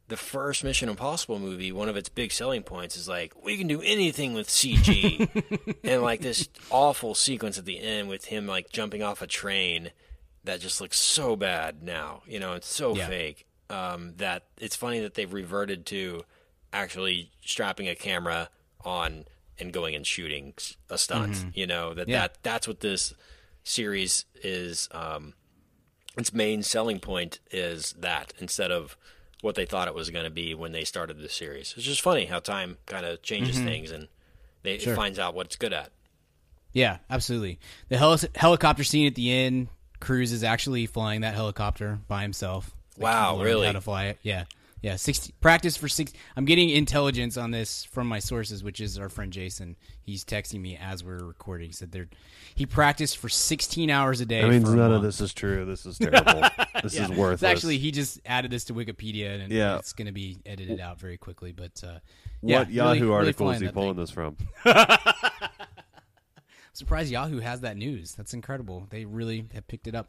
the 0.08 0.16
first 0.16 0.64
Mission 0.64 0.88
Impossible 0.88 1.38
movie, 1.38 1.70
one 1.72 1.88
of 1.88 1.96
its 1.96 2.08
big 2.08 2.32
selling 2.32 2.62
points 2.62 2.96
is 2.96 3.06
like 3.08 3.32
we 3.44 3.56
can 3.56 3.68
do 3.68 3.80
anything 3.82 4.34
with 4.34 4.48
CG, 4.48 5.28
and 5.84 6.02
like 6.02 6.20
this 6.20 6.48
awful 6.70 7.14
sequence 7.14 7.56
at 7.58 7.64
the 7.66 7.78
end 7.78 8.08
with 8.08 8.24
him 8.26 8.46
like 8.46 8.70
jumping 8.70 9.02
off 9.02 9.22
a 9.22 9.26
train 9.26 9.92
that 10.44 10.60
just 10.60 10.80
looks 10.80 10.98
so 11.00 11.36
bad 11.36 11.82
now. 11.82 12.22
You 12.26 12.40
know, 12.40 12.54
it's 12.54 12.66
so 12.68 12.96
Yeah. 12.96 13.06
fake 13.06 13.46
um, 13.70 14.14
that 14.16 14.44
it's 14.58 14.74
funny 14.76 15.00
that 15.00 15.14
they've 15.14 15.32
reverted 15.32 15.86
to 15.86 16.24
actually 16.72 17.30
strapping 17.44 17.88
a 17.88 17.94
camera 17.94 18.48
on 18.84 19.24
and 19.62 19.72
going 19.72 19.94
and 19.94 20.06
shooting 20.06 20.52
a 20.90 20.98
stunt. 20.98 21.46
You 21.54 21.66
know 21.66 21.94
that 21.94 22.08
Yeah. 22.08 22.20
that 22.20 22.38
that's 22.42 22.68
what 22.68 22.80
this 22.80 23.14
series 23.64 24.26
is. 24.42 24.88
Um, 24.92 25.32
its 26.18 26.34
main 26.34 26.62
selling 26.62 27.00
point 27.00 27.38
is 27.50 27.92
that 27.98 28.34
instead 28.38 28.70
of 28.70 28.96
what 29.40 29.54
they 29.54 29.64
thought 29.64 29.88
it 29.88 29.94
was 29.94 30.10
going 30.10 30.24
to 30.26 30.30
be 30.30 30.54
when 30.54 30.72
they 30.72 30.84
started 30.84 31.18
the 31.18 31.28
series. 31.28 31.72
It's 31.76 31.86
just 31.86 32.00
funny 32.02 32.26
how 32.26 32.38
time 32.38 32.76
kind 32.86 33.06
of 33.06 33.22
changes 33.22 33.58
things 33.58 33.90
and 33.90 34.08
they 34.62 34.74
it 34.74 34.94
finds 34.94 35.18
out 35.18 35.34
what 35.34 35.46
it's 35.46 35.56
good 35.56 35.72
at. 35.72 35.90
yeah, 36.72 36.98
absolutely. 37.10 37.58
The 37.88 37.96
heli- 37.98 38.28
helicopter 38.36 38.84
scene 38.84 39.06
at 39.08 39.14
the 39.16 39.32
end, 39.32 39.66
Cruise 40.00 40.30
is 40.32 40.44
actually 40.44 40.86
flying 40.86 41.22
that 41.22 41.34
helicopter 41.34 41.98
by 42.06 42.22
himself. 42.22 42.70
Like, 42.96 43.02
Wow, 43.14 43.40
really? 43.42 43.66
How 43.66 43.72
to 43.72 43.80
fly 43.80 44.04
it? 44.06 44.18
Yeah, 44.22 44.44
yeah. 44.82 44.96
Sixty 44.96 45.32
practice 45.40 45.76
for 45.76 45.88
six. 45.88 46.12
I'm 46.36 46.44
getting 46.44 46.68
intelligence 46.70 47.36
on 47.36 47.52
this 47.52 47.84
from 47.84 48.06
my 48.06 48.18
sources, 48.18 48.62
which 48.62 48.80
is 48.80 48.98
our 48.98 49.08
friend 49.08 49.32
Jason. 49.32 49.76
He's 50.02 50.24
texting 50.24 50.60
me 50.60 50.76
as 50.76 51.04
we're 51.04 51.24
recording. 51.24 51.68
He 51.68 51.72
said 51.72 51.92
there, 51.92 52.08
he 52.54 52.66
practiced 52.66 53.18
for 53.18 53.28
16 53.28 53.88
hours 53.88 54.20
a 54.20 54.26
day. 54.26 54.42
That 54.42 54.50
means 54.50 54.74
none 54.74 54.92
of 54.92 55.02
this 55.02 55.20
is 55.20 55.32
true. 55.32 55.64
This 55.64 55.86
is 55.86 55.98
terrible. 55.98 56.42
this 56.82 56.94
is 56.94 57.08
worthless. 57.10 57.34
It's 57.34 57.42
actually 57.44 57.78
he 57.78 57.92
just 57.92 58.20
added 58.26 58.50
this 58.50 58.64
to 58.64 58.74
Wikipedia 58.74 59.40
and 59.40 59.52
Yeah. 59.52 59.78
it's 59.78 59.92
going 59.92 60.06
to 60.06 60.12
be 60.12 60.38
edited 60.44 60.80
out 60.80 60.98
very 60.98 61.16
quickly. 61.16 61.52
But 61.52 61.82
uh, 61.86 61.98
yeah, 62.42 62.60
what 62.60 62.70
Yahoo 62.70 63.00
really 63.00 63.12
article 63.14 63.46
flying 63.46 63.62
is 63.62 63.68
he 63.68 63.72
pulling 63.72 63.94
thing. 63.94 64.02
this 64.02 64.10
from? 64.10 64.36
I'm 64.64 64.98
surprised 66.74 67.10
Yahoo 67.10 67.38
has 67.38 67.60
that 67.60 67.76
news. 67.76 68.14
That's 68.14 68.34
incredible. 68.34 68.86
They 68.90 69.04
really 69.04 69.46
have 69.54 69.66
picked 69.68 69.86
it 69.86 69.94
up. 69.94 70.08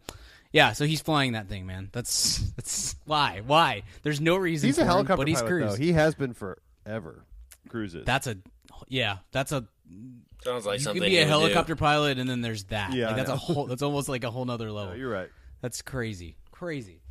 Yeah, 0.54 0.72
so 0.74 0.86
he's 0.86 1.01
flying 1.01 1.34
that 1.34 1.49
thing, 1.49 1.66
man. 1.66 1.89
That's 1.91 2.38
that's 2.56 2.95
why 3.06 3.41
why. 3.45 3.84
There's 4.04 4.22
no 4.22 4.38
reason. 4.38 4.68
He's 4.68 4.76
for 4.76 4.82
a 4.82 4.86
him, 4.86 4.89
helicopter 4.91 5.18
but 5.18 5.28
he's 5.28 5.39
pilot, 5.41 5.49
Cruise. 5.49 5.72
though. 5.72 5.78
He 5.78 5.91
has 5.93 6.16
been 6.16 6.34
forever. 6.34 7.26
Cruises. 7.70 8.06
That's 8.06 8.28
a 8.28 8.38
yeah. 8.88 9.18
That's 9.32 9.51
a 9.51 9.66
Sounds 10.43 10.66
like 10.66 10.80
you 10.80 10.84
something 10.84 11.01
could 11.01 11.08
be 11.10 11.18
a 11.18 11.20
he 11.20 11.26
would 11.26 11.26
do. 11.26 11.30
helicopter 11.30 11.76
pilot 11.76 12.20
and 12.20 12.30
then 12.30 12.41
there's 12.41 12.66
that. 12.66 12.93
Yeah, 12.93 13.08
like, 13.08 13.14
I 13.14 13.18
that's 13.18 13.30
a 13.30 13.34
know. 13.34 13.38
whole. 13.38 13.66
That's 13.68 13.82
almost 13.82 14.10
like 14.10 14.24
a 14.24 14.30
whole 14.32 14.45
nother 14.45 14.72
level. 14.72 14.95
you're 14.95 15.10
right. 15.12 15.30
That's 15.62 15.82
crazy, 15.82 16.38
crazy. 16.51 17.01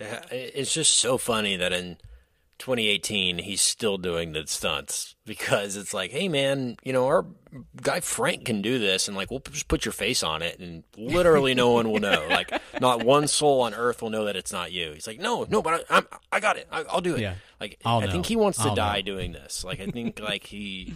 Yeah, 0.00 0.20
it- 0.30 0.52
It's 0.56 0.72
just 0.74 0.94
so 0.94 1.18
funny 1.18 1.56
that 1.56 1.72
in 1.72 1.98
2018, 2.62 3.38
he's 3.38 3.60
still 3.60 3.98
doing 3.98 4.32
the 4.32 4.46
stunts 4.46 5.16
because 5.26 5.76
it's 5.76 5.92
like, 5.92 6.12
hey 6.12 6.28
man, 6.28 6.76
you 6.84 6.92
know 6.92 7.06
our 7.06 7.26
guy 7.82 7.98
Frank 7.98 8.44
can 8.44 8.62
do 8.62 8.78
this, 8.78 9.08
and 9.08 9.16
like 9.16 9.32
we'll 9.32 9.40
just 9.40 9.66
put 9.66 9.84
your 9.84 9.90
face 9.92 10.22
on 10.22 10.42
it, 10.42 10.60
and 10.60 10.84
literally 10.96 11.54
no 11.54 11.72
one 11.72 11.90
will 11.90 11.98
know. 11.98 12.26
Like 12.30 12.52
not 12.80 13.04
one 13.04 13.26
soul 13.26 13.62
on 13.62 13.74
earth 13.74 14.00
will 14.00 14.10
know 14.10 14.26
that 14.26 14.36
it's 14.36 14.52
not 14.52 14.70
you. 14.70 14.92
He's 14.92 15.08
like, 15.08 15.18
no, 15.18 15.44
no, 15.50 15.60
but 15.60 15.84
I, 15.90 15.98
I'm, 15.98 16.06
I 16.30 16.38
got 16.38 16.56
it. 16.56 16.68
I, 16.70 16.84
I'll 16.84 17.00
do 17.00 17.16
it. 17.16 17.20
Yeah. 17.20 17.34
Like 17.60 17.80
I'll 17.84 17.98
I 17.98 18.06
know. 18.06 18.12
think 18.12 18.26
he 18.26 18.36
wants 18.36 18.58
to 18.58 18.68
I'll 18.68 18.74
die 18.76 18.98
know. 18.98 19.02
doing 19.02 19.32
this. 19.32 19.64
Like 19.64 19.80
I 19.80 19.86
think 19.86 20.20
like 20.22 20.44
he 20.44 20.94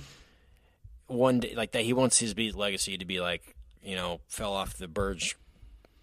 one 1.09 1.41
day 1.41 1.55
like 1.57 1.73
that 1.73 1.83
he 1.83 1.93
wants 1.93 2.19
his 2.19 2.37
legacy 2.55 2.97
to 2.97 3.05
be 3.05 3.21
like 3.21 3.57
you 3.83 3.97
know 3.97 4.21
fell 4.29 4.53
off 4.53 4.79
the 4.79 4.87
Burj 4.87 5.37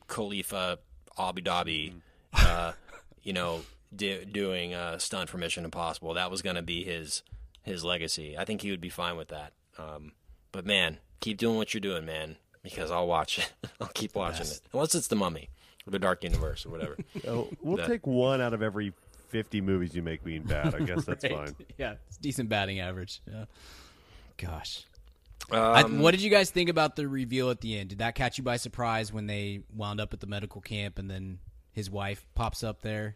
Khalifa 0.08 0.80
Abu 1.18 1.42
Dhabi, 1.42 1.94
uh, 2.34 2.74
you 3.22 3.32
know, 3.32 3.62
do, 3.96 4.26
doing 4.26 4.74
a 4.74 5.00
stunt 5.00 5.30
for 5.30 5.38
Mission 5.38 5.66
Impossible. 5.66 6.14
That 6.16 6.32
was 6.32 6.42
going 6.42 6.56
to 6.56 6.62
be 6.62 6.84
his 6.84 7.24
his 7.64 7.84
legacy. 7.84 8.38
I 8.38 8.46
think 8.46 8.62
he 8.62 8.72
would 8.72 8.82
be 8.82 8.90
fine 8.90 9.16
with 9.18 9.30
that. 9.30 9.54
Um, 9.78 10.12
but 10.52 10.66
man, 10.66 10.98
keep 11.20 11.38
doing 11.38 11.56
what 11.58 11.74
you're 11.74 11.82
doing, 11.82 12.06
man, 12.06 12.36
because 12.62 12.92
I'll 12.92 13.08
watch 13.08 13.40
it. 13.40 13.52
I'll 13.82 13.88
keep 13.94 14.16
watching 14.16 14.48
it, 14.48 14.62
unless 14.74 14.94
it's 14.96 15.08
the 15.08 15.16
Mummy 15.16 15.50
or 15.88 15.92
the 15.92 16.00
Dark 16.00 16.24
Universe 16.24 16.66
or 16.66 16.70
whatever. 16.70 16.98
Oh, 17.28 17.48
we'll 17.62 17.78
That- 17.78 17.88
take 17.88 18.06
one 18.06 18.42
out 18.42 18.54
of 18.54 18.62
every 18.62 18.94
50 19.30 19.62
movies 19.62 19.96
you 19.96 20.02
make 20.04 20.24
being 20.24 20.44
bad. 20.44 20.76
I 20.76 20.80
guess 20.80 21.06
that's 21.06 21.24
Right. 21.30 21.34
fine. 21.48 21.56
Yeah, 21.78 21.96
it's 22.08 22.18
decent 22.18 22.50
batting 22.50 22.80
average. 22.80 23.22
Yeah. 23.32 23.46
Gosh. 24.38 24.84
I, 25.52 25.84
what 25.84 26.12
did 26.12 26.22
you 26.22 26.30
guys 26.30 26.50
think 26.52 26.70
about 26.70 26.96
the 26.96 27.08
reveal 27.08 27.50
at 27.50 27.60
the 27.62 27.78
end? 27.78 27.90
Did 27.90 27.98
that 28.00 28.16
catch 28.16 28.38
you 28.38 28.44
by 28.44 28.58
surprise 28.58 29.12
when 29.12 29.28
they 29.28 29.62
wound 29.76 30.00
up 30.00 30.14
at 30.14 30.20
the 30.22 30.28
medical 30.28 30.62
camp 30.62 30.98
and 30.98 31.10
then 31.10 31.40
his 31.74 31.90
wife 31.90 32.26
pops 32.34 32.64
up 32.64 32.82
there? 32.82 33.16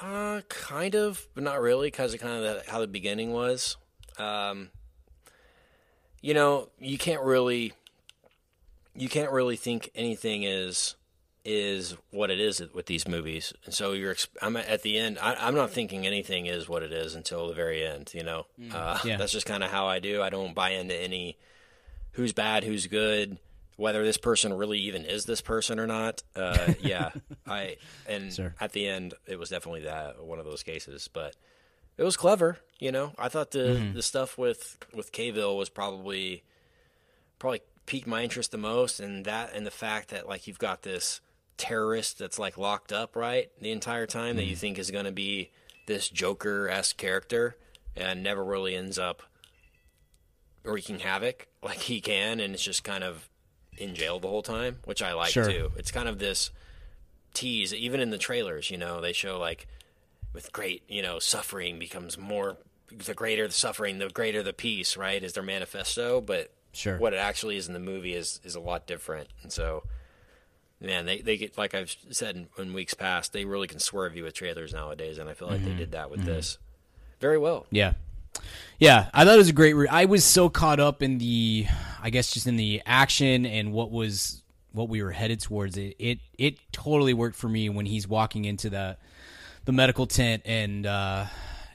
Uh, 0.00 0.42
kind 0.48 0.94
of, 0.94 1.26
but 1.34 1.42
not 1.42 1.60
really, 1.60 1.88
because 1.88 2.12
of 2.14 2.20
kind 2.20 2.34
of 2.34 2.42
the, 2.64 2.70
how 2.70 2.80
the 2.80 2.86
beginning 2.86 3.32
was. 3.32 3.76
Um, 4.18 4.70
you 6.20 6.34
know, 6.34 6.68
you 6.78 6.98
can't 6.98 7.22
really, 7.22 7.72
you 8.94 9.08
can't 9.08 9.30
really 9.32 9.56
think 9.56 9.90
anything 9.94 10.42
is 10.42 10.96
is 11.48 11.94
what 12.10 12.28
it 12.28 12.40
is 12.40 12.60
with 12.74 12.86
these 12.86 13.06
movies, 13.06 13.52
and 13.64 13.72
so 13.72 13.92
you're. 13.92 14.16
I'm 14.42 14.56
at 14.56 14.82
the 14.82 14.98
end. 14.98 15.18
I, 15.20 15.34
I'm 15.34 15.54
not 15.54 15.70
thinking 15.70 16.06
anything 16.06 16.46
is 16.46 16.68
what 16.68 16.82
it 16.82 16.92
is 16.92 17.14
until 17.14 17.46
the 17.48 17.54
very 17.54 17.86
end. 17.86 18.10
You 18.14 18.24
know, 18.24 18.46
uh, 18.72 18.98
Yeah. 19.04 19.16
that's 19.18 19.32
just 19.32 19.46
kind 19.46 19.62
of 19.62 19.70
how 19.70 19.86
I 19.86 19.98
do. 20.00 20.22
I 20.22 20.28
don't 20.28 20.54
buy 20.54 20.70
into 20.70 20.94
any 21.00 21.38
who's 22.12 22.32
bad, 22.32 22.64
who's 22.64 22.86
good, 22.86 23.38
whether 23.76 24.02
this 24.04 24.16
person 24.16 24.52
really 24.54 24.78
even 24.78 25.04
is 25.04 25.24
this 25.26 25.40
person 25.40 25.78
or 25.78 25.86
not. 25.86 26.22
Uh, 26.34 26.72
yeah, 26.80 27.10
I 27.46 27.76
and 28.08 28.32
Sure. 28.32 28.54
at 28.60 28.72
the 28.72 28.86
end 28.88 29.14
it 29.26 29.38
was 29.38 29.50
definitely 29.50 29.82
that 29.82 30.24
one 30.24 30.38
of 30.38 30.44
those 30.44 30.62
cases, 30.62 31.08
but 31.12 31.36
it 31.98 32.02
was 32.02 32.16
clever. 32.16 32.58
You 32.78 32.92
know, 32.92 33.12
I 33.18 33.28
thought 33.28 33.50
the 33.52 33.90
the 33.94 34.02
stuff 34.02 34.36
with 34.38 34.78
with 34.94 35.12
Cavill 35.12 35.56
was 35.56 35.68
probably 35.68 36.42
probably 37.38 37.60
piqued 37.86 38.06
my 38.06 38.22
interest 38.22 38.50
the 38.50 38.58
most, 38.58 38.98
and 39.00 39.24
that 39.26 39.54
and 39.54 39.66
the 39.66 39.70
fact 39.70 40.08
that 40.10 40.28
like 40.28 40.46
you've 40.46 40.58
got 40.58 40.82
this 40.82 41.20
terrorist 41.56 42.18
that's 42.18 42.38
like 42.38 42.58
locked 42.58 42.92
up 42.92 43.16
right 43.16 43.50
the 43.62 43.70
entire 43.72 44.06
time 44.06 44.36
that 44.36 44.44
you 44.44 44.54
think 44.54 44.78
is 44.78 44.90
going 44.90 45.06
to 45.06 45.12
be 45.12 45.50
this 45.86 46.08
Joker 46.10 46.68
esque 46.68 46.96
character, 46.96 47.56
and 47.96 48.22
never 48.22 48.44
really 48.44 48.74
ends 48.76 48.98
up 48.98 49.22
wreaking 50.64 50.98
havoc 51.00 51.46
like 51.62 51.78
he 51.78 52.00
can, 52.00 52.40
and 52.40 52.54
it's 52.54 52.62
just 52.62 52.84
kind 52.84 53.04
of 53.04 53.28
in 53.78 53.94
jail 53.94 54.18
the 54.18 54.28
whole 54.28 54.42
time, 54.42 54.78
which 54.84 55.02
I 55.02 55.12
like 55.12 55.30
Sure. 55.30 55.50
too. 55.50 55.72
It's 55.76 55.90
kind 55.90 56.08
of 56.08 56.18
this 56.18 56.50
tease, 57.34 57.72
even 57.74 58.00
in 58.00 58.10
the 58.10 58.18
trailers. 58.18 58.70
You 58.70 58.78
know, 58.78 59.00
they 59.00 59.12
show 59.12 59.38
like 59.38 59.66
with 60.32 60.52
great, 60.52 60.82
you 60.88 61.02
know, 61.02 61.18
suffering 61.18 61.78
becomes 61.78 62.18
more. 62.18 62.56
The 62.90 63.14
greater 63.14 63.46
the 63.48 63.52
suffering, 63.52 63.98
the 63.98 64.08
greater 64.08 64.42
the 64.42 64.52
peace. 64.52 64.96
Right? 64.96 65.22
Is 65.22 65.32
their 65.32 65.42
manifesto, 65.42 66.20
but 66.20 66.52
Sure. 66.72 66.98
what 66.98 67.14
it 67.14 67.16
actually 67.16 67.56
is 67.56 67.68
in 67.68 67.74
the 67.74 67.80
movie 67.80 68.14
is 68.14 68.40
is 68.44 68.54
a 68.54 68.60
lot 68.60 68.86
different. 68.86 69.28
And 69.42 69.50
so, 69.50 69.84
man, 70.80 71.06
they 71.06 71.20
they 71.20 71.36
get 71.36 71.56
like 71.56 71.74
I've 71.74 71.94
said 72.10 72.36
in, 72.36 72.48
in 72.58 72.72
weeks 72.74 72.94
past, 72.94 73.32
they 73.32 73.44
really 73.44 73.66
can 73.66 73.80
swerve 73.80 74.14
you 74.14 74.24
with 74.24 74.34
trailers 74.34 74.74
nowadays, 74.74 75.18
and 75.18 75.28
I 75.28 75.34
feel 75.34 75.48
like 75.48 75.62
they 75.62 75.70
mm-hmm. 75.70 75.78
did 75.78 75.92
that 75.92 76.10
with 76.10 76.20
mm-hmm. 76.20 76.30
this 76.30 76.58
very 77.20 77.38
well. 77.38 77.66
Yeah. 77.70 77.94
Yeah, 78.78 79.08
I 79.14 79.24
thought 79.24 79.34
it 79.34 79.38
was 79.38 79.48
a 79.48 79.54
great. 79.54 79.74
Re- 79.74 79.88
I 79.88 80.04
was 80.04 80.24
so 80.24 80.48
caught 80.48 80.80
up 80.80 81.02
in 81.02 81.18
the, 81.18 81.66
I 82.02 82.10
guess, 82.10 82.32
just 82.32 82.46
in 82.46 82.56
the 82.56 82.82
action 82.84 83.46
and 83.46 83.72
what 83.72 83.90
was 83.90 84.42
what 84.72 84.88
we 84.88 85.02
were 85.02 85.12
headed 85.12 85.40
towards. 85.40 85.76
It 85.76 85.96
it 85.98 86.18
it 86.38 86.58
totally 86.72 87.14
worked 87.14 87.36
for 87.36 87.48
me 87.48 87.68
when 87.68 87.86
he's 87.86 88.06
walking 88.06 88.44
into 88.44 88.68
the 88.68 88.96
the 89.64 89.72
medical 89.72 90.06
tent 90.06 90.42
and 90.44 90.86
uh 90.86 91.26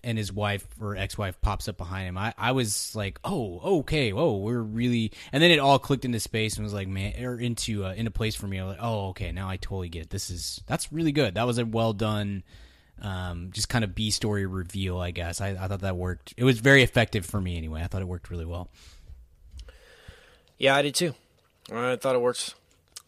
and 0.03 0.18
his 0.18 0.32
wife 0.34 0.66
or 0.80 0.95
ex-wife 0.95 1.39
pops 1.41 1.68
up 1.68 1.78
behind 1.78 2.07
him. 2.07 2.18
I 2.18 2.34
I 2.38 2.51
was 2.51 2.95
like, 2.95 3.20
oh, 3.24 3.80
okay, 3.80 4.14
whoa, 4.14 4.38
we're 4.38 4.62
really, 4.62 5.12
and 5.32 5.41
then 5.41 5.51
it 5.51 5.59
all 5.59 5.80
clicked 5.80 6.05
into 6.05 6.20
space 6.20 6.55
and 6.55 6.64
was 6.64 6.74
like, 6.74 6.88
man, 6.88 7.24
or 7.24 7.39
into 7.39 7.86
uh, 7.86 7.93
into 7.93 8.12
place 8.12 8.36
for 8.36 8.47
me. 8.47 8.59
I 8.59 8.64
was 8.64 8.72
like, 8.78 8.84
oh, 8.84 9.09
okay, 9.09 9.32
now 9.32 9.49
I 9.49 9.57
totally 9.57 9.89
get 9.89 10.03
it. 10.03 10.09
this. 10.09 10.30
Is 10.30 10.62
that's 10.68 10.91
really 10.91 11.12
good. 11.12 11.36
That 11.36 11.47
was 11.47 11.57
a 11.57 11.66
well 11.66 11.93
done 11.93 12.43
um, 13.02 13.49
just 13.52 13.68
kind 13.70 13.84
of 13.84 13.95
B 13.95 14.12
story 14.12 14.45
reveal, 14.45 14.99
I 14.99 15.12
guess. 15.12 15.41
I, 15.41 15.49
I 15.49 15.68
thought 15.68 15.82
that 15.82 15.95
worked. 15.97 16.34
It 16.38 16.43
was 16.43 16.60
very 16.60 16.84
effective 16.84 17.26
for 17.26 17.41
me 17.41 17.58
anyway. 17.58 17.82
I 17.82 17.88
thought 17.88 18.02
it 18.02 18.08
worked 18.08 18.30
really 18.30 18.45
well. 18.45 18.70
Yeah, 20.58 20.76
I 20.76 20.82
did 20.84 20.93
too. 20.95 21.16
I 21.72 21.95
thought 21.95 22.16
it 22.16 22.22
works 22.22 22.54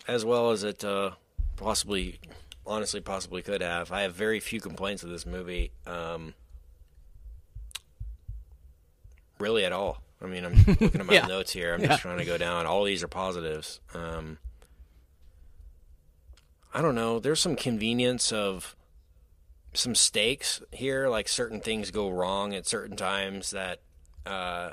as 0.08 0.26
well 0.26 0.52
as 0.52 0.64
it 0.64 0.84
uh, 0.84 1.12
possibly, 1.58 2.20
honestly, 2.66 3.00
possibly 3.02 3.42
could 3.42 3.62
have. 3.62 3.92
I 3.92 4.02
have 4.02 4.16
very 4.16 4.40
few 4.40 4.60
complaints 4.60 5.04
with 5.04 5.12
this 5.12 5.26
movie, 5.26 5.72
um, 5.86 6.34
really 9.40 9.66
at 9.66 9.72
all. 9.72 10.02
I 10.22 10.26
mean, 10.28 10.46
I'm 10.46 10.54
looking 10.66 11.02
at 11.02 11.06
my 11.06 11.14
Yeah. 11.14 11.28
notes 11.28 11.52
here. 11.52 11.74
I'm 11.74 11.82
Yeah. 11.82 11.88
just 11.90 12.02
trying 12.02 12.18
to 12.18 12.26
go 12.26 12.38
down. 12.38 12.66
All 12.66 12.84
these 12.84 13.04
are 13.04 13.08
positives. 13.08 13.80
Um, 13.94 14.38
I 16.74 16.82
don't 16.82 16.96
know. 16.96 17.20
There's 17.20 17.40
some 17.40 17.56
convenience 17.56 18.32
of 18.32 18.76
some 19.74 19.96
stakes 19.96 20.62
here, 20.72 21.10
like 21.10 21.28
certain 21.28 21.60
things 21.60 21.92
go 21.92 22.10
wrong 22.10 22.54
at 22.54 22.68
certain 22.68 22.96
times 22.96 23.52
that 23.52 23.80
uh, 24.26 24.72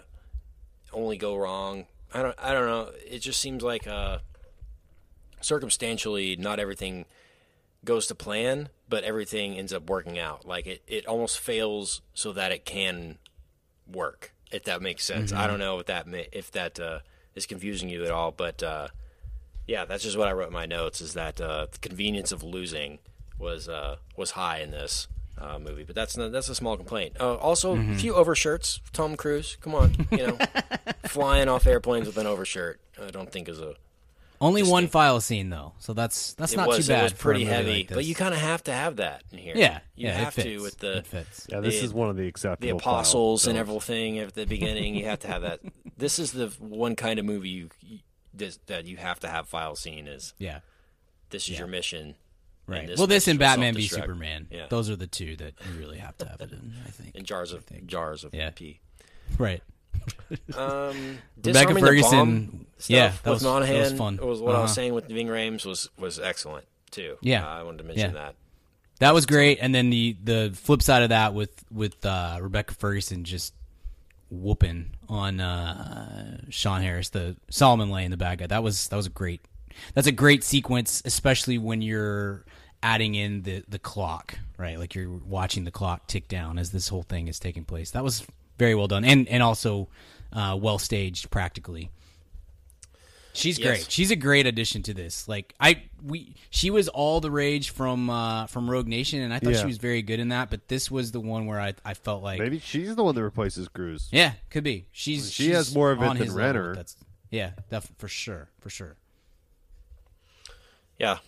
only 0.92 1.16
go 1.16 1.36
wrong. 1.36 1.86
I 2.12 2.22
don't. 2.22 2.34
I 2.38 2.53
don't 2.53 2.66
know. 2.66 2.90
It 3.09 3.20
just 3.20 3.40
seems 3.40 3.62
like 3.62 3.86
uh, 3.86 4.18
circumstantially, 5.40 6.36
not 6.36 6.59
everything 6.59 7.07
goes 7.84 8.07
to 8.09 8.14
plan, 8.14 8.68
but 8.88 9.05
everything 9.05 9.57
ends 9.57 9.72
up 9.72 9.88
working 9.88 10.18
out. 10.18 10.46
Like 10.46 10.66
it, 10.66 10.82
it 10.86 11.07
almost 11.07 11.38
fails 11.38 12.03
so 12.14 12.32
that 12.32 12.53
it 12.53 12.64
can 12.64 13.18
work. 13.90 14.32
If 14.53 14.64
that 14.64 14.82
makes 14.82 15.05
sense. 15.05 15.32
I 15.32 15.46
don't 15.46 15.61
know 15.61 15.78
if 15.78 15.86
that 15.86 16.07
if 16.32 16.51
that 16.53 16.80
uh, 16.80 16.98
is 17.36 17.46
confusing 17.46 17.88
you 17.88 18.05
at 18.05 18.11
all, 18.11 18.32
but 18.32 18.62
uh, 18.62 18.88
yeah, 19.66 19.84
that's 19.84 20.03
just 20.03 20.18
what 20.18 20.26
I 20.26 20.32
wrote 20.32 20.48
in 20.48 20.53
my 20.53 20.66
notes. 20.66 21.01
Is 21.01 21.14
that 21.14 21.40
uh, 21.40 21.66
the 21.70 21.78
convenience 21.78 22.32
of 22.32 22.42
losing 22.42 22.98
was 23.41 23.68
uh, 23.68 23.97
was 24.16 24.32
high 24.32 24.59
in 24.61 24.70
this 24.70 25.09
uh, 25.38 25.59
movie, 25.59 25.82
but 25.84 25.95
that's 25.95 26.16
not, 26.16 26.30
that's 26.32 26.49
a 26.49 26.55
small 26.55 26.76
complaint. 26.76 27.16
Uh, 27.18 27.34
also, 27.36 27.76
a 27.76 27.95
few 27.95 28.14
overshirts. 28.14 28.80
Tom 28.93 29.16
Cruise, 29.16 29.57
come 29.61 29.74
on, 29.74 30.07
you 30.11 30.26
know, 30.26 30.38
flying 31.07 31.49
off 31.49 31.66
airplanes 31.66 32.07
with 32.07 32.18
an 32.18 32.26
overshirt. 32.26 32.80
I 33.03 33.11
don't 33.11 33.32
think 33.32 33.49
is 33.49 33.59
a 33.61 33.74
Only 34.41 34.62
one 34.62 34.86
file 34.88 35.20
scene 35.20 35.49
though, 35.51 35.72
so 35.78 35.95
that's 35.95 36.34
that's 36.34 36.53
it 36.53 36.57
not 36.59 36.68
was 36.68 36.86
too 36.86 36.93
bad. 36.93 37.01
it 37.01 37.03
was 37.05 37.12
pretty 37.14 37.45
heavy, 37.47 37.78
like 37.86 37.88
but 37.95 38.05
you 38.05 38.14
kind 38.14 38.34
of 38.34 38.41
have 38.41 38.62
to 38.64 38.72
have 38.72 38.97
that 38.97 39.22
in 39.32 39.38
here. 39.38 39.55
yeah, 39.57 39.80
you 39.97 40.09
yeah, 40.09 40.12
have 40.12 40.36
it 40.38 40.43
to 40.43 40.51
fits. 40.51 40.62
with 40.62 40.78
the 40.78 40.99
it 40.99 41.07
fits. 41.07 41.47
Yeah, 41.51 41.61
this 41.61 41.78
The- 41.80 41.86
is 41.86 41.95
one 41.95 42.11
of 42.11 42.16
the 42.16 42.22
the 42.22 42.28
acceptable 42.28 42.76
apostles 42.78 43.47
and 43.47 43.57
everything 43.57 44.18
at 44.18 44.34
the 44.34 44.45
beginning. 44.45 44.95
You 44.95 45.07
have 45.07 45.20
to 45.20 45.28
have 45.28 45.43
that. 45.43 45.61
This 45.97 46.18
is 46.18 46.32
the 46.32 46.47
one 46.61 46.97
kind 46.97 47.18
of 47.18 47.26
movie 47.26 47.51
you, 47.51 47.68
you 47.82 47.99
this, 48.32 48.59
that 48.68 48.86
you 48.86 48.97
have 48.97 49.20
to 49.20 49.28
have 49.28 49.47
file 49.49 49.76
scene 49.76 50.07
is 50.09 50.32
Yeah, 50.38 50.61
this 51.28 51.51
is 51.51 51.59
your 51.59 51.68
mission. 51.68 52.14
Right. 52.70 52.86
this 52.86 52.98
well, 52.98 53.06
this 53.06 53.28
and 53.28 53.38
Batman 53.38 53.74
v. 53.74 53.86
Superman. 53.88 54.46
Yeah. 54.50 54.66
Those 54.68 54.88
are 54.90 54.96
the 54.96 55.06
two 55.06 55.36
that 55.36 55.54
you 55.66 55.78
really 55.78 55.98
have 55.98 56.16
to 56.18 56.26
have 56.28 56.40
it 56.40 56.52
in. 56.52 56.74
I 56.86 56.90
think. 56.90 57.14
And 57.16 57.26
jars 57.26 57.52
of 57.52 57.64
jars 57.86 58.24
of 58.24 58.32
Yeah. 58.34 58.50
pee. 58.50 58.80
Right. 59.38 59.62
Um, 60.56 61.18
Rebecca 61.44 61.78
Ferguson, 61.78 62.66
stuff 62.78 62.90
yeah, 62.90 63.08
that 63.08 63.12
was- 63.12 63.22
that 63.22 63.30
was 63.30 63.42
Monaghan 63.42 63.96
fun. 63.96 64.16
was 64.16 64.40
what 64.40 64.54
I 64.54 64.60
was 64.60 64.70
Uh-huh. 64.70 64.74
saying 64.74 64.94
with 64.94 65.08
Ving 65.08 65.26
Rhames 65.28 65.64
was 65.66 65.88
was 65.98 66.18
excellent 66.18 66.66
too. 66.90 67.16
Yeah. 67.20 67.44
Uh, 67.46 67.50
I 67.60 67.62
wanted 67.62 67.78
to 67.78 67.84
mention 67.84 68.14
Yeah. 68.14 68.20
that. 68.20 68.34
That 69.00 69.14
was 69.14 69.24
great, 69.26 69.58
and 69.60 69.74
then 69.74 69.90
the 69.90 70.16
the 70.22 70.52
flip 70.54 70.82
side 70.82 71.02
of 71.02 71.08
that 71.08 71.34
with 71.34 71.64
with 71.70 72.04
uh, 72.06 72.38
Rebecca 72.40 72.74
Ferguson 72.74 73.24
just 73.24 73.54
whooping 74.30 74.90
on 75.08 75.40
uh, 75.40 76.40
Sean 76.50 76.82
Harris, 76.82 77.08
the 77.08 77.36
Solomon 77.50 77.90
Lane, 77.90 78.10
the 78.10 78.16
bad 78.16 78.38
guy. 78.38 78.46
That 78.46 78.62
was 78.62 78.88
that 78.88 78.96
was 78.96 79.06
a 79.06 79.10
great. 79.10 79.40
That's 79.94 80.06
a 80.06 80.12
great 80.12 80.44
sequence, 80.44 81.02
especially 81.04 81.58
when 81.58 81.82
you're 81.82 82.44
adding 82.82 83.14
in 83.14 83.42
the 83.42 83.62
the 83.68 83.78
clock, 83.78 84.38
right? 84.58 84.78
Like 84.78 84.94
you're 84.94 85.10
watching 85.10 85.64
the 85.64 85.70
clock 85.70 86.06
tick 86.06 86.28
down 86.28 86.58
as 86.58 86.70
this 86.72 86.88
whole 86.88 87.02
thing 87.02 87.28
is 87.28 87.38
taking 87.38 87.64
place. 87.64 87.90
That 87.92 88.04
was 88.04 88.24
very 88.58 88.74
well 88.74 88.88
done, 88.88 89.04
and 89.04 89.28
and 89.28 89.42
also 89.42 89.88
uh, 90.32 90.56
well 90.60 90.78
staged 90.78 91.30
practically. 91.30 91.90
She's 93.32 93.58
Yes. 93.60 93.66
great. 93.68 93.90
She's 93.92 94.10
a 94.10 94.16
great 94.16 94.46
addition 94.46 94.82
to 94.84 94.94
this. 94.94 95.28
Like 95.28 95.54
I 95.60 95.84
we 96.04 96.34
she 96.50 96.68
was 96.70 96.88
all 96.88 97.20
the 97.20 97.30
rage 97.30 97.70
from 97.70 98.10
uh 98.10 98.46
from 98.48 98.68
Rogue 98.68 98.88
Nation 98.88 99.20
and 99.20 99.32
I 99.32 99.38
thought 99.38 99.52
Yeah. 99.52 99.60
she 99.60 99.66
was 99.66 99.78
very 99.78 100.02
good 100.02 100.18
in 100.18 100.28
that, 100.30 100.50
but 100.50 100.66
this 100.66 100.90
was 100.90 101.12
the 101.12 101.20
one 101.20 101.46
where 101.46 101.60
I 101.60 101.74
I 101.84 101.94
felt 101.94 102.24
like 102.24 102.40
Maybe 102.40 102.58
she's 102.58 102.96
the 102.96 103.04
one 103.04 103.14
that 103.14 103.22
replaces 103.22 103.68
Cruise. 103.68 104.08
Yeah, 104.10 104.32
could 104.50 104.64
be. 104.64 104.86
She's 104.90 105.30
She 105.30 105.44
she's 105.44 105.54
has 105.54 105.74
more 105.74 105.92
of 105.92 106.02
it 106.02 106.06
than 106.06 106.16
his 106.16 106.34
level, 106.34 106.60
Renner. 106.62 106.74
That's 106.74 106.96
yeah, 107.30 107.52
def- 107.70 107.92
for 107.98 108.08
sure, 108.08 108.48
for 108.58 108.68
sure. 108.68 108.96
Yeah. 111.01 111.18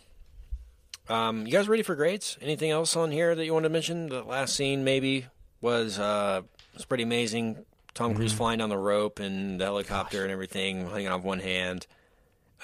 Um, 1.08 1.46
you 1.46 1.52
guys 1.52 1.68
ready 1.68 1.82
for 1.82 1.94
grades? 1.96 2.38
Anything 2.40 2.70
else 2.70 2.94
on 2.94 3.10
here 3.10 3.34
that 3.34 3.44
you 3.44 3.52
want 3.52 3.64
to 3.64 3.68
mention? 3.70 4.08
The 4.08 4.22
last 4.22 4.54
scene 4.54 4.84
maybe 4.84 5.26
was 5.60 5.98
uh 5.98 6.42
was 6.74 6.84
pretty 6.84 7.02
amazing. 7.02 7.64
Tom 7.94 8.14
Cruise 8.14 8.32
flying 8.32 8.58
down 8.60 8.68
the 8.68 8.78
rope 8.78 9.18
and 9.18 9.60
the 9.60 9.64
helicopter 9.64 10.22
and 10.22 10.30
everything, 10.30 10.88
hanging 10.88 11.08
off 11.08 11.22
one 11.22 11.40
hand. 11.40 11.86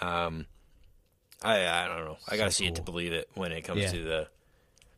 Um, 0.00 0.46
I 1.42 1.66
I 1.66 1.86
don't 1.88 2.04
know. 2.04 2.18
I 2.28 2.36
gotta 2.36 2.50
see 2.52 2.66
it 2.66 2.76
to 2.76 2.82
believe 2.82 3.12
it 3.12 3.28
when 3.34 3.52
it 3.52 3.62
comes 3.62 3.80
Yeah. 3.82 3.90
to 3.90 4.04
the 4.04 4.28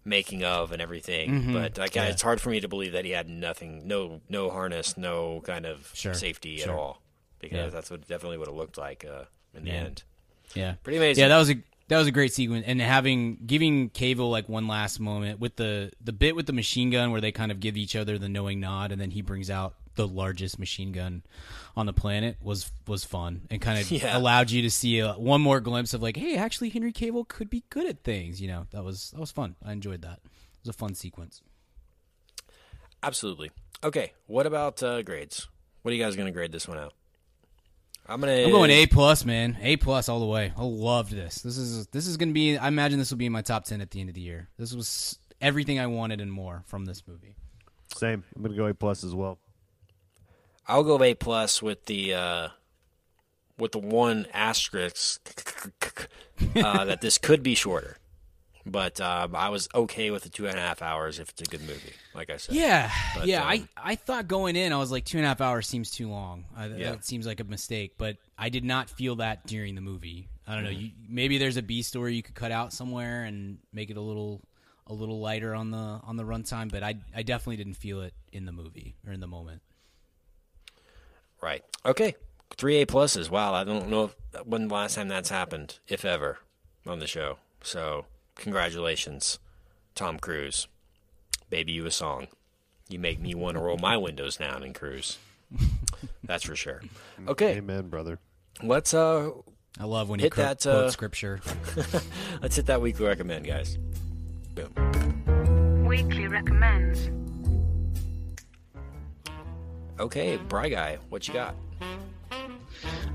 making 0.04 0.44
of 0.44 0.72
and 0.72 0.80
everything. 0.82 1.52
But 1.52 1.78
like, 1.78 1.94
Yeah. 1.94 2.04
it's 2.06 2.22
hard 2.22 2.40
for 2.40 2.50
me 2.50 2.60
to 2.60 2.68
believe 2.68 2.92
that 2.92 3.04
he 3.04 3.10
had 3.12 3.28
nothing, 3.28 3.86
no 3.86 4.20
no 4.28 4.50
harness, 4.50 4.96
no 4.96 5.40
kind 5.42 5.64
of 5.66 5.90
Sure. 5.94 6.14
safety 6.14 6.62
at 6.62 6.68
all. 6.70 7.02
Because 7.38 7.56
Yeah. 7.56 7.68
that's 7.70 7.90
what 7.90 8.06
definitely 8.06 8.38
would 8.38 8.48
have 8.48 8.56
looked 8.56 8.78
like 8.78 9.04
uh, 9.04 9.24
in 9.54 9.64
the 9.64 9.70
end. 9.70 10.02
Yeah, 10.54 10.74
Pretty 10.82 10.96
amazing. 10.98 11.22
Yeah, 11.22 11.28
that 11.28 11.38
was 11.38 11.50
a 11.50 11.54
that 11.90 11.98
was 11.98 12.06
a 12.06 12.12
great 12.12 12.32
sequence, 12.32 12.64
and 12.66 12.80
having 12.80 13.36
giving 13.46 13.90
Cavill 13.90 14.30
like 14.30 14.48
one 14.48 14.68
last 14.68 15.00
moment 15.00 15.40
with 15.40 15.56
the 15.56 15.90
the 16.00 16.12
bit 16.12 16.36
with 16.36 16.46
the 16.46 16.52
machine 16.52 16.90
gun 16.90 17.10
where 17.10 17.20
they 17.20 17.32
kind 17.32 17.50
of 17.50 17.58
give 17.58 17.76
each 17.76 17.96
other 17.96 18.16
the 18.16 18.28
knowing 18.28 18.60
nod, 18.60 18.92
and 18.92 19.00
then 19.00 19.10
he 19.10 19.22
brings 19.22 19.50
out 19.50 19.74
the 19.96 20.06
largest 20.06 20.58
machine 20.60 20.92
gun 20.92 21.22
on 21.76 21.86
the 21.86 21.92
planet 21.92 22.36
was 22.40 22.70
was 22.86 23.04
fun 23.04 23.42
and 23.50 23.60
kind 23.60 23.80
of 23.80 23.90
Yeah. 23.90 24.16
allowed 24.16 24.52
you 24.52 24.62
to 24.62 24.70
see 24.70 25.00
a, 25.00 25.14
one 25.14 25.40
more 25.40 25.58
glimpse 25.60 25.92
of 25.92 26.00
like, 26.00 26.16
hey, 26.16 26.36
actually 26.36 26.68
Henry 26.70 26.92
Cavill 26.92 27.26
could 27.26 27.50
be 27.50 27.64
good 27.70 27.86
at 27.88 28.04
things. 28.04 28.40
You 28.40 28.46
know, 28.46 28.66
that 28.70 28.84
was 28.84 29.10
that 29.10 29.18
was 29.20 29.32
fun. 29.32 29.56
I 29.64 29.72
enjoyed 29.72 30.02
that. 30.02 30.20
It 30.24 30.66
was 30.66 30.68
a 30.74 30.78
fun 30.78 30.94
sequence. 30.94 31.42
Absolutely. 33.02 33.50
Okay, 33.82 34.12
what 34.26 34.46
about 34.46 34.82
uh, 34.82 35.02
grades? 35.02 35.48
What 35.82 35.90
are 35.90 35.94
you 35.94 36.02
guys 36.04 36.14
going 36.14 36.26
to 36.26 36.32
grade 36.32 36.52
this 36.52 36.68
one 36.68 36.78
out? 36.78 36.92
I'm 38.10 38.18
gonna. 38.18 38.32
I'm 38.32 38.50
going 38.50 38.70
A 38.72 38.86
plus, 38.86 39.24
man. 39.24 39.56
A 39.62 39.76
plus 39.76 40.08
all 40.08 40.18
the 40.18 40.26
way. 40.26 40.52
I 40.56 40.64
loved 40.64 41.12
this. 41.12 41.36
This 41.36 41.56
is 41.56 41.86
this 41.88 42.08
is 42.08 42.16
gonna 42.16 42.32
be. 42.32 42.58
I 42.58 42.66
imagine 42.66 42.98
this 42.98 43.10
will 43.10 43.18
be 43.18 43.26
in 43.26 43.32
my 43.32 43.42
top 43.42 43.64
ten 43.64 43.80
at 43.80 43.92
the 43.92 44.00
end 44.00 44.08
of 44.08 44.16
the 44.16 44.20
year. 44.20 44.48
This 44.58 44.74
was 44.74 45.16
everything 45.40 45.78
I 45.78 45.86
wanted 45.86 46.20
and 46.20 46.32
more 46.32 46.64
from 46.66 46.86
this 46.86 47.04
movie. 47.06 47.36
Same. 47.94 48.24
I'm 48.34 48.42
gonna 48.42 48.56
go 48.56 48.66
A 48.66 48.74
plus 48.74 49.04
as 49.04 49.14
well. 49.14 49.38
I'll 50.66 50.82
go 50.82 51.00
A 51.02 51.14
plus 51.14 51.62
with 51.62 51.86
the 51.86 52.14
uh, 52.14 52.48
with 53.58 53.72
the 53.72 53.78
one 53.78 54.26
asterisk 54.32 55.20
uh, 56.56 56.84
that 56.84 57.00
this 57.02 57.16
could 57.16 57.44
be 57.44 57.54
shorter, 57.54 57.96
but 58.66 59.00
uh, 59.00 59.28
I 59.34 59.48
was 59.48 59.68
okay 59.74 60.10
with 60.10 60.22
the 60.22 60.28
two 60.28 60.46
and 60.46 60.56
a 60.58 60.60
half 60.60 60.82
hours 60.82 61.18
if 61.18 61.30
it's 61.30 61.42
a 61.42 61.44
good 61.44 61.60
movie. 61.62 61.92
Like 62.14 62.30
I 62.30 62.36
said, 62.36 62.54
Yeah, 62.54 62.90
But, 63.14 63.26
yeah. 63.26 63.42
um, 63.42 63.48
I 63.48 63.68
I 63.76 63.94
thought 63.94 64.28
going 64.28 64.56
in, 64.56 64.72
I 64.72 64.76
was 64.78 64.90
like 64.92 65.04
two 65.04 65.18
and 65.18 65.24
a 65.24 65.28
half 65.28 65.40
hours 65.40 65.66
seems 65.66 65.90
too 65.90 66.08
long. 66.08 66.44
I, 66.56 66.66
Yeah. 66.66 66.90
That 66.92 67.04
seems 67.04 67.26
like 67.26 67.40
a 67.40 67.44
mistake, 67.44 67.94
but 67.98 68.16
I 68.38 68.48
did 68.48 68.64
not 68.64 68.90
feel 68.90 69.16
that 69.16 69.46
during 69.46 69.74
the 69.74 69.80
movie. 69.80 70.28
I 70.46 70.54
don't 70.54 70.64
know. 70.64 70.70
Mm-hmm. 70.70 70.80
You, 70.80 70.90
maybe 71.08 71.38
there's 71.38 71.56
a 71.56 71.62
B 71.62 71.82
story 71.82 72.14
you 72.14 72.22
could 72.22 72.34
cut 72.34 72.50
out 72.52 72.72
somewhere 72.72 73.24
and 73.24 73.58
make 73.72 73.90
it 73.90 73.96
a 73.96 74.00
little 74.00 74.40
a 74.86 74.92
little 74.92 75.20
lighter 75.20 75.54
on 75.54 75.70
the 75.70 75.78
on 75.78 76.16
the 76.16 76.24
runtime, 76.24 76.70
but 76.70 76.82
I 76.82 76.96
I 77.14 77.22
definitely 77.22 77.56
didn't 77.56 77.74
feel 77.74 78.00
it 78.02 78.14
in 78.32 78.44
the 78.46 78.52
movie 78.52 78.96
or 79.06 79.12
in 79.12 79.20
the 79.20 79.26
moment. 79.28 79.62
right. 81.40 81.62
Okay, 81.86 82.14
three 82.56 82.82
A 82.82 82.86
pluses. 82.86 83.30
Wow, 83.30 83.54
I 83.54 83.64
don't 83.64 83.88
know 83.88 84.04
if, 84.04 84.16
when 84.46 84.68
the 84.68 84.74
last 84.74 84.94
time 84.96 85.08
that's 85.08 85.30
happened, 85.30 85.78
if 85.88 86.04
ever, 86.04 86.38
on 86.86 86.98
the 86.98 87.06
show. 87.06 87.38
So 87.62 88.04
congratulations, 88.40 89.38
Tom 89.94 90.18
Cruise. 90.18 90.66
Baby, 91.48 91.72
you 91.72 91.86
a 91.86 91.90
song. 91.90 92.26
You 92.88 92.98
make 92.98 93.20
me 93.20 93.34
want 93.34 93.54
to 93.56 93.60
roll 93.60 93.78
my 93.78 93.96
windows 93.96 94.36
down 94.36 94.64
and 94.64 94.74
cruise. 94.74 95.18
That's 96.24 96.44
for 96.44 96.56
sure. 96.56 96.80
Okay, 97.28 97.58
Amen, 97.58 97.88
brother. 97.88 98.18
let's 98.62 98.92
uh 98.94 99.30
I 99.78 99.84
love 99.84 100.08
when 100.08 100.18
you 100.18 100.24
Hit 100.24 100.32
quote, 100.32 100.60
that, 100.60 100.62
quote 100.68 100.84
uh, 100.86 100.90
scripture. 100.90 101.40
let's 102.42 102.56
hit 102.56 102.66
that 102.66 102.80
weekly 102.80 103.06
recommend, 103.06 103.46
guys. 103.46 103.78
Boom. 104.54 105.84
Weekly 105.86 106.26
recommends. 106.26 107.10
Okay, 110.00 110.36
Bry 110.36 110.68
Guy, 110.68 110.98
what 111.08 111.28
you 111.28 111.34
got? 111.34 111.54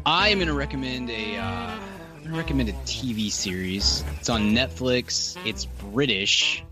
I 0.05 0.29
am 0.29 0.37
going 0.37 0.47
to 0.47 0.53
recommend 0.53 1.09
a. 1.09 1.37
Uh, 1.37 1.43
I'm 1.43 1.79
going 1.79 1.81
to 1.81 1.94
recommend 2.31 2.69
a 2.69 2.73
TV 2.73 3.31
series. 3.31 4.03
It's 4.19 4.29
on 4.29 4.51
Netflix. 4.51 5.37
It's 5.45 5.65
British. 5.65 6.63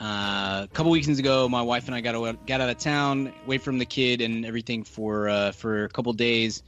Uh, 0.00 0.62
a 0.64 0.68
couple 0.72 0.90
weekends 0.90 1.18
ago, 1.18 1.48
my 1.48 1.62
wife 1.62 1.86
and 1.86 1.94
I 1.94 2.00
got 2.00 2.14
out, 2.14 2.46
got 2.46 2.60
out 2.60 2.68
of 2.68 2.78
town, 2.78 3.32
away 3.44 3.58
from 3.58 3.78
the 3.78 3.86
kid 3.86 4.20
and 4.20 4.44
everything 4.44 4.84
for 4.84 5.28
uh, 5.28 5.52
for 5.52 5.84
a 5.84 5.88
couple 5.88 6.12
days, 6.12 6.62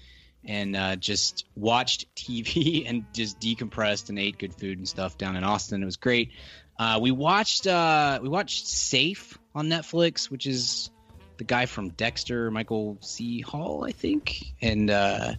and 0.45 0.75
uh, 0.77 0.97
just 0.97 1.45
watched 1.57 2.15
TV 2.15 2.85
and 2.89 3.05
just 3.13 3.41
decompressed 3.41 4.09
and 4.09 4.19
ate 4.19 4.39
good 4.39 4.55
food 4.55 4.79
and 4.79 4.89
stuff 4.89 5.19
down 5.19 5.37
in 5.37 5.45
Austin. 5.45 5.83
It 5.83 5.87
was 5.87 5.97
great. 5.97 6.33
Uh, 6.79 6.99
we 7.03 7.11
watched 7.11 7.67
uh, 7.67 8.21
we 8.23 8.29
watched 8.29 8.67
Safe 8.67 9.37
on 9.55 9.69
Netflix, 9.69 10.31
which 10.31 10.47
is 10.47 10.91
the 11.37 11.45
guy 11.45 11.67
from 11.67 11.91
Dexter, 11.91 12.51
Michael 12.51 12.99
C. 13.01 13.41
Hall, 13.41 13.85
I 13.85 13.93
think, 13.93 14.55
and 14.63 14.91
uh, 14.91 15.35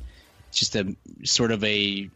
just 0.51 0.75
a 0.75 0.95
sort 1.23 1.51
of 1.51 1.63
a 1.63 2.09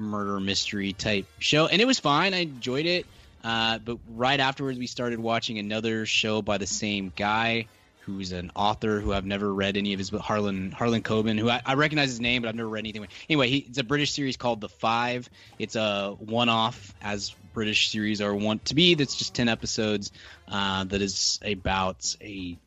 murder 0.00 0.40
mystery 0.40 0.92
type 0.92 1.26
show, 1.38 1.66
and 1.66 1.80
it 1.80 1.86
was 1.86 2.00
fine. 2.00 2.34
I 2.34 2.38
enjoyed 2.38 2.86
it. 2.86 3.06
Uh, 3.44 3.78
but 3.78 3.98
right 4.08 4.40
afterwards, 4.40 4.78
we 4.78 4.86
started 4.86 5.18
watching 5.18 5.58
another 5.58 6.04
show 6.06 6.42
by 6.42 6.58
the 6.58 6.66
same 6.66 7.12
guy, 7.16 7.66
who's 8.00 8.32
an 8.32 8.50
author 8.56 9.00
who 9.00 9.12
I've 9.12 9.24
never 9.24 9.52
read 9.52 9.76
any 9.76 9.92
of 9.92 9.98
his, 9.98 10.10
but 10.10 10.20
Harlan 10.20 10.72
Harlan 10.72 11.02
Coben, 11.02 11.38
who 11.38 11.48
I, 11.48 11.62
I 11.64 11.74
recognize 11.74 12.08
his 12.10 12.20
name, 12.20 12.42
but 12.42 12.48
I've 12.48 12.54
never 12.54 12.68
read 12.68 12.80
anything. 12.80 13.06
Anyway, 13.28 13.48
he, 13.48 13.58
it's 13.58 13.78
a 13.78 13.84
British 13.84 14.12
series 14.12 14.36
called 14.36 14.60
The 14.60 14.68
Five. 14.68 15.30
It's 15.58 15.76
a 15.76 16.16
one-off, 16.18 16.94
as 17.00 17.34
British 17.54 17.90
series 17.90 18.20
are 18.20 18.34
want 18.34 18.66
to 18.66 18.74
be. 18.74 18.94
That's 18.94 19.16
just 19.16 19.34
ten 19.34 19.48
episodes. 19.48 20.12
Uh, 20.46 20.84
that 20.84 21.00
is 21.00 21.38
about 21.44 22.16
a 22.20 22.58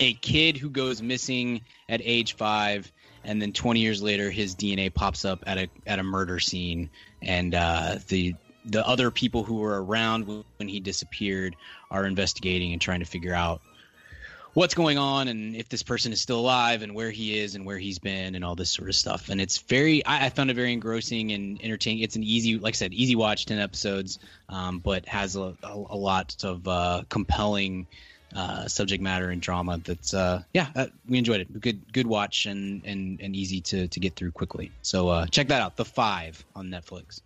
a 0.00 0.12
kid 0.14 0.56
who 0.56 0.70
goes 0.70 1.00
missing 1.00 1.60
at 1.88 2.00
age 2.02 2.34
five, 2.34 2.90
and 3.24 3.40
then 3.40 3.52
20 3.52 3.80
years 3.80 4.02
later, 4.02 4.30
his 4.30 4.54
DNA 4.54 4.92
pops 4.92 5.24
up 5.24 5.42
at 5.46 5.58
a 5.58 5.68
at 5.86 5.98
a 5.98 6.02
murder 6.02 6.38
scene, 6.40 6.90
and 7.22 7.54
uh, 7.54 7.96
the 8.08 8.34
the 8.64 8.86
other 8.86 9.10
people 9.10 9.44
who 9.44 9.56
were 9.56 9.82
around 9.82 10.44
when 10.56 10.68
he 10.68 10.80
disappeared 10.80 11.56
are 11.90 12.06
investigating 12.06 12.72
and 12.72 12.80
trying 12.80 13.00
to 13.00 13.06
figure 13.06 13.34
out 13.34 13.60
what's 14.54 14.74
going 14.74 14.98
on 14.98 15.26
and 15.28 15.56
if 15.56 15.68
this 15.68 15.82
person 15.82 16.12
is 16.12 16.20
still 16.20 16.38
alive 16.38 16.82
and 16.82 16.94
where 16.94 17.10
he 17.10 17.38
is 17.38 17.56
and 17.56 17.66
where 17.66 17.76
he's 17.76 17.98
been 17.98 18.36
and 18.36 18.44
all 18.44 18.54
this 18.54 18.70
sort 18.70 18.88
of 18.88 18.94
stuff. 18.94 19.28
And 19.28 19.40
it's 19.40 19.58
very, 19.58 20.04
I, 20.06 20.26
I 20.26 20.28
found 20.30 20.50
it 20.50 20.54
very 20.54 20.72
engrossing 20.72 21.32
and 21.32 21.60
entertaining. 21.62 22.02
It's 22.02 22.16
an 22.16 22.22
easy, 22.22 22.58
like 22.58 22.74
I 22.74 22.76
said, 22.76 22.94
easy 22.94 23.16
watch, 23.16 23.46
10 23.46 23.58
episodes, 23.58 24.20
um, 24.48 24.78
but 24.78 25.06
has 25.06 25.34
a, 25.34 25.56
a, 25.62 25.72
a 25.90 25.96
lot 25.96 26.36
of 26.44 26.66
uh, 26.68 27.02
compelling 27.08 27.88
uh, 28.34 28.66
subject 28.68 29.02
matter 29.02 29.30
and 29.30 29.40
drama. 29.40 29.80
That's 29.82 30.12
uh, 30.12 30.42
yeah, 30.52 30.68
uh, 30.74 30.86
we 31.08 31.18
enjoyed 31.18 31.40
it. 31.40 31.60
Good, 31.60 31.92
good 31.92 32.06
watch 32.06 32.46
and 32.46 32.84
and 32.84 33.20
and 33.20 33.36
easy 33.36 33.60
to 33.62 33.88
to 33.88 34.00
get 34.00 34.16
through 34.16 34.32
quickly. 34.32 34.72
So 34.82 35.08
uh, 35.08 35.26
check 35.26 35.48
that 35.48 35.62
out. 35.62 35.76
The 35.76 35.84
Five 35.84 36.44
on 36.54 36.68
Netflix. 36.68 37.20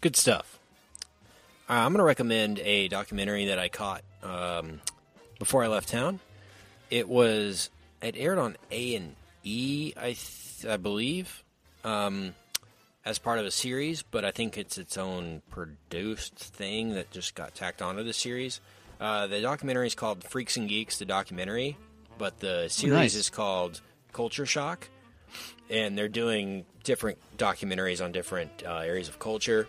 Good 0.00 0.16
stuff. 0.16 0.58
Uh, 1.68 1.74
I'm 1.74 1.92
going 1.92 1.98
to 1.98 2.04
recommend 2.04 2.60
a 2.60 2.88
documentary 2.88 3.46
that 3.46 3.58
I 3.58 3.68
caught 3.68 4.02
um, 4.22 4.80
before 5.38 5.64
I 5.64 5.66
left 5.66 5.90
town. 5.90 6.20
It 6.88 7.08
was 7.08 7.68
it 8.00 8.14
aired 8.16 8.38
on 8.38 8.56
A 8.70 8.94
and 8.94 9.16
E, 9.44 9.92
I 9.96 10.14
th- 10.14 10.66
I 10.66 10.76
believe, 10.76 11.44
um, 11.84 12.34
as 13.04 13.18
part 13.18 13.38
of 13.38 13.46
a 13.46 13.50
series, 13.50 14.02
but 14.02 14.24
I 14.24 14.30
think 14.30 14.56
it's 14.56 14.78
its 14.78 14.96
own 14.96 15.42
produced 15.50 16.36
thing 16.36 16.94
that 16.94 17.10
just 17.10 17.34
got 17.34 17.54
tacked 17.54 17.82
onto 17.82 18.02
the 18.02 18.12
series. 18.12 18.60
Uh, 19.00 19.26
the 19.26 19.40
documentary 19.40 19.86
is 19.86 19.94
called 19.94 20.24
Freaks 20.24 20.56
and 20.56 20.68
Geeks, 20.68 20.98
the 20.98 21.04
documentary, 21.04 21.76
but 22.18 22.40
the 22.40 22.68
series 22.68 22.92
nice. 22.92 23.14
is 23.14 23.30
called 23.30 23.80
Culture 24.12 24.46
Shock, 24.46 24.88
and 25.70 25.96
they're 25.96 26.08
doing 26.08 26.64
different 26.82 27.18
documentaries 27.36 28.02
on 28.04 28.12
different 28.12 28.62
uh, 28.66 28.78
areas 28.78 29.08
of 29.08 29.18
culture. 29.18 29.68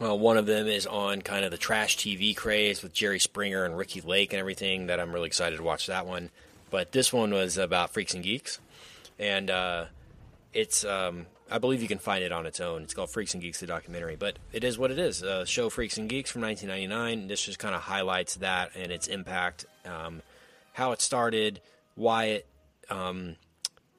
Uh, 0.00 0.14
one 0.14 0.36
of 0.36 0.46
them 0.46 0.66
is 0.66 0.86
on 0.86 1.22
kind 1.22 1.44
of 1.44 1.50
the 1.50 1.58
trash 1.58 1.96
TV 1.96 2.34
craze 2.34 2.82
with 2.82 2.92
Jerry 2.92 3.18
Springer 3.18 3.64
and 3.64 3.76
Ricki 3.76 4.00
Lake 4.00 4.32
and 4.32 4.40
everything. 4.40 4.86
That 4.86 5.00
I'm 5.00 5.12
really 5.12 5.26
excited 5.26 5.56
to 5.56 5.62
watch 5.62 5.86
that 5.86 6.06
one. 6.06 6.30
But 6.70 6.92
this 6.92 7.12
one 7.12 7.32
was 7.32 7.58
about 7.58 7.90
Freaks 7.90 8.14
and 8.14 8.22
Geeks, 8.22 8.58
and 9.18 9.50
uh, 9.50 9.84
it's 10.52 10.84
um, 10.84 11.26
I 11.52 11.58
believe 11.58 11.82
you 11.82 11.88
can 11.88 11.98
find 11.98 12.24
it 12.24 12.32
on 12.32 12.46
its 12.46 12.60
own. 12.60 12.82
It's 12.82 12.94
called 12.94 13.10
Freaks 13.10 13.34
and 13.34 13.42
Geeks, 13.42 13.60
the 13.60 13.66
documentary. 13.66 14.16
But 14.16 14.38
it 14.52 14.64
is 14.64 14.78
what 14.78 14.90
it 14.90 14.98
is. 14.98 15.22
Uh, 15.22 15.44
show 15.44 15.68
Freaks 15.68 15.98
and 15.98 16.08
Geeks 16.08 16.30
from 16.30 16.42
1999. 16.42 17.28
This 17.28 17.44
just 17.44 17.58
kind 17.58 17.74
of 17.74 17.82
highlights 17.82 18.36
that 18.36 18.70
and 18.74 18.90
its 18.90 19.06
impact, 19.06 19.66
um, 19.84 20.22
how 20.72 20.92
it 20.92 21.02
started, 21.02 21.60
why 21.94 22.24
it 22.24 22.46
um, 22.88 23.36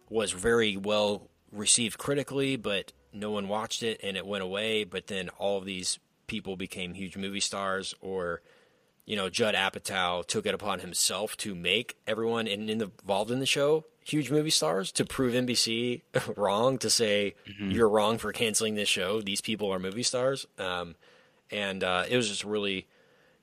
was 0.10 0.32
very 0.32 0.76
well 0.78 1.30
received 1.52 2.00
critically, 2.00 2.56
but 2.56 2.92
no 3.14 3.30
one 3.30 3.48
watched 3.48 3.84
it 3.84 4.00
and 4.02 4.18
it 4.18 4.26
went 4.26 4.44
away. 4.44 4.84
But 4.84 5.08
then 5.08 5.30
all 5.38 5.58
of 5.60 5.66
these 5.66 6.00
people 6.26 6.58
became 6.58 6.96
huge 6.96 7.16
movie 7.16 7.40
stars, 7.40 7.94
or 8.02 8.42
you 9.06 9.16
know, 9.16 9.30
Judd 9.30 9.56
Apatow 9.56 10.26
took 10.26 10.46
it 10.46 10.54
upon 10.54 10.80
himself 10.80 11.36
to 11.38 11.56
make 11.56 11.98
everyone 12.08 12.48
in, 12.48 12.70
in 12.70 12.82
involved 12.82 13.32
in 13.32 13.40
the 13.40 13.46
show 13.46 13.86
huge 14.06 14.30
movie 14.30 14.50
stars 14.50 14.92
to 14.94 15.06
prove 15.06 15.34
NBC 15.34 16.02
wrong 16.38 16.78
to 16.80 16.90
say 16.90 17.36
you're 17.58 17.90
wrong 17.90 18.18
for 18.18 18.32
canceling 18.32 18.76
this 18.76 18.90
show. 18.90 19.22
These 19.22 19.42
people 19.42 19.72
are 19.72 19.80
movie 19.80 20.04
stars, 20.04 20.46
um, 20.60 20.96
and 21.52 21.84
uh, 21.84 22.06
it 22.10 22.18
was 22.18 22.30
just 22.30 22.44
really 22.44 22.88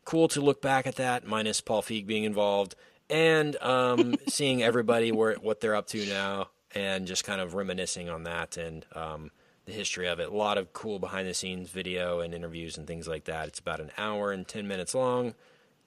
cool 0.05 0.28
to 0.28 0.41
look 0.41 0.61
back 0.61 0.87
at 0.87 0.97
that, 0.97 1.27
minus 1.27 1.61
Paul 1.61 1.82
Feig 1.82 2.07
being 2.07 2.24
involved, 2.24 2.74
and 3.09 3.57
um, 3.62 4.15
seeing 4.28 4.62
everybody 4.62 5.12
where 5.12 5.35
what 5.35 5.61
they're 5.61 5.74
up 5.74 5.87
to 5.89 6.05
now, 6.07 6.49
and 6.74 7.07
just 7.07 7.24
kind 7.24 7.41
of 7.41 7.55
reminiscing 7.55 8.09
on 8.09 8.24
that 8.24 8.57
and 8.57 8.87
um, 8.95 9.31
the 9.66 9.73
history 9.73 10.09
of 10.09 10.20
it. 10.20 10.28
A 10.28 10.37
lot 10.37 10.59
of 10.59 10.73
cool 10.73 10.99
behind 10.99 11.28
the 11.28 11.35
scenes 11.35 11.70
video 11.70 12.20
and 12.20 12.35
interviews 12.35 12.77
and 12.77 12.87
things 12.87 13.09
like 13.09 13.24
that. 13.24 13.49
It's 13.49 13.59
about 13.59 13.81
an 13.81 13.91
hour 13.97 14.32
and 14.32 14.47
ten 14.47 14.69
minutes 14.69 14.95
long. 14.95 15.35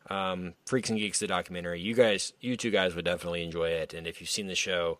Um, 0.09 0.53
Freaks 0.65 0.89
and 0.89 0.99
Geeks, 0.99 1.19
the 1.19 1.27
documentary. 1.27 1.79
You 1.79 1.93
guys, 1.93 2.33
you 2.41 2.57
two 2.57 2.71
guys 2.71 2.95
would 2.95 3.05
definitely 3.05 3.43
enjoy 3.43 3.69
it, 3.69 3.93
and 3.93 4.05
if 4.05 4.19
you've 4.19 4.29
seen 4.29 4.47
the 4.47 4.55
show, 4.55 4.99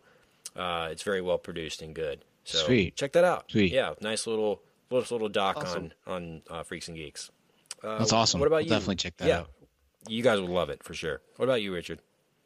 uh, 0.56 0.90
it's 0.92 1.04
very 1.04 1.22
well 1.22 1.38
produced 1.38 1.82
and 1.82 1.94
good. 1.94 2.24
So 2.46 2.60
Sweet. 2.60 2.96
check 2.96 3.14
that 3.14 3.24
out. 3.24 3.52
Sweet. 3.52 3.72
Yeah, 3.72 3.94
nice 4.02 4.28
little 4.28 4.62
little, 4.90 5.16
little 5.16 5.30
doc 5.30 5.58
on 5.58 5.94
on 6.08 6.42
uh, 6.50 6.64
Freaks 6.64 6.88
and 6.88 6.98
Geeks. 6.98 7.32
Uh, 7.84 7.98
That's 7.98 8.14
awesome. 8.14 8.40
What 8.40 8.48
about 8.48 8.58
I'll 8.58 8.64
you? 8.64 8.70
definitely 8.70 8.96
check 8.96 9.18
that 9.18 9.28
yeah. 9.28 9.40
out. 9.40 9.50
You 10.08 10.24
guys 10.24 10.40
would 10.40 10.50
love 10.50 10.70
it 10.70 10.84
for 10.84 10.94
sure. 10.94 11.22
What 11.38 11.46
about 11.46 11.62
you, 11.62 11.74
Richard? 11.74 12.00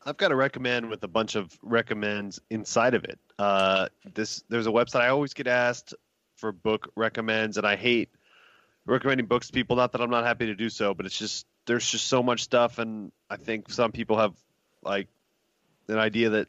I've 0.05 0.17
got 0.17 0.31
a 0.31 0.35
recommend 0.35 0.89
with 0.89 1.03
a 1.03 1.07
bunch 1.07 1.35
of 1.35 1.57
recommends 1.61 2.39
inside 2.49 2.93
of 2.93 3.03
it. 3.03 3.19
Uh, 3.37 3.89
this 4.13 4.43
there's 4.49 4.67
a 4.67 4.71
website 4.71 5.01
I 5.01 5.09
always 5.09 5.33
get 5.33 5.47
asked 5.47 5.93
for 6.35 6.51
book 6.51 6.91
recommends, 6.95 7.57
and 7.57 7.65
I 7.67 7.75
hate 7.75 8.09
recommending 8.85 9.25
books 9.25 9.47
to 9.47 9.53
people. 9.53 9.75
Not 9.75 9.91
that 9.91 10.01
I'm 10.01 10.09
not 10.09 10.23
happy 10.23 10.45
to 10.45 10.55
do 10.55 10.69
so, 10.69 10.93
but 10.93 11.05
it's 11.05 11.17
just 11.17 11.45
there's 11.67 11.89
just 11.89 12.07
so 12.07 12.23
much 12.23 12.41
stuff, 12.41 12.79
and 12.79 13.11
I 13.29 13.35
think 13.35 13.69
some 13.69 13.91
people 13.91 14.17
have 14.17 14.33
like 14.81 15.07
an 15.87 15.99
idea 15.99 16.31
that 16.31 16.47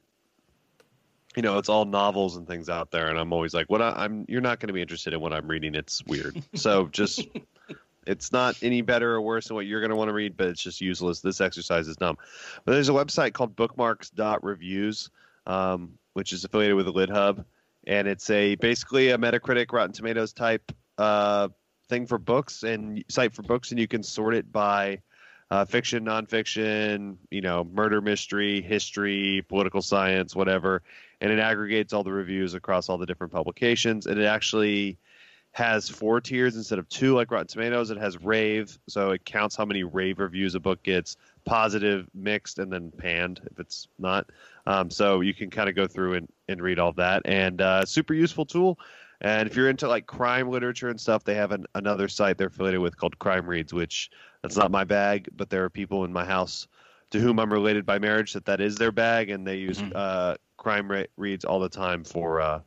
you 1.36 1.42
know 1.42 1.58
it's 1.58 1.68
all 1.68 1.84
novels 1.84 2.36
and 2.36 2.46
things 2.46 2.70
out 2.70 2.90
there, 2.90 3.08
and 3.08 3.18
I'm 3.18 3.32
always 3.32 3.52
like, 3.52 3.68
what 3.68 3.82
I, 3.82 3.90
I'm 3.90 4.24
you're 4.28 4.40
not 4.40 4.60
going 4.60 4.68
to 4.68 4.72
be 4.72 4.80
interested 4.80 5.12
in 5.12 5.20
what 5.20 5.34
I'm 5.34 5.46
reading. 5.46 5.74
It's 5.74 6.02
weird. 6.06 6.42
so 6.54 6.86
just 6.86 7.26
it's 8.06 8.32
not 8.32 8.56
any 8.62 8.80
better 8.80 9.12
or 9.12 9.20
worse 9.20 9.48
than 9.48 9.56
what 9.56 9.66
you're 9.66 9.80
going 9.80 9.90
to 9.90 9.96
want 9.96 10.08
to 10.08 10.14
read, 10.14 10.36
but 10.36 10.46
it's 10.46 10.62
just 10.62 10.80
useless. 10.80 11.20
This 11.20 11.40
exercise 11.40 11.88
is 11.88 11.96
dumb. 11.96 12.16
But 12.64 12.72
there's 12.72 12.88
a 12.88 12.92
website 12.92 13.34
called 13.34 13.54
bookmarks.reviews, 13.54 15.10
um, 15.46 15.98
which 16.14 16.32
is 16.32 16.44
affiliated 16.44 16.76
with 16.76 16.86
the 16.86 16.92
Lit 16.92 17.10
Hub, 17.10 17.44
and 17.86 18.08
it's 18.08 18.30
a 18.30 18.54
basically 18.54 19.10
a 19.10 19.18
Metacritic, 19.18 19.72
Rotten 19.72 19.92
Tomatoes 19.92 20.32
type 20.32 20.72
uh, 20.96 21.48
thing 21.88 22.06
for 22.06 22.18
books 22.18 22.62
and 22.62 23.04
site 23.08 23.34
for 23.34 23.42
books, 23.42 23.72
and 23.72 23.80
you 23.80 23.88
can 23.88 24.04
sort 24.04 24.34
it 24.34 24.52
by 24.52 25.00
uh, 25.50 25.64
fiction, 25.64 26.04
nonfiction, 26.04 27.16
you 27.30 27.40
know, 27.40 27.64
murder 27.64 28.00
mystery, 28.00 28.60
history, 28.60 29.44
political 29.48 29.82
science, 29.82 30.36
whatever, 30.36 30.82
and 31.20 31.32
it 31.32 31.38
aggregates 31.38 31.92
all 31.92 32.04
the 32.04 32.12
reviews 32.12 32.54
across 32.54 32.88
all 32.88 32.98
the 32.98 33.06
different 33.06 33.32
publications, 33.32 34.06
and 34.06 34.18
it 34.18 34.26
actually 34.26 34.98
has 35.52 35.88
four 35.88 36.20
tiers 36.20 36.56
instead 36.56 36.78
of 36.78 36.88
two 36.88 37.14
like 37.14 37.30
Rotten 37.30 37.46
Tomatoes. 37.46 37.90
It 37.90 37.98
has 37.98 38.22
rave, 38.22 38.78
so 38.86 39.10
it 39.10 39.24
counts 39.24 39.56
how 39.56 39.64
many 39.64 39.82
rave 39.82 40.18
reviews 40.18 40.54
a 40.54 40.60
book 40.60 40.82
gets, 40.82 41.16
positive, 41.44 42.06
mixed, 42.14 42.58
and 42.58 42.70
then 42.70 42.92
panned 42.92 43.40
if 43.50 43.58
it's 43.58 43.88
not. 43.98 44.30
Um, 44.66 44.90
so 44.90 45.20
you 45.20 45.32
can 45.32 45.50
kind 45.50 45.68
of 45.68 45.74
go 45.74 45.86
through 45.86 46.14
and, 46.14 46.28
and 46.48 46.60
read 46.60 46.78
all 46.78 46.92
that, 46.92 47.22
and 47.24 47.60
uh, 47.60 47.84
super 47.86 48.14
useful 48.14 48.44
tool. 48.44 48.78
And 49.20 49.48
if 49.48 49.56
you're 49.56 49.68
into 49.68 49.88
like 49.88 50.06
crime 50.06 50.48
literature 50.48 50.88
and 50.90 51.00
stuff, 51.00 51.24
they 51.24 51.34
have 51.34 51.50
an, 51.50 51.66
another 51.74 52.06
site 52.06 52.38
they're 52.38 52.46
affiliated 52.46 52.80
with 52.80 52.96
called 52.96 53.18
Crime 53.18 53.46
Reads, 53.48 53.72
which 53.72 54.10
that's 54.42 54.56
not 54.56 54.70
my 54.70 54.84
bag, 54.84 55.28
but 55.36 55.50
there 55.50 55.64
are 55.64 55.70
people 55.70 56.04
in 56.04 56.12
my 56.12 56.24
house 56.24 56.68
to 57.10 57.18
whom 57.20 57.38
I'm 57.38 57.52
related 57.52 57.86
by 57.86 57.98
marriage 57.98 58.32
that 58.34 58.44
that 58.46 58.60
is 58.60 58.76
their 58.76 58.92
bag, 58.92 59.30
and 59.30 59.46
they 59.46 59.56
use 59.56 59.80
uh, 59.80 60.36
Crime 60.56 60.90
Re- 60.90 61.06
Reads 61.16 61.44
all 61.44 61.60
the 61.60 61.68
time 61.68 62.04
for 62.04 62.40
uh, 62.40 62.60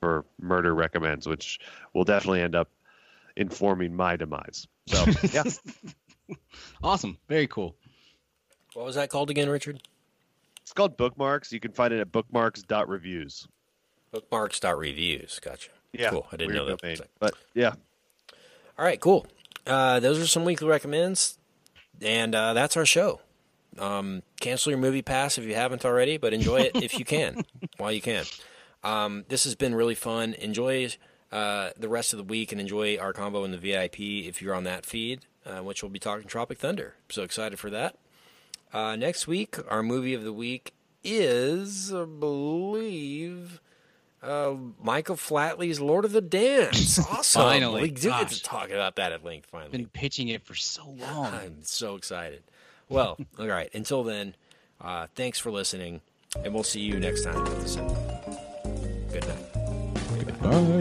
for 0.00 0.24
murder 0.40 0.74
recommends, 0.74 1.26
which 1.28 1.60
will 1.94 2.04
definitely 2.04 2.40
end 2.42 2.54
up 2.54 2.68
informing 3.36 3.94
my 3.94 4.16
demise. 4.16 4.66
So 4.86 5.04
yeah, 5.32 5.44
Awesome. 6.82 7.18
Very 7.28 7.46
cool. 7.46 7.76
What 8.74 8.86
was 8.86 8.94
that 8.94 9.08
called 9.10 9.30
again, 9.30 9.48
Richard? 9.48 9.82
it's 10.62 10.72
called 10.72 10.96
Bookmarks. 10.96 11.52
You 11.52 11.58
can 11.60 11.72
find 11.72 11.92
it 11.92 11.98
at 12.00 12.12
bookmarks.reviews. 12.12 13.48
Bookmarks.reviews. 14.12 15.40
Gotcha. 15.40 15.70
Yeah, 15.92 16.10
Cool. 16.10 16.26
I 16.30 16.36
didn't 16.36 16.54
know 16.54 16.66
that. 16.66 16.80
domain. 16.80 16.98
But 17.18 17.34
yeah, 17.54 17.72
All 18.78 18.84
right, 18.84 19.00
cool. 19.00 19.26
Uh, 19.70 20.00
those 20.00 20.18
are 20.18 20.26
some 20.26 20.44
weekly 20.44 20.66
recommends, 20.66 21.38
and 22.02 22.34
uh, 22.34 22.52
that's 22.54 22.76
our 22.76 22.84
show. 22.84 23.20
Um, 23.78 24.24
cancel 24.40 24.70
your 24.70 24.80
movie 24.80 25.00
pass 25.00 25.38
if 25.38 25.44
you 25.44 25.54
haven't 25.54 25.84
already, 25.84 26.16
but 26.16 26.34
enjoy 26.34 26.62
it 26.62 26.82
if 26.82 26.98
you 26.98 27.04
can, 27.04 27.44
while 27.76 27.92
you 27.92 28.00
can. 28.00 28.24
Um, 28.82 29.24
this 29.28 29.44
has 29.44 29.54
been 29.54 29.72
really 29.76 29.94
fun. 29.94 30.34
Enjoy 30.34 30.88
uh, 31.30 31.70
the 31.78 31.88
rest 31.88 32.12
of 32.12 32.16
the 32.16 32.24
week 32.24 32.50
and 32.50 32.60
enjoy 32.60 32.98
our 32.98 33.12
combo 33.12 33.44
in 33.44 33.52
the 33.52 33.58
VIP 33.58 34.00
if 34.00 34.42
you're 34.42 34.56
on 34.56 34.64
that 34.64 34.84
feed, 34.84 35.20
uh, 35.46 35.62
which 35.62 35.84
we'll 35.84 35.90
be 35.90 36.00
talking 36.00 36.26
Tropic 36.26 36.58
Thunder. 36.58 36.94
So 37.08 37.22
excited 37.22 37.60
for 37.60 37.70
that. 37.70 37.96
Uh, 38.72 38.96
next 38.96 39.28
week, 39.28 39.56
our 39.68 39.84
movie 39.84 40.14
of 40.14 40.24
the 40.24 40.32
week 40.32 40.74
is, 41.04 41.94
I 41.94 42.06
believe, 42.06 43.60
uh, 44.22 44.54
Michael 44.82 45.16
Flatley's 45.16 45.80
Lord 45.80 46.04
of 46.04 46.12
the 46.12 46.20
Dance. 46.20 46.98
Awesome. 47.10 47.42
Finally. 47.42 47.82
We 47.82 47.90
do 47.90 48.08
get 48.10 48.20
Gosh. 48.28 48.38
to 48.38 48.42
talk 48.42 48.70
about 48.70 48.96
that 48.96 49.12
at 49.12 49.24
length 49.24 49.48
finally. 49.50 49.70
Been 49.70 49.86
pitching 49.88 50.28
it 50.28 50.44
for 50.44 50.54
so 50.54 50.84
long. 50.88 51.26
I'm 51.26 51.62
so 51.62 51.96
excited. 51.96 52.42
Well, 52.88 53.18
all 53.38 53.46
right. 53.46 53.70
Until 53.74 54.02
then, 54.04 54.34
uh, 54.80 55.06
thanks 55.14 55.38
for 55.38 55.50
listening, 55.50 56.00
and 56.44 56.52
we'll 56.54 56.62
see 56.64 56.80
you 56.80 56.98
next 57.00 57.24
time. 57.24 57.44
Good 59.12 59.26
night. 59.26 59.46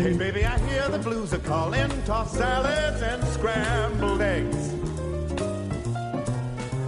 Hey, 0.02 0.16
baby, 0.18 0.46
I 0.46 0.58
hear 0.70 0.88
the 0.90 1.00
blues 1.00 1.34
are 1.34 1.40
calling. 1.40 1.90
Tossed 2.06 2.36
salads 2.36 3.02
and 3.02 3.24
scrambled 3.26 4.22
eggs. 4.22 4.74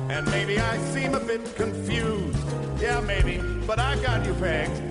And 0.09 0.25
maybe 0.31 0.59
I 0.59 0.77
seem 0.93 1.13
a 1.15 1.19
bit 1.19 1.55
confused. 1.55 2.37
Yeah, 2.81 2.99
maybe, 3.01 3.39
but 3.67 3.79
I 3.79 3.95
got 4.01 4.25
you 4.25 4.33
pegged. 4.35 4.90